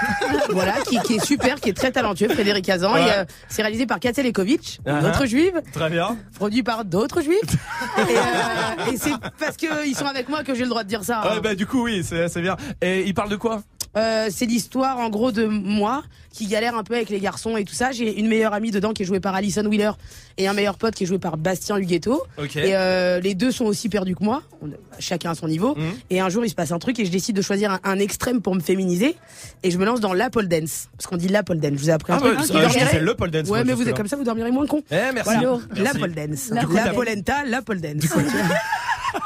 voilà, 0.50 0.72
qui, 0.88 0.98
qui 1.00 1.14
est 1.14 1.24
super, 1.24 1.60
qui 1.60 1.68
est 1.70 1.74
très 1.76 1.92
talentueux, 1.92 2.28
Frédéric 2.28 2.68
Hazan. 2.68 2.94
Ouais. 2.94 3.00
Euh, 3.18 3.24
c'est 3.48 3.62
réalisé 3.62 3.86
par 3.86 3.98
Uh-huh. 4.86 5.08
autre 5.08 5.26
juive. 5.26 5.60
Très 5.72 5.90
bien. 5.90 6.16
Produit 6.36 6.62
par 6.62 6.84
d'autres 6.84 7.20
juifs. 7.20 7.38
et 7.98 8.00
euh, 8.00 8.92
et 8.92 8.96
c'est 8.96 9.12
parce 9.38 9.56
qu'ils 9.56 9.94
sont 9.96 10.06
avec 10.06 10.28
moi 10.28 10.42
que 10.44 10.54
j'ai 10.54 10.62
le 10.62 10.68
droit 10.68 10.82
de 10.84 10.88
dire 10.88 11.04
ça. 11.04 11.20
hein. 11.24 11.34
Ouais, 11.34 11.40
bah 11.40 11.54
du 11.54 11.66
coup, 11.66 11.84
oui, 11.84 12.02
c'est 12.04 12.40
bien. 12.40 12.56
Et 12.80 13.02
il 13.06 13.14
parle 13.14 13.28
de 13.30 13.36
quoi? 13.36 13.62
Euh, 13.96 14.28
c'est 14.30 14.46
l'histoire 14.46 14.98
en 14.98 15.08
gros 15.08 15.30
de 15.32 15.44
moi 15.46 16.02
qui 16.32 16.46
galère 16.46 16.76
un 16.76 16.82
peu 16.82 16.94
avec 16.96 17.10
les 17.10 17.20
garçons 17.20 17.56
et 17.56 17.64
tout 17.64 17.74
ça. 17.74 17.92
J'ai 17.92 18.18
une 18.18 18.26
meilleure 18.26 18.52
amie 18.54 18.72
dedans 18.72 18.92
qui 18.92 19.02
est 19.04 19.06
jouée 19.06 19.20
par 19.20 19.34
Alison 19.36 19.64
Wheeler 19.64 19.92
et 20.36 20.48
un 20.48 20.52
meilleur 20.52 20.76
pote 20.76 20.94
qui 20.96 21.04
est 21.04 21.06
joué 21.06 21.18
par 21.20 21.36
Bastien 21.36 21.76
Huguetto. 21.76 22.22
Ok. 22.38 22.56
Et 22.56 22.74
euh, 22.74 23.20
les 23.20 23.34
deux 23.36 23.52
sont 23.52 23.66
aussi 23.66 23.88
perdus 23.88 24.16
que 24.16 24.24
moi, 24.24 24.42
On 24.62 24.68
chacun 24.98 25.30
à 25.30 25.34
son 25.36 25.46
niveau. 25.46 25.76
Mhm. 25.76 25.84
Et 26.10 26.20
un 26.20 26.28
jour 26.28 26.44
il 26.44 26.48
se 26.50 26.56
passe 26.56 26.72
un 26.72 26.78
truc 26.80 26.98
et 26.98 27.04
je 27.04 27.10
décide 27.12 27.36
de 27.36 27.42
choisir 27.42 27.70
un, 27.70 27.78
un 27.84 27.98
extrême 28.00 28.40
pour 28.42 28.54
me 28.56 28.60
féminiser 28.60 29.14
et 29.62 29.70
je 29.70 29.78
me 29.78 29.84
lance 29.84 30.00
dans 30.00 30.12
la 30.12 30.28
pole 30.28 30.48
dance 30.48 30.88
parce 30.96 31.06
qu'on 31.06 31.16
dit 31.16 31.28
la 31.28 31.44
pole 31.44 31.60
dance. 31.60 31.72
Je 31.74 31.78
vous 31.78 31.90
ai 31.90 31.92
appris 31.92 32.12
un 32.12 32.16
Ah 32.16 32.20
truc. 32.20 32.38
ouais, 32.38 32.46
je 32.48 32.52
dormirez 32.52 33.00
le 33.00 33.14
pole 33.14 33.30
dance, 33.30 33.48
Ouais, 33.48 33.62
mais 33.62 33.74
vous 33.74 33.88
êtes 33.88 33.96
comme 33.96 34.08
ça, 34.08 34.16
vous 34.16 34.24
dormirez 34.24 34.50
moins 34.50 34.66
con. 34.66 34.82
Eh, 34.90 34.96
merci. 35.14 35.22
Voilà. 35.24 35.58
Merci. 35.76 35.82
La 35.82 35.94
pole 36.00 36.14
dance. 36.14 36.50
Du 36.50 36.66
coup, 36.66 36.74
la 36.74 36.92
polenta, 36.92 37.44
la 37.46 37.62
pole 37.62 37.80
dance. 37.80 38.02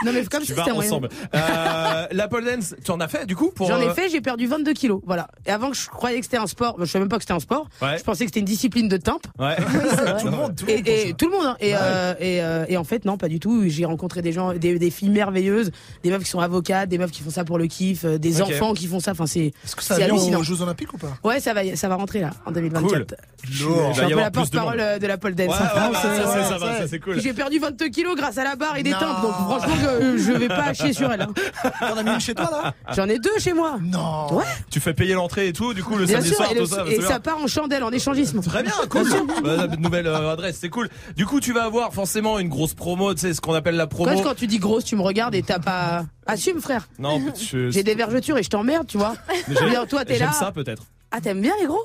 non 0.04 0.12
mais 0.12 0.24
comme 0.26 0.42
vas 0.42 0.46
c'était 0.46 0.72
moyen. 0.72 0.90
ensemble. 0.90 1.08
Euh, 1.34 2.06
la 2.10 2.28
pole 2.28 2.44
dance, 2.44 2.74
tu 2.84 2.90
en 2.90 3.00
as 3.00 3.08
fait 3.08 3.26
du 3.26 3.36
coup 3.36 3.50
pour 3.54 3.68
J'en 3.68 3.80
ai 3.80 3.86
euh, 3.88 3.94
fait, 3.94 4.08
j'ai 4.08 4.20
perdu 4.20 4.46
22 4.46 4.72
kilos. 4.72 5.00
Voilà. 5.06 5.28
Et 5.46 5.50
avant 5.50 5.70
que 5.70 5.76
je 5.76 5.88
croyais 5.88 6.18
que 6.18 6.24
c'était 6.24 6.36
un 6.38 6.46
sport, 6.46 6.76
bah, 6.78 6.84
je 6.84 6.90
savais 6.90 7.02
même 7.04 7.08
pas 7.08 7.16
que 7.16 7.22
c'était 7.22 7.32
un 7.34 7.40
sport. 7.40 7.68
Ouais. 7.82 7.98
Je 7.98 8.02
pensais 8.04 8.24
que 8.24 8.30
c'était 8.30 8.40
une 8.40 8.46
discipline 8.46 8.88
de 8.88 8.96
timp. 8.96 9.20
Ouais. 9.38 9.56
Tout 10.20 10.26
le 10.26 10.30
monde, 10.32 10.54
tout 10.56 10.66
le 10.66 10.72
monde. 10.76 10.82
Et, 10.88 11.08
et 11.10 11.14
tout 11.14 11.26
le 11.30 11.36
monde. 11.36 11.46
hein. 11.46 11.56
Et, 11.60 11.74
euh, 11.74 12.14
et, 12.20 12.42
euh, 12.42 12.64
et 12.68 12.76
en 12.76 12.84
fait, 12.84 13.04
non, 13.04 13.16
pas 13.16 13.28
du 13.28 13.40
tout. 13.40 13.64
J'ai 13.66 13.84
rencontré 13.84 14.22
des 14.22 14.32
gens, 14.32 14.52
des, 14.54 14.78
des 14.78 14.90
filles 14.90 15.08
merveilleuses, 15.10 15.70
des 16.02 16.10
meufs 16.10 16.22
qui 16.24 16.30
sont 16.30 16.40
avocates, 16.40 16.88
des 16.88 16.98
meufs 16.98 17.10
qui 17.10 17.22
font 17.22 17.30
ça 17.30 17.44
pour 17.44 17.58
le 17.58 17.66
kiff, 17.66 18.04
euh, 18.04 18.18
des 18.18 18.42
enfants 18.42 18.74
qui 18.74 18.86
font 18.86 19.00
ça. 19.00 19.12
Enfin, 19.12 19.26
c'est 19.26 19.52
Est-ce 19.64 19.76
que 19.76 19.82
ça 19.82 19.94
hallucinant. 19.96 20.40
aux 20.40 20.42
Jeux 20.42 20.60
Olympiques 20.62 20.92
ou 20.92 20.98
pas? 20.98 21.16
Ouais, 21.24 21.40
ça 21.40 21.54
va, 21.54 21.76
ça 21.76 21.88
va 21.88 21.96
rentrer 21.96 22.20
là 22.20 22.30
en 22.46 22.52
2024. 22.52 22.88
Cool. 22.88 23.06
Je 23.44 23.52
suis 23.52 23.64
va 23.66 23.88
un 24.04 24.08
peu 24.08 24.16
la 24.16 24.30
de 24.30 24.34
porte-parole 24.34 24.80
euh, 24.80 24.98
de 24.98 25.06
la 25.06 25.18
pole 25.18 25.34
dance. 25.34 25.48
Ouais, 25.48 25.54
ça, 25.54 26.00
c'est- 26.02 26.44
ça 26.44 26.58
va, 26.58 26.78
ça, 26.78 26.88
c'est 26.88 26.98
cool. 27.00 27.20
J'ai 27.20 27.32
perdu 27.32 27.58
22 27.58 27.88
kilos 27.88 28.16
grâce 28.16 28.38
à 28.38 28.44
la 28.44 28.56
barre 28.56 28.76
et 28.76 28.82
des 28.82 28.90
timbres, 28.90 29.20
donc 29.22 29.32
franchement, 29.32 29.74
je, 29.80 30.18
je 30.18 30.32
vais 30.32 30.48
pas 30.48 30.72
chier 30.74 30.92
sur 30.92 31.10
elle. 31.12 31.22
hein. 31.22 31.32
T'en 31.80 31.96
as 31.96 32.02
mis 32.02 32.10
une 32.10 32.20
chez 32.20 32.34
toi 32.34 32.48
là 32.50 32.74
J'en 32.94 33.06
ai 33.08 33.18
deux 33.18 33.38
chez 33.38 33.52
moi. 33.52 33.78
Non. 33.82 34.32
Ouais. 34.34 34.44
Tu 34.70 34.80
fais 34.80 34.94
payer 34.94 35.14
l'entrée 35.14 35.48
et 35.48 35.52
tout, 35.52 35.74
du 35.74 35.82
coup 35.82 35.96
le 35.96 36.04
Bien 36.04 36.16
samedi 36.16 36.28
sûr, 36.28 36.36
soir, 36.36 36.48
et, 36.52 36.54
tout 36.56 36.60
le- 36.62 36.66
ça. 36.66 36.84
et 36.86 36.96
c'est 36.96 37.02
ça 37.02 37.08
bien. 37.08 37.20
part 37.20 37.38
en 37.38 37.46
chandelle, 37.46 37.84
en 37.84 37.90
échangisme. 37.90 38.40
Très 38.42 38.62
bien, 38.62 38.72
cool. 38.90 39.08
Bah, 39.42 39.66
nouvelle 39.78 40.06
euh, 40.06 40.32
adresse, 40.32 40.58
c'est 40.60 40.68
cool. 40.68 40.88
Du 41.16 41.26
coup, 41.26 41.40
tu 41.40 41.52
vas 41.52 41.64
avoir 41.64 41.92
forcément 41.92 42.38
une 42.38 42.48
grosse 42.48 42.74
promo, 42.74 43.14
tu 43.14 43.20
sais, 43.20 43.34
ce 43.34 43.40
qu'on 43.40 43.54
appelle 43.54 43.76
la 43.76 43.86
promo. 43.86 44.12
Quoi, 44.12 44.22
quand 44.22 44.34
tu 44.34 44.46
dis 44.46 44.58
grosse, 44.58 44.84
tu 44.84 44.96
me 44.96 45.02
regardes 45.02 45.34
et 45.34 45.42
t'as 45.42 45.58
pas. 45.58 46.04
Assume, 46.26 46.60
frère. 46.60 46.88
Non, 46.98 47.20
je- 47.40 47.70
J'ai 47.70 47.82
des 47.82 47.94
vergetures 47.94 48.36
et 48.38 48.42
je 48.42 48.50
t'emmerde, 48.50 48.86
tu 48.86 48.98
vois. 48.98 49.14
Mais 49.28 49.34
Je 49.48 49.54
j'aime- 49.54 49.64
veux 49.64 49.70
dire, 49.70 49.86
toi, 49.86 50.04
t'es 50.04 50.18
là. 50.18 50.26
J'aime 50.26 50.32
ça 50.38 50.52
peut-être. 50.52 50.82
Ah, 51.10 51.20
t'aimes 51.20 51.40
bien 51.40 51.54
les 51.60 51.66
gros? 51.66 51.82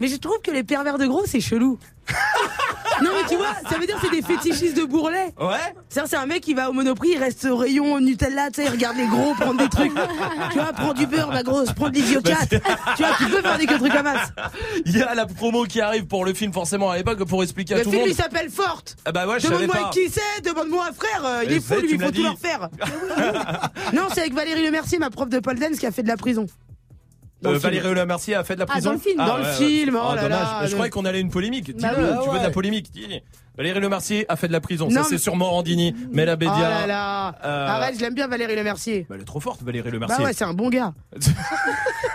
Mais 0.00 0.08
je 0.08 0.16
trouve 0.16 0.38
que 0.44 0.50
les 0.50 0.62
pervers 0.62 0.98
de 0.98 1.06
gros, 1.06 1.22
c'est 1.26 1.40
chelou. 1.40 1.78
non, 3.02 3.10
mais 3.14 3.28
tu 3.28 3.36
vois, 3.36 3.54
ça 3.70 3.78
veut 3.78 3.86
dire 3.86 3.96
que 4.00 4.06
c'est 4.06 4.14
des 4.14 4.22
fétichistes 4.22 4.76
de 4.76 4.84
bourrelet. 4.84 5.32
Ouais. 5.40 5.56
C'est 5.88 6.06
c'est 6.06 6.16
un 6.16 6.26
mec 6.26 6.42
qui 6.42 6.54
va 6.54 6.70
au 6.70 6.72
Monoprix, 6.72 7.10
il 7.14 7.18
reste 7.18 7.44
au 7.46 7.56
rayon 7.56 8.00
Nutella, 8.00 8.48
tu 8.50 8.60
sais, 8.62 8.66
il 8.68 8.70
regarde 8.70 8.96
les 8.96 9.06
gros 9.06 9.34
prendre 9.34 9.58
des 9.58 9.68
trucs. 9.68 9.92
tu 10.52 10.58
vois, 10.58 10.72
prends 10.72 10.92
du 10.94 11.06
beurre, 11.06 11.28
ma 11.32 11.42
grosse, 11.42 11.72
prends 11.72 11.88
de 11.88 11.94
l'idiocate. 11.94 12.48
tu 12.96 13.02
vois, 13.02 13.14
tu 13.18 13.26
peux 13.26 13.42
faire 13.42 13.58
des 13.58 13.66
trucs 13.66 13.92
comme 13.92 14.06
ça. 14.06 14.50
Il 14.86 14.96
y 14.96 15.02
a 15.02 15.14
la 15.14 15.26
promo 15.26 15.64
qui 15.64 15.80
arrive 15.80 16.06
pour 16.06 16.24
le 16.24 16.34
film 16.34 16.52
forcément 16.52 16.90
à 16.90 16.96
l'époque 16.96 17.24
pour 17.24 17.42
expliquer 17.42 17.74
à 17.74 17.78
Le 17.78 17.84
tout 17.84 17.90
le 17.90 17.96
film, 17.96 18.08
monde. 18.08 18.16
il 18.16 18.22
s'appelle 18.22 18.50
Forte. 18.50 18.96
Ah 19.04 19.12
bah 19.12 19.26
ouais, 19.26 19.38
Demande-moi 19.40 19.90
qui 19.92 20.08
c'est, 20.10 20.42
demande-moi 20.42 20.86
un 20.90 20.92
frère, 20.92 21.22
euh, 21.24 21.42
il 21.44 21.52
est 21.52 21.60
fou, 21.60 21.74
lui, 21.80 21.92
il 21.92 22.00
faut 22.00 22.10
tout 22.10 22.22
leur 22.22 22.38
faire. 22.38 22.68
non, 23.92 24.02
c'est 24.12 24.20
avec 24.20 24.34
Valérie 24.34 24.64
Lemercier, 24.64 24.98
ma 24.98 25.10
prof 25.10 25.28
de 25.28 25.38
pole 25.40 25.58
dance, 25.58 25.78
qui 25.78 25.86
a 25.86 25.90
fait 25.92 26.02
de 26.02 26.08
la 26.08 26.16
prison. 26.16 26.46
Dans 27.42 27.50
Euh, 27.50 27.52
le. 27.54 27.58
Valérie 27.58 27.94
Le 27.94 28.04
Mercier 28.06 28.34
a 28.34 28.42
fait 28.44 28.54
de 28.54 28.60
la 28.60 28.66
Ah, 28.68 28.72
prison. 28.72 28.90
dans 28.90 28.94
le 28.94 29.00
film, 29.00 29.16
dans 29.18 29.36
le 29.36 29.44
film, 29.44 29.96
oh 30.00 30.14
là 30.14 30.22
dommage. 30.22 30.30
là, 30.40 30.58
je 30.64 30.68
le- 30.68 30.74
croyais 30.74 30.90
qu'on 30.90 31.04
allait 31.04 31.18
à 31.18 31.20
une 31.20 31.30
polémique. 31.30 31.66
Dis-le, 31.66 31.80
Bah 31.80 31.90
oui. 31.96 32.24
tu 32.24 32.30
veux 32.30 32.38
de 32.38 32.44
la 32.44 32.50
polémique 32.50 32.90
dis. 32.92 33.20
Valérie 33.56 33.80
Le 33.80 33.88
Mercier 33.88 34.24
a 34.28 34.36
fait 34.36 34.46
de 34.46 34.52
la 34.52 34.60
prison. 34.60 34.86
Non, 34.88 35.02
ça, 35.02 35.08
c'est 35.08 35.18
sur 35.18 35.34
Morandini. 35.34 35.92
Mais 36.12 36.24
la 36.24 36.34
Oh 36.34 36.36
Bédia. 36.36 36.54
là 36.58 36.86
là. 36.86 37.34
euh, 37.44 37.66
Arrête, 37.66 37.96
je 37.96 38.00
l'aime 38.00 38.14
bien 38.14 38.28
Valérie 38.28 38.54
Lemercier. 38.54 39.06
bah, 39.08 39.16
elle 39.16 39.22
est 39.22 39.24
trop 39.24 39.40
forte, 39.40 39.62
Valérie 39.62 39.90
Le 39.90 39.98
Bah 39.98 40.06
Mercier. 40.06 40.24
ouais, 40.24 40.32
c'est 40.32 40.44
un 40.44 40.54
bon 40.54 40.68
gars. 40.68 40.94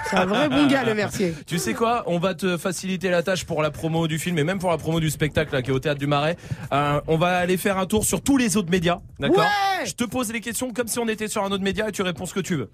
c'est 0.10 0.16
un 0.18 0.26
vrai 0.26 0.48
bon 0.50 0.68
gars, 0.68 0.84
le 0.84 0.94
Mercier. 0.94 1.34
Tu 1.46 1.58
sais 1.58 1.74
quoi 1.74 2.04
On 2.08 2.18
va 2.20 2.34
te 2.34 2.56
faciliter 2.58 3.10
la 3.10 3.24
tâche 3.24 3.46
pour 3.46 3.62
la 3.62 3.72
promo 3.72 4.08
du 4.08 4.20
film 4.20 4.38
et 4.40 4.44
même 4.44 4.60
pour 4.60 4.72
la 4.72 4.78
promo 4.78 5.00
du 5.00 5.10
spectacle 5.10 5.54
là, 5.54 5.62
qui 5.62 5.70
est 5.70 5.74
au 5.74 5.80
théâtre 5.80 6.00
du 6.00 6.08
Marais. 6.08 6.38
Euh, 6.72 7.02
on 7.08 7.18
va 7.18 7.38
aller 7.38 7.58
faire 7.58 7.78
un 7.78 7.86
tour 7.86 8.06
sur 8.06 8.22
tous 8.22 8.38
les 8.38 8.56
autres 8.58 8.72
médias, 8.72 9.00
d'accord 9.20 9.40
Ouais 9.44 9.86
Je 9.86 9.94
te 9.94 10.04
pose 10.06 10.32
les 10.32 10.40
questions 10.42 10.72
comme 10.72 10.88
si 10.88 11.00
on 11.00 11.08
était 11.10 11.28
sur 11.28 11.44
un 11.44 11.52
autre 11.52 11.64
média 11.64 11.90
et 11.90 11.92
tu 11.92 12.02
réponds 12.04 12.26
ce 12.26 12.34
que 12.34 12.40
tu 12.40 12.56
veux. 12.56 12.70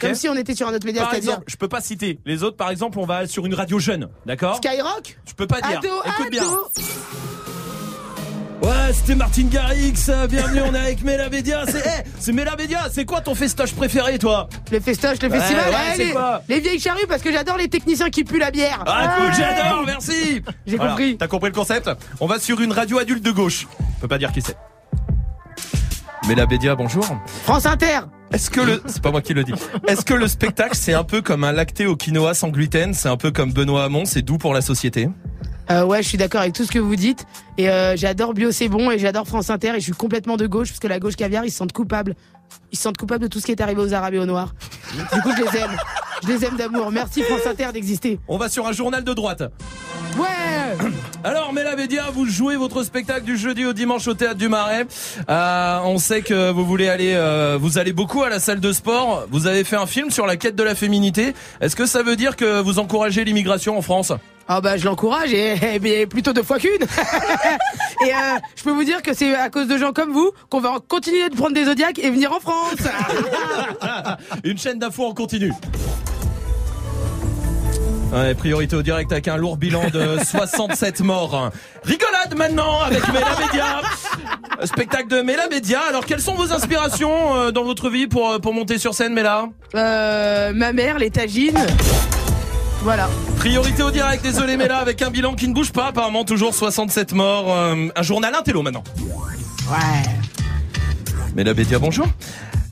Comme 0.00 0.14
si 0.14 0.28
on 0.28 0.34
était 0.36 0.54
sur 0.54 0.68
un 0.68 0.74
autre 0.74 0.86
média, 0.86 1.02
Par 1.04 1.14
exemple, 1.14 1.44
je 1.46 1.56
peux 1.56 1.68
pas 1.68 1.80
citer. 1.80 2.20
Les 2.26 2.42
autres, 2.42 2.56
par 2.56 2.70
exemple, 2.70 2.98
on 2.98 3.06
va 3.06 3.26
sur 3.26 3.46
une 3.46 3.54
radio 3.54 3.78
jeune, 3.78 4.08
d'accord 4.26 4.56
Skyrock 4.56 5.18
Je 5.26 5.32
peux 5.34 5.46
pas 5.46 5.60
dire. 5.62 5.78
Ado, 5.78 5.88
Écoute 6.06 6.30
bien. 6.30 6.42
ado. 6.42 6.68
Ouais, 8.60 8.92
c'était 8.92 9.14
Martine 9.14 9.48
Garrix. 9.48 9.94
euh, 10.08 10.26
Bienvenue, 10.26 10.62
on 10.62 10.74
est 10.74 10.78
avec 10.78 11.02
Mela 11.04 11.28
Bédia. 11.28 11.64
C'est 11.68 11.78
eh, 11.86 12.08
c'est 12.18 12.32
Mela 12.32 12.56
Bédia. 12.56 12.88
C'est 12.92 13.04
quoi 13.04 13.20
ton 13.20 13.34
festoche 13.36 13.72
préféré, 13.72 14.18
toi 14.18 14.48
Le 14.72 14.80
festoche, 14.80 15.22
le 15.22 15.30
festival, 15.30 15.64
ouais, 15.70 15.76
eh, 15.94 15.98
les, 15.98 16.10
quoi 16.10 16.42
les 16.48 16.60
vieilles 16.60 16.80
charrues 16.80 17.06
parce 17.08 17.22
que 17.22 17.30
j'adore 17.32 17.56
les 17.56 17.68
techniciens 17.68 18.10
qui 18.10 18.24
puent 18.24 18.38
la 18.40 18.50
bière. 18.50 18.82
Ah, 18.84 19.16
cool, 19.16 19.32
j'adore, 19.32 19.84
merci. 19.86 20.42
J'ai 20.66 20.76
Voilà, 20.76 20.90
compris. 20.92 21.16
T'as 21.16 21.28
compris 21.28 21.50
le 21.50 21.54
concept 21.54 21.88
On 22.20 22.26
va 22.26 22.38
sur 22.40 22.60
une 22.60 22.72
radio 22.72 22.98
adulte 22.98 23.22
de 23.24 23.30
gauche. 23.30 23.68
On 23.80 24.00
peut 24.00 24.08
pas 24.08 24.18
dire 24.18 24.32
qui 24.32 24.42
c'est. 24.42 24.56
Mela 26.28 26.44
Bédia, 26.44 26.74
bonjour. 26.74 27.06
France 27.44 27.64
Inter. 27.64 28.00
Est-ce 28.32 28.50
que 28.50 28.60
le, 28.60 28.82
c'est 28.86 29.02
pas 29.02 29.10
moi 29.10 29.22
qui 29.22 29.34
le 29.34 29.44
dis. 29.44 29.54
Est-ce 29.86 30.04
que 30.04 30.14
le 30.14 30.28
spectacle 30.28 30.74
c'est 30.74 30.92
un 30.92 31.04
peu 31.04 31.22
comme 31.22 31.44
un 31.44 31.52
lacté 31.52 31.86
au 31.86 31.96
quinoa 31.96 32.34
sans 32.34 32.48
gluten? 32.48 32.92
C'est 32.94 33.08
un 33.08 33.16
peu 33.16 33.30
comme 33.30 33.52
Benoît 33.52 33.84
Hamon, 33.84 34.04
c'est 34.04 34.22
doux 34.22 34.38
pour 34.38 34.52
la 34.52 34.60
société? 34.60 35.08
Euh, 35.70 35.84
ouais, 35.84 36.02
je 36.02 36.08
suis 36.08 36.18
d'accord 36.18 36.40
avec 36.40 36.54
tout 36.54 36.64
ce 36.64 36.72
que 36.72 36.78
vous 36.78 36.96
dites. 36.96 37.26
Et 37.58 37.68
euh, 37.68 37.96
j'adore 37.96 38.32
Bio, 38.32 38.52
c'est 38.52 38.68
bon. 38.68 38.90
Et 38.90 38.98
j'adore 38.98 39.26
France 39.26 39.50
Inter. 39.50 39.72
Et 39.76 39.80
je 39.80 39.84
suis 39.84 39.92
complètement 39.92 40.36
de 40.36 40.46
gauche 40.46 40.68
parce 40.68 40.80
que 40.80 40.86
la 40.86 40.98
gauche 40.98 41.16
caviar, 41.16 41.44
ils 41.44 41.50
se 41.50 41.58
sentent 41.58 41.72
coupables. 41.72 42.14
Ils 42.72 42.76
se 42.76 42.82
sentent 42.82 42.96
coupables 42.96 43.22
de 43.22 43.28
tout 43.28 43.40
ce 43.40 43.46
qui 43.46 43.52
est 43.52 43.60
arrivé 43.60 43.80
aux 43.80 43.94
Arabes 43.94 44.14
et 44.14 44.18
aux 44.18 44.26
Noirs. 44.26 44.54
Du 45.12 45.20
coup, 45.22 45.30
je 45.36 45.42
les 45.42 45.58
aime. 45.58 45.76
Je 46.22 46.28
les 46.28 46.44
aime 46.44 46.56
d'amour. 46.56 46.90
Merci 46.90 47.22
France 47.22 47.46
Inter 47.46 47.68
d'exister. 47.72 48.18
On 48.28 48.38
va 48.38 48.48
sur 48.48 48.66
un 48.66 48.72
journal 48.72 49.04
de 49.04 49.12
droite. 49.14 49.42
Ouais 50.18 50.26
Alors, 51.24 51.52
Mela 51.52 51.76
Bédia, 51.76 52.06
vous 52.12 52.26
jouez 52.26 52.56
votre 52.56 52.82
spectacle 52.82 53.22
du 53.22 53.36
jeudi 53.36 53.64
au 53.64 53.72
dimanche 53.72 54.06
au 54.08 54.14
théâtre 54.14 54.36
du 54.36 54.48
Marais. 54.48 54.86
Euh, 55.28 55.80
on 55.84 55.98
sait 55.98 56.22
que 56.22 56.50
vous 56.50 56.64
voulez 56.64 56.88
aller, 56.88 57.14
euh, 57.14 57.56
vous 57.60 57.78
allez 57.78 57.92
beaucoup 57.92 58.22
à 58.22 58.28
la 58.28 58.40
salle 58.40 58.60
de 58.60 58.72
sport. 58.72 59.26
Vous 59.30 59.46
avez 59.46 59.64
fait 59.64 59.76
un 59.76 59.86
film 59.86 60.10
sur 60.10 60.26
la 60.26 60.36
quête 60.36 60.56
de 60.56 60.62
la 60.62 60.74
féminité. 60.74 61.34
Est-ce 61.60 61.76
que 61.76 61.86
ça 61.86 62.02
veut 62.02 62.16
dire 62.16 62.36
que 62.36 62.60
vous 62.60 62.78
encouragez 62.78 63.24
l'immigration 63.24 63.78
en 63.78 63.82
France? 63.82 64.12
Ah 64.50 64.62
bah 64.62 64.78
je 64.78 64.84
l'encourage 64.86 65.32
et, 65.34 65.78
bien, 65.80 66.06
plutôt 66.06 66.32
deux 66.32 66.42
fois 66.42 66.58
qu'une. 66.58 66.70
et 66.80 68.12
euh, 68.12 68.38
je 68.56 68.62
peux 68.62 68.70
vous 68.70 68.84
dire 68.84 69.02
que 69.02 69.12
c'est 69.14 69.34
à 69.34 69.50
cause 69.50 69.68
de 69.68 69.76
gens 69.76 69.92
comme 69.92 70.10
vous 70.10 70.32
qu'on 70.48 70.60
va 70.60 70.78
continuer 70.88 71.28
de 71.28 71.36
prendre 71.36 71.54
des 71.54 71.66
zodiacs 71.66 71.98
et 71.98 72.10
venir 72.10 72.32
en 72.32 72.40
France. 72.40 72.76
Une 74.44 74.56
chaîne 74.56 74.78
d'infos 74.78 75.06
en 75.06 75.14
continu. 75.14 75.52
Ouais, 78.12 78.34
priorité 78.34 78.74
au 78.74 78.80
direct 78.80 79.12
avec 79.12 79.28
un 79.28 79.36
lourd 79.36 79.58
bilan 79.58 79.90
de 79.92 80.18
67 80.24 81.00
morts. 81.02 81.50
Rigolade 81.84 82.34
maintenant 82.34 82.80
avec 82.80 83.06
Mela 83.08 83.36
Média. 83.38 83.82
Spectacle 84.64 85.08
de 85.08 85.20
Mela 85.20 85.46
Média. 85.48 85.80
Alors 85.86 86.06
quelles 86.06 86.22
sont 86.22 86.34
vos 86.34 86.52
inspirations 86.54 87.36
euh, 87.36 87.50
dans 87.50 87.64
votre 87.64 87.90
vie 87.90 88.06
pour, 88.06 88.30
euh, 88.30 88.38
pour 88.38 88.54
monter 88.54 88.78
sur 88.78 88.94
scène 88.94 89.12
Mela 89.12 89.48
Euh, 89.74 90.52
ma 90.54 90.72
mère, 90.72 90.98
les 90.98 91.10
tagines. 91.10 91.66
Voilà. 92.82 93.08
Priorité 93.36 93.82
au 93.82 93.90
direct, 93.90 94.22
désolé 94.22 94.56
Mela, 94.56 94.78
avec 94.78 95.02
un 95.02 95.10
bilan 95.10 95.34
qui 95.34 95.48
ne 95.48 95.54
bouge 95.54 95.72
pas, 95.72 95.88
apparemment 95.88 96.24
toujours 96.24 96.54
67 96.54 97.12
morts. 97.12 97.52
euh, 97.54 97.88
un 97.94 98.02
journal 98.02 98.34
intello 98.34 98.62
maintenant. 98.62 98.84
Ouais. 99.70 100.02
Mela 101.34 101.54
Bédia, 101.54 101.78
bonjour. 101.78 102.06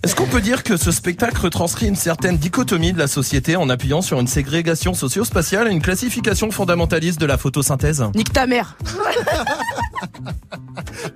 Est-ce 0.02 0.14
qu'on 0.14 0.26
peut 0.26 0.40
dire 0.40 0.62
que 0.62 0.76
ce 0.76 0.92
spectacle 0.92 1.40
retranscrit 1.40 1.88
une 1.88 1.96
certaine 1.96 2.36
dichotomie 2.36 2.92
de 2.92 2.98
la 2.98 3.08
société 3.08 3.56
en 3.56 3.68
appuyant 3.68 4.02
sur 4.02 4.20
une 4.20 4.28
ségrégation 4.28 4.94
socio-spatiale 4.94 5.66
et 5.68 5.72
une 5.72 5.82
classification 5.82 6.50
fondamentaliste 6.52 7.20
de 7.20 7.26
la 7.26 7.36
photosynthèse? 7.38 8.04
Nique 8.14 8.32
ta 8.32 8.46
mère. 8.46 8.76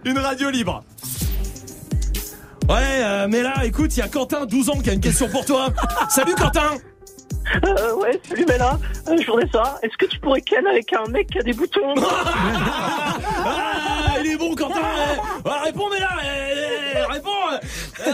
Une 0.05 0.19
radio 0.19 0.51
libre. 0.51 0.83
Ouais, 2.69 2.77
euh, 3.03 3.27
mais 3.31 3.43
là, 3.43 3.65
écoute, 3.65 3.97
il 3.97 4.01
y 4.01 4.03
a 4.03 4.09
Quentin, 4.09 4.47
12 4.47 4.71
ans, 4.71 4.79
qui 4.83 4.91
a 4.91 4.93
une 4.93 5.01
question 5.01 5.29
pour 5.29 5.45
toi. 5.45 5.69
Salut 6.09 6.35
Quentin 6.35 6.71
Euh, 7.65 7.95
ouais, 7.97 8.21
salut 8.29 8.45
Bella. 8.45 8.79
Euh, 9.09 9.17
je 9.21 9.27
voudrais 9.27 9.47
savoir, 9.47 9.79
est-ce 9.83 9.97
que 9.97 10.07
tu 10.07 10.19
pourrais 10.21 10.41
ken 10.41 10.67
avec 10.67 10.93
un 10.93 11.07
mec 11.11 11.29
qui 11.29 11.39
a 11.39 11.43
des 11.43 11.53
boutons 11.53 11.95
Ah, 13.45 14.15
il 14.23 14.31
est 14.33 14.37
bon, 14.37 14.55
Quentin 14.55 14.75
eh. 14.81 15.21
Ah, 15.45 15.63
Réponds, 15.65 15.89
mais 15.91 15.99
là 16.01 16.11
eh, 16.23 16.97
eh, 16.97 17.13
Réponds 17.13 17.31
Euh, 18.07 18.13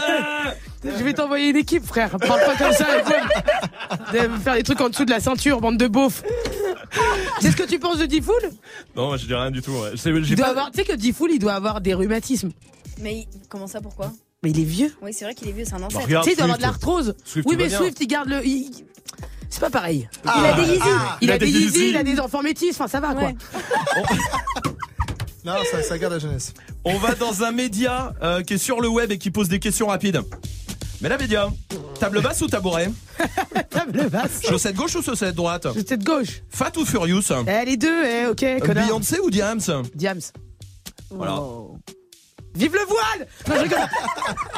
Je 0.97 1.03
vais 1.03 1.13
t'envoyer 1.13 1.49
une 1.49 1.57
équipe, 1.57 1.85
frère. 1.85 2.09
Parle 2.17 2.39
pas 2.41 2.55
comme 2.55 2.71
ça. 2.73 2.85
De 4.13 4.37
faire 4.39 4.55
des 4.55 4.63
trucs 4.63 4.81
en 4.81 4.89
dessous 4.89 5.05
de 5.05 5.11
la 5.11 5.19
ceinture, 5.19 5.61
bande 5.61 5.77
de 5.77 5.87
beaufs. 5.87 6.23
C'est 7.41 7.51
ce 7.51 7.57
que 7.57 7.63
tu 7.63 7.77
penses 7.79 7.97
de 7.99 8.05
Diffoul? 8.05 8.41
Non, 8.95 9.07
moi, 9.07 9.17
je 9.17 9.25
dis 9.27 9.33
rien 9.33 9.51
du 9.51 9.61
tout. 9.61 9.71
ouais. 9.71 9.89
Je 9.91 9.97
sais- 9.97 10.11
j'ai 10.23 10.31
Il 10.31 10.35
doit 10.35 10.45
pas- 10.45 10.51
avoir, 10.51 10.71
tu 10.71 10.77
sais 10.79 10.85
que 10.85 10.93
Diffoul, 10.93 11.29
il 11.31 11.39
doit 11.39 11.53
avoir 11.53 11.81
des 11.81 11.93
rhumatismes. 11.93 12.51
Mais 13.01 13.13
il- 13.19 13.27
comment 13.49 13.67
ça, 13.67 13.81
pourquoi? 13.81 14.11
Mais 14.43 14.51
il 14.51 14.59
est 14.59 14.63
vieux. 14.63 14.95
Oui, 15.01 15.13
c'est 15.13 15.25
vrai 15.25 15.35
qu'il 15.35 15.49
est 15.49 15.51
vieux, 15.51 15.65
c'est 15.65 15.73
un 15.73 15.79
Bah, 15.79 15.85
ancêtre. 15.87 16.05
regarde, 16.05 16.23
tu 16.23 16.29
sais, 16.29 16.33
il 16.35 16.37
doit 16.37 16.43
avoir 16.45 16.57
de 16.57 16.63
l'arthrose. 16.63 17.15
Oui, 17.45 17.55
mais. 17.57 17.69
Swift, 17.69 17.97
il 17.99 18.07
garde 18.07 18.29
le. 18.29 18.45
il- 18.45 18.71
C'est 19.57 19.61
pas 19.61 19.69
pareil. 19.71 20.07
Il 20.23 20.45
a 20.45 20.53
des 20.53 20.61
Yeezy. 20.61 20.89
Il, 21.21 21.31
a 21.31 21.37
des 21.39 21.49
Yeezy, 21.49 21.63
Yeezy. 21.63 21.89
il 21.89 21.97
a 21.97 22.03
des 22.03 22.19
enfants 22.19 22.43
métis, 22.43 22.69
enfin 22.75 22.87
ça 22.87 22.99
va 22.99 23.15
quoi. 23.15 23.31
Non, 25.43 25.53
ça, 25.71 25.81
ça 25.81 25.97
garde 25.97 26.13
la 26.13 26.19
jeunesse. 26.19 26.53
On 26.85 26.99
va 26.99 27.15
dans 27.15 27.41
un 27.41 27.51
média 27.51 28.13
euh, 28.21 28.43
qui 28.43 28.53
est 28.53 28.57
sur 28.59 28.81
le 28.81 28.87
web 28.87 29.11
et 29.11 29.17
qui 29.17 29.31
pose 29.31 29.49
des 29.49 29.57
questions 29.57 29.87
rapides. 29.87 30.21
Mais 31.01 31.09
la 31.09 31.17
média, 31.17 31.49
table 31.99 32.21
basse 32.21 32.39
ou 32.43 32.47
tabouret 32.47 32.91
Table 33.71 34.09
basse. 34.11 34.43
Chaussette 34.47 34.75
gauche 34.75 34.95
ou 34.95 35.01
chaussette 35.01 35.33
droite 35.33 35.65
de 35.65 36.03
gauche. 36.03 36.43
Fat 36.51 36.77
ou 36.77 36.85
Furious 36.85 37.23
Eh, 37.47 37.65
les 37.65 37.77
deux, 37.77 38.05
eh, 38.05 38.27
ok, 38.27 38.59
connard. 38.61 38.85
Beyoncé 38.85 39.19
ou 39.21 39.31
Diams 39.31 39.59
Diams. 39.95 40.21
Voilà. 41.09 41.41
Vive 42.53 42.73
le 42.75 42.85
voile 42.85 43.27
Non, 43.47 43.55
je 43.55 43.61
rigole. 43.63 43.89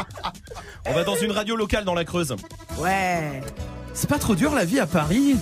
On 0.88 0.94
va 0.94 1.04
dans 1.06 1.16
une 1.16 1.32
radio 1.32 1.56
locale 1.56 1.86
dans 1.86 1.94
la 1.94 2.04
Creuse. 2.04 2.36
Ouais. 2.78 3.42
C'est 3.94 4.10
pas 4.10 4.20
trop 4.20 4.36
dur 4.36 4.56
la 4.56 4.66
vie 4.66 4.80
à 4.80 4.88
Paris? 4.88 5.36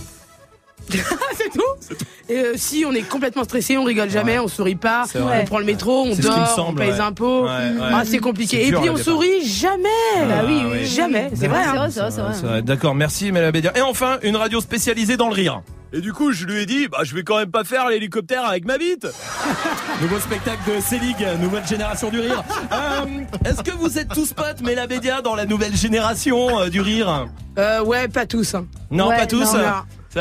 c'est 1.37 1.49
tout. 1.51 1.95
Et 2.29 2.37
euh, 2.39 2.53
si 2.55 2.83
on 2.85 2.91
est 2.93 3.01
complètement 3.07 3.43
stressé, 3.43 3.77
on 3.77 3.83
rigole 3.83 4.09
jamais, 4.09 4.33
Ouais. 4.33 4.39
on 4.39 4.47
sourit 4.47 4.75
pas, 4.75 5.05
on 5.15 5.45
prend 5.45 5.59
le 5.59 5.65
métro, 5.65 6.03
on 6.05 6.15
dort, 6.15 6.37
on 6.39 6.55
semble, 6.55 6.79
paye 6.79 6.87
ouais. 6.89 6.93
les 6.95 6.99
impôts. 7.01 7.43
Ouais, 7.43 7.49
ouais. 7.49 7.79
Ah, 7.81 8.03
c'est 8.05 8.19
compliqué. 8.19 8.67
Et 8.67 8.71
puis 8.71 8.85
la 8.87 8.91
on 8.93 8.97
sourit 8.97 9.45
jamais. 9.45 9.87
Ah, 10.17 10.43
oui, 10.45 10.63
oui. 10.69 10.85
jamais. 10.85 11.29
C'est 11.35 11.47
vrai. 11.47 11.61
C'est 11.63 11.69
hein. 11.69 11.75
vrai, 11.75 11.91
c'est 11.91 11.99
vrai, 12.01 12.11
c'est 12.11 12.21
vrai. 12.21 12.31
C'est 12.33 12.45
vrai, 12.45 12.61
D'accord, 12.61 12.95
merci 12.95 13.31
Mela 13.31 13.51
Bédia. 13.51 13.71
Et 13.77 13.81
enfin, 13.81 14.17
une 14.23 14.35
radio 14.35 14.59
spécialisée 14.59 15.15
dans 15.17 15.29
le 15.29 15.33
rire. 15.35 15.61
Et 15.93 16.01
du 16.01 16.11
coup, 16.11 16.33
je 16.33 16.43
lui 16.45 16.61
ai 16.61 16.65
dit, 16.65 16.89
bah, 16.89 16.99
je 17.03 17.15
vais 17.15 17.23
quand 17.23 17.37
même 17.37 17.49
pas 17.49 17.63
faire 17.63 17.87
l'hélicoptère 17.87 18.43
avec 18.43 18.65
ma 18.65 18.77
bite. 18.77 19.07
Nouveau 20.01 20.19
spectacle 20.19 20.59
de 20.75 20.81
Célig, 20.81 21.15
nouvelle 21.41 21.65
génération 21.65 22.09
du 22.09 22.19
rire. 22.19 22.43
Euh, 22.73 23.05
Est-ce 23.45 23.63
que 23.63 23.71
vous 23.71 23.97
êtes 23.97 24.09
tous 24.09 24.33
potes 24.33 24.61
Mela 24.61 24.85
Bédia 24.85 25.21
dans 25.21 25.33
la 25.35 25.45
nouvelle 25.45 25.75
génération 25.77 26.59
euh, 26.59 26.67
du 26.69 26.81
rire? 26.81 27.27
Euh, 27.57 27.81
ouais, 27.83 28.09
pas 28.09 28.25
tous. 28.25 28.53
hein. 28.53 28.65
Non, 28.91 29.07
Ouais, 29.07 29.17
pas 29.17 29.27
tous. 29.27 29.53
Non, 29.53 29.59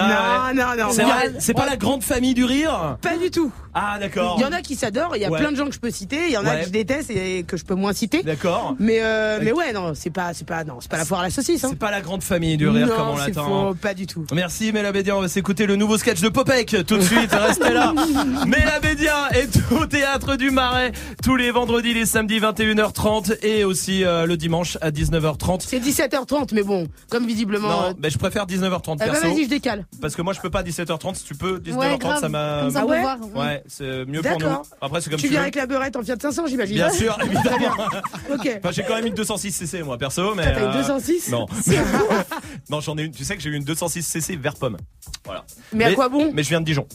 non, 0.03 0.55
non, 0.55 0.77
non. 0.77 1.37
C'est 1.39 1.55
pas 1.55 1.67
la 1.67 1.77
grande 1.77 2.03
famille 2.03 2.35
du 2.35 2.45
rire 2.45 2.99
Pas 3.01 3.17
du 3.17 3.31
tout. 3.31 3.53
Ah, 3.79 3.99
d'accord. 4.01 4.37
Il 4.39 4.43
y 4.43 4.47
en 4.47 4.53
a 4.53 4.63
qui 4.63 4.75
s'adorent, 4.75 5.17
il 5.17 5.21
y 5.23 5.25
a 5.27 5.31
Ouais. 5.31 5.39
plein 5.39 5.53
de 5.53 5.57
gens 5.57 5.67
que 5.67 5.75
je 5.75 5.79
peux 5.81 5.91
citer, 5.91 6.19
il 6.29 6.33
y 6.33 6.37
en 6.39 6.47
a 6.47 6.51
Ouais. 6.55 6.61
que 6.61 6.67
je 6.67 6.71
déteste 6.71 7.11
et 7.11 7.43
que 7.47 7.57
je 7.59 7.65
peux 7.65 7.75
moins 7.75 7.93
citer. 7.93 8.23
D'accord. 8.23 8.75
Mais 8.79 9.01
euh, 9.03 9.39
mais 9.43 9.53
ouais, 9.53 9.73
non, 9.75 9.93
c'est 9.95 10.09
pas 10.11 10.33
c'est 10.33 10.47
pas 10.47 10.65
non, 10.65 10.79
c'est 10.81 10.91
pas 10.91 10.97
la 10.97 11.05
foire 11.05 11.21
à 11.21 11.25
la 11.25 11.31
saucisse 11.31 11.63
hein. 11.63 11.69
C'est 11.71 11.79
pas 11.79 11.91
la 11.91 12.01
grande 12.01 12.23
famille 12.23 12.57
du 12.57 12.69
rire 12.69 12.87
non, 12.87 12.97
comme 12.97 13.09
on 13.11 13.17
l'attend. 13.17 13.75
pas 13.75 13.93
du 13.93 14.07
tout. 14.07 14.25
Merci 14.33 14.73
Mela 14.73 14.93
Bédia, 14.93 15.17
on 15.17 15.21
va 15.21 15.29
s'écouter 15.29 15.67
le 15.67 15.77
nouveau 15.77 15.99
sketch 15.99 16.21
de 16.23 16.29
Popek 16.31 16.75
tout 16.87 16.97
de 16.97 17.03
suite, 17.03 17.31
restez 17.33 17.73
là. 17.73 17.93
Mela 18.47 18.81
Bédia 18.81 19.29
est 19.33 19.59
au 19.73 19.85
théâtre 19.87 20.37
du 20.37 20.51
Marais 20.51 20.93
tous 21.23 21.37
les 21.37 21.51
vendredis, 21.51 21.93
les 21.93 22.07
samedis 22.07 22.41
21h30 22.41 23.39
et 23.45 23.65
aussi 23.65 24.05
euh, 24.05 24.27
le 24.27 24.37
dimanche 24.37 24.79
à 24.81 24.91
19h30. 24.91 25.61
C'est 25.67 25.81
17h30 25.81 26.55
mais 26.55 26.63
bon, 26.63 26.87
comme 27.11 27.27
visiblement 27.27 27.69
Non, 27.69 27.83
euh, 27.91 27.93
mais 28.01 28.11
je 28.11 28.19
préfère 28.19 28.47
19h30 28.47 28.95
eh 28.95 28.97
ben, 28.99 29.13
perso. 29.13 29.23
vas-y, 29.29 29.45
je 29.45 29.49
décale. 29.51 29.85
parce 30.01 30.15
que 30.17 30.23
moi 30.23 30.33
je 30.33 30.41
peux 30.41 30.51
pas 30.51 30.63
17h30, 30.63 31.15
si 31.17 31.25
tu 31.25 31.35
peux 31.35 31.59
19h30 31.59 31.77
Ouais, 31.79 31.99
grave. 31.99 32.21
ça 32.21 32.29
m'a 32.29 32.69
Ah 32.75 32.87
ouais 32.87 33.01
voir. 33.01 33.19
Ouais, 33.35 33.63
c'est 33.69 34.05
mieux 34.07 34.23
pour 34.23 34.39
nous. 34.41 34.47
Après 34.81 35.01
c'est 35.01 35.11
comme 35.11 35.19
Tu 35.19 35.27
tu 35.27 35.31
viens 35.31 35.39
veux. 35.41 35.45
avec 35.45 35.55
la 35.55 35.67
beurette 35.67 35.97
en 35.97 36.03
Fiat 36.03 36.17
500, 36.21 36.47
j'imagine. 36.47 36.77
Bien 36.77 36.91
sûr, 36.91 37.17
évidemment. 37.25 37.75
OK. 38.33 38.51
Enfin, 38.59 38.71
j'ai 38.73 38.83
quand 38.85 38.95
même 38.97 39.07
une 39.07 39.15
206 39.15 39.53
cc 39.53 39.83
moi 39.83 39.99
perso, 39.99 40.35
mais. 40.35 40.53
T'as 40.55 40.67
une 40.73 40.79
206 40.81 41.31
Non. 41.31 41.47
non, 42.71 42.81
j'en 42.81 42.97
ai 42.99 43.03
une. 43.03 43.13
Tu 43.13 43.25
sais 43.25 43.37
que 43.37 43.43
j'ai 43.43 43.51
eu 43.51 43.55
une 43.57 43.65
206 43.65 44.03
cc 44.03 44.37
vert 44.37 44.55
pomme. 44.55 44.77
Voilà. 45.25 45.45
Mais 45.73 45.85
à 45.85 45.95
quoi 45.95 46.09
bon? 46.09 46.31
Mais 46.33 46.43
je 46.43 46.49
viens 46.49 46.61
de 46.61 46.67
Dijon. 46.67 46.87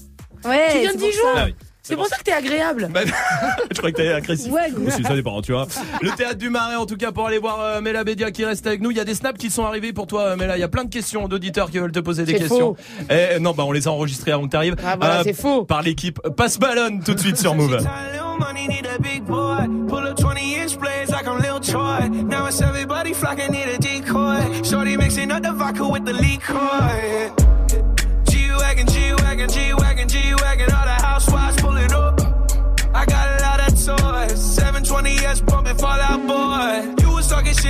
Ouais, 0.45 0.69
Tu 0.72 0.80
viens 0.80 0.93
de 0.93 0.98
Dijon 0.98 1.19
Ah 1.35 1.45
oui. 1.45 1.56
C'est 1.91 1.97
pour 1.97 2.07
ça 2.07 2.18
que 2.18 2.23
t'es 2.23 2.31
agréable. 2.31 2.89
Bah, 2.93 3.01
je 3.72 3.77
croyais 3.77 3.91
que 3.91 3.97
t'allais 3.97 4.13
agressif. 4.13 4.51
Ouais, 4.51 4.72
Aussi, 4.88 5.03
ça 5.03 5.13
dépend, 5.13 5.41
tu 5.41 5.51
vois. 5.51 5.68
Le 6.01 6.09
théâtre 6.11 6.38
du 6.38 6.49
Marais, 6.49 6.77
en 6.77 6.85
tout 6.85 6.95
cas, 6.95 7.11
pour 7.11 7.27
aller 7.27 7.38
voir 7.38 7.59
euh, 7.59 7.81
Mela 7.81 8.05
Bédia 8.05 8.31
qui 8.31 8.45
reste 8.45 8.65
avec 8.65 8.81
nous. 8.81 8.91
Il 8.91 8.97
y 8.97 9.01
a 9.01 9.03
des 9.03 9.13
snaps 9.15 9.38
qui 9.38 9.49
sont 9.49 9.65
arrivés 9.65 9.91
pour 9.91 10.07
toi, 10.07 10.22
euh, 10.22 10.35
Mela. 10.38 10.55
Il 10.55 10.61
y 10.61 10.63
a 10.63 10.69
plein 10.69 10.85
de 10.85 10.89
questions 10.89 11.27
d'auditeurs 11.27 11.69
qui 11.69 11.80
veulent 11.80 11.91
te 11.91 11.99
poser 11.99 12.23
des 12.23 12.34
C'est 12.34 12.39
questions. 12.39 12.76
faux. 12.76 13.13
Et, 13.13 13.39
non, 13.39 13.51
bah, 13.51 13.63
on 13.65 13.73
les 13.73 13.88
a 13.88 13.91
enregistrés 13.91 14.31
avant 14.31 14.45
que 14.45 14.51
t'arrives. 14.51 14.76
Ah, 14.85 14.95
voilà, 14.97 15.23
c'est 15.23 15.34
faux. 15.34 15.65
Par 15.65 15.81
l'équipe 15.81 16.19
Passe 16.38 16.57
Ballon 16.57 16.99
tout 17.03 17.13
de 17.13 17.19
suite 17.19 17.38
sur 17.38 17.55
Move. 17.55 17.76
Little 17.76 18.39
money 18.39 18.68
need 18.68 18.88
a 18.88 18.97
big 18.97 19.23
boy. 19.23 19.51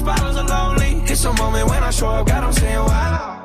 These 0.00 0.06
bottles 0.06 0.36
are 0.38 0.48
lonely. 0.48 1.02
It's 1.12 1.22
a 1.26 1.32
moment 1.34 1.68
when 1.68 1.82
I 1.82 1.90
show 1.90 2.08
up, 2.08 2.26
God, 2.26 2.44
I'm 2.44 2.52
saying 2.54 2.78
wow. 2.78 3.36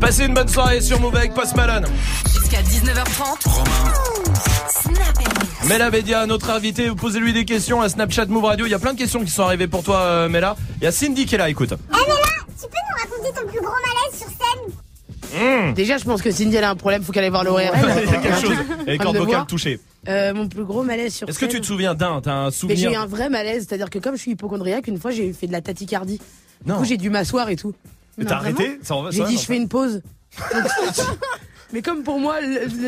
Passez 0.00 0.26
une 0.26 0.34
bonne 0.34 0.46
soirée 0.46 0.80
sur 0.80 1.00
Move 1.00 1.16
avec 1.16 1.34
Post 1.34 1.56
Malone. 1.56 1.86
Jusqu'à 2.24 2.62
19h30. 2.62 3.48
Snap 4.68 5.27
Mela 5.68 5.90
Bédia, 5.90 6.24
notre 6.24 6.48
invité, 6.50 6.88
vous 6.88 6.96
posez-lui 6.96 7.34
des 7.34 7.44
questions 7.44 7.82
à 7.82 7.90
Snapchat 7.90 8.24
Move 8.26 8.44
Radio. 8.44 8.64
Il 8.64 8.70
y 8.70 8.74
a 8.74 8.78
plein 8.78 8.94
de 8.94 8.98
questions 8.98 9.22
qui 9.22 9.30
sont 9.30 9.42
arrivées 9.42 9.66
pour 9.66 9.82
toi, 9.82 10.00
euh, 10.00 10.28
Mela. 10.28 10.56
Il 10.80 10.84
y 10.84 10.86
a 10.86 10.92
Cindy 10.92 11.26
qui 11.26 11.34
est 11.34 11.38
là, 11.38 11.50
écoute. 11.50 11.72
Eh 11.72 11.92
mais 11.92 11.98
là, 12.08 12.14
tu 12.46 12.66
peux 12.66 12.68
nous 12.72 13.10
raconter 13.12 13.38
ton 13.38 13.46
plus 13.46 13.60
gros 13.60 13.70
malaise 13.70 14.18
sur 14.18 14.28
scène 14.28 14.74
Mmh. 15.30 15.74
Déjà, 15.74 15.98
je 15.98 16.04
pense 16.04 16.22
que 16.22 16.30
Cindy 16.30 16.56
elle 16.56 16.64
a 16.64 16.70
un 16.70 16.74
problème, 16.74 17.02
faut 17.02 17.12
qu'elle 17.12 17.24
aille 17.24 17.30
voir 17.30 17.44
l'ORL. 17.44 17.60
Il 18.02 18.10
y 18.10 18.14
a 18.14 18.18
quelque 18.18 18.40
chose. 18.40 18.56
Et 18.86 18.92
les 18.92 18.98
cordes 18.98 19.18
vocales 19.18 19.44
touchées. 19.46 19.78
Euh, 20.08 20.32
mon 20.32 20.48
plus 20.48 20.64
gros 20.64 20.82
malaise 20.82 21.12
sur 21.14 21.28
Est-ce 21.28 21.38
que 21.38 21.44
tu 21.44 21.60
te 21.60 21.66
souviens 21.66 21.94
d'un 21.94 22.22
T'as 22.22 22.32
un 22.32 22.44
Mais 22.46 22.50
souvenir 22.50 22.88
j'ai 22.90 22.94
eu 22.94 22.96
un 22.98 23.04
vrai 23.04 23.28
malaise, 23.28 23.66
c'est-à-dire 23.68 23.90
que 23.90 23.98
comme 23.98 24.16
je 24.16 24.22
suis 24.22 24.30
hypochondriaque, 24.30 24.86
une 24.88 24.98
fois 24.98 25.10
j'ai 25.10 25.34
fait 25.34 25.46
de 25.46 25.52
la 25.52 25.60
tachycardie. 25.60 26.18
Du 26.64 26.70
Non. 26.70 26.78
coup, 26.78 26.84
j'ai 26.86 26.96
dû 26.96 27.10
m'asseoir 27.10 27.50
et 27.50 27.56
tout. 27.56 27.74
Mais 28.16 28.24
t'as 28.24 28.36
arrêté 28.36 28.80
J'ai 29.10 29.24
dit, 29.24 29.36
je 29.36 29.44
fais 29.44 29.56
une 29.58 29.68
pause. 29.68 30.00
Mais 31.72 31.82
comme 31.82 32.02
pour 32.02 32.18
moi, 32.18 32.36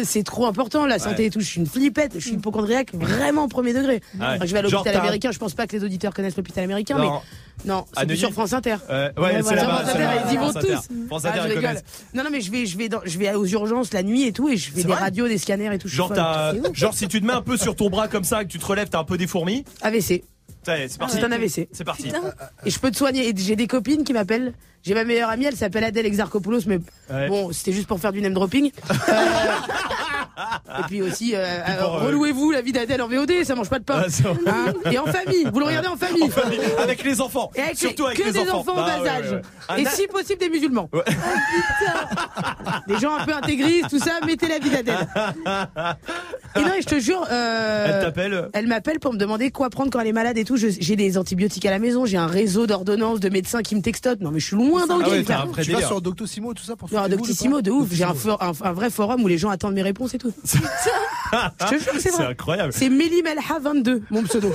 c'est 0.04 0.22
trop 0.22 0.46
important, 0.46 0.86
la 0.86 0.98
santé 0.98 1.16
Ouais. 1.22 1.26
et 1.26 1.30
tout, 1.30 1.40
je 1.40 1.46
suis 1.46 1.60
une 1.60 1.66
flippette, 1.66 2.12
je 2.14 2.20
suis 2.20 2.32
hypochondriaque, 2.32 2.88
vraiment 2.94 3.46
premier 3.48 3.72
degré. 3.74 3.94
Ouais. 4.18 4.20
Enfin, 4.20 4.46
je 4.46 4.52
vais 4.52 4.58
à 4.60 4.62
l'hôpital 4.62 4.96
américain, 4.96 5.32
je 5.32 5.38
pense 5.38 5.52
pas 5.54 5.66
que 5.66 5.76
les 5.76 5.84
auditeurs 5.84 6.14
connaissent 6.14 6.36
l'hôpital 6.36 6.64
américain, 6.64 6.96
Non. 6.96 7.20
mais 7.64 7.68
non, 7.70 7.84
c'est 7.94 8.16
sur 8.16 8.32
France 8.32 8.54
Inter. 8.54 8.76
Euh, 8.88 9.10
ouais, 9.18 9.32
c'est 9.36 9.42
voilà, 9.42 9.64
France 9.64 9.90
Inter, 9.90 10.04
ils 10.28 10.32
y 10.32 10.36
vont 10.36 10.42
France 10.44 10.56
Inter. 10.56 10.74
tous. 10.88 11.06
France 11.08 11.22
Ah, 11.26 11.28
Inter, 11.30 11.40
ils 11.48 11.54
connaissent. 11.60 11.84
Non, 12.14 12.24
non, 12.24 12.30
mais 12.32 12.40
je 12.40 12.50
vais, 12.50 12.64
je 12.64 12.78
vais, 12.78 12.88
dans- 12.88 13.02
je 13.04 13.18
vais 13.18 13.34
aux 13.34 13.46
urgences 13.46 13.92
la 13.92 14.02
nuit 14.02 14.22
et 14.24 14.32
tout, 14.32 14.48
et 14.48 14.56
je 14.56 14.70
fais 14.70 14.82
des 14.84 14.92
radios, 14.94 15.28
des 15.28 15.36
scanners 15.38 15.74
et 15.74 15.78
tout. 15.78 15.88
Genre, 15.88 16.94
si 16.94 17.06
tu 17.08 17.20
te 17.20 17.26
mets 17.26 17.32
un 17.34 17.42
peu 17.42 17.56
sur 17.58 17.76
ton 17.76 17.90
bras 17.90 18.08
comme 18.08 18.24
ça, 18.24 18.44
que 18.44 18.50
tu 18.50 18.58
te 18.58 18.64
relèves, 18.64 18.88
t'as 18.88 19.00
un 19.00 19.04
peu 19.04 19.18
des 19.18 19.26
fourmis. 19.26 19.64
AVC. 19.82 20.24
C'est 20.64 20.98
parti. 20.98 21.16
C'est 21.16 21.24
un 21.24 21.32
AVC. 21.32 21.68
C'est 21.72 21.84
parti. 21.84 22.12
Et 22.64 22.70
je 22.70 22.78
peux 22.78 22.90
te 22.90 22.96
soigner. 22.96 23.28
Et 23.28 23.34
j'ai 23.36 23.56
des 23.56 23.66
copines 23.66 24.04
qui 24.04 24.12
m'appellent. 24.12 24.52
J'ai 24.82 24.94
ma 24.94 25.04
meilleure 25.04 25.28
amie, 25.28 25.44
elle 25.44 25.56
s'appelle 25.56 25.84
Adèle 25.84 26.06
Exarchopoulos, 26.06 26.60
mais 26.66 26.78
Ouais. 27.10 27.28
bon, 27.28 27.52
c'était 27.52 27.72
juste 27.72 27.86
pour 27.86 28.00
faire 28.00 28.12
du 28.12 28.22
name 28.22 28.32
dropping. 28.32 28.70
Euh, 28.90 28.94
et 30.78 30.82
puis 30.88 31.02
aussi, 31.02 31.34
euh, 31.34 31.38
euh, 31.44 31.60
euh, 31.80 31.86
relouez-vous 31.86 32.50
la 32.50 32.60
vie 32.62 32.72
d'Adèle 32.72 33.02
en 33.02 33.08
VOD, 33.08 33.44
ça 33.44 33.54
mange 33.54 33.68
pas 33.70 33.78
de 33.78 33.84
pain. 33.84 34.02
Ah. 34.04 34.28
Hein 34.46 34.72
et 34.92 34.98
en 34.98 35.06
famille, 35.06 35.46
vous 35.52 35.58
le 35.60 35.66
regardez 35.66 35.88
en 35.88 35.96
famille. 35.96 36.22
En 36.24 36.28
famille, 36.28 36.58
avec 36.78 37.02
les 37.04 37.20
enfants. 37.20 37.50
Et 37.54 37.60
avec 37.62 37.76
Surtout 37.78 38.02
les- 38.02 38.06
avec 38.08 38.18
que 38.18 38.24
les 38.24 38.32
des 38.32 38.40
enfants. 38.50 38.58
enfants, 38.60 38.74
Bah, 38.76 38.96
en 38.98 39.02
bas 39.04 39.10
âge. 39.10 39.24
ouais, 39.30 39.36
ouais. 39.36 39.42
Un 39.68 39.76
Et 39.76 39.86
a- 39.86 39.90
si 39.90 40.06
possible 40.06 40.38
des 40.40 40.48
musulmans. 40.48 40.88
Ouais. 40.92 41.02
Des 42.88 42.98
gens 42.98 43.14
un 43.16 43.24
peu 43.24 43.32
intégristes, 43.34 43.88
tout 43.90 43.98
ça, 43.98 44.12
mettez 44.26 44.48
la 44.48 44.58
vie 44.58 44.70
d'Adèle. 44.70 45.06
Et 46.56 46.60
non, 46.62 46.72
et 46.76 46.82
je 46.82 46.86
te 46.86 46.98
jure. 46.98 47.24
euh, 47.30 47.86
Elle 47.88 48.04
t'appelle 48.04 48.48
Elle 48.54 48.66
m'appelle 48.66 48.98
pour 48.98 49.12
me 49.12 49.18
demander 49.18 49.52
quoi 49.52 49.70
prendre 49.70 49.90
quand 49.90 50.00
elle 50.00 50.08
est 50.08 50.12
malade 50.12 50.36
et 50.36 50.44
tout. 50.44 50.56
J'ai 50.56 50.96
des 50.96 51.16
antibiotiques 51.16 51.64
à 51.64 51.70
la 51.70 51.78
maison, 51.78 52.06
j'ai 52.06 52.16
un 52.16 52.26
réseau 52.26 52.66
d'ordonnances 52.66 53.20
de 53.20 53.28
médecins 53.28 53.62
qui 53.62 53.76
me 53.76 53.82
textotent. 53.82 54.20
Non, 54.20 54.32
mais 54.32 54.40
je 54.40 54.46
suis 54.46 54.56
loin 54.56 54.84
dans 54.86 54.96
le 54.98 55.04
Ah 55.06 55.10
ouais, 55.10 55.22
game, 55.22 55.52
Tu 55.62 55.70
vas 55.70 55.82
sur 55.82 56.00
Doctissimo, 56.00 56.52
tout 56.52 56.64
ça 56.64 56.74
pour 56.74 56.92
Non, 56.92 57.06
Doctissimo, 57.08 57.62
de 57.62 57.70
ouf. 57.70 57.88
J'ai 57.92 58.02
un, 58.04 58.14
un 58.40 58.72
vrai 58.72 58.90
forum 58.90 59.22
où 59.22 59.28
les 59.28 59.38
gens 59.38 59.50
attendent 59.50 59.74
mes 59.74 59.82
réponses 59.82 60.14
et 60.14 60.18
tout. 60.18 60.29
Je 60.44 61.66
te 61.66 61.78
jure, 61.82 61.92
c'est 61.98 62.10
C'est 62.10 62.22
incroyable. 62.24 62.72
C'est 62.72 62.88
Mélie 62.88 63.22
Melha 63.22 63.40
22, 63.60 64.02
mon 64.10 64.22
pseudo. 64.24 64.52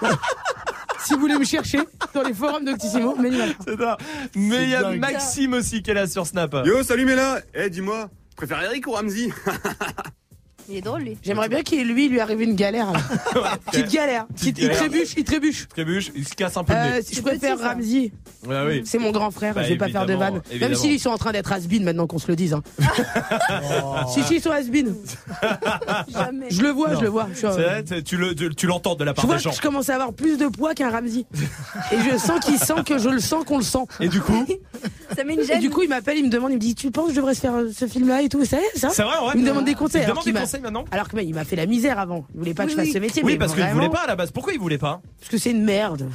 si 1.04 1.14
vous 1.14 1.20
voulez 1.20 1.38
me 1.38 1.44
chercher 1.44 1.80
dans 2.14 2.22
les 2.22 2.34
forums 2.34 2.64
Doctissimo, 2.64 3.16
Mélie 3.16 3.36
Melha. 3.38 3.52
C'est 3.66 3.76
ça. 3.78 3.96
Mais 4.34 4.64
il 4.64 4.70
y 4.70 4.74
a 4.74 4.82
dingue. 4.82 5.00
Maxime 5.00 5.54
aussi 5.54 5.82
qui 5.82 5.90
est 5.90 5.94
là 5.94 6.06
sur 6.06 6.26
Snap. 6.26 6.54
Yo, 6.64 6.82
salut 6.82 7.04
Mela 7.04 7.40
Eh, 7.54 7.70
dis-moi, 7.70 8.08
préfère 8.36 8.62
Eric 8.62 8.86
ou 8.86 8.92
Ramsey 8.92 9.28
Il 10.68 10.76
est 10.76 10.80
drôle, 10.80 11.02
lui. 11.02 11.18
J'aimerais 11.22 11.48
bien 11.48 11.62
qu'il 11.62 11.86
lui 11.88 12.08
lui 12.08 12.20
arrive 12.20 12.40
une 12.42 12.54
galère. 12.54 12.92
là. 12.92 13.00
Petite 13.70 13.90
galère. 13.92 14.26
Petite- 14.34 14.58
il 14.58 14.62
galère. 14.68 14.76
trébuche, 14.78 15.14
il 15.16 15.24
trébuche. 15.24 15.68
Trébuche, 15.68 16.12
il 16.14 16.26
se 16.26 16.34
casse 16.34 16.56
un 16.56 16.64
peu 16.64 16.72
le 16.72 16.78
Euh, 16.78 16.96
nez. 16.98 17.04
je 17.12 17.20
préfère 17.20 17.58
Ramsey. 17.58 18.12
Ouais, 18.46 18.64
oui. 18.66 18.82
C'est 18.84 18.98
mon 18.98 19.10
grand 19.10 19.30
frère, 19.30 19.54
Bah, 19.54 19.62
je 19.62 19.68
vais 19.70 19.76
pas 19.76 19.88
faire 19.88 20.06
de 20.06 20.12
évidemment, 20.12 20.32
vanne. 20.36 20.42
Même 20.44 20.52
évidemment. 20.52 20.74
s'ils 20.76 21.00
sont 21.00 21.10
en 21.10 21.18
train 21.18 21.32
d'être 21.32 21.52
has 21.52 21.60
maintenant 21.80 22.06
qu'on 22.06 22.18
se 22.18 22.28
le 22.28 22.36
dise. 22.36 22.54
Hein. 22.54 22.62
si, 24.12 24.22
si, 24.24 24.36
ils 24.36 24.40
sont 24.40 24.50
has 24.50 24.62
Jamais. 26.08 26.46
Je 26.50 26.62
le 26.62 26.70
vois, 26.70 26.94
je 26.94 27.00
le 27.00 27.08
vois. 27.08 27.28
Je, 27.32 27.38
suis, 27.38 27.46
euh, 27.46 27.52
C'est 27.54 27.62
vrai, 27.62 27.84
tu- 27.84 28.02
tu 28.04 28.16
le- 28.16 28.34
tu 28.34 28.54
tu 28.54 28.66
l'entends 28.66 28.94
de 28.94 29.04
la 29.04 29.12
je 29.12 29.16
part 29.16 29.26
vois 29.26 29.36
des 29.36 29.42
gens. 29.42 29.50
que 29.50 29.56
je 29.56 29.60
commence 29.62 29.88
à 29.88 29.94
avoir 29.94 30.12
plus 30.12 30.36
de 30.38 30.46
poids 30.46 30.74
qu'un 30.74 30.90
Ramsey. 30.90 31.24
Et 31.92 31.96
je 32.10 32.16
sens 32.18 32.40
qu'il 32.44 32.58
sent 32.58 32.82
que 32.86 32.98
je 32.98 33.08
le 33.08 33.20
sens 33.20 33.44
qu'on 33.44 33.58
le 33.58 33.64
sent. 33.64 33.84
Et 34.00 34.08
du 34.08 34.20
coup 34.20 34.44
Ça 35.16 35.24
met 35.24 35.34
une 35.34 35.40
Et 35.40 35.44
gêne. 35.44 35.60
du 35.60 35.70
coup, 35.70 35.82
il 35.82 35.88
m'appelle, 35.88 36.18
il 36.18 36.24
me 36.24 36.30
demande, 36.30 36.50
il 36.52 36.54
me 36.56 36.60
dit 36.60 36.74
Tu 36.74 36.90
penses 36.90 37.06
que 37.08 37.10
je 37.12 37.16
devrais 37.16 37.34
se 37.34 37.40
faire 37.40 37.54
euh, 37.54 37.70
ce 37.76 37.86
film-là 37.86 38.22
et 38.22 38.28
tout 38.28 38.44
Ça, 38.44 38.56
ça 38.76 38.90
C'est 38.90 39.02
vrai, 39.02 39.16
ouais. 39.18 39.32
Il 39.34 39.42
me 39.42 39.46
demande 39.46 39.64
des 39.64 39.74
conseils. 39.74 40.02
Il 40.02 40.04
te 40.06 40.10
alors 40.10 40.22
demande 40.22 40.24
qu'il 40.24 40.32
des 40.32 40.38
m'a- 40.40 40.46
maintenant? 40.60 40.84
Alors 40.90 41.08
que 41.08 41.16
mais, 41.16 41.24
il 41.24 41.34
m'a 41.34 41.44
fait 41.44 41.56
la 41.56 41.66
misère 41.66 41.98
avant. 41.98 42.26
Il 42.34 42.40
voulait 42.40 42.54
pas 42.54 42.64
que 42.64 42.70
je 42.70 42.76
fasse 42.76 42.90
ce 42.90 42.98
métier. 42.98 43.22
Oui, 43.24 43.32
mais 43.32 43.38
parce 43.38 43.52
qu'il 43.54 43.62
vraiment, 43.62 43.76
voulait 43.80 43.90
pas 43.90 44.04
à 44.04 44.06
la 44.06 44.16
base. 44.16 44.30
Pourquoi 44.30 44.52
il 44.52 44.58
voulait 44.58 44.78
pas? 44.78 45.00
Parce 45.18 45.30
que 45.30 45.38
c'est 45.38 45.50
une 45.50 45.64
merde. 45.64 46.08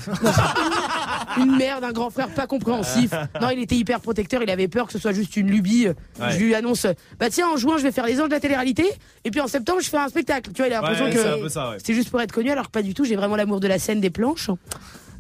une 1.38 1.56
merde, 1.58 1.84
un 1.84 1.92
grand 1.92 2.10
frère 2.10 2.30
pas 2.30 2.48
compréhensif. 2.48 3.12
Non, 3.42 3.50
il 3.50 3.60
était 3.60 3.76
hyper 3.76 4.00
protecteur, 4.02 4.42
il 4.44 4.50
avait 4.50 4.68
peur 4.68 4.88
que 4.88 4.94
ce 4.94 5.00
soit 5.00 5.14
juste 5.14 5.36
une 5.38 5.50
lubie. 5.50 5.88
Ouais. 5.88 6.32
Je 6.32 6.38
lui 6.40 6.56
annonce 6.56 6.88
Bah 7.20 7.30
tiens, 7.30 7.48
en 7.50 7.58
juin, 7.58 7.78
je 7.78 7.84
vais 7.84 7.92
faire 7.92 8.06
les 8.06 8.20
anges 8.20 8.30
de 8.30 8.34
la 8.34 8.40
télé-réalité. 8.40 8.86
Et 9.24 9.32
puis 9.32 9.42
en 9.42 9.48
septembre, 9.48 9.82
je 9.82 9.90
fais 9.90 9.98
un 9.98 10.08
spectacle. 10.10 10.52
Tu 10.52 10.58
vois, 10.62 10.68
il 10.68 10.74
a 10.74 10.82
l'impression 10.82 11.06
Ouais, 11.06 11.12
que 11.12 11.20
c'est 11.20 11.28
un 11.28 11.40
peu 11.40 11.50
ça, 11.50 11.70
ouais. 11.72 11.78
c'est 11.84 11.94
juste 11.94 12.10
pour 12.10 12.22
être 12.22 12.32
connu, 12.32 12.50
alors 12.52 12.66
que 12.68 12.72
pas 12.72 12.82
du 12.82 12.94
tout. 12.94 13.06
J'ai 13.06 13.16
vraiment 13.16 13.36
l'amour 13.36 13.60
de 13.60 13.68
la 13.68 13.80
scène 13.80 14.02
des 14.02 14.10
planches. 14.10 14.50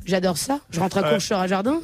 J'adore 0.07 0.38
ça. 0.38 0.59
Je 0.71 0.79
rentre 0.79 0.97
à 0.97 1.01
Ouais. 1.03 1.09
Concheur 1.11 1.39
à 1.39 1.47
Jardin. 1.47 1.79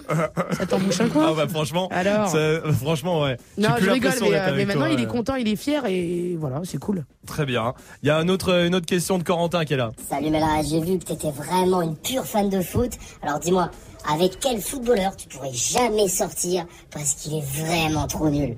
Ça 0.58 0.66
t'embouche 0.66 1.00
un 1.02 1.10
coin. 1.10 1.28
Ah 1.30 1.34
bah 1.36 1.48
franchement. 1.48 1.90
Alors 1.92 2.34
Franchement, 2.82 3.22
ouais. 3.22 3.38
Non, 3.58 3.74
plus 3.76 3.86
je 3.86 3.90
rigole, 3.92 4.12
mais, 4.22 4.34
euh, 4.34 4.66
maintenant 4.66 4.86
toi, 4.86 4.90
il 4.94 5.00
est 5.02 5.08
content, 5.08 5.36
il 5.36 5.48
est 5.48 5.56
fier 5.56 5.86
et 5.86 6.36
voilà, 6.40 6.62
c'est 6.64 6.80
cool. 6.80 7.06
Très 7.28 7.46
bien. 7.46 7.74
Il 8.02 8.08
y 8.08 8.10
a 8.10 8.18
un 8.18 8.30
autre, 8.30 8.54
une 8.66 8.76
autre 8.76 8.86
question 8.86 9.18
de 9.18 9.24
Corentin 9.24 9.66
qui 9.66 9.74
est 9.74 9.78
là. 9.78 9.92
Salut 10.10 10.30
Mela, 10.30 10.62
j'ai 10.64 10.80
vu 10.80 10.98
que 11.00 11.04
t'étais 11.06 11.32
vraiment 11.32 11.82
une 11.82 11.96
pure 11.98 12.26
fan 12.26 12.50
de 12.50 12.62
foot. 12.62 12.92
Alors 13.22 13.40
dis-moi, 13.40 13.70
avec 14.10 14.40
quel 14.40 14.62
footballeur 14.62 15.16
tu 15.16 15.28
pourrais 15.28 15.54
jamais 15.54 16.08
sortir 16.08 16.66
parce 16.92 17.14
qu'il 17.16 17.36
est 17.36 17.46
vraiment 17.66 18.08
trop 18.08 18.30
nul? 18.30 18.56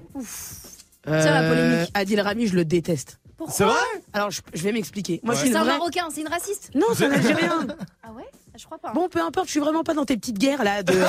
Tiens, 1.05 1.41
la 1.41 1.49
polémique. 1.49 1.91
Adil 1.93 2.21
Rami, 2.21 2.47
je 2.47 2.55
le 2.55 2.65
déteste. 2.65 3.19
Pourquoi? 3.37 3.53
C'est 3.53 3.63
vrai? 3.65 3.73
Alors 4.13 4.31
je, 4.31 4.41
je 4.53 4.63
vais 4.63 4.71
m'expliquer. 4.71 5.19
Moi, 5.23 5.33
Ouais. 5.33 5.39
je 5.39 5.45
suis 5.45 5.51
C'est 5.53 5.59
un 5.59 5.63
vraie... 5.63 5.77
Marocain, 5.77 6.05
c'est 6.13 6.21
une 6.21 6.27
raciste? 6.29 6.71
Non, 6.73 6.87
c'est 6.95 7.05
un 7.05 7.11
Algérien. 7.13 7.67
Ah 8.03 8.11
ouais? 8.15 8.23
Je 8.57 8.65
crois 8.65 8.77
pas. 8.77 8.91
Bon, 8.93 9.09
peu 9.09 9.21
importe, 9.21 9.47
je 9.47 9.51
suis 9.51 9.59
vraiment 9.59 9.83
pas 9.83 9.93
dans 9.93 10.05
tes 10.05 10.15
petites 10.17 10.37
guerres 10.37 10.63
là 10.63 10.81
de, 10.83 10.93
euh, 10.93 11.05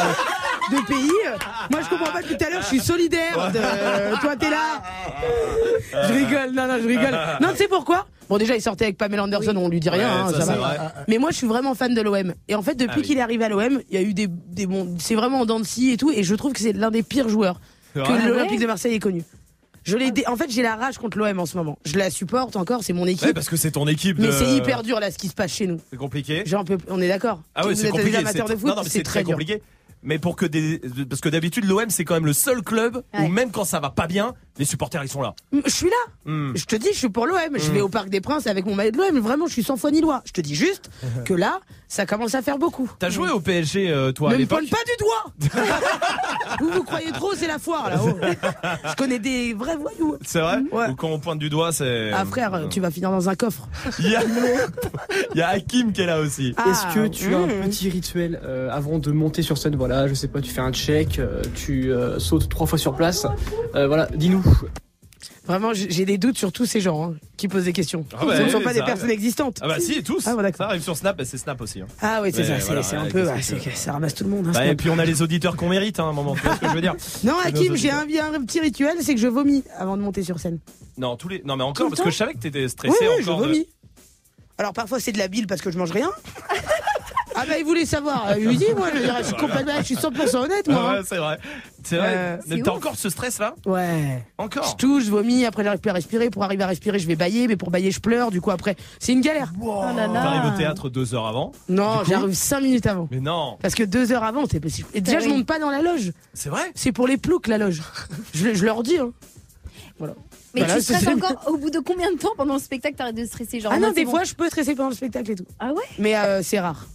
de 0.72 0.86
pays. 0.86 1.10
Moi, 1.70 1.80
je 1.82 1.88
comprends 1.88 2.12
pas 2.12 2.22
depuis 2.22 2.36
tout 2.36 2.44
à 2.44 2.50
l'heure, 2.50 2.62
je 2.62 2.66
suis 2.66 2.80
solidaire. 2.80 3.52
De... 3.52 4.20
Toi, 4.20 4.36
t'es 4.36 4.50
là. 4.50 4.82
Je 5.92 6.12
rigole, 6.12 6.50
non, 6.52 6.66
non, 6.66 6.78
je 6.82 6.86
rigole. 6.88 7.18
Non, 7.40 7.48
tu 7.52 7.56
sais 7.58 7.68
pourquoi? 7.68 8.06
Bon, 8.28 8.38
déjà, 8.38 8.56
il 8.56 8.60
sortait 8.62 8.86
avec 8.86 8.98
Pamela 8.98 9.22
Anderson, 9.24 9.54
on 9.56 9.68
lui 9.68 9.78
dit 9.78 9.88
rien, 9.88 10.26
Ouais, 10.26 10.34
hein, 10.34 10.40
ça, 10.40 10.44
va. 10.46 10.54
vrai. 10.56 10.78
Mais 11.06 11.18
moi, 11.18 11.30
je 11.30 11.36
suis 11.36 11.46
vraiment 11.46 11.74
fan 11.76 11.94
de 11.94 12.00
l'OM. 12.00 12.34
Et 12.48 12.54
en 12.56 12.62
fait, 12.62 12.74
depuis 12.74 12.90
Ah 12.94 12.96
oui. 12.98 13.02
qu'il 13.02 13.18
est 13.18 13.20
arrivé 13.20 13.44
à 13.44 13.48
l'OM, 13.48 13.80
il 13.88 13.94
y 13.94 13.98
a 13.98 14.02
eu 14.02 14.14
des, 14.14 14.26
des 14.26 14.66
bons. 14.66 14.96
C'est 14.98 15.14
vraiment 15.14 15.40
en 15.40 15.46
dents 15.46 15.60
de 15.60 15.64
scie 15.64 15.92
et 15.92 15.96
tout. 15.96 16.10
Et 16.10 16.24
je 16.24 16.34
trouve 16.34 16.52
que 16.52 16.58
c'est 16.60 16.72
l'un 16.72 16.90
des 16.90 17.04
pires 17.04 17.28
joueurs 17.28 17.60
que 17.94 18.28
l'Olympique 18.28 18.60
de 18.60 18.66
Marseille 18.66 18.94
ait 18.94 18.98
connu. 18.98 19.22
Je 19.86 19.96
l'ai 19.96 20.10
dé- 20.10 20.24
En 20.26 20.36
fait, 20.36 20.50
j'ai 20.50 20.62
la 20.62 20.76
rage 20.76 20.98
contre 20.98 21.16
l'OM 21.18 21.38
en 21.38 21.46
ce 21.46 21.56
moment. 21.56 21.78
Je 21.84 21.96
la 21.96 22.10
supporte 22.10 22.56
encore, 22.56 22.82
c'est 22.82 22.92
mon 22.92 23.06
équipe. 23.06 23.24
Ouais, 23.26 23.32
parce 23.32 23.48
que 23.48 23.56
c'est 23.56 23.70
ton 23.70 23.86
équipe. 23.86 24.18
Mais 24.18 24.32
c'est 24.32 24.52
hyper 24.56 24.82
dur 24.82 24.98
là 25.00 25.10
ce 25.10 25.18
qui 25.18 25.28
se 25.28 25.34
passe 25.34 25.52
chez 25.52 25.66
nous. 25.66 25.80
C'est 25.90 25.96
compliqué. 25.96 26.44
Peux- 26.66 26.78
on 26.88 27.00
est 27.00 27.08
d'accord. 27.08 27.40
Ah 27.54 27.62
vous 27.62 27.74
c'est 27.74 27.90
compliqué. 27.90 28.18
c'est- 28.32 28.38
de 28.42 28.56
foot, 28.56 28.64
non, 28.68 28.76
non, 28.76 28.82
mais 28.82 28.88
c'est 28.88 29.02
très 29.02 29.22
compliqué. 29.24 29.62
Mais 30.02 30.18
pour 30.18 30.36
que 30.36 30.46
des, 30.46 30.80
parce 31.08 31.20
que 31.20 31.28
d'habitude 31.28 31.64
l'OM 31.64 31.90
c'est 31.90 32.04
quand 32.04 32.14
même 32.14 32.26
le 32.26 32.32
seul 32.32 32.62
club 32.62 33.02
où 33.24 33.28
même 33.28 33.50
quand 33.50 33.64
ça 33.64 33.80
va 33.80 33.90
pas 33.90 34.06
bien, 34.06 34.34
les 34.58 34.64
supporters 34.64 35.02
ils 35.04 35.08
sont 35.08 35.20
là. 35.22 35.34
Je 35.52 35.70
suis 35.70 35.88
là. 35.88 35.96
Hmm. 36.24 36.52
Je 36.54 36.64
te 36.64 36.76
dis, 36.76 36.88
je 36.92 36.98
suis 36.98 37.08
pour 37.08 37.26
l'OM. 37.26 37.36
Je 37.54 37.70
Mm. 37.70 37.74
vais 37.74 37.80
au 37.80 37.88
Parc 37.88 38.08
des 38.08 38.20
Princes 38.20 38.46
avec 38.46 38.64
mon 38.66 38.74
maillot 38.74 38.90
de 38.92 38.96
l'OM. 38.98 39.18
Vraiment, 39.20 39.46
je 39.46 39.52
suis 39.52 39.62
sans 39.62 39.76
foi 39.76 39.90
ni 39.90 40.00
loi. 40.00 40.22
Je 40.24 40.32
te 40.32 40.40
dis 40.40 40.54
juste 40.54 40.90
que 41.24 41.34
là, 41.34 41.60
ça 41.88 42.06
commence 42.06 42.34
à 42.34 42.42
faire 42.42 42.58
beaucoup. 42.58 42.90
T'as 42.98 43.10
joué 43.10 43.30
au 43.30 43.40
PSG 43.40 43.90
euh, 43.90 44.12
toi 44.12 44.30
à 44.30 44.32
Ne 44.32 44.36
me 44.38 44.42
l'époque 44.42 44.60
pointe 44.68 44.70
pas 44.70 44.84
du 44.86 45.50
doigt 45.60 45.76
Vous 46.60 46.70
vous 46.70 46.82
croyez 46.84 47.12
trop, 47.12 47.32
c'est 47.34 47.46
la 47.46 47.58
foire 47.58 47.90
là-haut. 47.90 48.18
Je 48.90 48.94
connais 48.96 49.18
des 49.18 49.52
vrais 49.54 49.76
voyous. 49.76 50.16
C'est 50.24 50.40
vrai 50.40 50.58
Ouais. 50.72 50.88
Ou 50.88 50.94
quand 50.94 51.08
on 51.08 51.18
pointe 51.18 51.38
du 51.38 51.48
doigt 51.50 51.72
c'est. 51.72 52.10
Ah 52.12 52.24
frère, 52.24 52.66
tu 52.70 52.80
vas 52.80 52.90
finir 52.90 53.10
dans 53.10 53.28
un 53.28 53.34
coffre. 53.34 53.68
Il 53.98 54.10
y 54.10 54.16
a, 54.16 54.22
il 55.34 55.38
y 55.38 55.42
a 55.42 55.48
Hakim 55.48 55.92
qui 55.92 56.00
est 56.02 56.06
là 56.06 56.20
aussi. 56.20 56.54
Ah, 56.56 56.64
Est-ce 56.70 56.94
que 56.94 57.06
tu 57.08 57.34
as 57.34 57.38
un 57.38 57.46
mm. 57.46 57.68
petit 57.68 57.88
rituel 57.90 58.40
euh, 58.44 58.70
avant 58.70 58.98
de 58.98 59.10
monter 59.12 59.42
sur 59.42 59.58
scène? 59.58 59.76
Voilà, 59.76 60.08
je 60.08 60.14
sais 60.14 60.28
pas, 60.28 60.40
tu 60.40 60.50
fais 60.50 60.60
un 60.60 60.72
check, 60.72 61.18
euh, 61.18 61.42
tu 61.54 61.92
euh, 61.92 62.18
sautes 62.18 62.48
trois 62.48 62.66
fois 62.66 62.78
sur 62.78 62.94
place. 62.94 63.26
Euh, 63.74 63.86
voilà, 63.86 64.06
dis-nous. 64.14 64.42
Vraiment, 65.46 65.72
j'ai 65.74 66.04
des 66.04 66.18
doutes 66.18 66.36
sur 66.36 66.50
tous 66.52 66.66
ces 66.66 66.80
gens 66.80 67.10
hein, 67.10 67.14
qui 67.36 67.46
posent 67.46 67.64
des 67.64 67.72
questions. 67.72 68.04
Ah 68.18 68.26
bah 68.26 68.34
Ce 68.36 68.40
ne 68.40 68.46
oui, 68.46 68.50
sont 68.50 68.60
pas 68.60 68.72
des 68.72 68.80
arrive. 68.80 68.92
personnes 68.94 69.10
existantes. 69.10 69.58
Ah 69.62 69.68
bah 69.68 69.78
si 69.80 70.02
tous. 70.02 70.26
Ah, 70.26 70.34
ça 70.56 70.64
arrive 70.66 70.82
sur 70.82 70.96
Snap, 70.96 71.16
bah, 71.16 71.24
c'est 71.24 71.38
Snap 71.38 71.60
aussi. 71.60 71.80
hein. 71.80 71.86
Ah 72.02 72.18
oui, 72.22 72.30
c'est 72.34 72.42
ça. 72.44 72.58
c'est- 72.58 72.66
voilà, 72.66 72.82
c'est 72.82 72.96
un 72.96 73.06
peu, 73.06 73.24
que 73.24 73.70
ça 73.76 73.92
ramasse 73.92 74.14
tout 74.14 74.24
le 74.24 74.30
monde. 74.30 74.48
hein, 74.48 74.52
Bah, 74.52 74.66
et 74.66 74.74
puis 74.74 74.90
on 74.90 74.98
a 74.98 75.04
les 75.04 75.22
auditeurs 75.22 75.56
qu'on 75.56 75.68
mérite 75.68 76.00
à 76.00 76.02
un 76.02 76.12
moment. 76.12 76.34
Tu 76.34 76.42
vois 76.42 76.56
ce 76.56 76.60
que 76.60 76.68
je 76.68 76.74
veux 76.74 76.80
dire 76.80 76.94
Non, 77.24 77.34
Hakim, 77.44 77.76
j'ai 77.76 77.90
un, 77.90 78.00
un 78.00 78.44
petit 78.44 78.58
rituel, 78.60 78.96
c'est 79.02 79.14
que 79.14 79.20
je 79.20 79.28
vomis 79.28 79.62
avant 79.78 79.96
de 79.96 80.02
monter 80.02 80.22
sur 80.24 80.38
scène. 80.40 80.58
Non 80.98 81.16
tous 81.16 81.28
les. 81.28 81.42
Non 81.44 81.56
mais 81.56 81.64
encore 81.64 81.90
parce 81.90 82.00
que 82.02 82.10
je 82.10 82.16
savais 82.16 82.34
que 82.34 82.38
t'étais 82.38 82.66
stressé 82.68 82.96
oui, 83.00 83.22
je 83.22 83.30
encore. 83.30 83.42
de- 83.42 83.46
vomis. 83.46 83.68
Alors 84.58 84.72
parfois 84.72 84.98
c'est 84.98 85.12
de 85.12 85.18
la 85.18 85.28
bile 85.28 85.46
parce 85.46 85.60
que 85.60 85.70
je 85.70 85.78
mange 85.78 85.92
rien. 85.92 86.10
ah 87.36 87.44
bah 87.46 87.58
il 87.58 87.64
voulait 87.64 87.84
savoir. 87.86 88.34
Je 88.34 88.40
lui 88.48 88.56
dis, 88.56 88.66
moi, 88.76 88.88
je, 88.94 88.98
je 89.00 89.22
suis 89.26 89.36
complètement, 89.36 89.72
je 89.78 89.84
suis 89.84 89.94
100% 89.96 90.36
honnête, 90.36 90.68
moi. 90.68 90.76
Ah 90.80 90.90
hein. 90.90 90.94
ouais, 90.98 91.02
c'est 91.06 91.16
vrai. 91.18 91.38
C'est 91.84 91.96
vrai. 91.98 92.12
Euh, 92.16 92.36
Mais 92.48 92.62
T'as 92.62 92.72
encore 92.72 92.96
ce 92.96 93.08
stress 93.10 93.38
là 93.38 93.54
Ouais. 93.64 94.22
Je 94.38 94.44
Encore. 94.44 94.76
touche, 94.76 95.04
je 95.04 95.10
vomis, 95.10 95.44
après 95.44 95.62
j'arrive 95.62 95.80
plus 95.80 95.90
à 95.90 95.94
respirer. 95.94 96.30
Pour 96.30 96.42
arriver 96.42 96.64
à 96.64 96.66
respirer, 96.66 96.98
je 96.98 97.06
vais 97.06 97.14
bailler, 97.16 97.46
mais 97.46 97.56
pour 97.56 97.70
bailler, 97.70 97.90
je 97.92 98.00
pleure. 98.00 98.30
Du 98.30 98.40
coup, 98.40 98.50
après, 98.50 98.74
c'est 98.98 99.12
une 99.12 99.20
galère. 99.20 99.52
Oh 99.62 99.82
là. 99.96 100.08
T'arrives 100.08 100.52
au 100.52 100.56
théâtre 100.56 100.88
deux 100.88 101.14
heures 101.14 101.26
avant. 101.26 101.52
Non, 101.68 102.02
j'arrive 102.08 102.32
5 102.34 102.60
minutes 102.60 102.86
avant. 102.86 103.06
Mais 103.10 103.20
non. 103.20 103.56
Parce 103.62 103.74
que 103.74 103.84
deux 103.84 104.10
heures 104.12 104.24
avant, 104.24 104.44
c'est 104.50 104.58
possible. 104.60 104.88
Et 104.94 105.00
déjà, 105.00 105.20
je 105.20 105.28
monte 105.28 105.46
pas 105.46 105.58
dans 105.58 105.70
la 105.70 105.82
loge. 105.82 106.12
C'est 106.34 106.48
vrai 106.48 106.72
C'est 106.74 106.92
pour 106.92 107.06
les 107.06 107.16
ploucs, 107.18 107.46
la 107.46 107.58
loge. 107.58 107.82
je, 108.34 108.54
je 108.54 108.64
leur 108.64 108.82
dis. 108.82 108.98
Hein. 108.98 109.10
Voilà. 109.98 110.14
Mais 110.54 110.62
Voilà, 110.62 110.76
tu 110.76 110.82
stresses 110.82 111.06
encore 111.08 111.42
au 111.48 111.56
bout 111.58 111.70
de 111.70 111.78
combien 111.80 112.10
de 112.12 112.16
temps 112.18 112.32
pendant 112.36 112.54
le 112.54 112.60
spectacle 112.60 112.96
t'arrêtes 112.96 113.14
de 113.14 113.24
stresser 113.26 113.60
genre 113.60 113.72
Ah 113.74 113.78
non, 113.78 113.92
des 113.92 114.04
bon. 114.06 114.10
fois, 114.12 114.24
je 114.24 114.34
peux 114.34 114.46
stresser 114.48 114.74
pendant 114.74 114.88
le 114.88 114.94
spectacle 114.94 115.30
et 115.30 115.34
tout. 115.34 115.44
Ah 115.60 115.72
ouais 115.72 115.82
Mais 115.98 116.16
euh, 116.16 116.40
c'est 116.42 116.58
rare. 116.60 116.86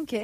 Ok. 0.00 0.16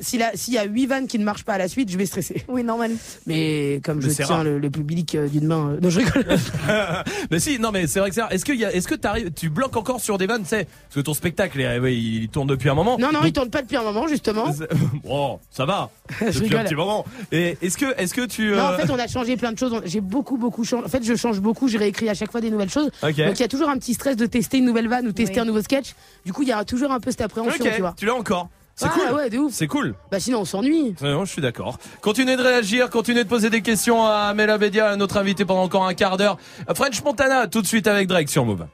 S'il 0.00 0.20
y 0.54 0.58
a 0.58 0.64
8 0.64 0.86
vannes 0.86 1.06
qui 1.06 1.18
ne 1.18 1.24
marchent 1.24 1.44
pas 1.44 1.54
à 1.54 1.58
la 1.58 1.68
suite, 1.68 1.90
je 1.90 1.98
vais 1.98 2.06
stresser. 2.06 2.44
Oui, 2.48 2.62
normal. 2.62 2.92
Mais 3.26 3.80
comme 3.84 3.98
Mais 3.98 4.08
je 4.10 4.22
tiens 4.22 4.42
le, 4.42 4.58
le 4.58 4.70
public 4.70 5.14
euh, 5.14 5.28
d'une 5.28 5.46
main. 5.46 5.72
euh, 5.72 5.78
Non, 5.82 5.90
je 5.90 5.98
rigole. 5.98 6.24
mais 7.30 7.38
si, 7.38 7.58
non, 7.58 7.70
mais 7.70 7.86
c'est 7.86 8.00
vrai 8.00 8.08
que 8.08 8.14
c'est. 8.14 8.22
Est-ce 8.30 8.44
que, 8.44 8.52
y 8.52 8.64
a- 8.64 8.72
est-ce 8.72 8.88
que 8.88 8.94
t'arrives, 8.94 9.30
tu 9.32 9.50
bloques 9.50 9.76
encore 9.76 10.00
sur 10.00 10.16
des 10.16 10.26
vannes, 10.26 10.42
tu 10.42 10.48
sais? 10.48 10.64
Parce 10.64 10.94
que 10.94 11.00
ton 11.00 11.12
spectacle, 11.12 11.60
il, 11.90 12.28
tourne 12.28 12.46
depuis 12.46 12.68
un 12.70 12.74
moment. 12.74 12.96
non, 12.98 13.08
non, 13.08 13.18
Donc- 13.20 13.28
il 13.28 13.32
tourne 13.32 13.50
pas 13.50 13.60
depuis 13.62 13.76
un 13.76 13.82
moment, 13.82 14.06
justement. 14.08 14.46
Bon, 15.04 15.38
ça 15.50 15.66
va. 15.66 15.90
Je 16.20 16.26
Depuis 16.26 16.38
un 16.38 16.42
rigole. 16.42 16.64
petit 16.64 16.74
moment. 16.76 17.04
Et 17.32 17.58
est-ce 17.60 17.76
que, 17.76 17.86
est-ce 18.00 18.14
que 18.14 18.24
tu. 18.26 18.52
Non, 18.52 18.62
en 18.62 18.72
euh, 18.72 18.78
fait, 18.78 18.90
on 18.90 18.98
a 18.98 19.06
changé 19.06 19.36
plein 19.36 19.52
de 19.52 19.58
choses. 19.58 19.82
J'ai 19.84 20.00
beaucoup, 20.00 20.38
beaucoup 20.38 20.64
changé. 20.64 20.84
En 20.86 20.88
fait, 20.88 21.04
je 21.04 21.14
change 21.14 21.40
beaucoup. 21.40 21.68
Je 21.68 21.76
réécris 21.78 22.08
à 22.08 22.14
chaque 22.14 22.30
fois 22.30 22.40
des 22.40 22.50
nouvelles 22.50 22.70
choses. 22.70 22.90
Ok. 23.02 23.16
Donc, 23.16 23.38
il 23.38 23.40
y 23.40 23.44
a 23.44 23.48
toujours 23.48 23.68
un 23.68 23.76
petit 23.78 23.94
stress 23.94 24.16
de 24.16 24.26
tester 24.26 24.58
une 24.58 24.64
nouvelle 24.64 24.88
vanne 24.88 25.06
ou 25.06 25.12
tester 25.12 25.40
un 25.40 25.44
nouveau 25.44 25.60
sketch. 25.62 25.94
Du 26.24 26.32
coup, 26.32 26.42
il 26.42 26.48
y 26.48 26.52
a 26.52 26.64
toujours 26.64 26.90
un 26.92 27.00
peu 27.00 27.10
cette 27.10 27.20
appréhension, 27.22 27.64
tu 27.74 27.80
vois. 27.80 27.94
tu 27.98 28.06
l'as 28.06 28.14
encore. 28.14 28.48
C'est 28.76 28.86
Ah, 28.86 28.92
cool. 28.94 29.12
ouais, 29.16 29.30
de 29.30 29.38
ouf. 29.38 29.52
C'est 29.52 29.68
cool. 29.68 29.94
Bah, 30.10 30.18
sinon, 30.18 30.40
on 30.40 30.44
s'ennuie. 30.44 30.96
Non, 31.00 31.24
je 31.24 31.30
suis 31.30 31.40
d'accord. 31.42 31.78
Continuez 32.00 32.36
de 32.36 32.42
réagir, 32.42 32.90
continuez 32.90 33.22
de 33.22 33.28
poser 33.28 33.48
des 33.48 33.62
questions 33.62 34.04
à 34.04 34.34
Mela 34.34 34.58
Bedia, 34.58 34.90
à 34.90 34.96
notre 34.96 35.16
invité 35.16 35.44
pendant 35.44 35.62
encore 35.62 35.86
un 35.86 35.94
quart 35.94 36.16
d'heure. 36.16 36.38
French 36.74 37.02
Montana, 37.04 37.46
tout 37.46 37.62
de 37.62 37.66
suite 37.68 37.86
avec 37.86 38.08
Drake 38.08 38.28
sur 38.28 38.44
Move. 38.44 38.66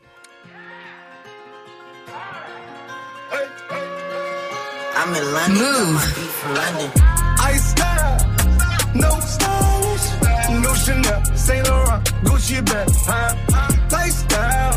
I'm 4.96 5.14
in 5.14 5.32
London. 5.32 5.54
Move. 5.54 6.00
From 6.40 6.54
London. 6.54 6.90
I 7.42 7.56
style, 7.56 8.16
no 8.94 9.10
stylish, 9.20 10.62
no 10.62 10.74
Chanel, 10.74 11.22
Saint 11.34 11.62
Laurent, 11.68 12.00
Gucci 12.24 12.60
bag, 12.62 12.88
huh? 13.06 13.34
Lifestyle, 13.90 14.72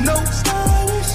no 0.00 0.14
stylish, 0.32 1.10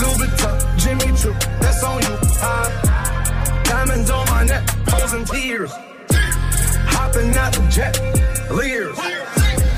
Louis 0.00 0.16
Vuitton, 0.18 0.58
Jimmy 0.78 1.16
Choo, 1.18 1.32
that's 1.60 1.82
on 1.82 2.00
you, 2.02 2.11
huh? 2.42 3.62
Diamonds 3.64 4.10
on 4.10 4.26
my 4.26 4.44
neck, 4.44 4.68
frozen 4.88 5.24
tears, 5.24 5.72
hopping 6.94 7.34
out 7.36 7.52
the 7.52 7.66
jet, 7.70 7.94
leers, 8.50 8.96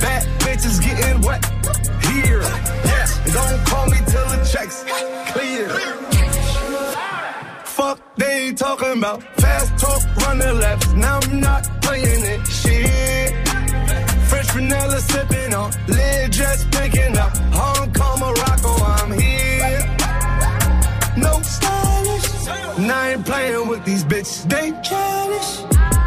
bad 0.00 0.24
bitches 0.40 0.80
getting 0.82 1.20
wet, 1.22 1.44
here, 2.08 2.42
yes, 2.90 3.20
don't 3.32 3.66
call 3.66 3.86
me 3.86 3.98
till 4.06 4.26
the 4.32 4.40
checks 4.50 4.84
clear. 5.32 5.68
Fuck, 7.64 7.98
they 8.16 8.52
talking 8.52 8.98
about 8.98 9.22
fast 9.40 9.76
talk, 9.78 10.02
running 10.24 10.58
laps. 10.60 10.92
Now 10.92 11.18
I'm 11.20 11.40
not 11.40 11.62
playing 11.82 12.24
it. 12.24 12.46
Shit. 12.46 13.34
French 14.28 14.50
vanilla 14.52 15.00
sipping 15.00 15.52
on, 15.54 15.72
lid 15.88 16.30
just 16.30 16.70
picking 16.70 17.16
up. 17.18 17.36
Hong 17.52 17.92
Kong, 17.92 18.20
Morocco, 18.20 18.83
Now 22.86 23.00
I 23.00 23.10
ain't 23.12 23.24
playing 23.24 23.68
with 23.68 23.84
these 23.84 24.04
bitches. 24.04 24.48
They 24.48 24.70
childish. 24.82 25.50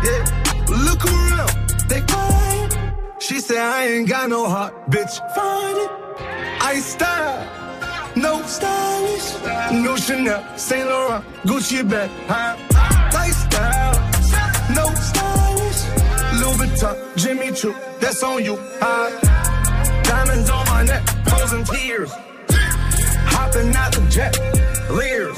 Yeah. 0.05 0.23
Look 0.87 1.05
around, 1.05 1.51
they 1.89 2.01
quiet. 2.01 2.93
She 3.19 3.39
said 3.39 3.57
I 3.57 3.87
ain't 3.87 4.09
got 4.09 4.29
no 4.29 4.47
heart, 4.47 4.73
bitch. 4.89 5.15
Find 5.35 5.77
it. 5.77 5.91
I 6.61 6.79
style. 6.79 7.57
No 8.17 8.41
stylish, 8.47 9.27
no 9.71 9.95
Chanel, 9.95 10.43
Saint 10.57 10.89
Laurent, 10.89 11.23
Gucci 11.43 11.87
bag, 11.87 12.09
huh? 12.25 12.57
Lifestyle, 13.13 13.93
no 14.73 14.85
stylish, 14.95 15.81
Louis 16.41 16.57
Vuitton, 16.57 17.15
Jimmy 17.15 17.51
Choo, 17.51 17.75
that's 17.99 18.23
on 18.23 18.43
you, 18.43 18.57
huh? 18.81 19.11
Diamonds 20.01 20.49
on 20.49 20.65
my 20.65 20.81
neck, 20.81 21.07
frozen 21.27 21.63
tears, 21.65 22.11
hopping 23.29 23.75
out 23.75 23.91
the 23.91 24.01
jet, 24.09 24.33
leers, 24.89 25.37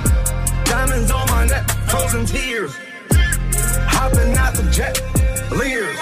Diamonds 0.71 1.11
on 1.11 1.27
my 1.27 1.45
neck, 1.47 1.69
frozen 1.89 2.25
tears, 2.25 2.73
hopping 3.91 4.37
out 4.37 4.53
the 4.53 4.63
jet, 4.71 4.95
leers, 5.51 5.97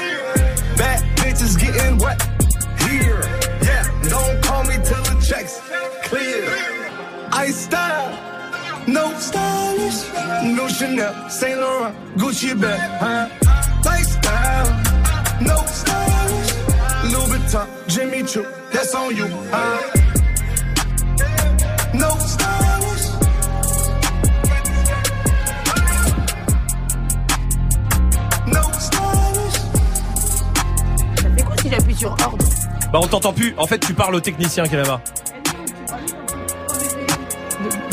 bad 0.78 1.00
bitches 1.18 1.60
getting 1.60 1.98
wet, 1.98 2.22
here, 2.86 3.22
yeah, 3.64 3.84
don't 4.08 4.44
call 4.44 4.64
me 4.66 4.76
till 4.86 5.04
the 5.10 5.16
checks 5.28 5.60
clear. 6.08 6.46
I 7.32 7.50
style. 7.50 8.28
No 8.88 9.12
stylish, 9.18 10.00
no 10.56 10.68
Chanel, 10.68 11.30
Saint 11.30 11.60
Laurent, 11.60 11.96
Gucci 12.18 12.54
bag, 12.60 12.80
huh? 13.02 13.28
Lifestyle, 13.84 14.70
no 15.41 15.58
stylish, 15.66 16.54
Louis 17.12 17.30
Vuitton, 17.32 17.68
Jimmy 17.88 18.24
Choo, 18.24 18.46
that's 18.72 18.94
on 18.94 19.16
you, 19.16 19.28
huh? 19.52 20.19
Si 31.70 31.76
j'appuie 31.76 31.96
sur 31.96 32.10
ordre 32.12 32.38
Bah, 32.91 33.00
on 33.02 33.08
t'entend 33.08 33.32
plus. 33.32 33.54
En 33.58 33.68
fait, 33.68 33.78
tu 33.78 33.94
parles 33.94 34.16
au 34.16 34.20
technicien 34.20 34.66
qui 34.66 34.74
est 34.74 34.78
là-bas. 34.78 35.02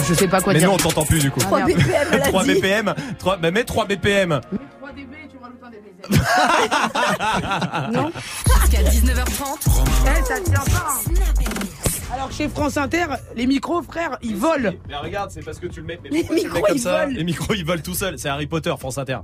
Je 0.09 0.15
sais 0.15 0.29
pas 0.29 0.41
quoi 0.41 0.53
Mais 0.55 0.61
dire. 0.61 0.69
nous, 0.69 0.75
on 0.75 0.79
t'entend 0.79 1.05
plus 1.05 1.19
du 1.21 1.31
coup. 1.31 1.41
3 1.41 1.65
BPM, 1.67 1.85
elle 2.13 2.23
a 2.23 2.29
3 2.29 2.45
dit. 2.45 2.55
BPM. 2.55 2.95
3, 3.19 3.37
bah, 3.37 3.51
mets 3.51 3.65
3 3.65 3.85
BPM. 3.87 4.41
Non 7.93 8.11
Jusqu'à 8.63 8.83
19h30. 8.83 9.59
Eh, 10.07 10.25
ça 10.25 10.41
tient 10.41 10.55
pas. 10.55 12.15
Alors 12.15 12.31
chez 12.33 12.49
France 12.49 12.77
Inter, 12.79 13.07
les 13.35 13.47
micros, 13.47 13.83
frère, 13.83 14.17
ils 14.23 14.37
volent. 14.37 14.71
Mais 14.89 14.97
regarde, 14.97 15.31
c'est 15.33 15.45
parce 15.45 15.59
que 15.59 15.67
tu 15.67 15.81
le 15.81 15.87
mets. 15.87 15.99
Mais 16.05 16.11
Les 16.11 16.23
pourquoi 16.25 16.37
tu 16.37 16.45
le 16.45 16.49
mets 16.49 16.49
micros, 16.55 16.67
comme 16.67 16.77
ils 16.77 16.81
ça 16.81 17.05
volent. 17.05 17.17
Les 17.19 17.25
micros, 17.25 17.55
ils 17.55 17.65
volent 17.67 17.83
tout 17.83 17.95
seuls. 17.95 18.19
C'est 18.19 18.29
Harry 18.31 18.47
Potter, 18.47 18.73
France 18.79 18.97
Inter. 18.99 19.19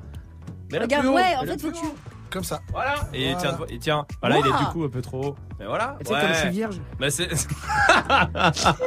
Mais 0.71 0.79
là, 0.79 0.85
Regarde, 0.85 1.03
plus 1.05 1.11
haut. 1.11 1.15
ouais, 1.15 1.37
en 1.39 1.43
Mais 1.45 1.53
fait, 1.53 1.61
faut 1.63 1.71
que 1.71 1.77
tu. 1.77 1.87
Comme 2.33 2.45
ça. 2.45 2.61
Voilà. 2.73 2.95
Et 3.13 3.33
Voilà. 3.35 3.39
tiens, 3.39 3.59
et 3.69 3.79
tiens. 3.79 4.07
Voilà, 4.21 4.39
il 4.39 4.47
est 4.47 4.59
du 4.59 4.65
coup 4.73 4.85
un 4.85 4.89
peu 4.89 5.03
trop 5.03 5.23
haut. 5.23 5.37
Mais 5.61 5.67
voilà. 5.67 5.97
Tu 6.01 6.07
sais, 6.13 6.19
comme 6.21 6.29
je 6.33 6.39
suis 6.39 6.49
vierge. 6.51 6.77
Bah, 6.99 7.11
c'est. 7.11 7.29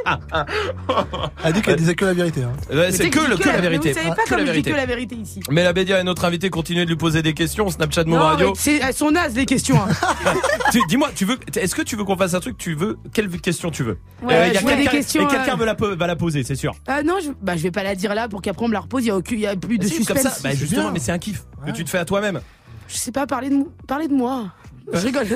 Elle 1.44 1.52
dit 1.52 1.62
qu'elle 1.62 1.76
disait 1.76 1.94
que 1.94 2.04
la 2.04 2.12
vérité. 2.12 2.42
Hein. 2.42 2.52
Ouais, 2.74 2.90
c'est 2.92 3.10
que, 3.10 3.18
la 3.20 3.60
vérité. 3.60 3.92
Vous 3.92 3.98
savez 3.98 4.08
pas 4.10 4.16
comme 4.28 4.38
je 4.38 4.44
dis 4.44 4.50
vérité. 4.50 4.70
que 4.72 4.76
la 4.76 4.86
vérité 4.86 5.14
ici. 5.16 5.40
Mais 5.50 5.64
la 5.64 5.72
Bédia 5.72 5.98
est 6.00 6.04
notre 6.04 6.24
invité. 6.24 6.50
Continuez 6.50 6.84
de 6.84 6.90
lui 6.90 6.96
poser 6.96 7.22
des 7.22 7.34
questions. 7.34 7.70
Snapchat 7.70 8.04
Move 8.04 8.18
Radio. 8.18 8.52
elles 8.82 8.94
sont 8.94 9.10
nazes 9.10 9.36
les 9.36 9.46
questions. 9.46 9.78
hein. 9.80 10.34
Dis-moi, 10.88 11.10
tu 11.14 11.24
veux, 11.24 11.38
est-ce 11.56 11.74
que 11.74 11.82
tu 11.82 11.96
veux 11.96 12.04
qu'on 12.04 12.16
fasse 12.16 12.34
un 12.34 12.40
truc? 12.40 12.58
Tu 12.58 12.74
veux 12.74 12.98
quelle 13.12 13.28
question 13.40 13.70
tu 13.70 13.82
veux? 13.84 13.98
Ouais, 14.22 14.34
Euh, 14.34 14.46
y 14.48 14.56
a 14.56 14.60
je 14.60 14.64
veux 14.66 14.70
des 14.72 14.76
quelqu'un- 14.82 14.90
questions, 14.90 15.22
Et 15.22 15.26
quelqu'un 15.30 15.54
euh, 15.54 15.56
veut 15.56 15.66
la 15.66 15.74
po- 15.74 15.96
va 15.96 16.06
la 16.06 16.16
poser, 16.16 16.42
c'est 16.42 16.56
sûr. 16.56 16.74
Ah 16.86 17.02
non, 17.02 17.18
je, 17.22 17.30
bah, 17.40 17.56
je 17.56 17.62
vais 17.62 17.70
pas 17.70 17.82
la 17.84 17.94
dire 17.94 18.14
là 18.14 18.28
pour 18.28 18.42
qu'après 18.42 18.64
on 18.64 18.68
me 18.68 18.74
la 18.74 18.80
repose. 18.80 19.04
Il 19.04 19.08
y 19.08 19.10
a, 19.12 19.18
il 19.30 19.40
y 19.40 19.46
a 19.46 19.56
plus 19.56 19.78
de 19.78 19.86
Si, 19.86 19.94
suspense. 19.96 20.22
comme 20.22 20.30
ça, 20.32 20.38
bah, 20.42 20.54
justement, 20.54 20.90
mais 20.90 20.98
c'est 20.98 21.12
un 21.12 21.18
kiff 21.18 21.44
que 21.64 21.70
tu 21.70 21.84
te 21.84 21.90
fais 21.90 21.98
à 21.98 22.04
toi-même. 22.04 22.40
Je 22.88 22.96
sais 22.96 23.12
pas 23.12 23.26
parler 23.26 23.50
de, 23.50 23.64
parler 23.86 24.08
de 24.08 24.14
moi. 24.14 24.52
Je 24.92 24.98
rigole. 25.04 25.26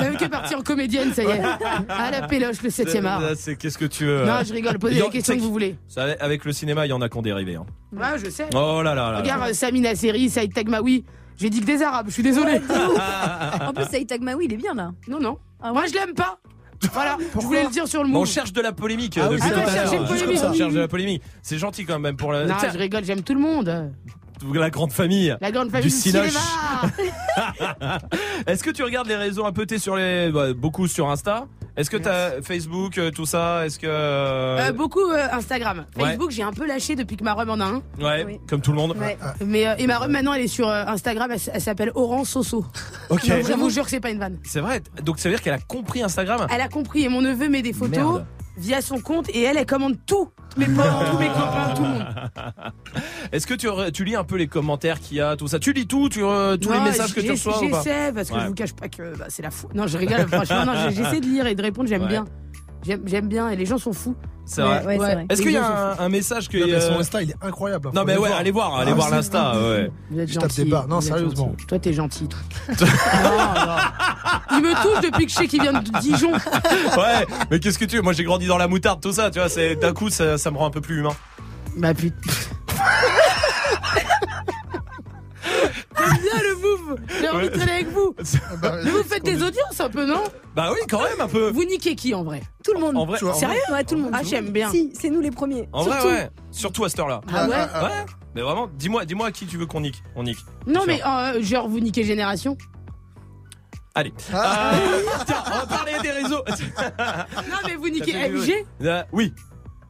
Même 0.00 0.16
que 0.18 0.26
partie 0.26 0.54
en 0.54 0.60
comédienne, 0.60 1.12
ça 1.14 1.22
y 1.22 1.26
est. 1.26 1.40
À 1.88 2.10
la 2.10 2.26
péloche, 2.28 2.62
le 2.62 2.68
7 2.70 2.94
e 2.94 3.04
art. 3.06 3.22
C'est 3.36 3.56
qu'est-ce 3.56 3.78
que 3.78 3.86
tu 3.86 4.04
veux 4.04 4.24
Non, 4.26 4.32
euh, 4.32 4.44
je 4.44 4.52
rigole. 4.52 4.78
Posez 4.78 5.00
les 5.00 5.08
questions 5.08 5.34
que 5.34 5.40
vous 5.40 5.50
voulez. 5.52 5.76
ça, 5.88 6.06
avec 6.20 6.44
le 6.44 6.52
cinéma, 6.52 6.86
il 6.86 6.90
y 6.90 6.92
en 6.92 7.00
a 7.00 7.08
qui 7.08 7.16
ont 7.16 7.22
dérivé. 7.22 7.56
Hein. 7.56 7.64
Ouais, 7.92 8.18
je 8.22 8.28
sais. 8.28 8.48
Oh 8.54 8.82
là 8.82 8.94
là 8.94 9.12
là. 9.12 9.20
Regarde, 9.20 9.40
là. 9.40 9.48
euh, 9.48 9.54
Samina 9.54 9.94
Seri, 9.94 10.28
Saïd 10.28 10.52
Tagmaoui. 10.52 11.04
J'ai 11.38 11.50
dit 11.50 11.60
que 11.60 11.66
des 11.66 11.82
arabes, 11.82 12.06
je 12.08 12.12
suis 12.14 12.22
désolé. 12.22 12.60
En 13.66 13.72
plus, 13.72 13.84
Saïd 13.84 14.06
Tagmaoui, 14.08 14.44
il 14.44 14.52
est 14.52 14.56
bien 14.58 14.74
là. 14.74 14.92
Non, 15.08 15.20
non. 15.20 15.38
Moi, 15.62 15.86
je 15.86 15.94
l'aime 15.94 16.14
pas. 16.14 16.38
Voilà, 16.92 17.16
je 17.34 17.40
voulais 17.40 17.64
le 17.64 17.70
dire 17.70 17.88
sur 17.88 18.02
le 18.04 18.08
mot. 18.08 18.20
on 18.20 18.24
cherche 18.24 18.52
de 18.52 18.60
la 18.60 18.72
polémique 18.72 19.18
Ah 19.20 19.24
euh, 19.26 19.30
oui, 19.30 19.36
depuis 19.36 19.50
tout 19.50 19.58
à 19.58 19.74
l'heure. 19.74 20.50
On 20.50 20.54
cherche 20.54 20.72
de 20.72 20.78
la 20.78 20.86
polémique. 20.88 21.22
C'est 21.42 21.58
gentil 21.58 21.84
quand 21.84 21.98
même 21.98 22.16
pour 22.16 22.32
la. 22.32 22.44
Non, 22.46 22.54
Tiens, 22.58 22.70
je 22.72 22.78
rigole, 22.78 23.04
j'aime 23.04 23.22
tout 23.22 23.34
le 23.34 23.40
monde. 23.40 23.92
La 24.54 24.70
grande 24.70 24.92
famille. 24.92 25.36
La 25.40 25.50
grande 25.50 25.70
famille 25.70 25.88
du 25.88 25.94
du 25.94 26.00
Cinoche. 26.00 26.32
Est-ce 28.46 28.62
que 28.62 28.70
tu 28.70 28.82
regardes 28.82 29.08
les 29.08 29.16
réseaux 29.16 29.44
un 29.44 29.52
peu 29.52 29.66
T'es 29.66 29.78
sur 29.78 29.96
les 29.96 30.30
bah, 30.30 30.52
beaucoup 30.54 30.86
sur 30.86 31.08
Insta? 31.10 31.46
Est-ce 31.76 31.90
que 31.90 31.96
t'as 31.96 32.42
Facebook 32.42 32.98
euh, 32.98 33.12
tout 33.12 33.24
ça? 33.24 33.64
Est-ce 33.64 33.78
que 33.78 33.86
Euh, 33.88 34.72
beaucoup 34.72 35.12
euh, 35.12 35.28
Instagram. 35.30 35.84
Ouais. 35.96 36.06
Facebook, 36.06 36.32
j'ai 36.32 36.42
un 36.42 36.52
peu 36.52 36.66
lâché 36.66 36.96
depuis 36.96 37.16
que 37.16 37.22
ma 37.22 37.34
rhum 37.34 37.50
en 37.50 37.60
a 37.60 37.64
un. 37.66 37.82
ouais, 38.00 38.40
comme 38.48 38.60
tout 38.60 38.72
le 38.72 38.78
monde. 38.78 38.96
Ouais. 38.98 39.16
Mais 39.46 39.68
euh, 39.68 39.76
et 39.78 39.86
ma 39.86 39.98
rhum 39.98 40.10
maintenant 40.10 40.32
elle 40.32 40.42
est 40.42 40.48
sur 40.48 40.68
euh, 40.68 40.84
Instagram, 40.86 41.30
elle, 41.30 41.60
s'appelle 41.60 41.92
Orange 41.94 42.26
Soso. 42.26 42.64
Ok. 43.10 43.22
Je 43.26 43.52
vous 43.54 43.70
jure 43.70 43.84
que 43.84 43.90
c'est 43.90 44.00
pas 44.00 44.10
une 44.10 44.18
vanne. 44.18 44.38
C'est 44.42 44.60
vrai. 44.60 44.82
Donc 45.02 45.18
ça 45.18 45.28
veut 45.28 45.34
dire 45.36 45.42
qu'elle 45.42 45.54
a 45.54 45.58
compris 45.60 46.02
Instagram? 46.02 46.46
Elle 46.52 46.60
a 46.60 46.68
compris 46.68 47.04
et 47.04 47.08
mon 47.08 47.22
neveu 47.22 47.48
met 47.48 47.62
des 47.62 47.72
photos 47.72 47.96
Merde. 47.96 48.26
Via 48.58 48.80
son 48.80 49.00
compte 49.00 49.28
et 49.30 49.42
elle 49.42 49.56
elle 49.56 49.66
commande 49.66 49.96
tout. 50.06 50.28
Mes 50.56 50.66
parents, 50.66 51.10
tous 51.10 51.18
mes 51.18 51.28
copains, 51.28 51.74
tout 51.76 51.82
le 51.82 51.88
monde. 51.88 52.06
Est-ce 53.32 53.46
que 53.46 53.54
tu, 53.90 54.04
lis 54.04 54.16
un 54.16 54.24
peu 54.24 54.36
les 54.36 54.48
commentaires 54.48 54.98
qu'il 54.98 55.18
y 55.18 55.20
a, 55.20 55.36
tout 55.36 55.46
ça? 55.46 55.58
Tu 55.58 55.72
lis 55.72 55.86
tout, 55.86 56.08
tu, 56.08 56.24
euh, 56.24 56.56
tous 56.56 56.72
les 56.72 56.80
messages 56.80 57.14
que 57.14 57.20
tu 57.20 57.30
reçois 57.30 57.60
J'essaie 57.60 58.12
parce 58.12 58.30
que 58.30 58.34
Ouais. 58.34 58.40
je 58.42 58.46
vous 58.48 58.54
cache 58.54 58.72
pas 58.72 58.88
que 58.88 59.16
bah, 59.16 59.26
c'est 59.28 59.42
la 59.42 59.50
fou. 59.50 59.68
Non, 59.74 59.86
je 59.86 59.98
rigole. 59.98 60.26
franchement, 60.32 60.90
j'essaie 60.90 61.20
de 61.20 61.26
lire 61.26 61.46
et 61.46 61.54
de 61.54 61.62
répondre. 61.62 61.88
J'aime 61.88 62.02
Ouais. 62.02 62.08
bien. 62.08 62.24
J'aime 62.84 63.02
j'aime 63.06 63.28
bien 63.28 63.48
et 63.50 63.56
les 63.56 63.66
gens 63.66 63.78
sont 63.78 63.92
fous. 63.92 64.14
C'est 64.44 64.62
vrai. 64.62 64.96
ouais. 64.98 65.26
Est-ce 65.28 65.42
qu'il 65.42 65.50
y 65.52 65.56
a 65.58 65.92
un, 65.92 65.98
un 65.98 66.08
message 66.08 66.48
que 66.48 66.56
Non, 66.56 66.66
mais 66.66 66.80
son 66.80 66.92
euh, 66.94 67.00
Insta, 67.00 67.22
il 67.22 67.30
est 67.32 67.36
incroyable. 67.42 67.90
Non 67.92 68.04
mais 68.06 68.14
ouais, 68.16 68.28
voir. 68.28 68.38
allez 68.40 68.50
voir, 68.50 68.76
allez 68.76 68.92
Ah, 68.92 68.94
voir 68.94 69.10
l'insta. 69.10 69.52
ouais. 69.60 69.90
Vous 70.10 70.20
êtes 70.20 70.28
Je 70.30 70.34
tape 70.34 70.44
gentil. 70.44 70.64
des 70.64 70.70
barres. 70.70 70.88
Non, 70.88 71.00
sérieusement. 71.02 71.48
gentil. 71.48 71.66
Toi, 71.66 71.78
t'es 71.78 71.92
gentil. 71.92 72.28
toi. 72.28 72.38
non, 73.24 73.66
non. 73.66 73.76
Il 74.52 74.62
me 74.62 74.82
touche 74.82 75.02
depuis 75.10 75.26
que 75.26 75.32
je 75.32 75.36
sais 75.36 75.46
qu'il 75.48 75.60
vient 75.60 75.74
de 75.74 76.00
Dijon. 76.00 76.32
ouais, 76.96 77.26
mais 77.50 77.60
qu'est-ce 77.60 77.78
que 77.78 77.84
tu 77.84 77.96
veux? 77.96 78.02
Moi 78.02 78.14
j'ai 78.14 78.24
grandi 78.24 78.46
dans 78.46 78.56
la 78.58 78.68
moutarde, 78.68 79.02
tout 79.02 79.12
ça, 79.12 79.30
tu 79.30 79.38
vois, 79.38 79.50
c'est 79.50 79.76
d'un 79.76 79.92
coup 79.92 80.08
ça, 80.08 80.38
ça 80.38 80.50
me 80.50 80.56
rend 80.56 80.66
un 80.66 80.70
peu 80.70 80.80
plus 80.80 81.00
humain. 81.00 81.14
Bah 81.76 81.92
putain. 81.92 82.16
J'aime 85.98 86.18
bien 86.22 86.42
le 86.42 86.56
move. 86.56 86.96
J'ai 87.20 87.28
envie 87.28 87.48
de 87.48 87.54
traîner 87.54 87.72
avec 87.72 87.88
vous. 87.88 88.14
Mais 88.62 88.90
vous 88.90 89.02
faites 89.04 89.24
des 89.24 89.42
audiences 89.42 89.80
un 89.80 89.88
peu, 89.90 90.04
non? 90.06 90.22
Bah 90.54 90.70
oui, 90.72 90.78
quand 90.88 91.02
même 91.02 91.20
un 91.20 91.28
peu. 91.28 91.50
Vous 91.50 91.64
niquez 91.64 91.94
qui 91.94 92.14
en 92.14 92.24
vrai? 92.24 92.42
Tout 92.64 92.72
le 92.74 92.80
monde. 92.80 92.96
En 92.96 93.06
vrai. 93.06 93.18
Sérieux 93.34 93.60
Ouais, 93.70 93.84
tout 93.84 93.94
le 93.94 94.02
monde. 94.02 94.12
Ah, 94.14 94.22
j'aime 94.24 94.50
bien. 94.50 94.70
Si, 94.70 94.92
c'est 94.98 95.10
nous 95.10 95.20
les 95.20 95.30
premiers. 95.30 95.68
En 95.72 95.82
Surtout. 95.84 95.98
vrai, 96.08 96.08
ouais. 96.12 96.30
Surtout 96.50 96.84
à 96.84 96.88
cette 96.88 96.98
heure-là. 97.00 97.20
Ah 97.32 97.46
ouais 97.46 97.56
Ouais. 97.56 98.04
Mais 98.34 98.42
vraiment, 98.42 98.68
dis-moi, 98.78 99.04
dis-moi 99.04 99.28
à 99.28 99.32
qui 99.32 99.46
tu 99.46 99.56
veux 99.56 99.66
qu'on 99.66 99.80
nique. 99.80 100.02
On 100.14 100.22
nique. 100.22 100.38
Non, 100.66 100.82
mais 100.86 101.00
euh, 101.04 101.42
genre, 101.42 101.68
vous 101.68 101.80
niquez 101.80 102.04
Génération 102.04 102.56
Allez. 103.94 104.12
Ah. 104.32 104.72
Euh, 104.74 105.00
tiens, 105.26 105.42
on 105.46 105.58
va 105.58 105.66
parler 105.66 105.92
des 106.02 106.10
réseaux. 106.10 106.42
Non, 107.50 107.56
mais 107.66 107.74
vous 107.74 107.88
niquez 107.88 108.12
FG 108.12 108.64
Euh, 108.82 109.02
oui. 109.12 109.32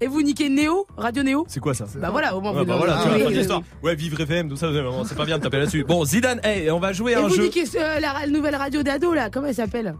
Et 0.00 0.06
vous 0.06 0.22
niquez 0.22 0.48
Néo, 0.48 0.86
Radio 0.96 1.22
Néo 1.22 1.44
C'est 1.48 1.60
quoi 1.60 1.74
ça 1.74 1.86
Bah 1.96 2.10
voilà, 2.10 2.36
au 2.36 2.40
moins 2.40 2.52
Ouais, 2.52 2.58
vous 2.60 2.64
bah 2.66 2.74
donnez- 2.78 2.86
voilà, 2.86 3.32
tu 3.42 3.42
vois. 3.46 3.62
Ouais, 3.82 3.94
vivre 3.94 4.20
FM, 4.20 4.48
tout 4.48 4.56
ça, 4.56 4.68
c'est 5.06 5.16
pas 5.16 5.24
bien 5.24 5.38
de 5.38 5.42
taper 5.42 5.58
là-dessus. 5.58 5.84
Bon, 5.84 6.04
Zidane, 6.04 6.40
hey, 6.44 6.70
on 6.70 6.78
va 6.80 6.92
jouer 6.92 7.14
à 7.14 7.20
un 7.20 7.28
vous 7.28 7.34
jeu. 7.34 7.42
niquez 7.44 7.64
euh, 7.76 8.00
la, 8.00 8.12
la 8.20 8.26
nouvelle 8.28 8.56
radio 8.56 8.82
d'ado 8.82 9.12
là, 9.14 9.28
comment 9.30 9.46
elle 9.48 9.54
s'appelle? 9.54 9.94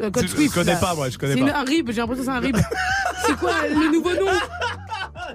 Euh, 0.00 0.10
Code 0.10 0.22
Je- 0.24 0.28
Swift. 0.28 0.54
je 0.54 0.60
connais 0.60 0.72
là. 0.72 0.78
pas, 0.78 0.94
moi, 0.94 1.08
je 1.10 1.18
connais 1.18 1.34
C'est 1.34 1.40
pas. 1.40 1.46
une- 1.46 1.54
un 1.54 1.64
RIB, 1.64 1.90
j'ai 1.90 2.00
l'impression 2.00 2.24
que 2.24 2.30
c'est 2.30 2.36
un 2.36 2.40
RIB. 2.40 2.56
c'est 3.26 3.36
quoi 3.36 3.52
le 3.68 3.92
nouveau 3.92 4.10
nom? 4.14 4.30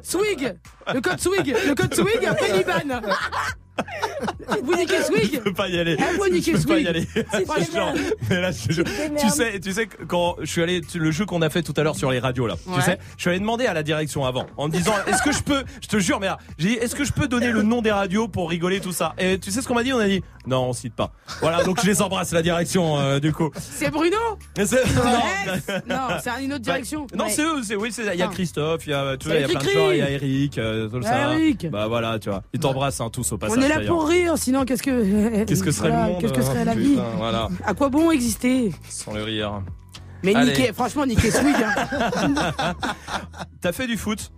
Swig 0.04 0.56
Le 0.94 1.02
code 1.02 1.20
Swig 1.20 1.56
Le 1.68 1.76
code 1.76 1.94
Swig 1.94 2.26
après 2.26 2.58
Liban 2.58 3.02
Vous 4.64 4.74
Swig 4.74 5.34
Je 5.34 5.40
peux 5.40 5.54
pas 5.54 5.68
y 5.68 5.80
aller. 5.80 5.96
Ah, 6.00 6.06
vous 6.18 6.28
niquez 6.30 6.54
je 6.54 6.62
peux 6.62 6.74
pas 6.74 6.80
y 6.80 6.88
aller. 6.88 7.08
Mais 8.30 8.42
là, 8.42 8.52
je 8.52 8.82
tu 8.82 9.30
sais, 9.30 9.60
tu 9.60 9.72
sais 9.72 9.88
que 9.88 10.04
quand 10.04 10.38
je 10.40 10.46
suis 10.46 10.62
allé, 10.62 10.82
le 10.96 11.12
jeu 11.12 11.26
qu'on 11.26 11.42
a 11.42 11.50
fait 11.50 11.62
tout 11.62 11.74
à 11.78 11.84
l'heure 11.84 11.96
sur 11.96 12.12
les 12.12 12.20
radios 12.20 12.48
là, 12.48 12.56
tu 12.76 12.82
sais, 12.82 12.98
je 13.18 13.22
suis 13.22 13.30
allé 13.30 13.40
demander 13.40 13.66
à 13.66 13.74
la 13.74 13.84
direction 13.84 14.26
avant, 14.26 14.48
en 14.58 14.68
me 14.68 14.74
disant, 14.74 14.94
est-ce 15.08 15.22
que 15.22 15.32
je 15.32 15.44
peux, 15.44 15.64
je 15.82 15.88
te 15.88 16.00
jure, 16.00 16.20
mais 16.20 16.28
j'ai 16.58 16.70
dit, 16.70 16.74
est-ce 16.76 16.96
que 16.96 17.04
je 17.04 17.14
peux 17.14 17.28
donner 17.28 17.52
le 17.52 17.64
nom 17.64 17.82
des 17.82 17.92
radios 17.92 18.28
pour 18.28 18.50
rigoler 18.50 18.80
tout 18.80 18.92
ça? 18.92 19.14
Et 19.18 19.40
tu 19.40 19.52
sais 19.52 19.62
ce 19.62 19.68
qu'on 19.68 19.76
m'a 19.76 19.84
dit? 19.84 19.94
On 19.94 20.00
a 20.00 20.08
dit, 20.08 20.24
non, 20.48 20.70
on 20.70 20.74
cite 20.74 20.96
pas. 20.96 21.12
Voilà, 21.42 21.64
donc 21.64 21.82
je 21.82 21.86
les 21.86 22.02
embrasse 22.02 22.32
la 22.32 22.42
direction 22.42 22.98
euh, 22.98 23.20
du 23.20 23.34
coup. 23.34 23.52
C'est 23.58 23.92
Bruno 23.92 24.18
Non, 24.58 24.66
c'est 26.24 26.44
une 26.44 26.54
autre 26.54 26.62
direction. 26.64 27.08
Non, 27.16 27.26
Ouais. 27.26 27.32
c'est 27.32 27.44
eux, 27.44 27.62
c'est 27.64 27.76
oui, 27.76 27.92
c'est 27.92 28.06
il 28.14 28.20
y 28.20 28.22
a. 28.22 28.28
Christophe, 28.28 28.88
il 28.88 28.92
y 28.92 28.94
a 28.94 29.18
tu 29.18 29.28
vois, 29.28 29.38
il 29.38 29.42
y 29.42 29.44
a 29.44 29.48
plein 29.48 29.60
de 29.60 29.70
gens, 29.70 29.92
il 29.92 29.98
y 29.98 30.02
a 30.02 30.10
Eric, 30.10 30.58
euh, 30.58 30.88
tout 30.90 31.02
ça. 31.02 31.34
Eric. 31.34 31.70
Bah 31.70 31.88
voilà, 31.88 32.18
tu 32.20 32.30
vois. 32.30 32.44
Ils 32.54 32.60
t'embrassent 32.60 33.02
hein, 33.02 33.10
tous 33.12 33.32
au 33.32 33.38
passage. 33.38 33.58
On 33.58 33.62
est 33.62 33.68
là 33.70 33.82
pour 33.86 34.08
rire, 34.08 34.38
sinon 34.38 34.66
qu'est-ce 34.66 34.84
que. 34.84 35.44
Qu'est-ce 35.46 35.64
que 35.64 35.72
serait 35.72 35.90
Voilà, 35.90 36.06
le 36.08 36.12
monde 36.14 36.22
Qu'est-ce 36.22 36.34
que 36.34 36.42
serait 36.42 36.66
la 36.66 36.72
hein, 36.72 36.76
vie 36.76 36.90
putain, 36.92 37.04
Voilà, 37.18 37.50
À 37.66 37.74
quoi 37.74 37.90
bon 37.90 38.12
exister 38.12 38.72
sans 38.90 39.14
le 39.14 39.24
rire. 39.24 39.62
Mais 40.24 40.36
Allez. 40.36 40.52
niquer, 40.52 40.74
franchement, 40.74 41.06
niquer 41.06 41.32
Swig. 41.32 41.56
Hein. 41.56 42.74
T'as 43.62 43.72
fait 43.72 43.88
du 43.88 43.98
foot 43.98 44.32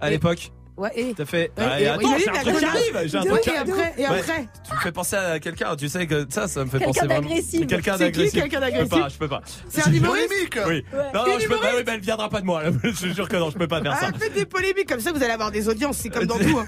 à 0.00 0.10
l'époque? 0.10 0.50
Ouais, 0.80 0.90
et. 0.96 1.14
T'as 1.14 1.24
fait. 1.26 1.52
Ouais, 1.58 1.64
Ah, 1.70 1.80
et- 1.80 1.86
attends, 1.88 2.00
il 2.00 2.14
a 2.14 2.18
j'ai 2.18 2.28
un 2.30 2.32
truc 2.42 2.56
qui 2.58 2.64
arrive. 2.64 3.00
J'ai 3.04 3.18
un 3.18 3.22
truc 3.24 3.40
qui 3.42 3.50
et 3.50 3.56
arrive. 3.56 3.72
après, 3.74 3.94
et 3.98 4.04
après. 4.06 4.46
Tu 4.68 4.74
me 4.74 4.80
fais 4.80 4.92
penser 4.92 5.16
à 5.16 5.38
quelqu'un. 5.38 5.76
Tu 5.76 5.88
sais 5.88 6.06
que 6.06 6.26
ça, 6.30 6.48
ça 6.48 6.64
me 6.64 6.70
fait 6.70 6.80
penser 6.80 7.00
vraiment. 7.06 7.20
d'agressif. 7.20 7.66
Quelqu'un 7.66 7.96
d'agressif. 7.98 8.32
quelqu'un 8.32 8.48
Je 8.48 8.54
peux 8.54 8.60
d'agressif 8.72 8.88
pas. 8.90 9.08
Je 9.10 9.16
peux 9.18 9.28
pas. 9.28 9.40
C'est 9.68 9.80
un 9.82 9.90
Polémique. 10.00 10.58
Oui. 10.66 10.84
Non, 11.14 11.26
non, 11.26 11.38
je 11.38 11.46
peux 11.46 11.56
pas. 11.58 11.68
mais 11.86 11.92
elle 11.92 12.00
viendra 12.00 12.28
pas 12.30 12.40
de 12.40 12.46
moi. 12.46 12.62
Je 12.82 13.08
jure 13.12 13.28
que 13.28 13.36
non, 13.36 13.50
je 13.50 13.58
peux 13.58 13.68
pas 13.68 13.82
faire 13.82 13.94
ça. 13.96 14.08
Ah, 14.14 14.18
faites 14.18 14.32
des 14.34 14.46
polémiques 14.46 14.88
comme 14.88 15.00
ça, 15.00 15.12
vous 15.12 15.22
allez 15.22 15.32
avoir 15.32 15.50
des 15.50 15.68
audiences, 15.68 15.98
c'est 15.98 16.08
comme 16.08 16.24
dans 16.26 16.38
tout. 16.38 16.58
hein. 16.58 16.66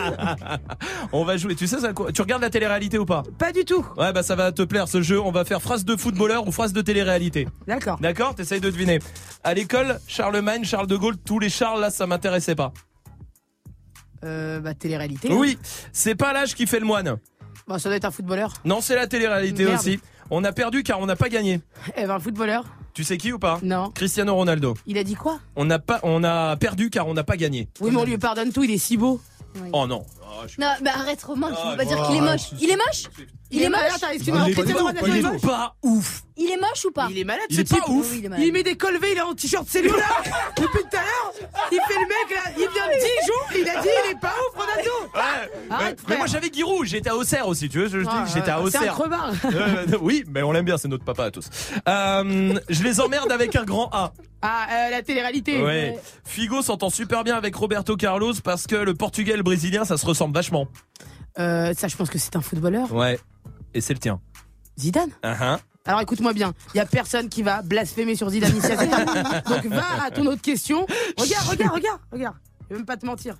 On 1.12 1.24
va 1.24 1.36
jouer. 1.36 1.54
Tu 1.54 1.66
sais 1.66 1.78
ça 1.78 1.92
quoi 1.92 2.12
Tu 2.12 2.22
regardes 2.22 2.42
la 2.42 2.50
télé-réalité 2.50 2.98
ou 2.98 3.04
pas? 3.06 3.22
Pas 3.38 3.52
du 3.52 3.64
tout. 3.64 3.84
Ouais, 3.96 4.12
bah 4.12 4.22
ça 4.22 4.34
va 4.34 4.52
te 4.52 4.62
plaire 4.62 4.88
ce 4.88 5.02
jeu. 5.02 5.20
On 5.20 5.30
va 5.30 5.44
faire 5.44 5.60
phrase 5.60 5.84
de 5.84 5.96
footballeur 5.96 6.46
ou 6.46 6.52
phrase 6.52 6.72
de 6.72 6.80
télé-réalité. 6.80 7.48
D'accord. 7.66 7.98
D'accord? 8.00 8.34
T'essayes 8.34 8.60
de 8.60 8.70
deviner. 8.70 8.98
À 9.44 9.54
l'école, 9.54 9.98
Charlemagne, 10.06 10.64
Charles 10.64 10.86
de 10.86 10.96
Gaulle, 10.96 11.16
tous 11.18 11.38
les 11.38 11.48
Charles 11.50 11.80
là, 11.80 11.90
ça 11.90 12.06
m'intéressait 12.06 12.54
pas. 12.54 12.72
Euh, 14.24 14.60
bah, 14.60 14.74
télé-réalité. 14.74 15.30
hein. 15.30 15.36
Oui, 15.38 15.58
c'est 15.92 16.14
pas 16.14 16.32
l'âge 16.32 16.54
qui 16.54 16.66
fait 16.66 16.80
le 16.80 16.86
moine. 16.86 17.16
Bon, 17.66 17.78
ça 17.78 17.88
doit 17.88 17.96
être 17.96 18.04
un 18.04 18.10
footballeur. 18.10 18.52
Non, 18.64 18.80
c'est 18.80 18.94
la 18.96 19.06
télé-réalité 19.06 19.64
Merde. 19.64 19.78
aussi. 19.78 20.00
On 20.30 20.44
a 20.44 20.52
perdu 20.52 20.82
car 20.82 21.00
on 21.00 21.06
n'a 21.06 21.16
pas 21.16 21.28
gagné. 21.28 21.60
Eh 21.96 22.06
ben, 22.06 22.14
un 22.16 22.20
footballeur. 22.20 22.64
Tu 22.92 23.04
sais 23.04 23.16
qui 23.16 23.32
ou 23.32 23.38
pas? 23.38 23.60
Non. 23.62 23.90
Cristiano 23.90 24.34
Ronaldo. 24.34 24.76
Il 24.86 24.98
a 24.98 25.04
dit 25.04 25.14
quoi? 25.14 25.38
On 25.56 25.64
n'a 25.64 25.78
pas, 25.78 26.00
on 26.02 26.24
a 26.24 26.56
perdu 26.56 26.90
car 26.90 27.06
on 27.06 27.14
n'a 27.14 27.22
pas 27.24 27.36
gagné. 27.36 27.68
Oui, 27.80 27.90
mais 27.92 27.96
on 27.98 28.04
lui 28.04 28.18
pardonne 28.18 28.52
tout, 28.52 28.64
il 28.64 28.70
est 28.72 28.78
si 28.78 28.96
beau. 28.96 29.20
Oh 29.72 29.86
non. 29.86 30.04
Oh, 30.22 30.46
je- 30.46 30.60
Non, 30.60 30.68
mais 30.82 30.90
arrête 30.90 31.22
Romain, 31.22 31.48
tu 31.50 31.56
Ah, 31.58 31.70
peux 31.72 31.76
pas 31.78 31.84
dire 31.84 32.02
qu'il 32.06 32.16
est 32.16 32.20
moche. 32.20 32.50
Il 32.60 32.70
est 32.70 32.76
moche 32.76 33.04
Il 33.50 33.62
est 33.62 33.68
moche 33.68 33.80
excuse-moi, 34.12 34.42
Ah, 34.44 34.48
est 34.48 34.52
Cristiano 34.52 34.78
pas 34.80 34.86
Ronaldo 34.86 35.06
du 35.10 35.18
est 35.18 35.22
tout, 35.22 35.32
moche 35.32 35.40
Pas 35.42 35.76
ouf. 35.82 36.22
Il 36.36 36.50
est 36.50 36.56
moche 36.56 36.84
ou 36.86 36.90
pas 36.92 37.08
Il 37.10 37.18
est 37.18 37.24
malade 37.24 37.44
Il 37.50 37.56
ce 37.56 37.62
type. 37.62 37.78
il 38.14 38.24
est 38.24 38.28
malade. 38.28 38.46
Il 38.46 38.52
met 38.52 38.62
des 38.62 38.76
col 38.76 38.96
V, 38.98 39.08
il 39.12 39.18
est 39.18 39.20
en 39.20 39.34
t-shirt 39.34 39.68
cellule 39.68 39.90
là 39.90 40.30
Depuis 40.56 40.82
tout 40.82 40.96
à 40.96 41.00
l'heure 41.00 41.32
Il 41.72 41.80
fait 41.86 41.94
le 41.94 42.06
mec 42.06 42.30
là, 42.44 42.50
il 42.56 42.68
vient 42.72 42.86
de 42.86 42.94
Dijon, 42.94 43.62
il 43.62 43.68
a 43.68 43.82
dit 43.82 43.88
il 44.06 44.10
est 44.12 44.20
pas 44.20 44.32
ouf 44.48 44.56
Ronaldo 44.56 44.90
Ouais. 45.14 45.66
Arrête, 45.70 45.98
mais, 46.08 46.16
moi 46.16 46.26
j'avais 46.26 46.50
Giroud, 46.52 46.86
j'étais 46.86 47.10
à 47.10 47.16
Auxerre 47.16 47.48
aussi, 47.48 47.68
tu 47.68 47.78
veux, 47.80 47.88
je, 47.88 48.00
je 48.00 48.06
Ah, 48.08 48.22
dis, 48.24 48.32
j'étais 48.32 48.50
à 48.50 48.54
C'est 48.54 48.60
un 48.60 48.64
Auxerre. 48.80 48.94
crevard 48.94 49.32
Euh, 49.46 49.86
oui, 50.00 50.24
mais 50.28 50.42
on 50.42 50.52
l'aime 50.52 50.64
bien, 50.64 50.78
c'est 50.78 50.88
notre 50.88 51.04
papa 51.04 51.24
à 51.26 51.30
tous. 51.32 51.48
Euh, 51.88 52.54
je 52.68 52.82
les 52.84 53.00
emmerde 53.00 53.30
avec 53.32 53.56
un 53.56 53.64
grand 53.64 53.90
A. 53.92 54.12
Ah, 54.42 54.66
euh, 54.70 54.90
la 54.90 55.02
télé-réalité 55.02 55.62
Ouais. 55.62 55.98
Figo 56.24 56.62
s'entend 56.62 56.90
super 56.90 57.24
bien 57.24 57.36
avec 57.36 57.54
Roberto 57.54 57.96
Carlos 57.96 58.32
parce 58.42 58.66
que 58.66 58.76
le 58.76 58.94
portugais 58.94 59.32
et 59.32 59.36
le 59.36 59.42
brésilien, 59.42 59.84
ça 59.84 59.98
se 59.98 60.06
ressemble 60.06 60.34
vachement. 60.34 60.66
Euh, 61.38 61.74
ça, 61.74 61.88
je 61.88 61.96
pense 61.96 62.08
que 62.10 62.18
c'est 62.18 62.36
un 62.36 62.40
footballeur. 62.40 62.92
Ouais. 62.92 63.18
Et 63.74 63.80
c'est 63.80 63.92
le 63.92 63.98
tien. 63.98 64.20
Zidane 64.78 65.10
Ah, 65.22 65.36
hein. 65.40 65.60
Alors 65.86 66.00
écoute-moi 66.02 66.32
bien, 66.34 66.52
il 66.74 66.76
y 66.76 66.80
a 66.80 66.86
personne 66.86 67.28
qui 67.28 67.42
va 67.42 67.62
blasphémer 67.62 68.14
sur 68.14 68.28
Zidane 68.30 68.56
ici 68.56 68.70
à 68.72 68.76
cette 68.76 68.90
table. 68.90 69.10
Donc 69.48 69.66
va 69.66 70.04
à 70.04 70.10
ton 70.10 70.26
autre 70.26 70.42
question. 70.42 70.86
Regarde, 71.16 71.48
regarde, 71.48 71.74
regarde, 71.74 72.00
regarde. 72.12 72.36
Je 72.68 72.74
vais 72.74 72.76
même 72.76 72.86
pas 72.86 72.96
te 72.96 73.06
mentir. 73.06 73.36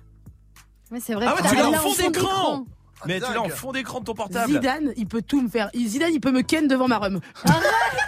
Ouais, 0.91 0.99
c'est 0.99 1.13
vrai. 1.13 1.25
Ah 1.27 1.35
ouais, 1.35 1.49
tu 1.49 1.55
l'as 1.55 1.69
en 1.69 1.73
fond 1.73 1.93
d'écran. 1.95 2.65
Mais 3.05 3.19
tu 3.19 3.33
l'as 3.33 3.41
en 3.41 3.49
fond 3.49 3.71
d'écran 3.71 3.99
de 3.99 4.05
ton 4.05 4.13
portable. 4.13 4.51
Zidane, 4.51 4.93
il 4.97 5.07
peut 5.07 5.21
tout 5.21 5.41
me 5.41 5.49
faire. 5.49 5.69
Zidane, 5.75 6.13
il 6.13 6.19
peut 6.21 6.31
me 6.31 6.41
ken 6.41 6.67
devant 6.67 6.87
ma 6.87 6.97
rhum. 6.97 7.19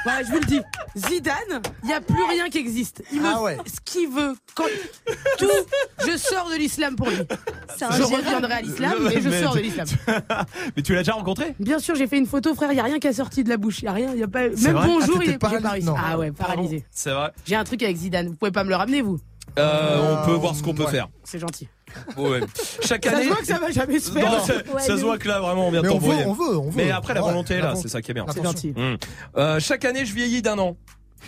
Voilà, 0.03 0.24
je 0.24 0.32
vous 0.32 0.40
le 0.40 0.45
dis. 0.45 0.61
Zidane, 0.95 1.61
il 1.84 1.88
n'y 1.88 1.94
a 1.94 2.02
plus 2.02 2.24
rien 2.30 2.49
qui 2.49 2.57
existe. 2.57 3.03
Il 3.11 3.22
me 3.22 3.28
Ah 3.28 3.41
ouais. 3.41 3.57
ce 3.65 3.80
qu'il 3.84 4.10
veut. 4.10 4.36
Quand 4.56 4.65
tout, 5.38 5.48
je 6.06 6.18
sors 6.18 6.49
de 6.52 6.56
l'islam 6.57 6.95
pour 6.95 7.10
lui. 7.10 7.18
Je 7.18 7.78
gérard. 7.80 8.10
reviendrai 8.11 8.53
à 8.53 8.61
l'islam, 8.61 8.94
mais 9.02 9.22
je 9.22 9.30
Mais 9.30 9.41
sors 9.41 9.56
de 9.56 9.60
l'islam. 9.61 9.88
Mais 10.76 10.84
tu 10.84 10.94
l'as 10.94 10.99
déjà 10.99 11.14
rencontré? 11.14 11.56
Bien 11.60 11.80
sûr, 11.80 11.95
j'ai 11.95 12.07
fait 12.07 12.18
une 12.18 12.28
photo, 12.28 12.53
frère. 12.53 12.72
Il 12.72 12.76
y 12.78 12.80
a 12.80 12.84
rien 12.84 12.99
qui 12.99 13.07
a 13.07 13.14
sorti 13.14 13.44
de 13.44 13.49
la 13.49 13.57
bouche. 13.57 13.80
Il 13.82 13.86
y 13.86 13.88
a 13.88 13.94
rien. 13.94 14.14
Y 14.14 14.24
a 14.24 14.28
pas. 14.28 14.41
C'est 14.56 14.72
Même 14.74 14.84
bonjour, 14.86 15.18
Ah, 15.20 15.24
il 15.24 15.30
est 15.32 15.38
paralysé. 15.38 15.91
Ah 15.98 16.18
ouais, 16.18 16.32
paralysé. 16.32 16.86
C'est 16.91 17.11
vrai. 17.11 17.32
J'ai 17.45 17.56
un 17.56 17.64
truc 17.64 17.82
avec 17.84 17.95
Zidane. 17.98 18.28
Vous 18.28 18.36
pouvez 18.36 18.52
pas 18.52 18.64
me 18.64 18.70
le 18.70 18.76
ramener, 18.76 19.02
vous? 19.02 19.20
Euh, 19.59 20.17
on 20.23 20.25
peut 20.25 20.34
voir 20.34 20.55
ce 20.55 20.63
qu'on 20.63 20.73
peut 20.73 20.85
ouais. 20.85 20.91
faire. 20.91 21.07
C'est 21.23 21.39
gentil. 21.39 21.67
Ouais. 22.17 22.39
Chaque 22.81 23.05
Ça 23.05 23.11
année. 23.11 23.23
se 23.23 23.27
voit 23.30 23.38
que 23.38 23.45
ça 23.45 23.59
va 23.59 23.69
jamais 23.71 23.99
se 23.99 24.09
Non, 24.11 24.21
faire. 24.21 24.41
ça, 24.45 24.53
Ouais, 24.73 24.81
ça 24.81 24.93
de 24.93 24.97
se 24.97 25.03
voit 25.03 25.17
que 25.19 25.27
là 25.27 25.39
vraiment 25.39 25.67
on 25.67 25.71
vient 25.71 25.81
de 25.84 25.88
Mais 25.88 25.93
on 25.93 25.99
veut, 25.99 26.15
on 26.25 26.34
veut, 26.34 26.57
on 26.57 26.69
veut. 26.69 26.71
Mais 26.75 26.89
après 26.91 27.13
la 27.13 27.21
Ouais, 27.21 27.30
volonté 27.30 27.53
est 27.55 27.61
là, 27.61 27.75
c'est 27.75 27.88
ça 27.88 28.01
qui 28.01 28.09
est 28.11 28.13
bien. 28.15 28.25
C'est 28.30 28.39
Attention. 28.39 28.51
gentil. 28.51 28.73
Hum. 28.75 28.97
Euh, 29.38 29.59
chaque 29.59 29.85
année 29.85 30.05
je 30.05 30.13
vieillis 30.13 30.41
d'un 30.41 30.57
an. 30.57 30.75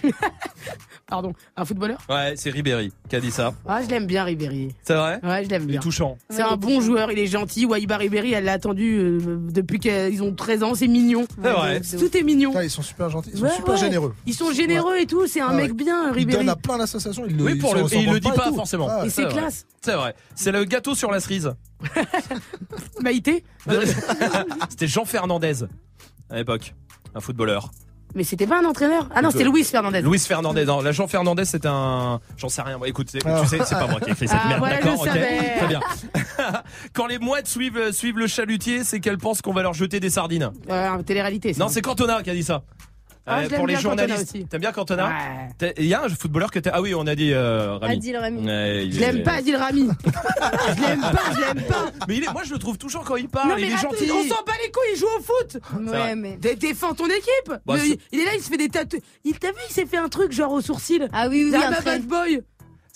Pardon, 1.08 1.34
un 1.56 1.66
footballeur? 1.66 2.00
Ouais, 2.10 2.34
c'est 2.36 2.50
Ribéry 2.50 2.92
qui 3.08 3.16
a 3.16 3.20
dit 3.20 3.30
ça. 3.30 3.54
Ah, 3.68 3.84
je 3.84 3.88
l'aime 3.90 4.08
bien, 4.08 4.24
Ribéry. 4.24 4.74
C'est 4.82 4.96
vrai? 4.96 5.20
Ouais, 5.22 5.44
je 5.44 5.50
l'aime 5.50 5.62
Il 5.64 5.68
bien. 5.68 5.80
est 5.80 5.84
touchant. 5.84 6.18
C'est 6.32 6.42
un 6.42 6.58
bon 6.58 6.82
joueur, 6.82 7.12
il 7.12 7.20
est 7.20 7.28
gentil. 7.28 7.66
Waiba 7.68 7.98
Ribéry, 7.98 8.34
elle 8.34 8.46
l'a 8.46 8.54
attendu 8.54 8.98
euh, 8.98 9.20
depuis 9.52 9.80
qu'ils 9.80 10.24
ont 10.24 10.34
13 10.34 10.64
ans, 10.64 10.74
c'est 10.74 10.88
mignon. 10.88 11.26
C'est 11.42 11.52
vrai. 11.52 11.82
Tout 11.82 12.18
est 12.18 12.24
mignon. 12.24 12.50
Putain, 12.52 12.64
ils 12.64 12.72
sont 12.72 12.82
super 12.82 13.10
gentils, 13.12 13.30
ils 13.34 13.38
sont 13.38 13.46
Ouais, 13.46 13.52
super 13.56 13.74
ouais. 13.76 13.80
généreux. 13.80 14.16
Ils 14.26 14.34
sont 14.34 14.52
généreux 14.52 14.98
et 14.98 15.06
tout, 15.06 15.28
c'est 15.28 15.42
un 15.42 15.54
mec 15.54 15.68
ouais. 15.68 15.74
bien, 15.74 16.12
Ribéry. 16.12 16.40
donnent 16.40 16.50
à 16.50 16.56
plein 16.56 16.80
d'associations. 16.80 17.26
ils 17.28 17.38
le- 17.38 17.44
Oui, 17.44 17.56
pour 17.56 17.76
le, 17.76 17.82
et 17.82 17.98
il 18.00 18.12
le 18.12 18.20
dit 18.20 18.28
et 18.28 18.32
pas 18.32 18.52
forcément. 18.52 18.88
Ah, 18.90 19.06
Et 19.06 19.10
c'est 19.12 19.26
vrai. 19.26 19.34
classe. 19.34 19.66
C'est 19.82 19.94
vrai. 19.96 20.16
C'est 20.34 20.52
le 20.52 20.64
gâteau 20.66 20.96
sur 20.96 21.12
la 21.12 21.20
cerise. 21.20 21.54
Maïté? 23.02 23.44
C'était 24.70 24.88
Jean 24.88 25.06
Fernandez 25.06 25.64
à 26.32 26.36
l'époque, 26.38 26.74
un 27.14 27.20
footballeur. 27.20 27.72
Mais 28.16 28.24
c'était 28.24 28.48
pas 28.48 28.60
un 28.62 28.66
entraîneur 28.66 29.10
Ah 29.14 29.22
non, 29.22 29.30
c'était 29.30 29.44
Luis 29.44 29.66
Fernandez. 29.66 30.02
Luis 30.02 30.20
Fernandez. 30.20 30.64
Non, 30.66 30.82
la 30.82 30.92
Jean 30.94 31.08
Fernandez, 31.08 31.44
c'est 31.46 31.66
un. 31.66 32.20
J'en 32.38 32.48
sais 32.50 32.62
rien. 32.62 32.78
Bon, 32.80 32.86
écoute, 32.86 33.10
c'est- 33.12 33.20
Ah. 33.26 33.42
tu 33.44 33.48
sais, 33.48 33.60
c'est 33.66 33.76
pas 33.76 33.88
moi 33.88 34.00
qui 34.00 34.10
ai 34.10 34.14
écrit 34.14 34.28
cette 34.28 34.38
Ah, 34.42 34.48
merde. 34.48 34.60
voilà, 34.60 34.80
je 34.80 34.86
D'accord, 34.86 35.02
ok. 35.02 35.08
savais. 35.08 35.58
Très 35.58 35.68
bien. 35.68 35.82
Quand 36.94 37.08
les 37.08 37.20
mouettes 37.20 37.48
suivent, 37.48 37.78
euh, 37.78 37.92
suivent 37.92 38.18
le 38.18 38.28
chalutier, 38.28 38.84
c'est 38.84 39.00
qu'elles 39.02 39.18
pensent 39.18 39.42
qu'on 39.42 39.54
va 39.54 39.62
leur 39.64 39.74
jeter 39.74 40.00
des 40.00 40.10
sardines. 40.10 40.52
Euh, 40.70 41.04
télé-réalité. 41.04 41.54
Non, 41.60 41.68
c'est 41.68 41.82
Cantona 41.82 42.24
qui 42.24 42.30
a 42.30 42.34
dit 42.34 42.44
ça. 42.44 42.64
Ah, 43.28 43.44
je 43.44 43.50
l'aime 43.50 43.58
pour 43.58 43.68
les 43.68 43.74
bien, 43.74 43.82
journalistes. 43.82 44.38
T'aimes 44.50 44.62
bien 44.62 44.72
Cantona 44.72 45.08
Ouais. 45.60 45.74
Il 45.80 45.86
y 45.86 45.94
a 45.94 46.04
un 46.04 46.10
footballeur 46.10 46.52
que 46.52 46.60
t'as. 46.60 46.72
Ah 46.74 46.82
oui, 46.82 46.94
on 46.94 47.08
a 47.08 47.16
dit 47.16 47.32
euh, 47.34 47.78
Rami. 47.78 47.94
Adil 47.96 48.18
Rami. 48.18 48.46
Ouais, 48.46 48.88
Je 48.92 48.98
est- 48.98 49.00
l'aime 49.00 49.24
pas, 49.24 49.34
Adil 49.34 49.56
Rami. 49.56 49.88
je 50.06 50.82
l'aime 50.82 51.02
pas, 51.02 51.34
je 51.34 51.40
l'aime 51.42 51.66
pas. 51.66 51.86
Mais 52.08 52.18
il 52.18 52.24
est- 52.24 52.32
moi, 52.32 52.44
je 52.44 52.54
le 52.54 52.60
trouve 52.60 52.78
touchant 52.78 53.02
quand 53.06 53.16
il 53.16 53.28
parle. 53.30 53.50
non, 53.50 53.58
il 53.58 53.66
est 53.66 53.78
gentil. 53.78 54.12
on 54.12 54.24
s'en 54.24 54.44
bat 54.44 54.54
les 54.64 54.72
couilles, 54.72 54.94
il 54.94 55.00
joue 55.00 55.08
au 55.18 55.22
foot. 55.22 55.58
Ouais, 55.92 56.16
mais. 56.16 56.38
Dé- 56.38 56.56
Défends 56.56 56.94
ton 56.94 57.08
équipe. 57.08 57.52
Bah, 57.66 57.78
il, 58.12 58.20
est 58.20 58.26
là, 58.26 58.32
il 58.36 58.42
se 58.42 58.50
fait 58.50 58.58
des 58.58 58.70
tatouages. 58.70 59.02
Il 59.24 59.38
t'a 59.40 59.50
vu, 59.50 59.58
il 59.70 59.74
s'est 59.74 59.86
fait 59.86 59.98
un 59.98 60.10
truc 60.10 60.32
genre 60.32 60.52
au 60.52 60.62
sourcil. 60.62 61.08
Ah 61.14 61.28
oui, 61.30 61.46
oui, 61.46 61.52
oui, 61.52 61.64
un 61.64 61.72
bah, 61.72 61.78
bad 61.84 62.04
boy. 62.04 62.42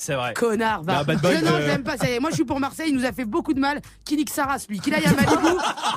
C'est 0.01 0.15
vrai. 0.15 0.33
Connard, 0.33 0.81
va. 0.83 1.03
Bah, 1.03 1.13
non, 1.13 1.19
euh, 1.29 1.61
je 1.61 1.67
l'aime 1.67 1.83
pas, 1.83 1.97
ça 1.97 2.09
y 2.09 2.13
est. 2.13 2.19
Moi, 2.21 2.29
je 2.29 2.35
suis 2.35 2.45
pour 2.45 2.57
Marseille, 2.57 2.87
il 2.89 2.95
nous 2.95 3.03
a 3.05 3.11
fait 3.11 3.25
beaucoup 3.25 3.53
de 3.53 3.59
mal. 3.59 3.81
Qui 4.05 4.15
nique 4.15 4.29
sa 4.29 4.45
race, 4.45 4.65
lui 4.69 4.79
Qu'il 4.79 4.93
aille 4.93 5.05
à 5.05 5.11
Malibu 5.11 5.43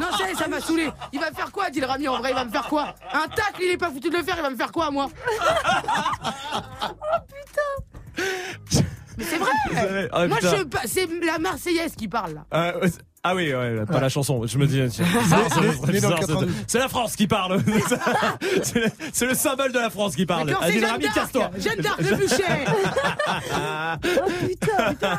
Non, 0.01 0.09
ça 0.19 0.29
y 0.29 0.33
est, 0.33 0.35
ça 0.35 0.49
m'a 0.49 0.59
saoulé. 0.61 0.91
Il 1.13 1.21
va 1.21 1.31
me 1.31 1.37
faire 1.37 1.53
quoi, 1.53 1.71
dit 1.71 1.79
le 1.79 1.87
Rami 1.87 2.09
En 2.09 2.19
vrai, 2.19 2.31
il 2.31 2.35
va 2.35 2.45
me 2.45 2.51
faire 2.51 2.67
quoi? 2.67 2.97
Un 3.13 3.29
tacle, 3.29 3.61
il 3.63 3.71
est 3.71 3.77
pas 3.77 3.91
foutu 3.91 4.11
de 4.11 4.17
le 4.17 4.25
faire, 4.25 4.35
il 4.37 4.43
va 4.43 4.51
me 4.51 4.57
faire 4.57 4.73
quoi, 4.73 4.91
moi? 4.91 5.07
Mais 8.19 9.25
c'est 9.25 9.37
vrai. 9.39 10.09
Ah, 10.13 10.27
Moi, 10.27 10.37
putain. 10.39 10.57
je 10.57 10.63
pas- 10.65 10.81
c'est 10.87 11.09
la 11.25 11.39
Marseillaise 11.39 11.95
qui 11.95 12.09
parle, 12.09 12.35
là. 12.51 12.75
Ouais, 12.81 12.89
c'est- 12.89 12.99
ah 13.25 13.35
oui, 13.37 13.55
ouais, 13.55 13.85
pas 13.87 14.01
la 14.01 14.09
chanson. 14.09 14.45
Je 14.47 14.59
me 14.59 14.67
dis, 14.67 14.83
c'est- 14.91 15.03
né 15.93 16.01
dans 16.01 16.09
le 16.11 16.17
c'est- 16.17 16.21
92. 16.21 16.49
c'est 16.67 16.79
la 16.79 16.89
France 16.89 17.15
qui 17.17 17.27
parle. 17.29 17.61
C'est 18.63 18.81
le- 18.81 18.91
C'est 19.13 19.27
le 19.27 19.35
symbole 19.35 19.73
de 19.73 19.79
la 19.79 19.91
France 19.91 20.17
qui 20.17 20.27
parle. 20.27 20.47
Mais 20.47 20.53
quand 20.53 20.61
c'est 20.63 20.67
Adil 20.69 20.81
Jeanne 20.81 20.91
Rami, 20.91 21.05
d'Arc 21.05 21.15
casse-toi. 21.15 21.51
Jeanne 21.59 21.79
d'Arc 21.81 22.01
le 22.01 22.17
bûcher 22.17 22.45
Oh 23.27 24.31
putain, 24.49 24.91
Putain, 24.91 25.19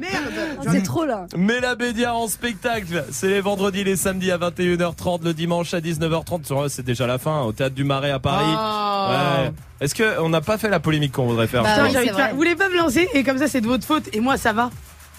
merde 0.00 0.32
oh, 0.60 0.64
c'est 0.70 0.82
trop 0.82 1.04
là. 1.04 1.26
Mais 1.36 1.60
la 1.60 1.74
Bédia 1.74 2.14
en 2.14 2.26
spectacle, 2.28 3.04
c'est 3.10 3.28
les 3.28 3.40
vendredis, 3.40 3.84
les 3.84 3.96
samedis 3.96 4.30
à 4.32 4.38
21h30, 4.38 5.22
le 5.24 5.34
dimanche 5.34 5.74
à 5.74 5.80
19h30. 5.80 6.44
Sur- 6.46 6.70
C'est 6.70 6.84
déjà 6.84 7.06
la 7.06 7.18
fin 7.18 7.42
au 7.42 7.52
théâtre 7.52 7.74
du 7.74 7.84
Marais 7.84 8.10
à 8.10 8.18
Paris. 8.18 8.44
Oh. 8.48 9.10
Ouais. 9.44 9.52
Est-ce 9.80 9.94
que 9.94 10.20
on 10.20 10.28
n'a 10.28 10.40
pas 10.40 10.58
fait 10.58 10.68
la 10.68 10.80
polémique 10.80 11.12
qu'on 11.12 11.26
voudrait 11.26 11.46
faire 11.46 11.62
Bah 11.62 11.76
oui, 11.84 11.92
de. 11.92 12.30
Vous 12.30 12.36
voulez 12.36 12.56
pas 12.56 12.68
me 12.68 12.76
lancer 12.76 13.08
et 13.14 13.22
comme 13.22 13.38
ça 13.38 13.48
c'est 13.48 13.60
de 13.60 13.66
votre 13.66 13.86
faute 13.86 14.04
et 14.12 14.20
moi 14.20 14.36
ça 14.36 14.52
va 14.52 14.70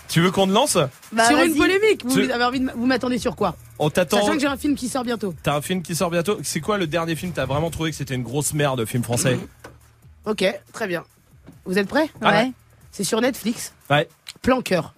Tu 0.08 0.22
veux 0.22 0.32
qu'on 0.32 0.48
te 0.48 0.52
lance 0.52 0.78
Bah, 1.12 1.28
Sur 1.28 1.40
une 1.40 1.56
polémique, 1.56 2.04
vous 2.06 2.14
Tu- 2.22 2.32
avez 2.32 2.44
envie 2.44 2.60
de 2.60 2.66
m- 2.66 2.74
vous 2.76 2.86
m'attendez 2.86 3.18
sur 3.18 3.36
quoi? 3.36 3.56
On 3.80 3.90
t'attend. 3.90 4.22
Sachant 4.22 4.34
que 4.34 4.40
j'ai 4.40 4.48
un 4.48 4.58
film 4.58 4.76
qui 4.76 4.88
sort 4.88 5.04
bientôt. 5.04 5.34
T'as 5.44 5.56
un 5.56 5.62
film 5.62 5.82
qui 5.82 5.96
sort 5.96 6.10
bientôt? 6.12 6.38
C'est 6.44 6.62
quoi 6.62 6.78
le 6.78 6.88
dernier 6.88 7.16
film 7.16 7.32
T'as 7.34 7.46
vraiment 7.46 7.70
trouvé 7.70 7.90
que 7.92 7.98
c'était 7.98 8.16
une 8.16 8.24
grosse 8.24 8.54
merde, 8.54 8.86
film 8.86 9.04
français? 9.04 9.38
Ok, 10.26 10.44
très 10.74 10.88
bien. 10.88 11.04
Vous 11.66 11.78
êtes 11.78 11.88
prêts? 11.88 12.10
Ouais. 12.22 12.52
C'est 12.92 13.04
sur 13.04 13.20
Netflix. 13.20 13.74
Ouais. 13.90 14.08
Plan 14.42 14.62
cœur. 14.62 14.94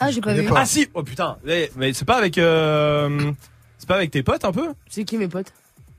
Ah, 0.00 0.10
j'ai 0.10 0.20
pas 0.20 0.32
vu. 0.34 0.44
pas. 0.48 0.60
Ah 0.60 0.66
si 0.66 0.88
Oh 0.94 1.02
putain 1.02 1.36
Mais, 1.44 1.70
mais 1.76 1.92
c'est 1.92 2.04
pas 2.04 2.16
avec. 2.16 2.38
euh, 2.38 3.32
C'est 3.78 3.86
pas 3.88 3.96
avec 3.96 4.10
tes 4.10 4.22
potes 4.22 4.44
un 4.44 4.52
peu? 4.52 4.68
C'est 4.88 5.04
qui 5.04 5.16
mes 5.18 5.28
potes? 5.28 5.52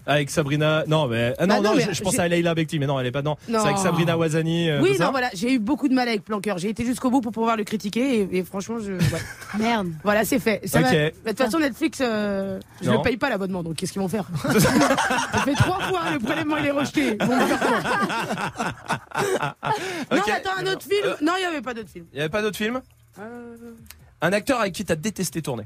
Avec 0.06 0.30
Sabrina. 0.30 0.84
Non, 0.88 1.08
mais. 1.08 1.34
Ah 1.38 1.46
non, 1.46 1.56
Bah 1.56 1.62
non, 1.62 1.70
non, 1.72 1.76
mais 1.78 1.84
je, 1.84 1.94
je 1.94 2.02
pense 2.04 2.14
j'ai- 2.16 2.20
à 2.20 2.28
Leila 2.28 2.54
Bekti, 2.54 2.78
mais 2.80 2.88
non, 2.88 3.00
elle 3.00 3.06
est 3.08 3.12
pas 3.12 3.22
dedans. 3.22 3.38
C'est 3.48 3.56
avec 3.56 3.78
Sabrina 3.78 4.18
Wazani. 4.18 4.70
euh, 4.70 4.82
Oui, 4.82 4.92
tout 4.92 4.98
ça 4.98 5.06
non, 5.06 5.12
voilà, 5.12 5.30
j'ai 5.34 5.54
eu 5.54 5.60
beaucoup 5.60 5.88
de 5.88 5.94
mal 5.94 6.08
avec 6.10 6.24
Plan 6.26 6.42
cœur. 6.42 6.58
J'ai 6.58 6.70
été 6.70 6.86
jusqu'au 6.86 7.10
bout 7.10 7.22
pour 7.22 7.32
pouvoir 7.32 7.56
le 7.56 7.64
critiquer 7.64 8.20
et, 8.22 8.38
et 8.40 8.44
franchement, 8.44 8.78
je. 8.80 8.92
ouais. 8.94 9.22
Merde. 9.60 9.90
Voilà, 10.04 10.26
c'est 10.26 10.40
fait. 10.40 10.62
Ça 10.68 10.82
va- 10.82 10.90
bah, 10.92 10.98
De 11.00 11.30
toute 11.30 11.38
façon, 11.38 11.60
Netflix, 11.60 12.00
euh, 12.02 12.60
je 12.82 12.90
ne 12.90 12.98
paye 12.98 13.18
pas 13.18 13.30
l'abonnement, 13.30 13.64
donc 13.64 13.76
qu'est-ce 13.76 13.94
qu'ils 13.94 14.02
vont 14.02 14.10
faire? 14.10 14.28
Ça 14.44 15.40
fait 15.46 15.54
trois 15.56 15.80
fois, 15.82 16.02
le 16.12 16.20
prélèvement 16.20 16.58
il 16.58 16.66
est 16.66 16.72
rejeté. 16.72 17.18
Faire 17.18 17.60
quoi? 17.60 17.80
Non, 20.12 20.22
attends, 20.22 20.58
un 20.60 20.68
autre 20.72 20.84
film 20.84 21.16
Non, 21.22 21.34
il 21.38 21.42
n'y 21.42 21.46
avait 21.46 21.62
pas 21.62 21.74
d'autre 21.74 21.90
film. 21.90 22.06
Il 22.14 22.18
y 22.18 22.20
avait 22.22 22.30
pas 22.30 22.42
d'autres 22.42 22.58
films 22.58 22.82
Euh, 23.20 23.56
Un 24.22 24.34
acteur 24.34 24.60
avec 24.60 24.74
qui 24.74 24.84
t'as 24.86 24.96
détesté 24.96 25.42
tourner 25.42 25.64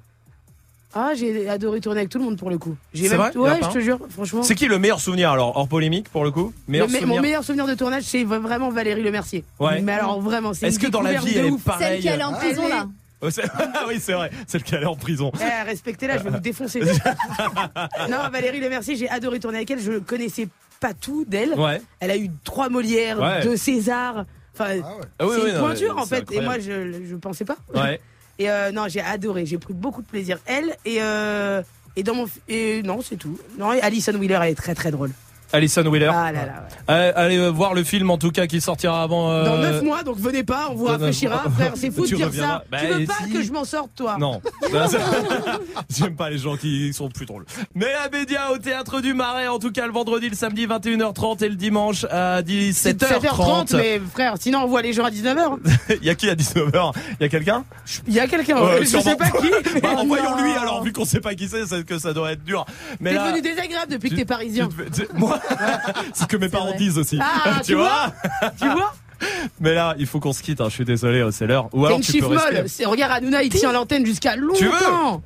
Ah, 0.95 1.11
j'ai 1.15 1.47
adoré 1.49 1.79
tourner 1.81 1.99
avec 1.99 2.09
tout 2.09 2.17
le 2.17 2.23
monde 2.23 2.37
pour 2.37 2.49
le 2.49 2.57
coup. 2.57 2.75
J'ai 2.93 3.03
C'est 3.07 3.17
même- 3.17 3.31
vrai 3.31 3.37
Ouais, 3.37 3.59
je 3.61 3.69
te 3.69 3.79
jure, 3.79 3.99
franchement. 4.09 4.41
C'est 4.41 4.55
qui 4.55 4.67
le 4.67 4.79
meilleur 4.79 4.99
souvenir 4.99 5.31
alors 5.31 5.55
Hors 5.57 5.67
polémique 5.67 6.09
pour 6.09 6.23
le 6.23 6.31
coup? 6.31 6.53
Meilleur 6.67 6.87
Le 6.87 6.93
me- 6.93 6.97
souvenir? 6.99 7.15
Mon 7.15 7.21
meilleur 7.21 7.43
souvenir 7.43 7.67
de 7.67 7.73
tournage, 7.75 8.03
c'est 8.03 8.23
vraiment 8.23 8.69
Valérie 8.69 9.03
Le 9.03 9.11
Mercier. 9.11 9.43
Ouais. 9.59 9.81
Mais 9.81 9.91
alors 9.93 10.19
vraiment, 10.21 10.53
c'est 10.53 10.67
Est-ce 10.67 10.79
une 10.79 10.85
que 10.85 10.91
dans 10.91 11.01
la 11.01 11.13
vie 11.19 11.37
elle 11.37 11.45
est 11.47 11.63
pareille 11.63 11.87
Celle 11.95 12.01
qui 12.01 12.09
allait 12.09 12.23
en 12.23 12.33
Ah, 12.33 12.37
prison 12.37 12.63
est- 12.65 12.69
là. 12.69 12.87
Oh, 13.19 13.27
Ah 13.57 13.85
oui, 13.87 13.95
c'est 13.99 14.13
vrai, 14.13 14.29
celle 14.45 14.61
qui 14.61 14.75
allait 14.75 14.85
en 14.85 14.95
prison. 14.95 15.31
Eh, 15.41 15.63
respectez-la, 15.67 16.19
je 16.19 16.23
vais 16.23 16.29
vous 16.29 16.39
défoncer. 16.39 16.81
non, 18.09 18.29
Valérie 18.31 18.59
Le 18.59 18.69
Mercier, 18.69 18.95
j'ai 18.95 19.09
adoré 19.09 19.39
tourner 19.39 19.57
avec 19.57 19.71
elle. 19.71 19.79
Je 19.79 19.93
connaissais 19.99 20.47
pas 20.79 20.93
tout 20.93 21.25
d'elle. 21.27 21.53
Ouais. 21.55 21.81
Elle 21.99 22.11
a 22.11 22.17
eu 22.17 22.29
trois 22.43 22.69
Molières, 22.69 23.19
Ouais. 23.19 23.41
deux 23.43 23.57
Césars. 23.57 24.25
Enfin, 24.53 24.65
Ah 24.69 24.69
ouais. 24.75 24.81
Ah 25.19 25.25
oui, 25.25 25.31
c'est 25.35 25.41
oui, 25.43 25.49
une 25.49 25.55
non, 25.55 25.61
pointure 25.61 25.97
en 25.97 26.05
fait. 26.05 26.31
Et 26.31 26.41
moi, 26.41 26.59
je 26.59 26.93
je 27.09 27.15
pensais 27.15 27.45
pas. 27.45 27.57
Ouais. 27.75 27.99
Et 28.39 28.49
euh, 28.49 28.71
non, 28.71 28.87
j'ai 28.87 29.01
adoré. 29.01 29.45
J'ai 29.45 29.57
pris 29.57 29.73
beaucoup 29.73 30.01
de 30.01 30.07
plaisir. 30.07 30.39
Elle 30.45 30.75
et 30.85 31.01
euh, 31.01 31.61
et 31.95 32.03
dans 32.03 32.15
mon 32.15 32.25
et 32.47 32.83
non, 32.83 33.01
c'est 33.01 33.15
tout. 33.17 33.39
Non, 33.57 33.69
Alison 33.69 34.13
Wheeler, 34.13 34.39
elle 34.41 34.51
est 34.51 34.55
très 34.55 34.75
très 34.75 34.91
drôle. 34.91 35.11
Alison 35.53 35.85
Wheeler. 35.85 36.11
Ah 36.13 36.31
là 36.31 36.45
là. 36.45 36.53
ouais. 36.53 36.93
Euh, 36.93 37.11
allez 37.15 37.37
euh, 37.37 37.49
voir 37.49 37.73
le 37.73 37.83
film 37.83 38.09
en 38.11 38.17
tout 38.17 38.31
cas 38.31 38.47
qui 38.47 38.59
sortira 38.61 39.01
avant. 39.03 39.31
euh, 39.31 39.45
Dans 39.45 39.57
neuf 39.57 39.81
mois, 39.81 40.03
donc 40.03 40.17
venez 40.17 40.43
pas, 40.43 40.67
on 40.71 40.75
vous 40.75 40.85
rafraîchira. 40.85 41.43
Frère, 41.55 41.73
c'est 41.75 41.91
fou 41.95 42.05
de 42.05 42.15
dire 42.15 42.33
ça. 42.33 42.63
Bah, 42.71 42.77
tu 42.81 42.87
veux 42.87 43.05
pas 43.05 43.13
si. 43.25 43.33
que 43.33 43.41
je 43.41 43.51
m'en 43.51 43.63
sorte, 43.65 43.91
toi 43.95 44.17
Non. 44.19 44.41
J'aime 45.89 46.15
pas 46.15 46.29
les 46.29 46.37
gens 46.37 46.55
qui 46.57 46.93
sont 46.93 47.09
plus 47.09 47.25
drôles. 47.25 47.45
Mais 47.75 47.87
la 47.91 48.09
média 48.09 48.51
au 48.51 48.57
théâtre 48.57 49.01
du 49.01 49.13
Marais, 49.13 49.47
en 49.47 49.59
tout 49.59 49.71
cas 49.71 49.85
le 49.85 49.91
vendredi, 49.93 50.29
le 50.29 50.35
samedi 50.35 50.67
21h30 50.67 51.43
et 51.43 51.49
le 51.49 51.55
dimanche 51.55 52.05
à 52.09 52.41
17h30. 52.41 52.97
7h30, 52.97 53.75
mais 53.77 54.01
frère, 54.13 54.35
sinon 54.39 54.59
on 54.63 54.67
voit 54.67 54.81
les 54.81 54.93
gens 54.93 55.05
à 55.05 55.09
19h. 55.11 55.57
Il 56.01 56.05
y 56.05 56.09
a 56.09 56.15
qui 56.15 56.29
à 56.29 56.35
19h 56.35 56.93
Il 57.19 57.23
y 57.23 57.25
a 57.25 57.29
quelqu'un? 57.29 57.63
Il 58.07 58.13
y 58.13 58.19
a 58.19 58.27
quelqu'un, 58.27 58.61
Ouais, 58.61 58.79
je 58.81 58.97
sais 58.97 59.15
pas 59.15 59.29
qui. 59.29 59.49
mais- 59.73 59.81
Bah, 59.81 59.89
Envoyons-lui 59.97 60.51
alors, 60.51 60.83
vu 60.83 60.91
qu'on 60.93 61.05
sait 61.05 61.19
pas 61.21 61.35
qui 61.35 61.47
c'est, 61.47 61.65
c'est 61.65 61.85
que 61.85 61.97
ça 61.99 62.13
doit 62.13 62.31
être 62.31 62.43
dur. 62.43 62.65
T'es 63.03 63.13
là, 63.13 63.27
devenu 63.27 63.41
désagréable 63.41 63.91
depuis 63.91 64.09
que 64.09 64.15
t'es 64.15 64.25
parisien. 64.25 64.69
tu 64.93 65.01
tu- 65.01 65.07
moi, 65.13 65.36
c'est 66.13 66.23
ce 66.23 66.27
que 66.27 66.37
mes 66.37 66.49
parents 66.49 66.67
vrai. 66.69 66.77
disent 66.77 66.97
aussi. 66.97 67.19
Ah, 67.21 67.59
tu 67.63 67.75
vois 67.75 68.11
Tu 68.59 68.67
vois 68.69 68.93
Mais 69.59 69.73
là, 69.73 69.95
il 69.97 70.05
faut 70.05 70.19
qu'on 70.19 70.33
se 70.33 70.43
quitte. 70.43 70.61
hein, 70.61 70.67
Je 70.69 70.75
suis 70.75 70.85
désolé, 70.85 71.27
c'est 71.31 71.47
l'heure. 71.47 71.69
Ou 71.73 71.85
alors 71.85 71.97
une 71.97 72.03
tu 72.03 72.19
peux 72.19 72.27
molle. 72.27 72.65
Regarde, 72.85 73.11
Hanouna, 73.13 73.43
il 73.43 73.49
tient 73.49 73.71
l'antenne 73.71 74.05
jusqu'à 74.05 74.35
Tu 74.35 74.41
veux 74.65 74.71
longtemps. 74.71 75.23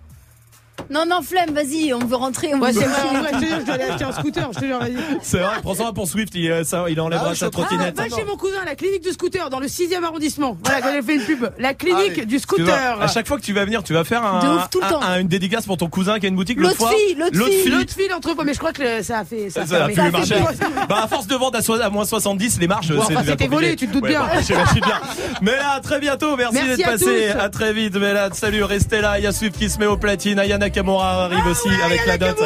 Non, 0.89 1.05
non, 1.07 1.21
flemme, 1.21 1.51
vas-y, 1.53 1.93
on 1.93 1.99
veut 1.99 2.15
rentrer. 2.15 2.53
On 2.53 2.59
Ouais, 2.59 2.71
veut 2.71 2.81
c'est 2.81 2.87
vrai, 2.87 3.01
en 3.09 3.19
vrai, 3.21 3.29
je 3.33 3.39
te 3.39 3.45
jure, 3.45 3.57
je 3.61 3.65
dois 3.65 3.73
aller 3.75 3.83
acheter 3.85 4.03
un 4.03 4.11
scooter, 4.11 4.49
je 4.53 4.59
te 4.59 4.65
jure, 4.65 4.79
vas-y. 4.79 4.95
C'est 5.21 5.37
vrai. 5.39 5.55
Prends 5.61 5.75
ça 5.75 5.91
pour 5.93 6.07
Swift. 6.07 6.33
Il, 6.35 6.51
euh, 6.51 6.63
ça, 6.63 6.85
il 6.89 6.99
enlèvera 6.99 7.27
Ah, 7.29 7.33
je 7.33 7.39
sa 7.39 7.49
train- 7.49 7.63
Ah, 7.63 7.67
trottinette. 7.67 7.97
va 7.97 8.03
chez 8.15 8.25
mon 8.25 8.35
cousin, 8.37 8.63
la 8.65 8.75
clinique 8.75 9.03
du 9.03 9.11
scooter, 9.11 9.49
dans 9.49 9.59
le 9.59 9.67
6ème 9.67 10.03
arrondissement. 10.03 10.57
Voilà, 10.63 10.81
quand 10.81 10.89
j'ai 10.93 11.01
fait 11.01 11.15
une 11.15 11.21
pub. 11.21 11.49
La 11.59 11.73
clinique 11.73 12.11
Allez. 12.17 12.25
du 12.25 12.39
Tu 12.41 12.45
vois, 12.63 12.65
scooter. 12.73 13.01
à 13.01 13.07
chaque 13.07 13.27
fois 13.27 13.37
que 13.37 13.43
tu 13.43 13.53
vas 13.53 13.65
venir, 13.65 13.83
tu 13.83 13.93
vas 13.93 14.03
faire 14.03 14.23
un, 14.25 14.39
De 14.43 14.47
ouf, 14.57 14.69
tout 14.69 14.79
le 14.79 14.85
un- 14.85 14.89
temps. 14.89 15.01
un- 15.01 15.19
une 15.19 15.27
dédicace 15.27 15.65
pour 15.65 15.77
ton 15.77 15.87
cousin 15.87 16.19
qui 16.19 16.25
a 16.25 16.29
une 16.29 16.35
boutique. 16.35 16.59
L'autre 16.59 16.75
fois, 16.75 16.91
fille, 16.91 17.15
l'autre 17.15 17.35
fille. 17.37 17.69
L'autre 17.71 17.93
file 17.93 18.13
entre 18.13 18.31
mais 18.43 18.53
je 18.53 18.59
crois 18.59 18.73
que 18.73 18.81
le- 18.81 19.03
ça 19.03 19.19
a 19.19 19.25
fait. 19.25 19.49
Ça, 19.49 19.61
a 19.61 19.65
Ça 19.67 19.85
a 19.85 19.89
fermé. 19.89 20.11
marché. 20.11 20.35
fait- 20.35 20.65
Bah 20.89 21.01
à 21.03 21.07
force 21.07 21.27
de 21.27 21.35
vendre 21.35 21.57
à, 21.57 21.61
so- 21.61 21.79
à 21.79 21.89
moins 21.89 22.05
70, 22.05 22.59
les 22.59 22.67
marges, 22.67 22.87
Bon, 22.89 23.01
c'est 23.01 23.13
enfin, 23.13 23.21
devient 23.21 23.31
c'était 23.31 23.43
compliqué. 23.45 23.65
volé, 23.67 23.75
tu 23.75 23.87
te 23.87 23.93
doutes 23.93 24.05
bien. 24.07 24.21
bah, 24.21 24.41
J'imagine 24.41 24.81
bien. 24.81 24.99
Mais 25.41 25.55
là, 25.55 25.73
à 25.75 25.79
très 25.79 25.99
bientôt. 25.99 26.35
Merci, 26.37 26.55
Merci 26.55 26.77
d'être 26.77 26.87
à 26.87 26.91
passé. 26.93 27.05
tous. 27.33 27.39
À 27.39 27.49
très 27.49 27.73
vite. 27.73 27.95
Mais 27.99 28.13
là, 28.13 28.29
salut, 28.33 28.63
restez 28.63 29.01
là. 29.01 29.19
Il 29.19 29.23
y 29.23 29.27
a 29.27 29.31
Swift 29.31 29.57
qui 29.57 29.69
se 29.69 29.77
met 29.79 29.85
au 29.85 29.97
platine. 29.97 30.39
Ayana 30.39 30.69
Nakamura 30.71 31.25
arrive 31.25 31.47
aussi 31.47 31.67
avec 31.83 32.05
la 32.05 32.17
dot. 32.17 32.37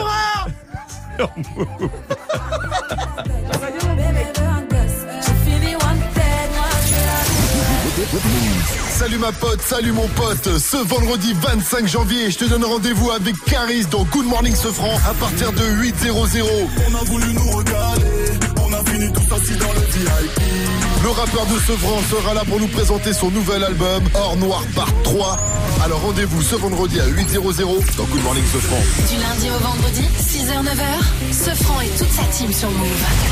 Fini 8.16 8.56
Salut 8.90 9.18
ma 9.20 9.32
pote, 9.32 9.62
salut 9.62 9.92
mon 9.92 10.08
pote. 10.08 10.58
Ce 10.58 10.78
vendredi 10.78 11.36
25 11.40 11.88
janvier, 11.88 12.32
je 12.32 12.40
te 12.40 12.46
donne 12.46 12.66
rendez-vous 12.66 13.12
avec 13.12 13.36
Caris 13.46 13.86
dans 13.92 14.04
Good 14.06 14.26
Morning 14.26 14.56
Sofran 14.56 14.98
à 15.08 15.14
partir 15.14 15.52
de 15.52 15.64
8 15.82 15.96
00. 16.00 16.48
On 16.90 16.96
a 16.96 17.04
voulu 17.04 17.32
nous 17.34 17.52
regaler, 17.52 18.40
on 18.58 18.74
a 18.74 18.84
finit 18.90 19.14
tous 19.14 19.36
assis 19.36 19.56
dans 19.58 19.72
le 19.72 19.82
VIP. 19.82 20.95
Le 21.06 21.12
rappeur 21.12 21.46
de 21.46 21.60
Sevran 21.60 22.02
sera 22.10 22.34
là 22.34 22.42
pour 22.50 22.60
nous 22.60 22.68
présenter 22.68 23.14
son 23.14 23.30
nouvel 23.30 23.64
album, 23.64 24.04
Or 24.16 24.36
Noir 24.38 24.64
Part 24.74 24.92
3. 25.04 25.38
Alors 25.84 26.02
rendez-vous 26.02 26.42
ce 26.42 26.56
vendredi 26.56 27.00
à 27.00 27.06
8h00 27.06 27.96
dans 27.96 28.06
Good 28.06 28.24
Morning 28.24 28.44
Sevran. 28.52 28.80
Du 29.08 29.22
lundi 29.22 29.56
au 29.56 29.60
vendredi, 29.64 30.02
6h-9h, 30.20 31.32
ce 31.32 31.64
franc 31.64 31.80
et 31.82 31.90
toute 31.90 32.10
sa 32.10 32.24
team 32.36 32.52
sur 32.52 32.72
Move. 32.72 32.88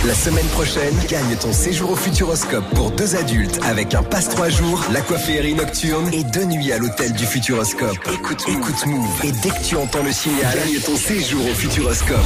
La 0.05 0.13
semaine 0.13 0.45
prochaine, 0.49 0.93
gagne 1.09 1.35
ton 1.35 1.51
séjour 1.51 1.89
au 1.89 1.95
Futuroscope 1.95 2.69
pour 2.75 2.91
deux 2.91 3.15
adultes 3.15 3.59
avec 3.63 3.95
un 3.95 4.03
passe 4.03 4.29
trois 4.29 4.49
jours, 4.49 4.79
l'aquaférie 4.91 5.55
nocturne 5.55 6.13
et 6.13 6.23
deux 6.25 6.45
nuits 6.45 6.71
à 6.71 6.77
l'hôtel 6.77 7.13
du 7.13 7.25
Futuroscope. 7.25 7.97
Écoute, 8.13 8.43
écoute 8.47 8.85
Move. 8.85 9.21
Et 9.23 9.31
dès 9.31 9.49
que 9.49 9.63
tu 9.63 9.77
entends 9.77 10.03
le 10.03 10.11
signal, 10.11 10.55
gagne 10.55 10.79
ton 10.79 10.95
séjour 10.95 11.41
au 11.43 11.55
Futuroscope. 11.55 12.19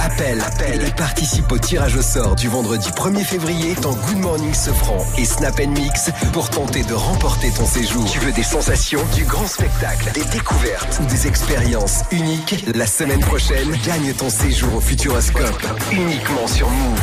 Appelle, 0.00 0.40
appelle 0.40 0.82
et 0.84 0.90
participe 0.90 1.52
au 1.52 1.58
tirage 1.58 1.94
au 1.94 2.02
sort 2.02 2.34
du 2.34 2.48
vendredi 2.48 2.88
1er 2.88 3.22
février 3.22 3.76
dans 3.82 3.92
Good 3.92 4.18
Morning 4.18 4.52
Sofran 4.52 4.79
et 5.18 5.24
Snap 5.24 5.58
Mix 5.60 6.10
pour 6.32 6.50
tenter 6.50 6.82
de 6.82 6.94
remporter 6.94 7.50
ton 7.50 7.66
séjour. 7.66 8.04
Tu 8.10 8.18
veux 8.18 8.32
des 8.32 8.42
sensations, 8.42 9.00
du 9.14 9.24
grand 9.24 9.46
spectacle, 9.46 10.10
des 10.12 10.24
découvertes 10.24 11.00
ou 11.00 11.06
des 11.06 11.26
expériences 11.26 12.00
uniques? 12.10 12.64
La 12.74 12.86
semaine 12.86 13.20
prochaine, 13.20 13.70
gagne 13.84 14.12
ton 14.14 14.30
séjour 14.30 14.76
au 14.76 14.80
Futuroscope 14.80 15.66
uniquement 15.92 16.46
sur 16.46 16.68
Move. 16.70 17.00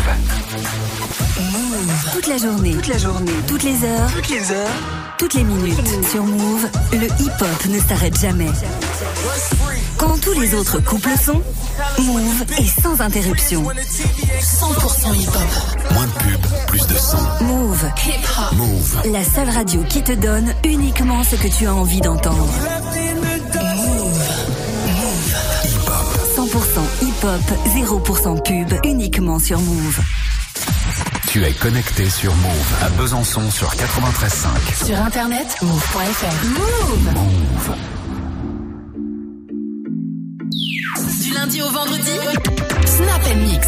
Toute 2.14 2.28
la 2.28 2.38
journée. 2.38 2.72
Toute 2.72 2.88
la 2.88 2.98
journée. 2.98 3.32
Toutes 3.48 3.64
les 3.64 3.84
heures. 3.84 4.12
Toutes 4.14 4.30
les 4.30 4.52
heures. 4.52 4.70
Toutes 5.18 5.34
les 5.34 5.44
minutes. 5.44 6.06
Sur 6.10 6.24
Move, 6.24 6.68
le 6.94 7.06
hip-hop 7.06 7.66
ne 7.70 7.80
s'arrête 7.80 8.20
jamais. 8.20 8.50
Quand 9.98 10.20
tous 10.22 10.40
les 10.40 10.54
autres 10.54 10.80
couples 10.80 11.18
sont, 11.18 11.42
Move 12.00 12.44
est 12.58 12.82
sans 12.82 13.02
interruption. 13.02 13.64
100% 13.64 15.16
hip-hop. 15.16 15.92
Moins 15.94 16.06
de 16.06 16.12
pub, 16.12 16.42
plus 16.68 16.86
de 16.88 16.96
son. 16.96 17.18
Move. 17.44 17.86
Hip-hop. 18.06 18.52
Move. 18.54 19.02
La 19.12 19.24
seule 19.24 19.50
radio 19.50 19.84
qui 19.90 20.04
te 20.04 20.12
donne 20.12 20.54
uniquement 20.64 21.24
ce 21.24 21.36
que 21.36 21.48
tu 21.48 21.66
as 21.68 21.74
envie 21.74 22.02
d'entendre. 22.02 22.48
100% 26.36 26.48
hip-hop, 27.02 27.42
0% 27.76 28.44
pub, 28.44 28.80
uniquement 28.86 29.40
sur 29.40 29.60
Move. 29.60 30.00
Tu 31.28 31.44
es 31.44 31.52
connecté 31.52 32.10
sur 32.10 32.34
Move 32.36 32.74
à 32.84 32.90
Besançon 32.90 33.50
sur 33.52 33.70
93.5. 33.70 34.86
Sur 34.86 35.00
internet, 35.02 35.58
move.fr. 35.62 36.46
Move. 36.48 37.14
Move. 37.14 37.97
Lundi 41.38 41.62
au 41.62 41.70
vendredi, 41.70 42.18
Snap 42.86 43.22
and 43.32 43.42
Mix. 43.48 43.68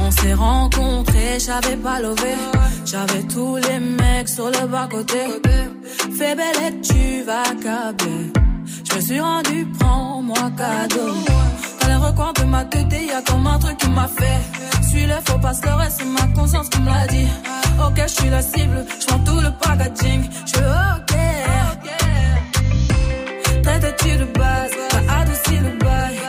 On 0.00 0.10
s'est 0.10 0.34
rencontrés, 0.34 1.38
j'avais 1.46 1.76
pas 1.76 2.00
levé. 2.00 2.34
J'avais 2.84 3.22
tous 3.22 3.56
les 3.56 3.78
mecs 3.78 4.28
sur 4.28 4.46
le 4.46 4.66
bas-côté. 4.66 5.20
Fais 6.18 6.34
belle 6.34 6.60
et 6.66 6.80
tu 6.80 7.22
vas 7.24 7.50
câbler. 7.62 8.32
Je 8.88 8.96
me 8.96 9.00
suis 9.00 9.20
rendu, 9.20 9.66
prends-moi 9.78 10.50
cadeau. 10.56 11.12
Dans 11.80 11.88
les 11.88 12.00
recoins 12.06 12.32
de 12.38 12.44
ma 12.44 12.64
tête, 12.64 12.92
y 12.92 13.10
a 13.10 13.22
comme 13.22 13.46
un 13.46 13.58
truc 13.58 13.76
qui 13.78 13.88
m'a 13.90 14.08
fait. 14.08 14.40
Suis 14.88 15.06
le 15.06 15.18
faux 15.26 15.38
pasteur 15.38 15.80
et 15.82 15.90
c'est 15.90 16.04
ma 16.04 16.26
conscience 16.34 16.68
qui 16.68 16.80
me 16.80 16.90
l'a 16.90 17.06
dit. 17.06 17.28
Ok, 17.86 17.98
je 18.06 18.12
suis 18.20 18.30
la 18.30 18.42
cible, 18.42 18.84
je 19.00 19.06
tout 19.26 19.40
le 19.40 19.50
packaging. 19.62 20.22
Je 20.44 20.50
suis 20.50 20.62
T'as 23.62 23.78
tâché 23.78 24.16
le 24.18 24.24
bas, 24.26 24.66
t'as 24.90 25.20
adouci 25.20 25.56
le 25.58 25.70
bail. 25.84 26.21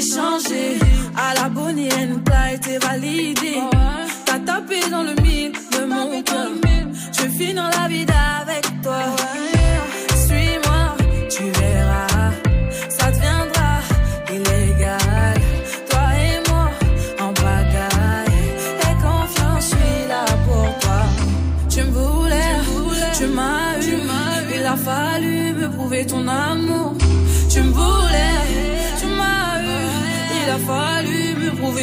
J'ai 0.00 0.14
changé. 0.14 0.78
À 1.16 1.34
la 1.34 1.48
Bonnie 1.48 1.88
Clyde, 1.88 2.60
t'es 2.60 2.78
validé. 2.78 3.60
T'as 4.24 4.38
tapé 4.38 4.80
dans 4.90 5.02
le 5.02 5.14
mille 5.22 5.52
de 5.52 5.84
mon 5.84 6.22
cœur. 6.22 6.50
Je 7.12 7.22
vais 7.22 7.28
finir 7.30 7.70
la 7.80 7.88
vie 7.88 8.06
avec 8.40 8.82
toi. 8.82 9.37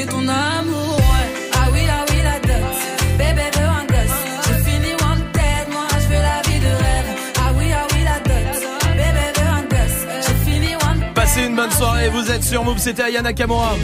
Ton 0.09 0.27
amour. 0.27 0.97
ouais. 0.97 1.49
Ah 1.53 1.67
oui, 1.71 1.81
ah 1.89 2.05
oui, 2.09 2.17
la 2.23 2.39
dot. 2.39 2.77
Bébé 3.17 3.43
veut 3.55 3.65
un 3.65 3.85
gosse. 3.85 4.19
J'ai 4.47 4.71
fini 4.71 4.91
wanted, 5.01 5.67
moi 5.71 5.87
je 5.93 6.07
veux 6.07 6.21
la 6.21 6.41
vie 6.47 6.59
de 6.59 6.65
rêve. 6.65 7.05
Ah 7.37 7.51
oui, 7.57 7.65
ah 7.73 7.87
oui, 7.91 7.99
la 8.03 8.19
dot. 8.19 8.61
Bébé 8.91 9.25
veut 9.37 9.47
un 9.47 9.61
gosse. 9.63 10.27
J'ai 10.27 10.51
fini 10.51 10.75
wanted. 10.75 11.13
Passez 11.13 11.43
une 11.43 11.55
bonne 11.55 11.71
soirée, 11.71 12.09
vous 12.09 12.29
êtes 12.31 12.43
sur 12.43 12.63
Move, 12.63 12.79
c'était 12.79 13.03
Ayana 13.03 13.33
Kamora. 13.33 13.75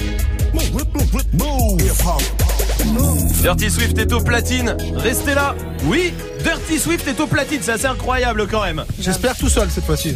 Dirty 3.41 3.69
Swift 3.72 3.98
est 3.98 4.11
au 4.14 4.19
platine, 4.19 4.76
restez 4.95 5.34
là. 5.34 5.56
Oui, 5.86 6.14
Dirty 6.44 6.80
Swift 6.80 7.07
est 7.07 7.19
au 7.19 7.28
platine, 7.28 7.60
c'est 7.61 7.72
assez 7.72 7.86
incroyable 7.88 8.48
quand 8.48 8.64
même. 8.64 8.84
J'espère 8.99 9.36
tout 9.36 9.49
seul 9.49 9.69
cette 9.69 9.86
fois-ci. 9.86 10.15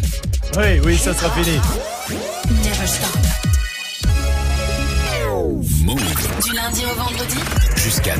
Oui, 0.57 0.79
oui, 0.83 0.97
ça 0.97 1.13
sera 1.13 1.29
fini. 1.31 1.57
Never 2.63 2.87
stop. 2.87 3.24
Du 6.43 6.51
lundi 6.53 6.83
au 6.85 6.95
vendredi, 6.99 7.37
Jusqu'à 7.77 8.15
19h30. 8.17 8.19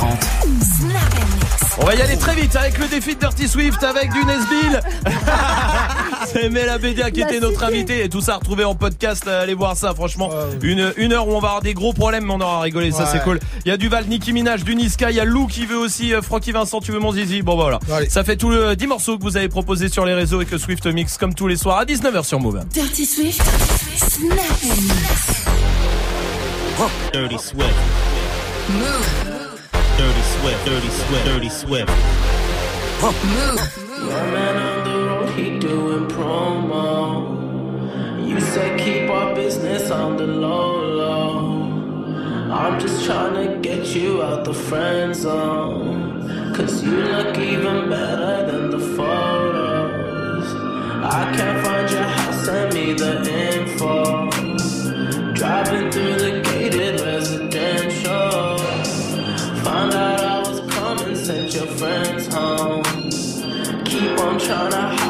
Snap 0.00 0.96
and 1.14 1.34
Mix. 1.34 1.76
On 1.78 1.84
va 1.84 1.94
y 1.94 2.02
aller 2.02 2.16
très 2.16 2.34
vite 2.34 2.54
avec 2.56 2.78
le 2.78 2.86
défi 2.88 3.14
de 3.14 3.20
Dirty 3.20 3.48
Swift 3.48 3.82
avec 3.82 4.10
du 4.12 4.24
Nesbill. 4.24 4.80
C'est 6.32 6.48
Mela 6.48 6.78
Bédia 6.78 7.10
qui 7.10 7.20
était 7.20 7.40
notre 7.40 7.64
invité 7.64 8.04
et 8.04 8.08
tout 8.08 8.20
ça 8.20 8.36
retrouvé 8.36 8.64
en 8.64 8.74
podcast. 8.74 9.26
Allez 9.28 9.54
voir 9.54 9.76
ça, 9.76 9.94
franchement. 9.94 10.30
Une, 10.62 10.92
une 10.96 11.12
heure 11.12 11.28
où 11.28 11.32
on 11.32 11.40
va 11.40 11.48
avoir 11.48 11.62
des 11.62 11.74
gros 11.74 11.92
problèmes, 11.92 12.24
mais 12.26 12.32
on 12.32 12.40
aura 12.40 12.60
rigolé. 12.60 12.92
Ça, 12.92 13.00
Ouais. 13.04 13.08
c'est 13.12 13.22
cool. 13.22 13.40
Il 13.64 13.68
y 13.68 13.72
a 13.72 13.76
du 13.76 13.88
Val, 13.88 14.06
Nicki 14.06 14.32
Minaj, 14.32 14.64
du 14.64 14.74
Niska. 14.74 15.10
Il 15.10 15.16
y 15.16 15.20
a 15.20 15.24
Lou 15.24 15.46
qui 15.46 15.66
veut 15.66 15.78
aussi, 15.78 16.14
euh, 16.14 16.22
Francky 16.22 16.52
Vincent, 16.52 16.80
tu 16.80 16.92
veux 16.92 16.98
mon 17.00 17.12
zizi? 17.12 17.42
Bon, 17.42 17.56
voilà. 17.56 17.78
Ça 18.08 18.24
fait 18.24 18.36
tout 18.36 18.50
le 18.50 18.74
10 18.76 18.86
morceaux 18.86 19.18
que 19.18 19.22
vous 19.22 19.36
avez 19.36 19.48
proposés 19.48 19.88
sur 19.88 20.04
les 20.06 20.14
réseaux 20.14 20.40
et 20.40 20.46
que 20.46 20.56
Swift 20.58 20.86
mix 20.86 21.18
comme 21.18 21.34
tous 21.34 21.46
les 21.48 21.56
soirs 21.56 21.78
à 21.78 21.84
19h 21.84 22.24
sur 22.24 22.40
Move. 22.40 22.62
Dirty 22.72 23.06
Swift, 23.06 23.42
Snap 23.96 24.38
and 24.38 24.80
Mix. 24.82 25.29
Dirty 26.80 27.36
Swift. 27.36 27.76
Move. 28.70 29.68
Dirty 29.98 30.22
Swift. 30.22 30.64
Dirty 30.64 30.88
Swift. 30.88 31.24
Dirty 31.26 31.50
Swift. 31.50 31.90
Move. 33.02 33.60
Yeah, 34.08 34.30
man, 34.32 34.56
on 34.56 34.84
the 34.88 34.96
road, 35.06 35.28
he 35.38 35.58
doing 35.58 36.08
promo. 36.08 37.36
You 38.26 38.40
said 38.40 38.80
keep 38.80 39.10
our 39.10 39.34
business 39.34 39.90
on 39.90 40.16
the 40.16 40.26
low, 40.26 40.80
low. 40.80 42.50
I'm 42.50 42.80
just 42.80 43.04
trying 43.04 43.34
to 43.34 43.58
get 43.60 43.94
you 43.94 44.22
out 44.22 44.46
the 44.46 44.54
friend 44.54 45.14
zone. 45.14 46.54
Cause 46.54 46.82
you 46.82 46.92
look 46.92 47.36
even 47.36 47.90
better 47.90 48.50
than 48.50 48.70
the 48.70 48.80
photos. 48.96 50.54
I 51.04 51.30
can't 51.36 51.62
find 51.62 51.90
your 51.90 52.04
house, 52.04 52.44
send 52.46 52.72
me 52.72 52.94
the 52.94 53.20
info. 53.30 54.29
tryna 64.50 64.96
hide. 64.96 65.09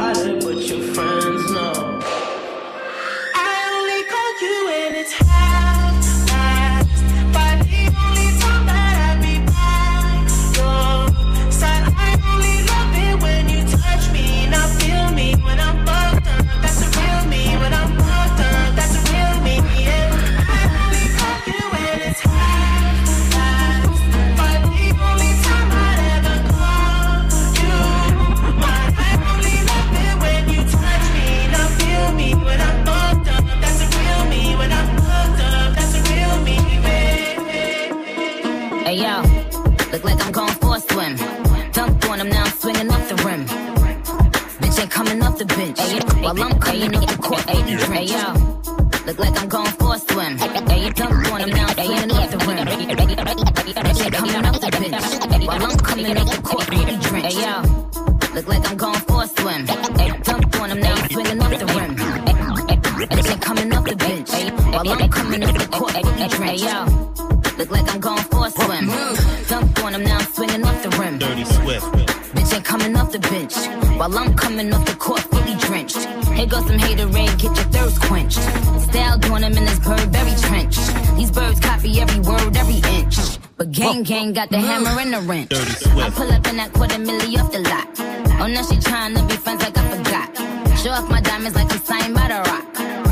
The 45.41 45.47
bench. 45.57 45.79
While 46.23 46.43
I'm 46.43 46.59
coming 46.61 46.95
off 46.95 47.07
the 47.07 47.17
court. 47.23 47.49
Hey, 47.49 48.05
yo. 48.05 48.35
Look 49.07 49.19
like 49.19 49.41
I'm 49.41 49.49
going 49.49 49.73
for 49.73 49.95
a 49.95 49.99
swim. 49.99 50.37
Dunked 50.37 51.33
on 51.33 51.41
him, 51.41 51.51
now 51.51 51.69
swinging 51.69 52.13
off 52.13 52.31
the 52.31 52.39
rim. 52.45 52.67
Coming 54.13 54.45
off 54.45 54.61
the 54.61 54.71
bench. 54.71 55.47
While 55.47 55.65
I'm 55.65 55.79
coming 55.79 56.17
off 56.19 56.31
the 56.31 56.43
court. 56.43 56.69
Hey, 57.25 57.33
yo. 57.41 57.63
Look 58.35 58.49
like 58.49 58.71
I'm 58.71 58.77
going 58.77 59.01
for 59.01 59.23
a 59.23 59.29
swim. 59.29 59.67
Dunked 59.67 60.61
on 60.61 60.71
him, 60.71 60.81
now 60.81 60.97
swinging 61.09 61.41
off 61.41 61.59
the 61.59 61.67
rim. 61.67 61.91
Ain't 63.11 63.41
coming 63.41 63.73
off 63.73 63.85
the 63.85 63.97
bench. 63.97 64.31
While 64.75 64.89
I'm 64.91 65.09
coming 65.09 65.43
off 65.45 65.57
the 65.57 65.69
court. 65.69 65.93
Hey, 65.93 66.57
yo. 66.57 66.85
Look 67.57 67.71
like 67.71 67.89
I'm 67.95 68.01
going 68.01 68.25
for 68.25 68.47
a 68.47 68.51
swim. 68.51 68.91
Off 73.11 73.13
the 73.13 73.29
bench. 73.29 73.55
While 73.99 74.17
I'm 74.19 74.35
coming 74.35 74.73
off 74.73 74.85
the 74.87 74.95
court 74.95 75.21
fully 75.21 75.55
drenched. 75.57 75.99
Here 76.37 76.47
goes 76.47 76.67
some 76.67 76.79
hater 76.79 77.07
haterade, 77.07 77.39
get 77.39 77.57
your 77.57 77.69
thirst 77.75 78.01
quenched. 78.03 78.41
Style 78.89 79.19
doing 79.19 79.43
him 79.43 79.57
in 79.57 79.65
this 79.65 79.79
Burberry 79.81 80.35
trench. 80.41 80.77
These 81.17 81.31
birds 81.31 81.61
copy 81.61 82.01
every 82.01 82.21
word, 82.21 82.57
every 82.57 82.81
inch. 82.99 83.17
But 83.57 83.73
gang 83.73 84.03
gang 84.03 84.33
got 84.33 84.51
the 84.51 84.59
hammer 84.59 84.99
and 85.01 85.13
the 85.13 85.21
wrench. 85.21 85.53
I 85.53 86.11
pull 86.11 86.31
up 86.31 86.47
in 86.47 86.57
that 86.57 86.73
quarter 86.73 86.97
milli 86.97 87.39
off 87.41 87.53
the 87.53 87.61
lot. 87.61 87.89
Oh, 88.41 88.47
now 88.47 88.63
she 88.63 88.79
trying 88.81 89.15
to 89.15 89.23
be 89.25 89.35
friends 89.35 89.63
like 89.63 89.77
I 89.77 89.85
forgot. 89.97 90.79
Show 90.79 90.91
off 90.91 91.11
my 91.11 91.21
diamonds 91.21 91.57
like 91.57 91.71
I'm 91.73 91.81
signed 91.81 92.15
by 92.15 92.29
the 92.29 92.41
rock. 92.51 92.67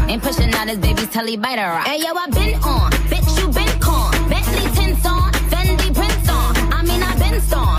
Ain't 0.09 0.23
pushing 0.23 0.53
out 0.55 0.69
his 0.69 0.79
baby's 0.79 1.09
telly 1.11 1.37
by 1.37 1.57
the 1.57 1.63
rock. 1.63 1.87
Hey 1.87 1.99
yo, 2.01 2.15
I 2.15 2.27
been 2.31 2.55
on, 2.63 2.91
bitch 3.11 3.29
you 3.39 3.47
been 3.53 3.81
con. 3.81 4.13
Bentley 4.29 4.67
tints 4.77 5.05
on, 5.05 5.33
Fendi 5.51 5.95
prints 5.95 6.29
on. 6.31 6.57
I 6.73 6.83
mean 6.83 7.03
I 7.03 7.13
been 7.19 7.41
storm, 7.43 7.77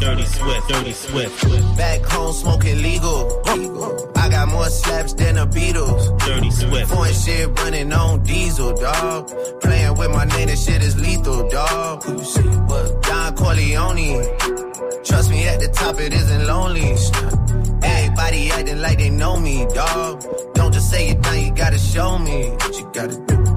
Dirty 0.00 0.24
Swift, 0.24 0.68
Dirty 0.68 0.92
Swift, 0.92 1.76
Back 1.76 2.00
home 2.02 2.32
smoking 2.32 2.80
legal. 2.80 3.42
I 4.16 4.28
got 4.30 4.48
more 4.48 4.64
slaps 4.70 5.12
than 5.12 5.34
the 5.34 5.46
Beatles. 5.46 6.18
Dirty 6.20 6.50
Swift. 6.50 6.90
Foreign 6.90 7.12
shit 7.12 7.48
running 7.60 7.92
on 7.92 8.22
diesel, 8.22 8.74
dog. 8.74 9.30
Playing 9.60 9.94
with 9.98 10.10
my 10.10 10.24
name, 10.24 10.48
this 10.48 10.64
shit 10.64 10.82
is 10.82 10.98
lethal, 10.98 11.48
dog. 11.50 12.02
Who 12.04 12.14
you 12.14 12.24
see? 12.24 12.40
What? 12.40 13.02
Don 13.02 13.36
Corleone. 13.36 14.24
Trust 15.04 15.30
me, 15.30 15.46
at 15.46 15.60
the 15.60 15.68
top 15.68 16.00
it 16.00 16.14
isn't 16.14 16.46
lonely. 16.46 16.96
Everybody 17.82 18.50
acting 18.52 18.80
like 18.80 18.98
they 18.98 19.10
know 19.10 19.38
me, 19.38 19.66
dog. 19.74 20.24
Don't 20.54 20.72
just 20.72 20.90
say 20.90 21.10
it 21.10 21.20
now, 21.20 21.34
you 21.34 21.52
gotta 21.52 21.78
show 21.78 22.18
me 22.18 22.48
what 22.48 22.78
you 22.78 22.90
gotta 22.94 23.16
do. 23.26 23.39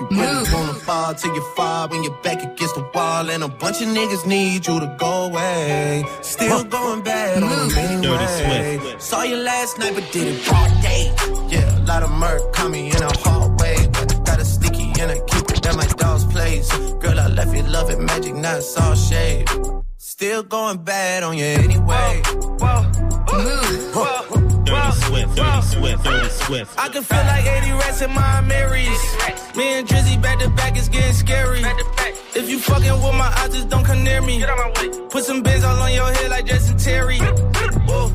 If 0.00 0.12
you 0.12 0.16
really 0.16 0.52
wanna 0.52 0.74
fall 0.74 1.12
till 1.14 1.34
you 1.34 1.42
fall 1.56 1.88
when 1.88 2.04
you're 2.04 2.22
back 2.22 2.40
against 2.40 2.76
the 2.76 2.88
wall, 2.94 3.28
and 3.28 3.42
a 3.42 3.48
bunch 3.48 3.82
of 3.82 3.88
niggas 3.88 4.26
need 4.26 4.64
you 4.64 4.78
to 4.78 4.96
go 4.96 5.24
away. 5.24 6.04
Still 6.22 6.62
going 6.62 7.02
bad 7.02 7.42
on 7.42 7.68
them 7.68 7.78
anyway. 7.78 8.78
Saw 9.00 9.24
you 9.24 9.38
last 9.38 9.76
night, 9.80 9.94
but 9.96 10.08
did 10.12 10.28
it 10.28 10.46
broad 10.46 10.70
day. 10.82 11.12
Yeah, 11.48 11.78
a 11.78 11.82
lot 11.82 12.04
of 12.04 12.12
murk 12.12 12.52
caught 12.52 12.70
me 12.70 12.92
in 12.92 13.02
a 13.02 13.12
hallway, 13.18 13.88
got 14.24 14.38
a 14.38 14.44
sticky 14.44 14.92
and 15.00 15.10
I 15.10 15.18
keep 15.26 15.50
it 15.50 15.66
at 15.66 15.74
my 15.74 15.86
dog's 15.86 16.24
place. 16.26 16.70
Girl, 17.00 17.18
I 17.18 17.26
left 17.26 17.56
you 17.56 17.64
loving 17.64 18.04
magic, 18.04 18.36
not 18.36 18.58
it's 18.58 18.80
all 18.80 18.94
shade. 18.94 19.48
Still 19.96 20.44
going 20.44 20.78
bad 20.84 21.24
on 21.24 21.36
you 21.36 21.44
anyway. 21.44 22.22
Dirty 22.22 22.38
Swift, 23.28 23.28
Dirty 23.28 23.87
Swift, 26.48 26.78
I 26.78 26.88
can 26.88 27.02
feel 27.02 27.18
like 27.18 27.44
80 27.44 27.72
rats 27.72 28.00
in 28.00 28.10
my 28.14 28.40
Marys. 28.40 29.02
Me 29.54 29.64
and 29.76 29.86
Drizzy 29.86 30.16
back 30.22 30.38
to 30.38 30.48
back 30.48 30.78
is 30.78 30.88
getting 30.88 31.12
scary. 31.12 31.60
If 32.34 32.48
you 32.48 32.58
fucking 32.58 32.90
with 32.90 33.16
my 33.16 33.30
eyes, 33.36 33.52
just 33.52 33.68
don't 33.68 33.84
come 33.84 34.02
near 34.02 34.22
me. 34.22 34.42
Put 35.10 35.24
some 35.24 35.42
bins 35.42 35.62
all 35.62 35.76
on 35.76 35.92
your 35.92 36.10
head 36.10 36.30
like 36.30 36.46
Jason 36.46 36.78
Terry. 36.78 37.18
Whoa. 37.18 38.08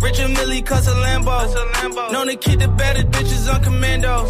Richard 0.00 0.30
Millie 0.30 0.62
cuss 0.62 0.86
a 0.86 0.92
Lambo. 0.92 2.12
Known 2.12 2.28
to 2.28 2.36
keep 2.36 2.60
the 2.60 2.68
better 2.68 3.02
bitches 3.02 3.52
on 3.52 3.60
commando. 3.60 4.24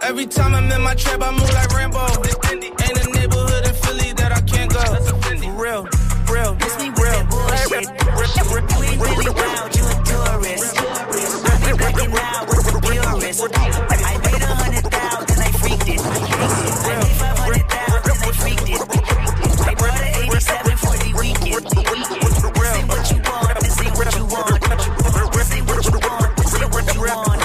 Every 0.00 0.24
time 0.24 0.54
I'm 0.54 0.72
in 0.72 0.80
my 0.80 0.94
trap, 0.94 1.20
I 1.20 1.30
move 1.30 1.52
like 1.52 1.70
Rambo. 1.74 2.06
Ain't 2.48 3.04
a 3.04 3.10
neighborhood 3.12 3.66
in 3.68 3.74
Philly 3.84 4.12
that 4.14 4.32
I 4.32 4.40
can't 4.40 4.72
go. 4.72 4.80
For 4.80 5.52
real, 5.60 5.86
real, 6.32 6.56
real. 6.96 7.36
You 7.60 7.76
ain't 7.76 8.98
really 8.98 9.28
wild, 9.28 9.76
you 9.76 9.84
a 9.84 9.94
tourist. 10.08 10.74
I 10.80 11.70
be 11.70 11.76
blacking 11.76 12.12
out 12.16 12.83
purist. 13.34 13.80
I 13.90 14.18
paid 14.22 14.42
a 14.42 14.46
hundred 14.46 14.84
thousand, 14.86 15.42
I 15.42 15.50
freaked 15.58 15.88
it. 15.88 16.00
I 16.00 16.18
paid 16.86 17.16
five 17.18 17.38
hundred 17.38 17.66
thousand, 17.66 18.14
I 18.14 18.32
freaked 18.38 18.68
it. 18.70 18.80
I 19.64 19.74
brought 19.74 20.00
an 20.00 20.14
87 20.30 20.76
for 20.78 20.94
the 21.02 21.10
weekend. 21.18 21.62
Say 21.74 22.84
what 22.86 23.06
you 23.10 23.18
want, 23.26 23.60
this 23.60 23.74
what 23.74 24.14
you 24.14 24.26
want. 24.26 24.54
What 25.26 25.82
you 25.84 25.98
want, 25.98 26.36
this 26.36 26.52
what 26.74 26.86
you 26.94 27.00
want. 27.02 27.44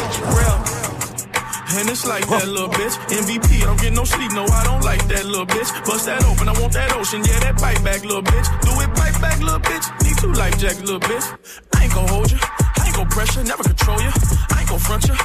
And 1.79 1.87
it's 1.89 2.05
like 2.05 2.27
that 2.27 2.47
little 2.47 2.69
bitch. 2.69 2.95
MVP, 3.07 3.61
I 3.61 3.65
don't 3.65 3.79
get 3.79 3.93
no 3.93 4.03
sleep, 4.03 4.31
no, 4.33 4.43
I 4.45 4.63
don't 4.65 4.83
like 4.83 5.07
that 5.07 5.25
little 5.25 5.45
bitch. 5.45 5.69
Bust 5.85 6.05
that 6.05 6.23
open, 6.25 6.49
I 6.49 6.53
want 6.59 6.73
that 6.73 6.93
ocean, 6.93 7.23
yeah, 7.23 7.39
that 7.39 7.61
bite 7.61 7.81
back, 7.83 8.03
little 8.03 8.23
bitch. 8.23 8.47
Do 8.61 8.71
it 8.81 8.89
bite 8.95 9.19
back, 9.21 9.39
little 9.39 9.59
bitch. 9.59 9.85
Need 10.03 10.17
two 10.17 10.33
life 10.33 10.59
little 10.61 10.99
bitch. 10.99 11.25
I 11.75 11.83
ain't 11.85 11.93
gon' 11.93 12.07
hold 12.09 12.31
you, 12.31 12.39
I 12.41 12.83
ain't 12.85 12.95
gon' 12.95 13.07
pressure, 13.07 13.43
never 13.43 13.63
control 13.63 14.01
you. 14.01 14.11
I 14.51 14.59
ain't 14.59 14.69
gon' 14.69 14.79
front 14.79 15.07
you, 15.07 15.15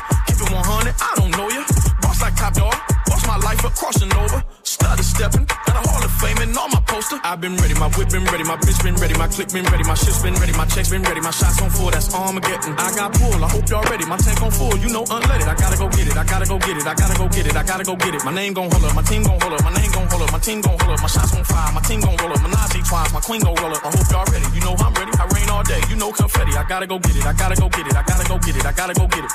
it 0.45 0.53
100, 0.53 0.95
I 1.01 1.11
don't 1.17 1.33
know 1.33 1.49
you. 1.49 1.65
Boss 2.01 2.21
like 2.21 2.37
top 2.37 2.55
dog, 2.55 2.75
boss 3.07 3.27
my 3.27 3.39
life 3.39 3.65
up, 3.65 3.75
crossing 3.75 4.13
over. 4.13 4.45
Stutter 4.63 5.03
stepping, 5.03 5.45
got 5.47 5.77
a 5.77 5.83
hall 5.89 6.03
of 6.03 6.13
fame 6.21 6.39
and 6.39 6.57
on 6.57 6.71
my 6.71 6.81
poster. 6.87 7.19
I've 7.25 7.41
been 7.41 7.57
ready, 7.57 7.75
my 7.75 7.89
whip 7.97 8.09
been 8.11 8.25
ready, 8.25 8.45
my 8.45 8.57
bitch 8.57 8.83
been 8.83 8.97
ready, 8.97 9.15
my 9.15 9.29
click 9.29 9.53
been 9.53 9.65
ready, 9.67 9.85
my 9.85 9.95
shit's 9.95 10.23
been 10.23 10.35
ready, 10.35 10.53
my 10.53 10.67
checks 10.67 10.91
been 10.91 11.03
ready, 11.03 11.21
my 11.21 11.31
shots 11.31 11.61
on 11.63 11.71
full, 11.71 11.91
that's 11.91 12.13
Armageddon. 12.15 12.75
I 12.77 12.95
got 12.97 13.13
pull, 13.15 13.45
I 13.45 13.49
hope 13.49 13.69
y'all 13.69 13.85
ready, 13.89 14.05
my 14.07 14.17
tank 14.17 14.43
on 14.43 14.51
full, 14.51 14.77
you 14.79 14.89
know 14.89 15.05
unleaded. 15.05 15.49
I 15.49 15.55
gotta 15.55 15.77
go 15.77 15.89
get 15.89 16.07
it, 16.09 16.17
I 16.17 16.25
gotta 16.25 16.47
go 16.47 16.59
get 16.59 16.77
it, 16.77 16.87
I 16.87 16.95
gotta 16.95 17.17
go 17.17 17.29
get 17.29 17.47
it, 17.47 17.57
I 17.57 17.63
gotta 17.63 17.85
go 17.85 17.97
get 17.97 18.15
it. 18.15 18.25
My 18.25 18.33
name 18.35 18.53
gon' 18.53 18.71
hold 18.71 18.85
up, 18.85 18.95
my 18.95 19.03
team 19.03 19.23
gon' 19.23 19.41
hold 19.41 19.53
up, 19.53 19.63
my 19.65 19.73
name 19.73 19.91
gon' 19.93 20.09
hold 20.09 20.23
up, 20.23 20.33
my 20.33 20.39
team 20.39 20.61
gon' 20.61 20.79
hold 20.79 20.93
up, 20.93 21.01
my 21.01 21.09
shots 21.09 21.35
on 21.37 21.45
fire, 21.45 21.73
my 21.73 21.81
team 21.83 22.01
gon' 22.01 22.17
roll 22.17 22.33
up, 22.33 22.43
my 22.43 22.51
Nazi 22.51 22.83
twice, 22.83 23.13
my 23.13 23.21
queen 23.21 23.41
gon' 23.41 23.55
roll 23.57 23.73
up. 23.73 23.85
I 23.85 23.91
hope 23.93 24.09
y'all 24.11 24.27
ready, 24.33 24.47
you 24.55 24.61
know 24.61 24.75
I'm 24.79 24.95
ready, 24.95 25.13
I 25.17 25.25
rain 25.35 25.49
all 25.55 25.63
day, 25.63 25.81
you 25.89 25.97
know 25.97 26.11
confetti. 26.11 26.53
I 26.59 26.67
gotta 26.69 26.87
go 26.87 26.99
get 26.99 27.17
it, 27.17 27.25
I 27.25 27.33
gotta 27.33 27.55
go 27.55 27.69
get 27.69 27.87
it, 27.87 27.95
I 27.95 28.03
gotta 28.03 28.27
go 28.29 28.39
get 28.39 28.57
it, 28.57 28.67
I 28.67 28.73
gotta 28.73 28.95
go 28.95 29.07
get 29.07 29.25
it. 29.25 29.33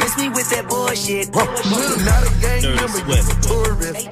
Miss 0.00 0.16
me 0.16 0.28
with 0.32 0.48
that 0.50 0.64
bullshit. 0.68 1.28
Not 1.28 2.22
a 2.24 2.30
gang 2.40 2.64
member, 2.72 3.00
you 3.04 3.20
a 3.20 3.36
tourist. 3.44 4.08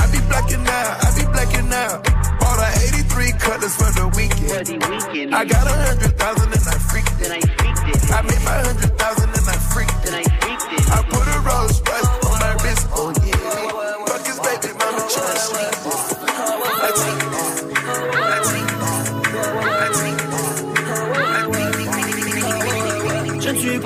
I 0.00 0.04
be 0.08 0.20
blacking 0.32 0.64
out, 0.64 0.92
I 1.04 1.08
be 1.12 1.24
blacking 1.28 1.68
out. 1.68 2.00
Bought 2.40 2.64
a 2.64 2.68
83 2.96 3.32
cutlass 3.36 3.76
for 3.76 3.92
the 3.92 4.08
weekend. 4.16 5.34
I 5.34 5.44
got 5.44 5.68
a 5.68 5.74
hundred 5.84 6.16
thousand 6.16 6.48
and 6.48 6.64
I 6.64 6.76
freaked 6.88 7.20
it. 7.20 7.30
I 8.08 8.20
made 8.24 8.42
my 8.48 8.56
hundred 8.64 8.92
thousand 8.96 9.30
and 9.36 9.46
I 9.46 9.56
freaked 9.68 10.04
it. 10.08 10.24
I 10.96 11.02
put 11.12 11.28
a 11.28 11.38
Rolls 11.44 11.85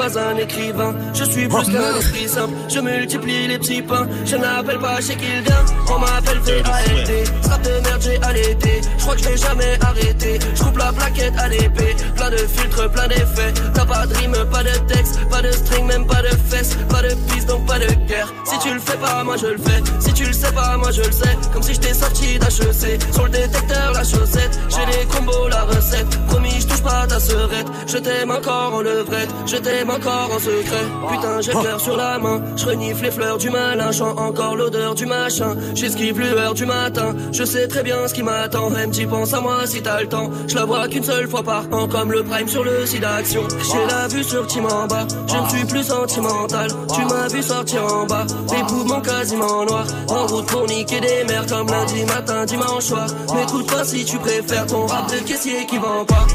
pas 0.01 0.18
un 0.18 0.36
écrivain, 0.39 0.94
je 1.12 1.24
suis 1.24 1.47
plus 1.47 1.66
qu'un 1.70 1.97
esprit 1.98 2.27
simple. 2.27 2.55
Je 2.68 2.81
multiplie 2.81 3.48
les 3.48 3.59
petits 3.59 3.82
pains, 3.82 4.06
je 4.24 4.36
n'appelle 4.36 4.78
pas 4.78 4.98
chez 5.01 5.14
vient. 5.16 5.64
On 5.94 5.98
m'appelle 5.98 6.39
VALT, 6.39 7.24
strap 7.43 7.62
de 7.62 7.70
merde 7.85 8.01
j'ai 8.01 8.18
allaité. 8.22 8.81
Je 8.97 9.02
crois 9.02 9.14
que 9.14 9.22
je 9.22 9.28
vais 9.28 9.36
jamais 9.36 9.78
arrêter. 9.82 10.39
Je 10.55 10.62
coupe 10.62 10.78
la 10.78 10.93
plaquette 10.93 11.39
à 11.39 11.48
l'épée, 11.48 11.94
plein 12.16 12.31
de 12.31 12.36
filtres, 12.39 12.90
plein 12.90 13.09
d'effets. 13.09 13.52
T'as 13.74 13.85
pas 13.85 14.06
de 14.06 14.14
rime, 14.14 14.36
pas 14.51 14.62
de 14.62 14.74
texte, 14.93 15.18
pas 15.28 15.43
de 15.43 15.51
string, 15.51 15.86
même 15.86 16.06
pas 16.06 16.22
de 16.22 16.35
fesses, 16.48 16.77
pas 16.89 17.02
de 17.02 17.14
piste, 17.28 17.48
donc 17.48 17.66
pas 17.66 17.78
de 17.78 17.93
guerre. 18.09 18.32
Si 18.44 18.59
tu 18.60 18.72
le 18.72 18.81
fais 18.81 18.97
pas, 18.97 19.22
moi 19.22 19.36
je 19.36 19.48
le 19.48 19.59
fais. 19.59 19.82
Si 19.98 20.14
tu 20.14 20.24
le 20.24 20.32
sais 20.32 20.52
pas, 20.52 20.78
moi 20.78 20.90
je 20.93 21.02
le 21.02 21.12
sais. 21.12 21.36
Comme 21.52 21.62
si 21.62 21.74
j'étais 21.74 21.94
sorti 21.94 22.39
d'HEC. 22.39 23.01
Sur 23.12 23.24
le 23.24 23.31
détecteur, 23.31 23.93
la 23.93 24.05
chaussette. 24.05 24.59
J'ai 24.70 24.86
les 24.86 25.05
combos, 25.06 25.48
la 25.48 25.64
recette. 25.64 26.09
Promis, 26.28 26.60
je 26.60 26.66
touche 26.68 26.82
pas 26.82 27.06
ta 27.06 27.20
serette. 27.20 27.66
Je 27.86 27.98
t'aime 27.98 28.31
encore 28.31 28.74
en 28.74 28.81
levrette. 28.81 29.31
Je 29.47 29.56
t'aime 29.56 29.90
encore 29.91 30.31
en 30.35 30.39
secret. 30.39 30.85
Putain, 31.11 31.41
j'ai 31.41 31.53
le 31.53 31.62
cœur 31.62 31.81
sur 31.81 31.97
la 31.97 32.19
main. 32.19 32.41
Je 32.57 32.67
renifle 32.67 33.05
les 33.05 33.11
fleurs 33.11 33.39
du 33.39 33.51
malin. 33.51 33.93
Chant 33.93 34.17
encore 34.17 34.57
l'odeur 34.57 34.95
du 34.95 35.07
machin. 35.07 35.57
J'esquive 35.75 36.19
l'heure 36.21 36.55
du 36.55 36.67
matin. 36.67 37.15
Je 37.33 37.45
sais 37.45 37.69
très 37.69 37.83
bien 37.83 38.07
ce 38.07 38.15
qui 38.15 38.23
m'attend. 38.23 38.71
Même 38.71 38.91
tu 38.91 39.07
penses 39.07 39.35
à 39.35 39.41
moi 39.41 39.67
si 39.67 39.83
t'as 39.83 40.01
le 40.01 40.09
temps. 40.09 40.31
Je 40.47 40.55
la 40.55 40.65
vois 40.65 40.89
qu'une 40.89 41.05
seule 41.05 41.29
fois 41.29 41.43
par 41.43 41.65
an. 41.73 41.89
Comme 41.89 42.12
le 42.12 42.23
prime 42.23 42.49
sur 42.49 42.65
le 42.65 42.87
site 42.87 43.01
d'action. 43.01 43.43
J'ai 43.71 43.87
la 43.87 44.09
vue 44.09 44.25
sur 44.25 44.47
bas. 44.89 45.07
Je 45.27 45.37
ne 45.37 45.49
suis 45.49 45.65
plus 45.67 45.85
sentimental. 45.85 46.69
Tu 46.95 47.05
m'as 47.05 47.29
vu 47.29 47.43
sortir 47.43 47.85
en 47.85 48.07
bas. 48.07 48.27
Tes 48.49 48.62
poumons 48.69 49.01
quasiment 49.01 49.65
noirs. 49.65 49.87
En 50.09 50.27
route 50.27 50.47
pour 50.47 50.67
niquer 50.67 51.01
des 51.01 51.25
mères 51.25 51.47
comme 51.47 51.69
lundi 51.69 52.05
matin, 52.05 52.45
dimanche 52.45 52.85
soir. 52.85 53.07
Mais 53.35 53.47
toutefois 53.47 53.85
si 53.85 54.05
tu 54.05 54.19
préfères 54.19 54.67
ton 54.67 54.87
rap 54.87 55.11
de 55.11 55.19
caissier 55.27 55.67
qui 55.67 55.79
vend 55.79 56.05
pas. 56.05 56.27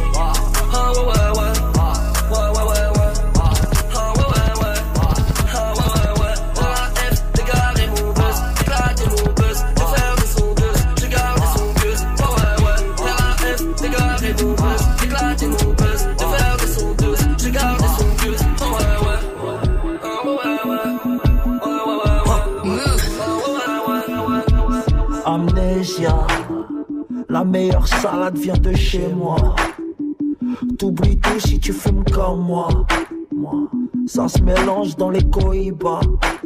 Ah 0.74 0.92
ouais 0.92 1.00
ouais 1.00 1.40
ouais. 1.40 1.46
Ouais 1.46 1.65
la 27.36 27.44
meilleure 27.44 27.86
salade 27.86 28.38
vient 28.38 28.58
de 28.58 28.74
chez 28.74 29.10
moi. 29.14 29.36
T'oublies 30.80 31.20
tout 31.20 31.38
si 31.38 31.60
tu 31.60 31.74
fumes 31.74 32.06
comme 32.06 32.46
moi. 32.46 32.70
Ça 34.08 34.30
se 34.30 34.42
mélange 34.42 34.96
dans 34.96 35.10
les 35.10 35.30
cohibas. 35.30 36.00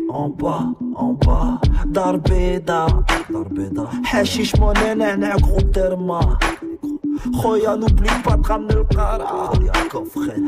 En 0.09 0.29
bas, 0.29 0.65
en 0.95 1.13
bas, 1.13 1.61
Darbeda. 1.85 2.87
Darbeda. 3.29 3.85
Hashish 4.11 4.57
monnaie, 4.57 4.95
nana, 4.95 5.35
gros 5.37 5.61
terma. 5.61 6.21
Khoya, 7.41 7.75
n'oublie 7.75 8.09
pas 8.23 8.37
de 8.37 8.47
ramener 8.47 8.75
le 8.75 8.83
cara. 8.83 9.51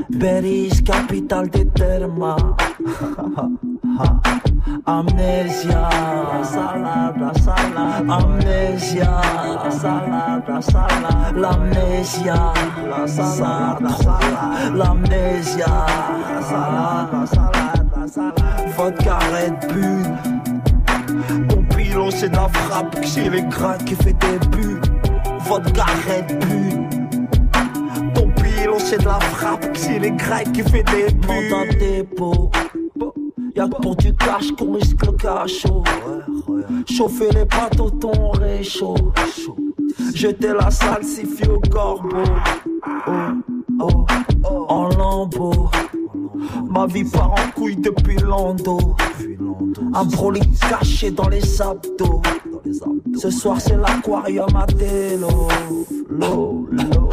Beris, 0.10 0.82
capitale 0.84 1.50
des 1.50 1.66
termas. 1.68 2.38
Amnésia, 4.86 5.90
la 6.32 6.44
salade, 6.44 7.20
la 7.20 7.34
salade, 7.34 8.08
amnésia, 8.10 9.22
la 9.64 9.72
salade, 9.72 10.44
la 10.48 10.62
salade, 10.62 11.36
l'amnésia, 11.36 12.54
la 12.90 13.08
salade, 13.08 13.82
la 13.82 13.90
salade, 13.90 14.76
l'amnésia, 14.76 15.66
la 15.66 16.42
salade, 16.42 17.10
la 17.12 17.26
salade, 17.26 17.90
la 17.96 18.08
salade, 18.08 18.70
vodka 18.78 19.18
Red 19.34 19.56
Bull, 19.74 20.04
ton 21.48 21.64
pilon 21.76 22.10
c'est 22.12 22.34
la 22.34 22.48
frappe, 22.48 22.96
c'est 23.04 23.30
les 23.30 23.42
gras 23.44 23.78
qui 23.78 23.96
fait 23.96 24.14
des 24.14 24.40
buts, 24.50 24.80
vodka 25.46 25.86
Red 26.08 26.40
Bull, 26.40 26.88
ton 28.14 28.28
pilon 28.42 28.80
c'est 28.80 29.00
de 29.00 29.06
la 29.06 29.20
frappe, 29.20 29.66
c'est 29.74 30.00
les 30.00 30.12
gras 30.12 30.44
qui 30.44 30.64
fait 30.64 30.84
des 30.84 31.14
buts, 31.14 31.50
dans 31.50 31.58
un 31.58 31.68
dépôt. 31.78 32.52
Y'a 33.56 33.68
que 33.68 33.82
pour 33.82 33.96
du 33.98 34.16
cash 34.16 34.52
qu'on 34.54 34.74
risque 34.74 35.06
le 35.06 35.12
cachot. 35.14 35.84
Chauffer 36.90 37.30
les 37.32 37.46
bateaux, 37.46 37.90
ton 37.90 38.32
réchaud. 38.32 38.96
Jeter 40.14 40.54
la 40.54 40.72
salsifie 40.72 41.48
au 41.50 41.60
corbeau. 41.60 42.24
Oh, 43.08 43.12
oh, 43.82 44.06
oh, 44.46 44.66
en 44.70 44.90
lambeau. 44.90 45.70
Ma 46.70 46.86
vie 46.86 47.04
part 47.04 47.34
en 47.34 47.52
couille 47.54 47.76
depuis 47.76 48.18
l'endo. 48.18 48.96
Un 49.94 50.06
broly 50.06 50.42
caché 50.70 51.12
dans 51.12 51.28
les 51.28 51.62
abdos. 51.62 52.22
Ce 53.18 53.30
soir 53.30 53.60
c'est 53.60 53.78
l'aquarium 53.78 54.56
à 54.56 54.66
Télo. 54.68 55.48
L'eau, 56.10 56.68
l'eau. 56.72 57.10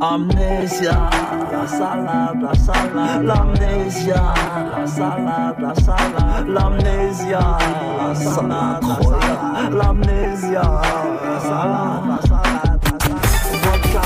Amnésia, 0.00 1.10
la 1.50 1.66
salade, 1.66 2.40
la 2.40 2.54
salade, 2.54 3.24
l'amnésia, 3.24 4.34
la 4.76 4.86
salade, 4.86 5.56
la 5.60 5.74
salade, 5.74 6.48
l'amnésia, 6.48 7.58
la 7.98 8.14
salade, 8.14 8.82
la 8.82 9.02
salade, 9.02 9.74
l'amnésia, 9.74 10.62
la 10.62 11.40
salade, 11.40 12.04
la 12.06 12.20
salade, 12.28 12.80
la 12.84 12.98
salade, 13.00 13.28
vodka 13.62 14.02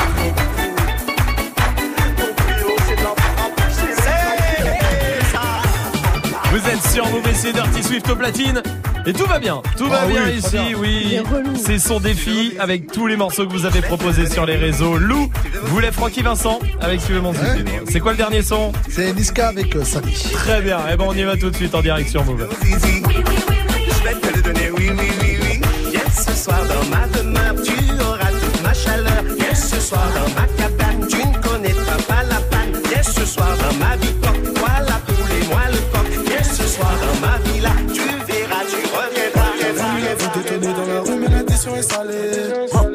Vous 6.51 6.69
êtes 6.69 6.83
sur 6.91 7.07
et 7.07 7.35
c'est 7.35 7.53
Dirty 7.53 7.83
Swift 7.83 8.11
au 8.11 8.17
platine. 8.17 8.63
Et 9.05 9.13
tout 9.13 9.27
va 9.27 9.39
bien, 9.41 9.61
tout 9.77 9.89
va 9.89 10.01
Ah 10.03 10.07
bien 10.07 10.23
oui, 10.27 10.41
très 10.41 10.49
ici, 10.61 10.69
bien. 10.69 10.79
oui. 10.79 11.19
C'est 11.57 11.79
son 11.79 11.99
défi 11.99 12.55
avec 12.61 12.91
tous 12.93 13.07
les 13.09 13.17
morceaux 13.17 13.47
que 13.47 13.53
vous 13.53 13.67
avez 13.67 13.81
proposés 13.83 14.29
sur 14.29 14.47
les 14.47 14.57
réseaux. 14.57 14.97
Lou 14.97 15.29
voulait 15.65 15.91
Francky 15.91 16.23
Vincent 16.23 16.61
avec 16.81 17.01
Suivez 17.01 17.21
mon 17.21 17.33
Zouzi. 17.35 17.65
C'est 17.91 17.99
quoi 18.01 18.13
le 18.13 18.19
dernier 18.19 18.43
son 18.43 18.73
C'est 18.89 19.13
Niska 19.13 19.49
avec 19.49 19.75
euh, 19.75 19.85
Sally. 19.85 20.13
Très 20.33 20.63
bien, 20.63 20.79
et 20.89 20.97
ben 20.97 21.05
on 21.09 21.15
y 21.15 21.23
va 21.25 21.37
tout 21.37 21.51
de 21.51 21.57
suite 21.57 21.75
en 21.75 21.81
direct 21.83 22.11
sur 22.11 22.25
Move. 22.25 22.47
Je 22.63 24.09
vais 24.09 24.15
te 24.21 24.37
le 24.37 24.43
donner, 24.43 24.71
oui, 24.77 24.91
oui, 24.91 25.09
oui, 25.21 25.37
oui. 25.43 25.61
Yes, 25.93 26.27
ce 26.29 26.33
soir 26.45 26.59
dans 26.69 26.89
ma 26.97 27.07
demeure, 27.09 27.55
tu 27.65 27.73
auras 28.03 28.31
toute 28.31 28.63
ma 28.63 28.73
chaleur. 28.75 29.25
Yes, 29.39 29.69
ce 29.71 29.81
soir 29.81 30.05
dans 30.15 30.41
ma 30.41 30.47
cabane, 30.57 31.07
tu 31.09 31.17
ne 31.17 31.39
connaîtras 31.49 32.03
pas 32.09 32.23
la 32.29 32.37
panne. 32.51 32.81
Yes, 32.91 33.13
ce 33.15 33.25
soir 33.27 33.49
dans 33.59 33.77
ma 33.85 33.97
vie, 33.97 34.12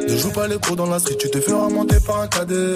Ne 0.07 0.17
joue 0.17 0.31
pas 0.31 0.47
les 0.47 0.57
pros 0.57 0.75
dans 0.75 0.87
la 0.87 0.99
street, 0.99 1.17
tu 1.19 1.29
te 1.29 1.39
feras 1.39 1.69
monter 1.69 1.97
par 2.05 2.21
un 2.21 2.27
cadet. 2.27 2.73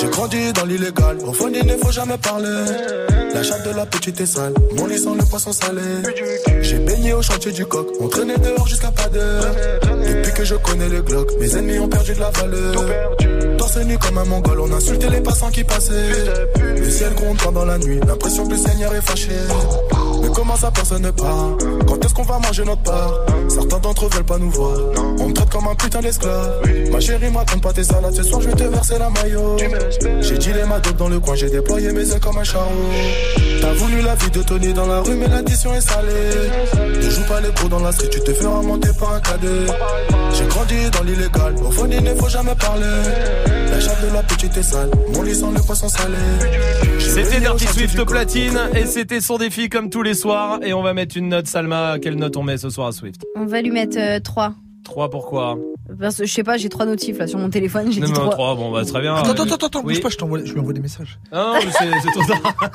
J'ai 0.00 0.08
grandi 0.08 0.52
dans 0.52 0.64
l'illégal, 0.64 1.18
au 1.26 1.32
fond 1.32 1.50
il 1.52 1.66
ne 1.66 1.76
faut 1.76 1.92
jamais 1.92 2.16
parler. 2.18 2.48
La 3.34 3.42
chatte 3.42 3.66
de 3.66 3.76
la 3.76 3.86
petite 3.86 4.20
est 4.20 4.26
sale, 4.26 4.54
mon 4.76 4.86
lit 4.86 4.98
sent 4.98 5.14
le 5.18 5.24
poisson 5.24 5.52
salé. 5.52 5.82
J'ai 6.60 6.78
baigné 6.78 7.12
au 7.12 7.22
chantier 7.22 7.52
du 7.52 7.66
coq, 7.66 7.86
on 8.00 8.08
traînait 8.08 8.38
dehors 8.38 8.66
jusqu'à 8.66 8.90
pas 8.90 9.08
d'heure. 9.08 9.44
Depuis 9.82 10.32
que 10.32 10.44
je 10.44 10.54
connais 10.54 10.88
les 10.88 11.00
glocks, 11.02 11.32
mes 11.38 11.56
ennemis 11.56 11.78
ont 11.78 11.88
perdu 11.88 12.14
de 12.14 12.20
la 12.20 12.30
valeur. 12.30 13.56
Torse 13.58 13.76
nu 13.78 13.98
comme 13.98 14.18
un 14.18 14.24
mongol, 14.24 14.60
on 14.60 14.72
insultait 14.72 15.10
les 15.10 15.20
passants 15.20 15.50
qui 15.50 15.64
passaient. 15.64 16.12
Le 16.76 16.90
ciel 16.90 17.14
gronde 17.14 17.38
pendant 17.38 17.64
la 17.64 17.78
nuit, 17.78 18.00
l'impression 18.06 18.46
que 18.46 18.52
le 18.52 18.58
Seigneur 18.58 18.94
est 18.94 19.02
fâché. 19.02 19.30
Mais 20.22 20.28
comment 20.34 20.56
ça 20.56 20.70
personne 20.70 21.02
ne 21.02 21.10
part 21.10 21.56
Quand 21.86 22.04
est-ce 22.04 22.14
qu'on 22.14 22.22
va 22.22 22.38
manger 22.38 22.64
notre 22.64 22.82
part? 22.82 23.12
Certains 23.48 23.78
d'entre 23.78 24.06
eux 24.06 24.08
veulent 24.12 24.24
pas 24.24 24.38
nous 24.38 24.50
voir. 24.50 24.78
On 25.18 25.28
me 25.28 25.32
traite 25.32 25.50
comme 25.50 25.66
un 25.66 25.74
putain 25.74 26.00
d'esclave. 26.00 26.62
Ma 26.90 27.00
chérie 27.00 27.30
me 27.30 27.36
raconte 27.36 27.62
pas 27.62 27.72
tes 27.72 27.84
salades. 27.84 28.14
Ce 28.14 28.22
soir 28.22 28.40
je 28.40 28.48
vais 28.48 28.54
te 28.54 28.64
verser 28.64 28.98
la 28.98 29.10
maillot. 29.10 29.56
J'ai 30.20 30.38
dit 30.38 30.52
les 30.52 30.64
madocs 30.64 30.96
dans 30.96 31.08
le 31.08 31.20
coin. 31.20 31.34
J'ai 31.34 31.50
déployé 31.50 31.92
mes 31.92 32.10
ailes 32.10 32.20
comme 32.20 32.38
un 32.38 32.44
charreau. 32.44 32.70
T'as 33.60 33.72
voulu 33.74 34.00
la 34.02 34.14
vie 34.14 34.30
de 34.30 34.42
Tony 34.42 34.72
dans 34.72 34.86
la 34.86 35.00
rue 35.00 35.14
Mais 35.14 35.28
l'addition 35.28 35.74
est 35.74 35.80
salée. 35.80 36.10
Ne 36.96 37.10
joue 37.10 37.22
pas 37.28 37.40
les 37.40 37.50
pros 37.50 37.68
dans 37.68 37.80
la 37.80 37.92
street. 37.92 38.08
Tu 38.10 38.20
te 38.20 38.32
feras 38.32 38.62
monter 38.62 38.90
par 38.98 39.14
un 39.14 39.20
cadet. 39.20 39.66
J'ai 40.34 40.46
grandi 40.46 40.90
dans 40.90 41.02
l'illégal. 41.04 41.54
Au 41.64 41.70
fond 41.70 41.86
il 41.90 42.02
ne 42.02 42.14
faut 42.14 42.28
jamais 42.28 42.54
parler. 42.54 42.86
La 43.70 43.80
chatte 43.80 44.02
de 44.02 44.12
la 44.12 44.22
petite 44.22 44.56
est 44.56 44.62
sale. 44.62 44.90
Mon 45.14 45.22
lit 45.22 45.34
sent 45.34 45.46
le 45.54 45.60
poisson 45.60 45.88
salé. 45.88 46.16
J'ai 46.98 47.10
C'était 47.10 47.40
Dirty 47.40 47.66
Swift 47.66 48.04
platine 48.04 48.58
et 48.74 48.86
c'était 48.86 49.20
son 49.20 49.38
défi 49.38 49.68
comme 49.68 49.90
tous 49.90 50.02
les 50.02 50.11
soirs. 50.14 50.60
Et 50.62 50.72
on 50.74 50.82
va 50.82 50.94
mettre 50.94 51.16
une 51.16 51.28
note, 51.28 51.46
Salma. 51.46 51.98
Quelle 52.00 52.16
note 52.16 52.36
on 52.36 52.42
met 52.42 52.58
ce 52.58 52.70
soir 52.70 52.88
à 52.88 52.92
Swift 52.92 53.22
On 53.36 53.46
va 53.46 53.60
lui 53.62 53.70
mettre 53.70 53.96
euh, 53.98 54.20
3. 54.20 54.54
3 54.84 55.10
pourquoi 55.10 55.56
Parce 56.00 56.16
que 56.16 56.24
je 56.26 56.32
sais 56.32 56.42
pas, 56.42 56.56
j'ai 56.56 56.68
trois 56.68 56.86
notifs 56.86 57.16
là 57.18 57.28
sur 57.28 57.38
mon 57.38 57.48
téléphone, 57.50 57.92
j'ai 57.92 58.00
dit 58.00 58.06
Numéro 58.08 58.24
3. 58.24 58.30
3, 58.34 58.54
bon 58.56 58.72
bah 58.72 58.84
très 58.84 59.00
bien. 59.00 59.14
Attends, 59.14 59.30
attends, 59.30 59.44
attends, 59.54 59.66
attends, 59.66 59.82
Oui. 59.84 59.94
bouge 59.94 60.02
pas, 60.02 60.08
je, 60.08 60.16
t'envoie- 60.16 60.44
je 60.44 60.52
lui 60.52 60.58
envoie 60.60 60.72
des 60.72 60.80
messages. 60.80 61.20
Non, 61.32 61.54
mais 61.54 61.70
c'est 61.70 61.90
c'est 62.02 62.10
trop 62.10 62.24
tard. 62.24 62.70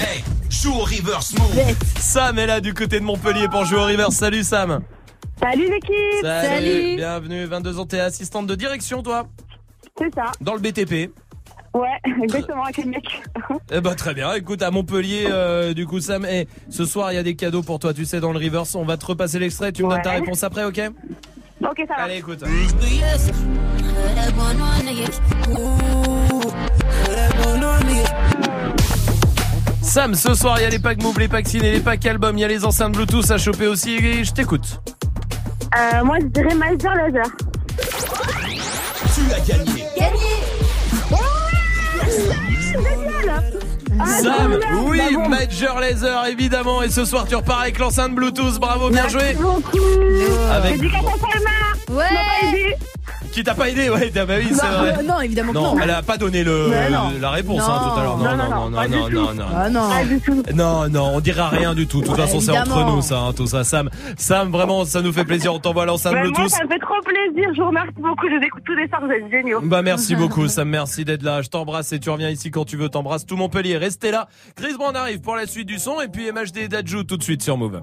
Hey, 0.00 0.22
joue 0.50 0.72
au 0.74 0.84
reverse 0.84 1.32
move. 1.38 1.74
Sam 1.98 2.38
est 2.38 2.46
là 2.46 2.60
du 2.60 2.74
côté 2.74 2.98
de 3.00 3.04
Montpellier 3.04 3.48
pour 3.50 3.64
jouer 3.64 3.78
au 3.78 3.84
River. 3.84 4.06
Salut 4.10 4.42
Sam. 4.44 4.80
Salut 5.40 5.68
l'équipe 5.70 6.22
Salut. 6.22 6.96
Bienvenue, 6.96 7.44
22 7.46 7.78
ans, 7.78 7.86
t'es 7.86 8.00
assistante 8.00 8.46
de 8.46 8.54
direction 8.54 9.02
toi 9.02 9.26
C'est 9.98 10.14
ça. 10.14 10.30
Dans 10.40 10.54
le 10.54 10.60
BTP. 10.60 11.10
Ouais, 11.74 11.88
exactement, 12.22 12.62
avec 12.62 12.76
les 12.78 12.84
mecs. 12.84 13.22
Eh 13.72 13.80
ben 13.80 13.94
très 13.94 14.14
bien. 14.14 14.32
Écoute, 14.34 14.62
à 14.62 14.70
Montpellier, 14.70 15.26
euh, 15.28 15.74
du 15.74 15.86
coup, 15.86 16.00
Sam, 16.00 16.24
et 16.24 16.46
ce 16.70 16.84
soir, 16.84 17.12
il 17.12 17.16
y 17.16 17.18
a 17.18 17.22
des 17.22 17.34
cadeaux 17.34 17.62
pour 17.62 17.80
toi, 17.80 17.92
tu 17.92 18.04
sais, 18.04 18.20
dans 18.20 18.32
le 18.32 18.38
reverse. 18.38 18.74
On 18.76 18.84
va 18.84 18.96
te 18.96 19.04
repasser 19.04 19.38
l'extrait. 19.38 19.72
Tu 19.72 19.82
me 19.82 19.90
donnes 19.90 20.02
ta 20.02 20.12
réponse 20.12 20.44
après, 20.44 20.64
ok? 20.64 20.80
Ok, 21.62 21.84
ça 21.88 21.94
va. 21.96 22.02
Allez, 22.04 22.18
écoute. 22.18 22.44
Sam, 29.82 30.14
ce 30.14 30.34
soir, 30.34 30.58
il 30.58 30.62
y 30.62 30.66
a 30.66 30.70
les 30.70 30.78
packs 30.78 31.02
Move, 31.02 31.18
les 31.18 31.28
packs 31.28 31.48
ciné, 31.48 31.72
les 31.72 31.80
packs 31.80 32.06
albums, 32.06 32.36
il 32.36 32.40
y 32.40 32.44
a 32.44 32.48
les 32.48 32.64
enceintes 32.64 32.92
Bluetooth 32.92 33.30
à 33.30 33.38
choper 33.38 33.66
aussi. 33.66 33.96
Et 33.96 34.24
je 34.24 34.32
t'écoute. 34.32 34.80
Euh, 35.76 36.04
moi, 36.04 36.18
je 36.20 36.26
dirais 36.26 36.54
Major 36.54 36.94
Laser. 36.94 37.26
Tu 39.14 39.32
as 39.32 39.40
gagné. 39.40 39.84
Ah, 44.00 44.06
Sam, 44.06 44.52
génial. 44.54 44.74
oui, 44.86 44.98
Bah 44.98 45.04
bon. 45.14 45.28
Major 45.28 45.80
Laser, 45.80 46.26
évidemment. 46.26 46.82
Et 46.82 46.90
ce 46.90 47.04
soir, 47.04 47.26
tu 47.28 47.36
repars 47.36 47.60
avec 47.60 47.78
l'enceinte 47.78 48.14
Bluetooth. 48.14 48.58
Bravo, 48.58 48.90
bien 48.90 49.08
joué. 49.08 49.36
Avec 50.52 50.80
Dédicace 50.80 51.00
à 51.04 51.18
Salma. 51.20 52.00
Ouais. 52.00 52.76
Qui 53.34 53.42
t'a 53.42 53.54
pas 53.54 53.68
aidé, 53.68 53.90
ouais, 53.90 54.10
t'as- 54.10 54.24
bah 54.26 54.34
oui, 54.38 54.46
c'est 54.52 54.62
Non, 54.64 54.78
vrai. 54.78 55.02
non, 55.02 55.20
évidemment 55.20 55.52
que 55.52 55.58
Non, 55.58 55.76
elle 55.82 55.90
a 55.90 56.02
pas 56.02 56.16
donné 56.16 56.44
le, 56.44 56.68
non. 56.90 57.12
la 57.20 57.30
réponse 57.30 57.66
Non. 57.66 57.74
hein, 57.74 57.80
tout 57.92 57.98
à 57.98 58.02
l'heure. 58.04 58.16
Non, 58.16 58.24
non, 58.24 58.36
non, 58.36 58.70
non, 58.70 58.88
non, 58.88 59.08
tout. 59.08 59.12
non, 59.12 59.34
non. 59.34 59.44
Ah 59.52 59.68
non. 59.70 59.88
Non, 60.54 60.88
non, 60.88 61.10
on 61.16 61.20
dira 61.20 61.48
rien 61.48 61.74
du 61.74 61.88
tout. 61.88 62.00
De 62.00 62.06
toute 62.06 62.16
Ouais, 62.16 62.22
façon, 62.22 62.38
c'est 62.40 62.56
entre 62.56 62.84
nous, 62.86 63.02
ça, 63.02 63.18
hein, 63.18 63.32
tout 63.32 63.46
ça. 63.48 63.64
Sam, 63.64 63.90
Sam, 64.16 64.52
vraiment, 64.52 64.84
ça 64.84 65.02
nous 65.02 65.12
fait 65.12 65.24
plaisir. 65.24 65.52
On 65.52 65.58
t'envoie 65.58 65.84
l'enceinte 65.84 66.12
Bah, 66.14 66.20
Bluetooth. 66.22 66.48
ça 66.48 66.62
me 66.64 66.68
fait 66.68 66.78
trop 66.78 66.94
plaisir. 67.04 67.50
Je 67.56 67.60
vous 67.60 67.66
remercie 67.66 67.90
beaucoup. 67.96 68.28
Je 68.30 68.36
vous 68.38 68.44
écoute 68.44 68.62
tous 68.64 68.74
les 68.76 68.86
soirs. 68.88 69.00
Vous 69.04 69.10
êtes 69.10 69.28
géniaux. 69.30 69.60
Bah 69.64 69.82
merci 69.82 70.14
beaucoup 70.16 70.46
Sam, 70.46 70.68
merci 70.68 71.04
d'être 71.04 71.24
là. 71.24 71.42
Je 71.42 71.48
t'embrasse 71.48 71.92
et 71.92 71.98
tu 71.98 72.10
reviens 72.10 72.30
ici 72.30 72.52
quand 72.52 72.64
tu 72.64 72.76
veux. 72.76 72.88
T'embrasse 72.88 73.26
tout 73.26 73.36
Montpellier. 73.36 73.76
Restez 73.78 74.12
là. 74.12 74.28
Chris 74.54 74.74
Brand 74.78 74.94
arrive 74.96 75.20
pour 75.20 75.34
la 75.34 75.46
suite 75.46 75.66
du 75.66 75.78
son 75.80 76.00
et 76.00 76.06
puis 76.06 76.30
MHD 76.30 76.58
et 76.58 76.68
Dajou 76.68 77.02
tout 77.02 77.16
de 77.16 77.22
suite 77.24 77.42
sur 77.42 77.56
Move. 77.56 77.82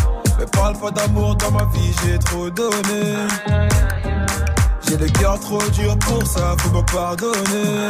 Mais 0.41 0.47
parle 0.47 0.75
pas 0.75 0.89
d'amour 0.89 1.35
dans 1.35 1.51
ma 1.51 1.65
vie, 1.65 1.93
j'ai 2.03 2.17
trop 2.17 2.49
donné. 2.49 3.27
J'ai 4.87 4.97
le 4.97 5.07
cœur 5.09 5.39
trop 5.39 5.61
dur 5.69 5.95
pour 5.99 6.25
ça, 6.25 6.55
faut 6.57 6.71
me 6.71 6.81
pardonner. 6.91 7.89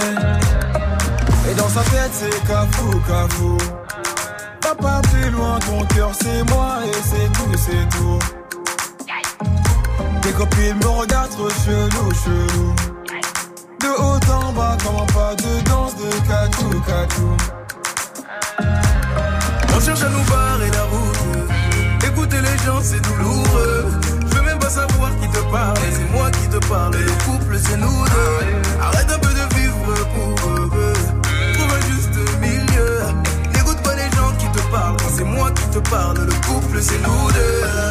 Et 1.50 1.54
dans 1.54 1.70
sa 1.70 1.80
tête, 1.80 2.12
c'est 2.12 2.44
cafou, 2.46 3.00
cafou. 3.08 3.58
Va 4.64 4.76
pas 4.76 5.02
plus 5.02 5.30
loin, 5.30 5.60
ton 5.60 5.86
cœur 5.96 6.12
c'est 6.22 6.44
moi 6.52 6.80
et 6.86 6.92
c'est 6.92 7.32
tout, 7.32 7.52
c'est 7.56 7.90
tout. 7.98 8.20
Tes 10.22 10.32
copines 10.34 10.76
me 10.76 10.88
regardent 10.88 11.30
trop 11.30 11.50
chelou, 11.50 12.12
chelou. 12.26 12.76
De 13.80 13.88
haut 13.98 14.20
en 14.30 14.52
bas, 14.52 14.76
comment 14.84 15.06
pas 15.06 15.36
de 15.36 15.70
danse 15.70 15.96
de 15.96 16.10
catou, 16.28 16.82
catou. 16.82 17.38
On 19.74 19.80
cherche 19.80 20.04
à 20.04 20.10
nous 20.10 20.24
barrer 20.30 20.66
les 20.66 20.81
c'est 22.84 23.02
douloureux. 23.02 23.86
Je 24.30 24.36
veux 24.36 24.42
même 24.44 24.60
pas 24.60 24.70
savoir 24.70 25.10
qui 25.20 25.28
te 25.30 25.40
parle. 25.52 25.78
C'est 25.92 26.12
moi 26.12 26.30
qui 26.32 26.48
te 26.48 26.68
parle. 26.68 26.96
Le 26.96 27.12
couple, 27.26 27.58
c'est 27.62 27.78
nous 27.78 28.06
deux. 28.06 28.82
Arrête 28.82 29.12
un 29.12 29.20
peu 29.20 29.30
de 29.30 29.56
vivre 29.56 29.94
pour 30.14 30.50
eux. 30.50 30.70
Trouve 31.54 31.74
un 31.74 31.82
juste 31.92 32.40
milieu. 32.40 33.00
N'écoute 33.54 33.82
pas 33.84 33.96
les 33.96 34.10
gens 34.16 34.32
qui 34.38 34.48
te 34.48 34.62
parlent. 34.72 34.98
C'est 35.16 35.24
moi 35.24 35.52
qui 35.52 35.68
te 35.70 35.90
parle, 35.90 36.20
le 36.20 36.34
couple, 36.48 36.82
c'est 36.82 37.02
nous 37.02 37.32
deux. 37.32 37.91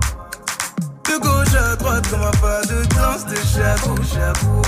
À 1.53 1.75
droite, 1.75 2.07
comme 2.09 2.21
un 2.21 2.31
pas 2.39 2.61
de 2.61 2.85
danse 2.95 3.25
de 3.25 3.35
jabou, 3.35 3.95
jabou. 4.13 4.61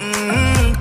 Hum, 0.00 0.72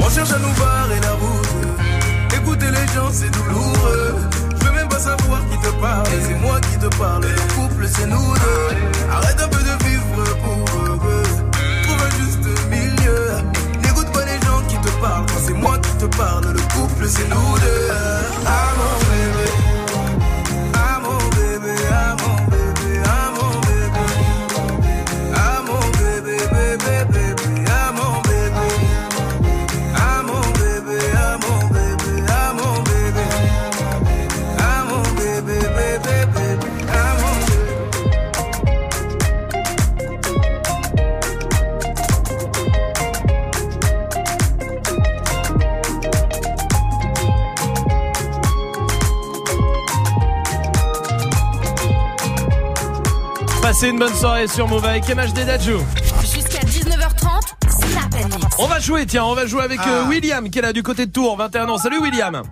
On 0.00 0.08
cherche 0.08 0.32
à 0.32 0.38
nous 0.38 0.52
barrer 0.58 1.00
la 1.02 1.12
route. 1.12 2.34
Écouter 2.34 2.70
les 2.70 2.86
gens, 2.94 3.10
c'est 3.12 3.30
douloureux. 3.30 4.14
Je 4.58 4.64
veux 4.64 4.72
même 4.72 4.88
pas 4.88 4.98
savoir 4.98 5.40
qui 5.50 5.58
te 5.58 5.72
parle. 5.80 6.06
Et 6.08 6.22
c'est 6.26 6.40
moi 6.40 6.58
qui 6.60 6.78
te 6.78 6.86
parle. 6.96 7.22
Le 7.22 7.54
couple, 7.54 7.86
c'est 7.86 8.06
nous 8.06 8.34
deux. 8.34 8.76
Arrête 9.12 9.40
un 9.42 9.48
peu 9.48 9.58
de 9.58 9.84
vivre 9.84 10.24
pour 10.42 10.78
eux. 10.80 11.22
Trouve 11.82 12.02
un 12.02 12.10
juste 12.18 12.46
milieu. 12.70 13.30
N'écoute 13.82 14.10
pas 14.12 14.24
les 14.24 14.40
gens 14.46 14.62
qui 14.68 14.76
te 14.78 14.90
parlent. 15.02 15.26
Quand 15.26 15.40
c'est 15.46 15.54
moi 15.54 15.78
qui 15.78 15.92
te 15.98 16.06
parle, 16.16 16.44
le 16.52 16.60
couple, 16.74 17.06
c'est 17.08 17.28
nous 17.28 17.58
deux. 17.58 17.88
Ah 18.46 18.72
bébé. 19.10 19.75
Passez 53.78 53.90
une 53.90 53.98
bonne 53.98 54.14
soirée 54.14 54.48
sur 54.48 54.66
Move 54.68 54.86
avec 54.86 55.06
MHD 55.06 55.44
Dajou. 55.44 55.78
Jusqu'à 56.22 56.60
19h30, 56.60 57.42
Snap. 57.68 58.58
On 58.58 58.64
va 58.64 58.80
jouer, 58.80 59.04
tiens, 59.04 59.26
on 59.26 59.34
va 59.34 59.44
jouer 59.44 59.64
avec 59.64 59.80
euh, 59.80 60.08
William 60.08 60.48
qui 60.48 60.60
est 60.60 60.62
là 60.62 60.72
du 60.72 60.82
côté 60.82 61.04
de 61.04 61.12
Tours, 61.12 61.36
21 61.36 61.68
ans. 61.68 61.76
Salut 61.76 61.98
William. 61.98 62.42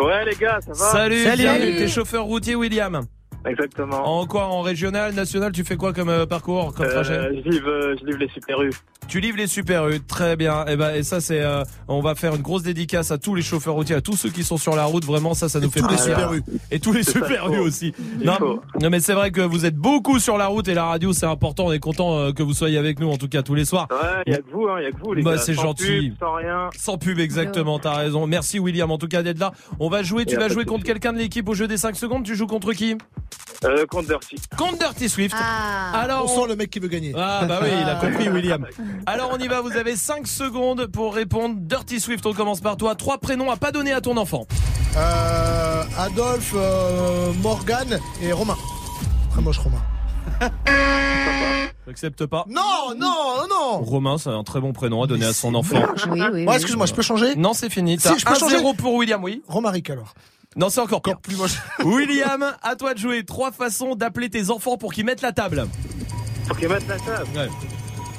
Ouais 0.00 0.24
les 0.24 0.34
gars, 0.34 0.58
ça 0.60 0.72
va 0.72 0.90
Salut, 0.90 1.22
bienvenue. 1.36 1.76
T'es 1.76 1.86
chauffeur 1.86 2.24
routier 2.24 2.56
William. 2.56 3.02
Exactement. 3.46 4.02
En 4.20 4.26
quoi 4.26 4.46
En 4.46 4.62
régional, 4.62 5.12
national 5.14 5.52
Tu 5.52 5.64
fais 5.64 5.76
quoi 5.76 5.92
comme 5.92 6.08
euh, 6.08 6.26
parcours, 6.26 6.72
comme 6.74 6.88
trajet 6.88 7.12
Euh, 7.14 7.32
je, 7.44 7.50
livre, 7.50 7.68
euh, 7.68 7.94
je 8.00 8.06
livre 8.06 8.18
les 8.18 8.28
super 8.28 8.62
U. 8.62 8.70
Tu 9.06 9.20
livres 9.20 9.36
les 9.36 9.46
super 9.46 9.86
U, 9.88 10.00
très 10.00 10.34
bien. 10.34 10.64
Et 10.66 10.76
ben 10.76 10.94
et 10.94 11.02
ça 11.02 11.20
c'est, 11.20 11.40
euh, 11.42 11.62
on 11.88 12.00
va 12.00 12.14
faire 12.14 12.34
une 12.34 12.40
grosse 12.42 12.62
dédicace 12.62 13.10
à 13.10 13.18
tous 13.18 13.34
les 13.34 13.42
chauffeurs 13.42 13.74
routiers, 13.74 13.96
à 13.96 14.00
tous 14.00 14.16
ceux 14.16 14.30
qui 14.30 14.42
sont 14.44 14.56
sur 14.56 14.74
la 14.76 14.84
route. 14.84 15.04
Vraiment, 15.04 15.34
ça, 15.34 15.48
ça 15.50 15.60
nous 15.60 15.70
fait 15.70 15.80
tous 15.80 15.88
les 15.88 15.96
plaisir. 15.96 16.16
Super 16.16 16.32
U. 16.32 16.42
Et 16.70 16.80
tous 16.80 16.92
les 16.92 17.02
super 17.02 17.46
il 17.50 17.56
U 17.56 17.58
aussi. 17.60 17.92
Il 18.20 18.26
Non, 18.26 18.36
faut. 18.38 18.62
mais 18.90 19.00
c'est 19.00 19.12
vrai 19.12 19.30
que 19.30 19.42
vous 19.42 19.66
êtes 19.66 19.76
beaucoup 19.76 20.18
sur 20.18 20.38
la 20.38 20.46
route 20.46 20.66
et 20.68 20.74
la 20.74 20.84
radio, 20.86 21.12
c'est 21.12 21.26
important. 21.26 21.66
On 21.66 21.72
est 21.72 21.78
content 21.80 22.16
euh, 22.18 22.32
que 22.32 22.42
vous 22.42 22.54
soyez 22.54 22.78
avec 22.78 22.98
nous, 22.98 23.10
en 23.10 23.18
tout 23.18 23.28
cas 23.28 23.42
tous 23.42 23.54
les 23.54 23.66
soirs. 23.66 23.88
Ouais, 23.90 24.32
y 24.32 24.34
a 24.34 24.38
que 24.38 24.50
vous, 24.50 24.66
hein, 24.68 24.80
y 24.80 24.86
a 24.86 24.90
que 24.90 24.96
vous 25.04 25.12
les 25.12 25.22
Bah, 25.22 25.32
gars. 25.32 25.38
c'est 25.38 25.54
Sans 25.54 25.62
gentil. 25.64 26.08
pub, 26.10 26.18
sans 26.18 26.34
rien. 26.36 26.70
Sans 26.78 26.96
pub, 26.96 27.18
exactement, 27.18 27.78
t'as 27.78 27.94
raison. 27.94 28.26
Merci 28.26 28.58
William, 28.58 28.90
en 28.90 28.96
tout 28.98 29.08
cas 29.08 29.22
d'être 29.22 29.38
là. 29.38 29.52
On 29.80 29.90
va 29.90 30.02
jouer, 30.02 30.24
tu 30.24 30.36
vas 30.36 30.48
jouer 30.48 30.64
contre 30.64 30.84
quelqu'un 30.84 31.12
de 31.12 31.18
l'équipe 31.18 31.46
au 31.48 31.54
jeu 31.54 31.68
des 31.68 31.76
5 31.76 31.94
secondes. 31.96 32.24
Tu 32.24 32.34
joues 32.36 32.46
contre 32.46 32.72
qui? 32.72 32.96
Euh, 33.64 33.86
contre 33.86 34.08
Dirty. 34.08 34.36
Contre 34.56 34.78
Dirty 34.78 35.08
Swift. 35.08 35.34
Ah. 35.38 35.92
Alors, 35.98 36.24
On 36.24 36.42
sent 36.42 36.48
le 36.48 36.56
mec 36.56 36.70
qui 36.70 36.80
veut 36.80 36.88
gagner. 36.88 37.12
Ah 37.16 37.44
bah 37.46 37.60
oui, 37.62 37.68
il 37.72 37.88
a 37.88 37.94
compris 37.96 38.28
William. 38.34 38.66
Alors 39.06 39.30
on 39.32 39.38
y 39.38 39.48
va, 39.48 39.60
vous 39.60 39.72
avez 39.72 39.96
5 39.96 40.26
secondes 40.26 40.86
pour 40.86 41.14
répondre. 41.14 41.56
Dirty 41.58 42.00
Swift, 42.00 42.26
on 42.26 42.34
commence 42.34 42.60
par 42.60 42.76
toi. 42.76 42.94
Trois 42.94 43.18
prénoms 43.18 43.50
à 43.50 43.56
pas 43.56 43.72
donner 43.72 43.92
à 43.92 44.00
ton 44.00 44.16
enfant. 44.16 44.46
Euh, 44.96 45.82
Adolphe, 45.98 46.52
euh, 46.54 47.32
Morgan 47.42 47.98
et 48.22 48.32
Romain. 48.32 48.56
Très 49.30 49.40
moche 49.42 49.58
Romain. 49.58 49.82
J'accepte 51.86 52.24
pas. 52.26 52.46
Non, 52.48 52.94
non, 52.96 53.46
non 53.48 53.78
Romain, 53.82 54.16
c'est 54.16 54.30
un 54.30 54.42
très 54.42 54.60
bon 54.60 54.72
prénom 54.72 55.02
à 55.02 55.06
donner 55.06 55.26
à 55.26 55.32
son 55.34 55.54
enfant. 55.54 55.82
Oui, 56.08 56.22
oui. 56.32 56.46
Ouais, 56.46 56.54
excuse-moi, 56.56 56.86
je 56.86 56.94
peux 56.94 57.02
changer 57.02 57.34
Non, 57.36 57.52
c'est 57.52 57.68
fini. 57.70 57.98
Si, 58.00 58.08
je 58.18 58.24
peux 58.24 58.34
changer 58.34 58.56
1-0 58.56 58.76
pour 58.76 58.94
William, 58.94 59.22
oui. 59.22 59.42
Romaric 59.48 59.90
alors. 59.90 60.14
Non, 60.56 60.68
c'est 60.68 60.80
encore 60.80 61.02
pire. 61.02 61.18
Plus 61.20 61.36
moche. 61.36 61.58
William, 61.84 62.44
à 62.62 62.76
toi 62.76 62.94
de 62.94 62.98
jouer. 62.98 63.24
Trois 63.24 63.50
façons 63.52 63.94
d'appeler 63.94 64.30
tes 64.30 64.50
enfants 64.50 64.76
pour 64.76 64.92
qu'ils 64.92 65.04
mettent 65.04 65.22
la 65.22 65.32
table. 65.32 65.66
Pour 66.46 66.56
qu'ils 66.56 66.68
mettent 66.68 66.88
la 66.88 66.98
table. 66.98 67.28
Ouais. 67.34 67.48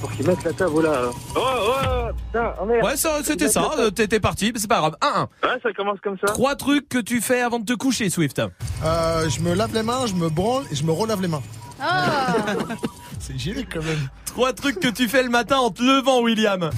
Pour 0.01 0.11
qu'ils 0.11 0.27
mettent 0.27 0.43
la 0.43 0.53
table, 0.53 0.71
oh 0.75 0.81
là. 0.81 1.01
Oh, 1.35 1.39
oh, 1.39 2.13
putain, 2.13 2.53
oh 2.61 2.65
merde. 2.65 2.85
Ouais, 2.85 2.97
ça, 2.97 3.23
c'était 3.23 3.47
ça. 3.47 3.71
T'étais 3.95 4.19
parti, 4.19 4.51
mais 4.53 4.59
c'est 4.59 4.67
pas 4.67 4.79
grave. 4.79 4.95
1-1. 5.01 5.21
Ouais, 5.43 5.59
ça 5.63 5.73
commence 5.73 5.99
comme 6.01 6.17
ça. 6.19 6.27
Trois 6.33 6.55
trucs 6.55 6.89
que 6.89 6.99
tu 6.99 7.21
fais 7.21 7.41
avant 7.41 7.59
de 7.59 7.65
te 7.65 7.73
coucher, 7.73 8.09
Swift. 8.09 8.41
Euh, 8.83 9.29
je 9.29 9.39
me 9.39 9.53
lave 9.53 9.73
les 9.73 9.83
mains, 9.83 10.05
je 10.05 10.13
me 10.13 10.29
branle 10.29 10.63
et 10.71 10.75
je 10.75 10.83
me 10.83 10.91
relave 10.91 11.21
les 11.21 11.27
mains. 11.29 11.41
Ah. 11.81 12.35
C'est 13.19 13.33
hygiénique 13.33 13.69
quand 13.73 13.83
même. 13.83 14.09
Trois 14.25 14.53
trucs 14.53 14.79
que 14.79 14.89
tu 14.89 15.07
fais 15.07 15.23
le 15.23 15.29
matin 15.29 15.57
en 15.57 15.71
te 15.71 15.81
levant, 15.81 16.21
William. 16.21 16.69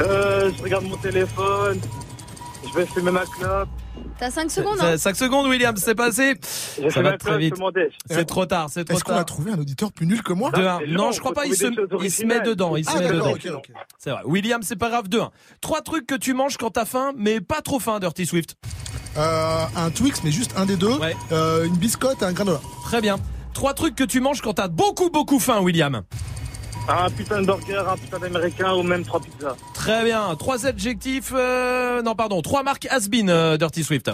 Euh, 0.00 0.50
je 0.56 0.62
regarde 0.62 0.84
mon 0.84 0.96
téléphone. 0.96 1.80
Je 2.66 2.78
vais 2.78 2.86
fumer 2.86 3.10
ma 3.10 3.24
clope. 3.26 3.68
T'as 4.18 4.30
5 4.30 4.50
secondes, 4.50 4.78
hein 4.80 4.96
5 4.96 5.16
secondes, 5.16 5.46
William, 5.48 5.76
c'est 5.76 5.94
passé. 5.96 6.34
Ça 6.88 7.02
va 7.02 7.18
très 7.18 7.36
vite. 7.38 7.54
C'est 8.08 8.24
trop 8.24 8.46
tard, 8.46 8.68
c'est 8.70 8.84
trop 8.84 8.96
Est-ce 8.96 9.04
qu'on 9.04 9.12
a 9.12 9.16
tard. 9.16 9.24
trouvé 9.26 9.50
un 9.52 9.58
auditeur 9.58 9.92
plus 9.92 10.06
nul 10.06 10.22
que 10.22 10.32
moi 10.32 10.50
c'est 10.54 10.62
Non, 10.62 10.78
long, 10.86 11.12
je 11.12 11.18
crois 11.20 11.32
pas, 11.32 11.46
il 11.46 11.54
se, 11.56 11.66
il 11.66 12.26
met 12.26 12.40
dedans, 12.40 12.76
il 12.76 12.84
se 12.84 12.90
Ah 12.94 13.00
met 13.00 13.08
dedans. 13.10 13.32
ok, 13.32 13.46
ok. 13.56 13.70
C'est 13.98 14.10
vrai. 14.10 14.20
William, 14.24 14.62
c'est 14.62 14.76
pas 14.76 14.88
grave, 14.88 15.08
2-1. 15.08 15.30
Trois 15.60 15.80
trucs 15.82 16.06
que 16.06 16.14
tu 16.14 16.32
manges 16.32 16.56
quand 16.56 16.70
t'as 16.70 16.84
faim, 16.84 17.12
mais 17.16 17.40
pas 17.40 17.60
trop 17.60 17.80
faim, 17.80 17.98
Dirty 17.98 18.24
Swift. 18.24 18.54
Euh, 19.16 19.64
un 19.76 19.90
Twix, 19.90 20.22
mais 20.24 20.30
juste 20.30 20.52
un 20.56 20.66
des 20.66 20.76
deux. 20.76 20.96
Ouais. 20.98 21.16
Euh, 21.32 21.64
une 21.64 21.76
biscotte 21.76 22.22
et 22.22 22.24
un 22.24 22.32
granola. 22.32 22.60
Très 22.84 23.00
bien. 23.00 23.16
Trois 23.52 23.74
trucs 23.74 23.94
que 23.96 24.04
tu 24.04 24.20
manges 24.20 24.40
quand 24.40 24.54
t'as 24.54 24.68
beaucoup, 24.68 25.10
beaucoup 25.10 25.38
faim, 25.40 25.60
William. 25.60 26.02
Un 26.88 27.08
putain 27.10 27.40
de 27.40 27.46
burger, 27.46 27.82
un 27.88 27.96
putain 27.96 28.18
d'américain 28.18 28.74
ou 28.74 28.82
même 28.82 29.04
trois 29.04 29.20
pizzas. 29.20 29.56
Très 29.72 30.04
bien. 30.04 30.34
Trois 30.38 30.66
adjectifs, 30.66 31.32
euh, 31.34 32.02
non, 32.02 32.14
pardon, 32.14 32.42
trois 32.42 32.62
marques 32.62 32.86
Asbin, 32.90 33.28
euh, 33.28 33.56
Dirty 33.56 33.82
Swift. 33.84 34.10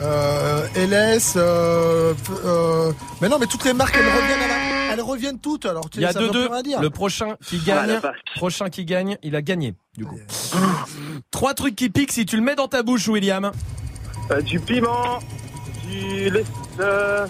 Euh, 0.00 0.62
LS. 0.76 1.34
Euh, 1.36 2.14
euh, 2.44 2.92
mais 3.20 3.28
non, 3.28 3.38
mais 3.40 3.46
toutes 3.46 3.64
les 3.64 3.72
marques, 3.72 3.96
elles 3.98 4.06
reviennent, 4.06 4.42
à 4.42 4.46
la- 4.48 4.92
elles 4.94 5.00
reviennent 5.02 5.40
toutes. 5.40 5.66
Alors, 5.66 5.90
tu 5.90 5.98
Il 5.98 6.02
y 6.02 6.06
a 6.06 6.12
ça 6.12 6.20
veut 6.20 6.28
2-2. 6.28 6.44
plus 6.46 6.52
rien 6.54 6.62
dire. 6.62 6.80
Le 6.80 6.90
prochain 6.90 7.34
qui 7.44 7.60
Ah, 7.64 7.84
gagne, 7.86 8.00
prochain 8.36 8.68
qui 8.68 8.84
gagne, 8.84 9.18
il 9.24 9.34
a 9.34 9.42
gagné, 9.42 9.74
du 9.96 10.06
coup. 10.06 10.18
Trois 11.32 11.54
trucs 11.54 11.74
qui 11.74 11.90
piquent 11.90 12.12
si 12.12 12.26
tu 12.26 12.36
le 12.36 12.42
mets 12.42 12.54
dans 12.54 12.68
ta 12.68 12.84
bouche, 12.84 13.08
William. 13.08 13.50
Euh, 14.30 14.40
du 14.40 14.60
piment, 14.60 15.18
du 15.88 16.30
euh, 16.78 17.26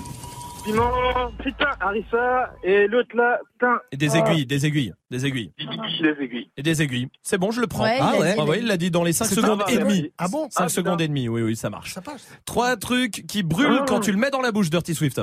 piment, 0.69 1.33
putain, 1.43 1.71
harissa, 1.81 2.53
et 2.63 2.87
l'autre 2.87 3.17
là, 3.17 3.39
putain. 3.53 3.79
Et 3.93 3.97
des 3.97 4.17
ah, 4.17 4.19
aiguilles, 4.19 4.47
des 4.47 4.67
aiguilles, 4.67 4.93
des 5.11 5.27
aiguilles. 5.27 5.53
Des 5.59 6.25
aiguilles. 6.25 6.51
Et 6.57 6.63
des 6.63 6.83
aiguilles. 6.83 7.09
C'est 7.23 7.39
bon, 7.39 7.51
je 7.51 7.61
le 7.61 7.67
prends. 7.67 7.85
Ouais, 7.85 7.99
ah 8.01 8.19
ouais. 8.19 8.35
Ah 8.39 8.43
il 8.43 8.49
ouais, 8.49 8.57
l'a 8.57 8.63
il 8.63 8.67
l'a 8.69 8.77
dit 8.77 8.91
dans 8.91 9.05
les 9.05 9.13
5 9.13 9.25
C'est 9.27 9.35
secondes 9.37 9.63
et 9.69 9.79
demie. 9.79 10.13
Ah 10.19 10.29
bon 10.29 10.49
5 10.51 10.65
Ah, 10.65 10.69
secondes 10.69 11.01
et 11.01 11.09
demie, 11.09 11.29
oui, 11.29 11.43
oui, 11.43 11.57
ça 11.57 11.71
marche. 11.71 11.95
Ça 11.95 12.01
passe. 12.01 12.29
Trois 12.45 12.77
trucs 12.77 13.27
qui 13.27 13.43
brûlent 13.43 13.81
Ah. 13.81 13.85
quand 13.87 14.01
tu 14.01 14.13
le 14.13 14.19
mets 14.19 14.31
dans 14.31 14.41
la 14.41 14.53
bouche, 14.53 14.71
Dirty 14.71 14.95
Swift. 14.95 15.21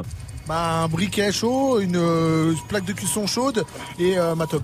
Bah, 0.48 0.84
un 0.84 0.88
briquet 0.88 1.32
chaud, 1.32 1.80
une 1.80 1.98
euh, 1.98 2.54
plaque 2.70 2.86
de 2.86 2.94
cuisson 2.94 3.28
chaude 3.28 3.64
et 4.00 4.18
euh, 4.18 4.36
ma 4.36 4.48
tub. 4.48 4.62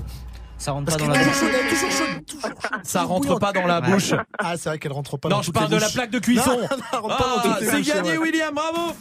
Ça 0.62 0.74
rentre 0.74 0.86
Parce 0.86 0.98
pas 0.98 1.08
dans 1.08 1.12
la 1.12 1.22
est 1.22 1.24
toujours 1.24 1.92
chaude, 1.92 2.26
toujours 2.28 2.52
chaude. 2.52 2.82
Ça 2.84 3.02
rentre 3.02 3.40
pas 3.40 3.52
dans 3.52 3.66
la 3.66 3.82
bouche. 3.82 4.14
Ah, 4.38 4.54
c'est 4.58 4.70
vrai 4.70 4.78
qu'elle 4.78 4.92
rentre 4.92 5.18
pas 5.18 5.28
Non, 5.28 5.38
dans 5.38 5.42
je 5.42 5.48
toutes 5.48 5.56
parle 5.56 5.72
de 5.72 5.78
la 5.78 5.90
plaque 5.90 6.12
de 6.12 6.20
cuisson. 6.20 6.52
Non, 6.52 6.68
non, 7.02 7.10
Ah, 7.10 7.58
c'est 7.60 7.82
gagné. 7.82 8.16
William, 8.20 8.54
bravo. 8.54 8.94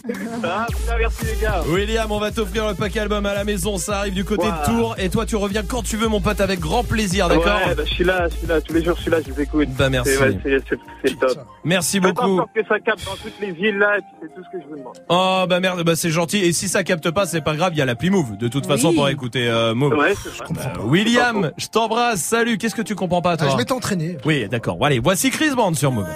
Ah, 0.42 0.66
merci 0.98 1.26
les 1.26 1.36
gars. 1.36 1.62
William, 1.68 2.10
on 2.10 2.18
va 2.18 2.30
t'offrir 2.30 2.66
le 2.66 2.74
pack 2.74 2.96
album 2.96 3.26
à 3.26 3.34
la 3.34 3.44
maison. 3.44 3.76
Ça 3.76 3.98
arrive 3.98 4.14
du 4.14 4.24
côté 4.24 4.46
de 4.46 4.64
Tours. 4.64 4.94
Et 4.96 5.10
toi, 5.10 5.26
tu 5.26 5.36
reviens 5.36 5.62
quand 5.62 5.82
tu 5.82 5.98
veux, 5.98 6.08
mon 6.08 6.22
pote, 6.22 6.40
avec 6.40 6.60
grand 6.60 6.82
plaisir, 6.82 7.28
d'accord 7.28 7.60
Ouais, 7.66 7.74
bah, 7.74 7.82
je 7.84 7.92
suis 7.92 8.04
là, 8.04 8.26
je 8.30 8.36
suis 8.36 8.46
là, 8.46 8.60
tous 8.62 8.72
les 8.72 8.82
jours, 8.82 8.96
je 8.96 9.02
suis 9.02 9.10
là, 9.10 9.18
je 9.20 9.30
vous 9.30 9.40
écoute. 9.42 9.68
Bah, 9.76 9.90
merci. 9.90 10.12
C'est, 11.04 11.18
top. 11.18 11.46
Merci 11.64 12.00
beaucoup. 12.00 12.40
que 12.54 12.64
ça 12.66 12.80
capte 12.80 13.04
dans 13.04 13.16
toutes 13.16 13.38
les 13.38 13.52
villes 13.52 13.76
là, 13.76 13.98
c'est 14.22 14.34
tout 14.34 14.42
ce 14.42 14.56
que 14.56 14.62
je 14.62 14.68
vous 14.68 14.78
demande. 14.78 14.96
Oh 15.10 15.44
bah 15.46 15.60
merde, 15.60 15.82
bah 15.82 15.94
c'est 15.94 16.10
gentil. 16.10 16.38
Et 16.38 16.52
si 16.52 16.68
ça 16.68 16.84
capte 16.84 17.10
pas, 17.10 17.26
c'est 17.26 17.42
pas 17.42 17.54
grave, 17.54 17.72
il 17.74 17.78
y 17.78 17.82
a 17.82 17.84
l'appli 17.84 18.08
Move. 18.08 18.38
De 18.38 18.48
toute 18.48 18.64
façon, 18.64 18.94
pour 18.94 19.08
écouter 19.10 19.46
euh, 19.48 19.74
Move. 19.74 19.92
Ouais, 19.92 20.14
je 21.56 21.66
t'embrasse. 21.66 22.20
Salut. 22.20 22.58
Qu'est-ce 22.58 22.74
que 22.74 22.82
tu 22.82 22.94
comprends 22.94 23.22
pas, 23.22 23.32
Ah, 23.32 23.36
toi 23.36 23.48
je 23.50 23.56
m'étais 23.56 23.72
entraîné. 23.72 24.16
Oui, 24.24 24.48
d'accord. 24.48 24.76
Bon, 24.76 24.84
allez, 24.86 24.98
voici 24.98 25.30
Chris 25.30 25.50
Band 25.54 25.74
sur 25.74 25.92
Move. 25.92 26.06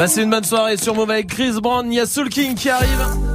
Passez 0.00 0.22
une 0.22 0.30
bonne 0.30 0.44
soirée 0.44 0.78
sur 0.78 0.94
Move 0.94 1.10
avec 1.10 1.26
Chris 1.26 1.60
Brown. 1.60 1.92
Il 1.92 1.96
y 1.96 2.00
a 2.00 2.06
Soul 2.06 2.30
King 2.30 2.54
qui 2.54 2.70
arrive. 2.70 3.29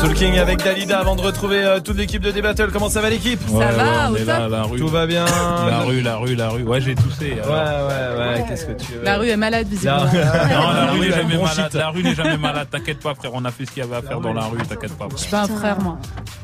Soul 0.00 0.14
King 0.14 0.38
avec 0.38 0.62
Dalida 0.62 0.98
avant 0.98 1.14
de 1.14 1.20
retrouver 1.20 1.62
euh, 1.62 1.80
toute 1.80 1.96
l'équipe 1.98 2.22
de 2.22 2.30
D-Battle. 2.30 2.70
Comment 2.72 2.88
ça 2.88 3.00
va 3.02 3.10
l'équipe? 3.10 3.40
Ouais, 3.50 3.58
ouais, 3.66 3.66
on 4.10 4.14
est 4.16 4.24
là, 4.24 4.48
la 4.48 4.62
rue. 4.62 4.78
Tout 4.78 4.88
va 4.88 5.06
bien? 5.06 5.24
La 5.26 5.80
rue, 5.80 6.00
la 6.00 6.16
rue, 6.16 6.34
la 6.34 6.48
rue. 6.48 6.62
Ouais, 6.62 6.80
j'ai 6.80 6.94
toussé. 6.94 7.32
Ouais, 7.32 7.38
ouais, 7.48 8.18
ouais, 8.18 8.44
qu'est-ce 8.48 8.64
que 8.66 8.72
tu 8.72 8.92
veux? 8.92 9.02
La 9.04 9.18
rue 9.18 9.28
est 9.28 9.36
malade, 9.36 9.66
visiblement. 9.68 10.04
Non, 10.04 10.72
la 10.72 10.90
rue 10.92 11.00
n'est 11.00 11.10
jamais 11.12 11.36
malade. 11.36 11.70
La 11.74 11.88
rue 11.90 12.02
n'est 12.02 12.14
jamais 12.14 12.36
malade. 12.38 12.68
T'inquiète 12.70 13.00
pas, 13.00 13.14
frère. 13.14 13.32
On 13.34 13.44
a 13.44 13.50
fait 13.50 13.66
ce 13.66 13.72
qu'il 13.72 13.82
y 13.82 13.86
avait 13.86 13.96
à 13.96 14.02
faire 14.02 14.20
dans 14.20 14.32
la 14.32 14.44
rue. 14.44 14.58
T'inquiète 14.66 14.96
pas. 14.96 15.08
Je 15.12 15.16
suis 15.18 15.30
pas 15.30 15.42
un 15.42 15.48
frère, 15.48 15.78
moi. 15.80 15.98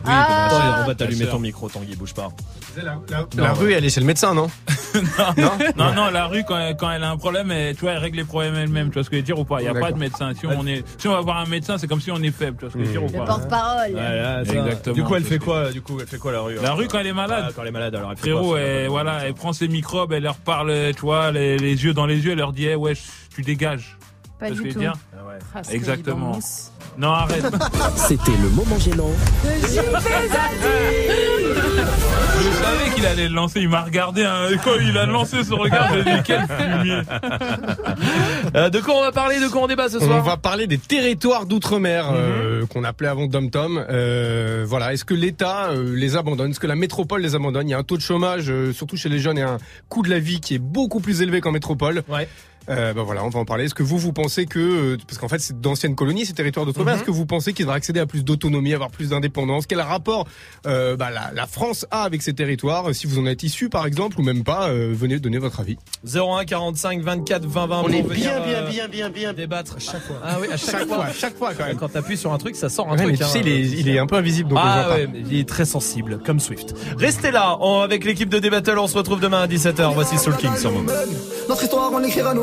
Oui, 0.05 0.13
Ah. 0.13 0.81
on 0.83 0.87
va 0.87 0.95
t'allumer 0.95 1.27
ton 1.27 1.39
micro, 1.39 1.69
Tanguy, 1.69 1.97
bouge 1.97 2.15
pas. 2.15 2.29
La 3.37 3.53
rue, 3.55 3.73
elle 3.73 3.85
est 3.85 3.91
chez 3.91 4.01
le 4.01 4.07
médecin, 4.07 4.35
non? 4.35 4.49
Non, 5.37 5.51
non, 5.77 5.95
non, 5.95 6.11
la 6.11 6.27
rue, 6.27 6.45
quand 6.47 6.59
elle, 6.59 6.77
quand 6.77 6.91
elle 6.91 7.03
a 7.05 7.11
un 7.11 7.17
problème, 7.17 7.51
elle, 7.51 7.75
tu 7.75 7.83
vois, 7.83 7.93
elle 7.93 7.99
règle 7.99 8.17
les 8.19 8.25
problèmes 8.25 8.55
elle-même. 8.55 8.89
Tu 8.89 8.95
vois 8.95 9.05
ce 9.05 9.11
que 9.11 9.17
je 9.17 9.21
veux 9.21 9.27
dire 9.27 9.39
ou 9.39 9.45
pas? 9.45 9.61
Il 9.61 9.65
n'y 9.65 9.69
a 9.77 9.81
pas 9.81 9.93
de 9.93 9.99
médecin. 9.99 10.33
Si 10.39 10.47
on, 10.47 10.67
est, 10.67 10.85
si 10.99 11.09
on 11.09 11.13
va 11.13 11.21
voir 11.21 11.39
un 11.39 11.47
médecin, 11.47 11.77
c'est 11.79 11.87
comme 11.87 12.01
si 12.01 12.11
on 12.11 12.23
est 12.23 12.31
faible. 12.31 12.57
Tu 12.59 12.65
vois 12.67 12.71
ce 12.73 12.79
que 12.79 12.85
je 12.85 12.87
veux 12.87 12.93
dire 12.93 13.05
ou 13.05 13.09
pas? 13.25 13.25
Porte-parole. 13.49 13.95
Ouais, 13.95 14.01
là, 14.17 14.45
ça. 14.45 14.53
Exactement. 14.55 14.95
Du 14.95 15.03
coup, 15.05 15.15
elle 15.17 15.25
fait 15.25 15.39
quoi 15.39 15.71
Du 15.71 15.83
coup, 15.83 15.99
elle 16.01 16.07
fait 16.07 16.19
quoi 16.19 16.33
la 16.33 16.41
rue 16.41 16.57
La 16.63 16.73
rue, 16.75 16.89
quand 16.89 16.99
elle 16.99 17.07
est 17.07 17.13
malade. 17.13 17.45
Ah, 17.49 17.53
quand 17.55 17.63
elle 17.63 17.69
est 17.69 17.73
malade, 17.73 17.95
alors 17.95 18.11
elle 18.11 18.17
fait 18.17 18.23
Frérot, 18.31 18.49
quoi, 18.49 18.61
elle, 18.61 18.89
voilà, 18.89 19.25
elle 19.27 19.35
prend 19.35 19.53
ses 19.53 19.69
microbes, 19.69 20.13
elle 20.13 20.23
leur 20.23 20.37
parle, 20.37 20.73
tu 20.95 21.01
vois, 21.03 21.31
les, 21.33 21.57
les 21.59 21.85
yeux 21.85 21.95
dans 21.95 22.07
les 22.07 22.25
yeux, 22.25 22.33
elle 22.33 22.39
leur 22.39 22.53
dit, 22.53 22.67
eh, 22.67 22.75
ouais, 22.75 22.95
tu 23.35 23.43
dégages. 23.43 23.97
Pas 24.39 24.51
du 24.51 24.69
tout. 24.69 24.79
dire 24.79 24.93
Ah, 25.55 25.63
que 25.63 25.73
Exactement. 25.73 26.39
Non, 26.99 27.11
arrête. 27.13 27.45
C'était 27.97 28.33
le 28.43 28.49
moment 28.51 28.79
gênant. 28.79 29.11
Je 32.39 32.51
savais 32.63 32.95
qu'il 32.95 33.07
allait 33.07 33.29
le 33.29 33.35
lancer. 33.35 33.61
Il 33.61 33.69
m'a 33.69 33.83
regardé. 33.83 34.25
Hein, 34.25 34.49
quand 34.63 34.75
il 34.81 34.97
a 34.99 35.07
lancé 35.07 35.43
ce 35.45 35.53
regard, 35.53 35.93
j'ai 35.95 36.05
dit 36.05 36.11
quel 36.25 36.47
fumier. 36.47 37.01
Euh, 38.55 38.71
de 38.71 38.81
quoi 38.81 38.95
on 38.97 39.01
va 39.03 39.13
parler 39.13 39.41
De 39.41 39.49
quoi 39.49 39.63
on 39.63 39.67
débat 39.67 39.89
ce 39.89 39.99
soir 39.99 40.19
On 40.19 40.23
va 40.23 40.37
parler 40.37 40.67
des 40.67 40.79
territoires 40.79 41.47
d'outre-mer 41.47 42.11
euh, 42.13 42.67
qu'on 42.67 42.85
appelait 42.85 43.09
avant 43.09 43.27
Dom 43.27 43.51
Tom. 43.51 43.85
Euh, 43.91 44.65
voilà, 44.67 44.93
est-ce 44.93 45.05
que 45.05 45.15
l'État 45.15 45.71
euh, 45.71 45.95
les 45.97 46.17
abandonne? 46.17 46.51
Est-ce 46.51 46.61
que 46.61 46.67
la 46.67 46.77
métropole 46.77 47.23
les 47.23 47.35
abandonne? 47.35 47.69
Il 47.69 47.73
y 47.73 47.75
a 47.75 47.79
un 47.79 47.83
taux 47.85 47.97
de 47.97 48.03
chômage, 48.03 48.51
euh, 48.51 48.73
surtout 48.73 48.97
chez 48.97 49.09
les 49.09 49.19
jeunes, 49.19 49.39
et 49.39 49.43
un 49.43 49.59
coût 49.89 50.03
de 50.03 50.11
la 50.11 50.19
vie 50.19 50.41
qui 50.41 50.55
est 50.55 50.59
beaucoup 50.61 51.01
plus 51.01 51.23
élevé 51.23 51.41
qu'en 51.41 51.53
métropole. 51.53 52.03
Ouais. 52.09 52.29
Euh, 52.69 52.93
bah 52.95 53.03
voilà, 53.05 53.25
on 53.25 53.29
va 53.29 53.39
en 53.41 53.45
parler. 53.45 53.65
Est-ce 53.65 53.75
que 53.75 53.83
vous, 53.83 53.99
vous 53.99 54.13
pensez 54.13 54.47
que, 54.47 54.59
euh, 54.59 54.97
parce 55.07 55.19
qu'en 55.19 55.29
fait, 55.29 55.39
c'est 55.39 55.61
d'anciennes 55.61 55.95
colonies, 55.95 56.27
ces 56.27 56.33
territoires 56.33 56.67
d'outre-mer, 56.67 56.95
Mhm. 56.95 57.01
est-ce 57.01 57.07
que 57.07 57.11
vous 57.13 57.27
pensez 57.27 57.53
qu'ils 57.53 57.65
devraient 57.65 57.77
accéder 57.77 58.01
à 58.01 58.07
plus 58.07 58.25
d'autonomie, 58.25 58.75
avoir 58.75 58.91
plus 58.91 59.11
d'indépendance? 59.11 59.67
Quel 59.67 59.81
rapport 59.81 60.27
euh, 60.67 60.97
bah, 60.97 61.11
la, 61.11 61.31
la 61.35 61.47
France 61.47 61.87
a 61.91 62.03
avec 62.03 62.23
ces 62.23 62.33
territoires 62.35 62.95
Si 62.95 63.07
vous 63.07 63.19
en 63.19 63.27
êtes 63.27 63.43
issu, 63.43 63.69
par 63.69 63.87
exemple, 63.87 64.19
ou 64.21 64.23
même 64.25 64.43
pas, 64.45 64.69
euh, 64.69 64.93
venez 64.97 65.19
donner 65.19 65.39
votre 65.39 65.61
avis. 65.61 65.77
01 66.05 66.45
45 66.45 67.03
24 67.03 67.47
20 67.47 67.67
20 67.67 67.79
On 67.79 67.83
pour 67.83 67.91
est 67.95 68.03
venir, 68.03 68.15
bien, 68.17 68.41
bien, 68.41 68.63
euh, 68.63 68.71
bien, 68.71 68.89
bien, 68.89 69.11
bien. 69.11 69.33
débattre 69.33 69.77
chaque 69.79 70.03
fois. 70.03 70.17
Ah 70.25 70.39
oui, 70.41 70.49
à 70.53 70.57
chaque, 70.57 70.71
Chaque 70.71 70.89
fois. 70.89 70.97
fois, 70.97 71.07
chaque 71.17 71.37
fois, 71.37 71.55
quand 71.55 71.67
même. 71.67 71.77
Quand 71.77 71.89
t'appuies 71.89 72.17
sur 72.17 72.33
un 72.33 72.39
truc, 72.39 72.57
ça 72.57 72.69
sort 72.69 72.89
un 72.89 72.93
Ouais, 72.93 72.97
truc. 73.05 73.11
mais 73.13 73.17
tu 73.19 73.25
hein. 73.25 73.29
sais, 73.29 73.41
il 73.41 73.49
est, 73.49 73.61
il 73.61 73.89
est 73.89 73.99
un 73.99 74.07
peu 74.07 74.17
invisible, 74.17 74.51
donc 74.51 74.59
ah 74.61 74.83
voit 74.87 74.95
pas. 74.95 75.01
ouais, 75.01 75.09
mais 75.13 75.21
il 75.31 75.39
est 75.39 75.49
très 75.49 75.65
sensible, 75.65 76.19
comme 76.25 76.41
Swift. 76.41 76.75
Restez 76.99 77.31
là, 77.31 77.57
on- 77.61 77.81
avec 77.81 78.05
l'équipe 78.05 78.29
de 78.29 78.39
D-Battle, 78.39 78.79
on 78.79 78.87
se 78.87 78.97
retrouve 78.97 79.21
demain 79.21 79.43
à 79.43 79.47
17h. 79.47 79.93
Voici 79.95 80.19
Soul 80.19 80.37
King 80.37 80.57
sur 80.57 80.73
Move. 80.73 80.93
Notre 81.49 81.63
histoire, 81.63 81.93
on 81.93 81.99
l'écrira 81.99 82.35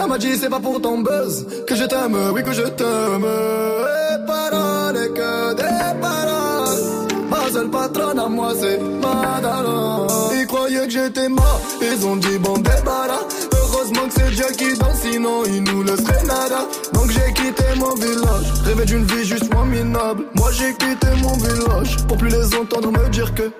Elle 0.00 0.08
m'a 0.08 0.18
dit, 0.18 0.36
c'est 0.36 0.50
pas 0.50 0.60
pour 0.60 0.80
ton 0.80 0.98
buzz 0.98 1.46
que 1.66 1.74
je 1.74 1.84
t'aime, 1.84 2.16
oui, 2.32 2.42
que 2.42 2.52
je 2.52 2.62
t'aime. 2.62 3.24
Et 3.24 4.26
paroles, 4.26 4.96
et 4.96 5.08
que 5.08 5.54
des 5.54 6.00
paroles. 6.00 7.18
Ma 7.30 7.50
seule 7.52 7.70
patronne 7.70 8.18
à 8.18 8.28
moi, 8.28 8.52
c'est 8.60 8.78
Madara. 8.78 10.06
Ils 10.34 10.46
croyaient 10.46 10.86
que 10.86 10.92
j'étais 10.92 11.28
mort, 11.28 11.60
ils 11.80 12.06
ont 12.06 12.16
dit, 12.16 12.38
bon, 12.38 12.54
débarras. 12.54 13.24
Heureusement 13.52 14.06
que 14.08 14.14
c'est 14.14 14.30
Dieu 14.30 14.46
qui 14.56 14.78
danse, 14.78 15.00
sinon 15.02 15.42
il 15.46 15.62
nous 15.64 15.82
laisserait 15.82 16.22
nada. 16.24 16.66
Donc 16.92 17.10
j'ai 17.10 17.32
quitté 17.32 17.64
mon 17.76 17.94
village, 17.94 18.52
rêvé 18.64 18.84
d'une 18.84 19.04
vie 19.04 19.24
juste 19.24 19.52
moins 19.52 19.66
minable. 19.66 20.24
Moi 20.34 20.50
j'ai 20.52 20.72
quitté 20.74 21.08
mon 21.22 21.32
village, 21.32 21.96
pour 22.06 22.16
plus 22.16 22.28
les 22.30 22.54
entendre 22.54 22.90
me 22.92 23.08
dire 23.10 23.34
que 23.34 23.50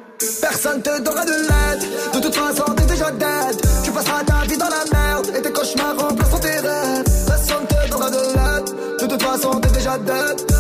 Personne 0.41 0.83
te 0.83 1.01
donnera 1.01 1.25
de 1.25 1.33
l'aide. 1.33 2.15
De 2.15 2.20
toute 2.20 2.34
façon 2.34 2.65
t'es 2.75 2.84
déjà 2.84 3.10
dead. 3.10 3.60
Tu 3.83 3.91
passeras 3.91 4.25
ta 4.25 4.47
vie 4.47 4.57
dans 4.57 4.68
la 4.68 4.84
merde. 4.93 5.26
Et 5.36 5.43
tes 5.43 5.52
cauchemars 5.52 5.97
remplaceront 5.99 6.39
tes 6.39 6.59
rêves. 6.59 7.05
Personne 7.26 7.67
te 7.67 7.91
donnera 7.91 8.10
de 8.10 8.17
l'aide. 8.17 9.01
De 9.01 9.07
toute 9.07 9.23
façon 9.23 9.60
t'es 9.60 9.70
déjà 9.70 9.99
dead 9.99 10.53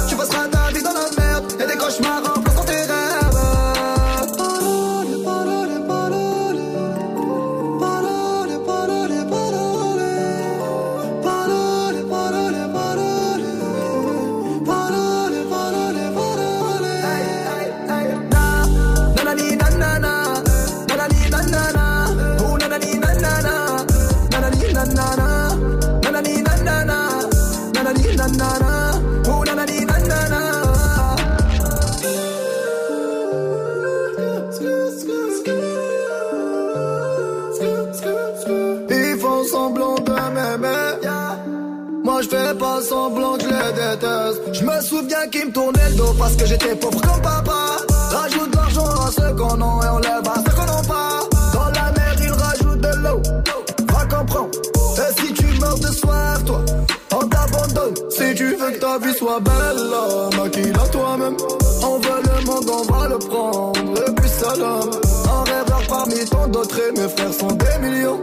Moi 42.14 42.22
je 42.22 42.28
fais 42.28 42.54
pas 42.54 42.80
semblant 42.80 43.36
que 43.36 43.42
les 43.42 43.72
déteste. 43.72 44.40
Je 44.52 44.64
me 44.64 44.80
souviens 44.80 45.26
qu'ils 45.32 45.46
me 45.46 45.52
tournaient 45.52 45.90
le 45.90 45.96
dos 45.96 46.14
Parce 46.16 46.36
que 46.36 46.46
j'étais 46.46 46.76
pauvre 46.76 47.00
comme 47.00 47.20
papa. 47.20 47.76
Rajoute 48.12 48.52
de 48.52 48.56
l'argent 48.56 48.86
à 48.86 49.10
ceux 49.10 49.34
qu'on 49.34 49.60
a 49.60 49.84
Et 49.84 49.90
on 49.90 49.98
lève 49.98 50.22
à 50.24 50.34
ceux 50.36 50.54
qu'on 50.54 50.64
n'a 50.64 50.82
pas 50.86 51.28
Dans 51.52 51.70
la 51.70 51.90
mer 51.90 52.14
ils 52.22 52.30
rajoutent 52.30 52.80
de 52.80 53.02
l'eau. 53.02 53.20
Va 53.92 54.16
comprendre. 54.16 54.50
Et 54.96 55.20
si 55.20 55.32
tu 55.32 55.46
meurs 55.58 55.76
de 55.76 55.88
soif 55.88 56.44
toi 56.46 56.64
On 57.10 57.26
t'abandonne. 57.26 57.94
Si 58.10 58.34
tu 58.36 58.46
veux 58.54 58.70
que 58.70 58.78
ta 58.78 58.96
vie 58.98 59.14
soit 59.18 59.40
belle 59.40 60.38
Maquille-la 60.38 60.86
toi-même. 60.92 61.36
On 61.82 61.98
veut 61.98 62.22
le 62.22 62.46
monde 62.46 62.70
on 62.70 62.92
va 62.92 63.08
le 63.08 63.18
prendre. 63.18 64.06
Et 64.06 64.14
puis 64.14 64.28
salam 64.28 64.88
Un 65.28 65.50
rêveur 65.50 65.82
parmi 65.88 66.24
tant 66.26 66.46
d'autres 66.46 66.78
Et 66.78 66.92
mes 66.92 67.08
frères 67.08 67.34
sont 67.34 67.48
des 67.48 67.78
millions 67.88 68.22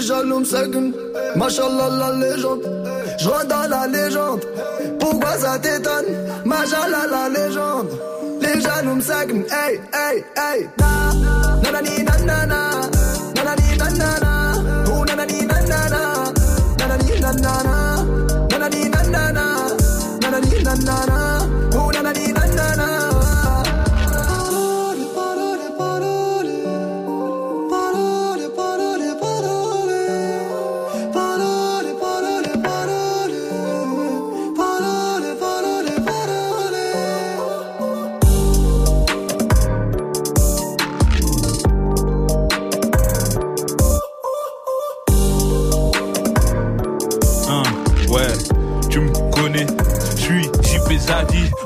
Jaloux 0.00 0.44
seguent. 0.44 0.92
Machallah 1.36 1.90
la 1.98 2.12
légende. 2.12 2.62
Je 3.18 3.46
dans 3.46 3.68
la 3.68 3.86
légende. 3.86 4.44
Pourquoi 4.98 5.36
ça 5.38 5.58
t'étonne? 5.58 6.06
Machallah 6.44 7.06
la 7.10 7.28
légende. 7.28 7.88
Les 8.40 8.60
jaloux 8.60 8.96
me 8.96 9.00
seguent. 9.00 9.44
Hey, 9.50 9.80
hey, 9.92 10.24
hey. 10.36 10.68
Na, 10.78 11.12
nanani, 11.62 12.02
nanana. 12.04 12.60
Nanani, 13.34 13.76
nanana. 13.78 14.26
Oh, 14.26 14.29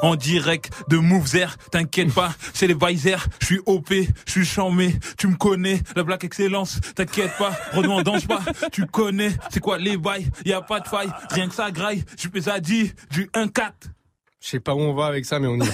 en 0.04 0.16
direct 0.16 0.70
de 0.88 0.98
Movezer. 0.98 1.56
T'inquiète 1.70 2.12
pas, 2.12 2.34
c'est 2.52 2.66
les 2.66 2.74
Visor. 2.74 3.24
Je 3.40 3.46
suis 3.46 3.60
OP, 3.64 3.90
je 3.90 4.30
suis 4.30 4.44
charmé. 4.44 4.94
Tu 5.16 5.26
me 5.26 5.36
connais, 5.36 5.80
la 5.96 6.02
Black 6.02 6.24
Excellence. 6.24 6.80
T'inquiète 6.94 7.32
pas, 7.38 7.56
Renaud 7.72 8.02
danse 8.02 8.26
pas. 8.26 8.42
Tu 8.70 8.86
connais, 8.86 9.30
c'est 9.50 9.60
quoi 9.60 9.78
les 9.78 9.96
bails? 9.96 10.30
Y 10.44 10.52
a 10.52 10.60
pas 10.60 10.80
de 10.80 10.88
faille, 10.88 11.10
rien 11.30 11.48
que 11.48 11.54
ça 11.54 11.70
graille. 11.70 12.04
JP 12.18 12.38
Zadi 12.38 12.92
du 13.10 13.30
1-4. 13.34 13.70
Je 14.40 14.48
sais 14.50 14.60
pas 14.60 14.74
où 14.74 14.80
on 14.80 14.92
va 14.92 15.06
avec 15.06 15.24
ça, 15.24 15.38
mais 15.38 15.46
on 15.46 15.56
y 15.56 15.60
va. 15.60 15.72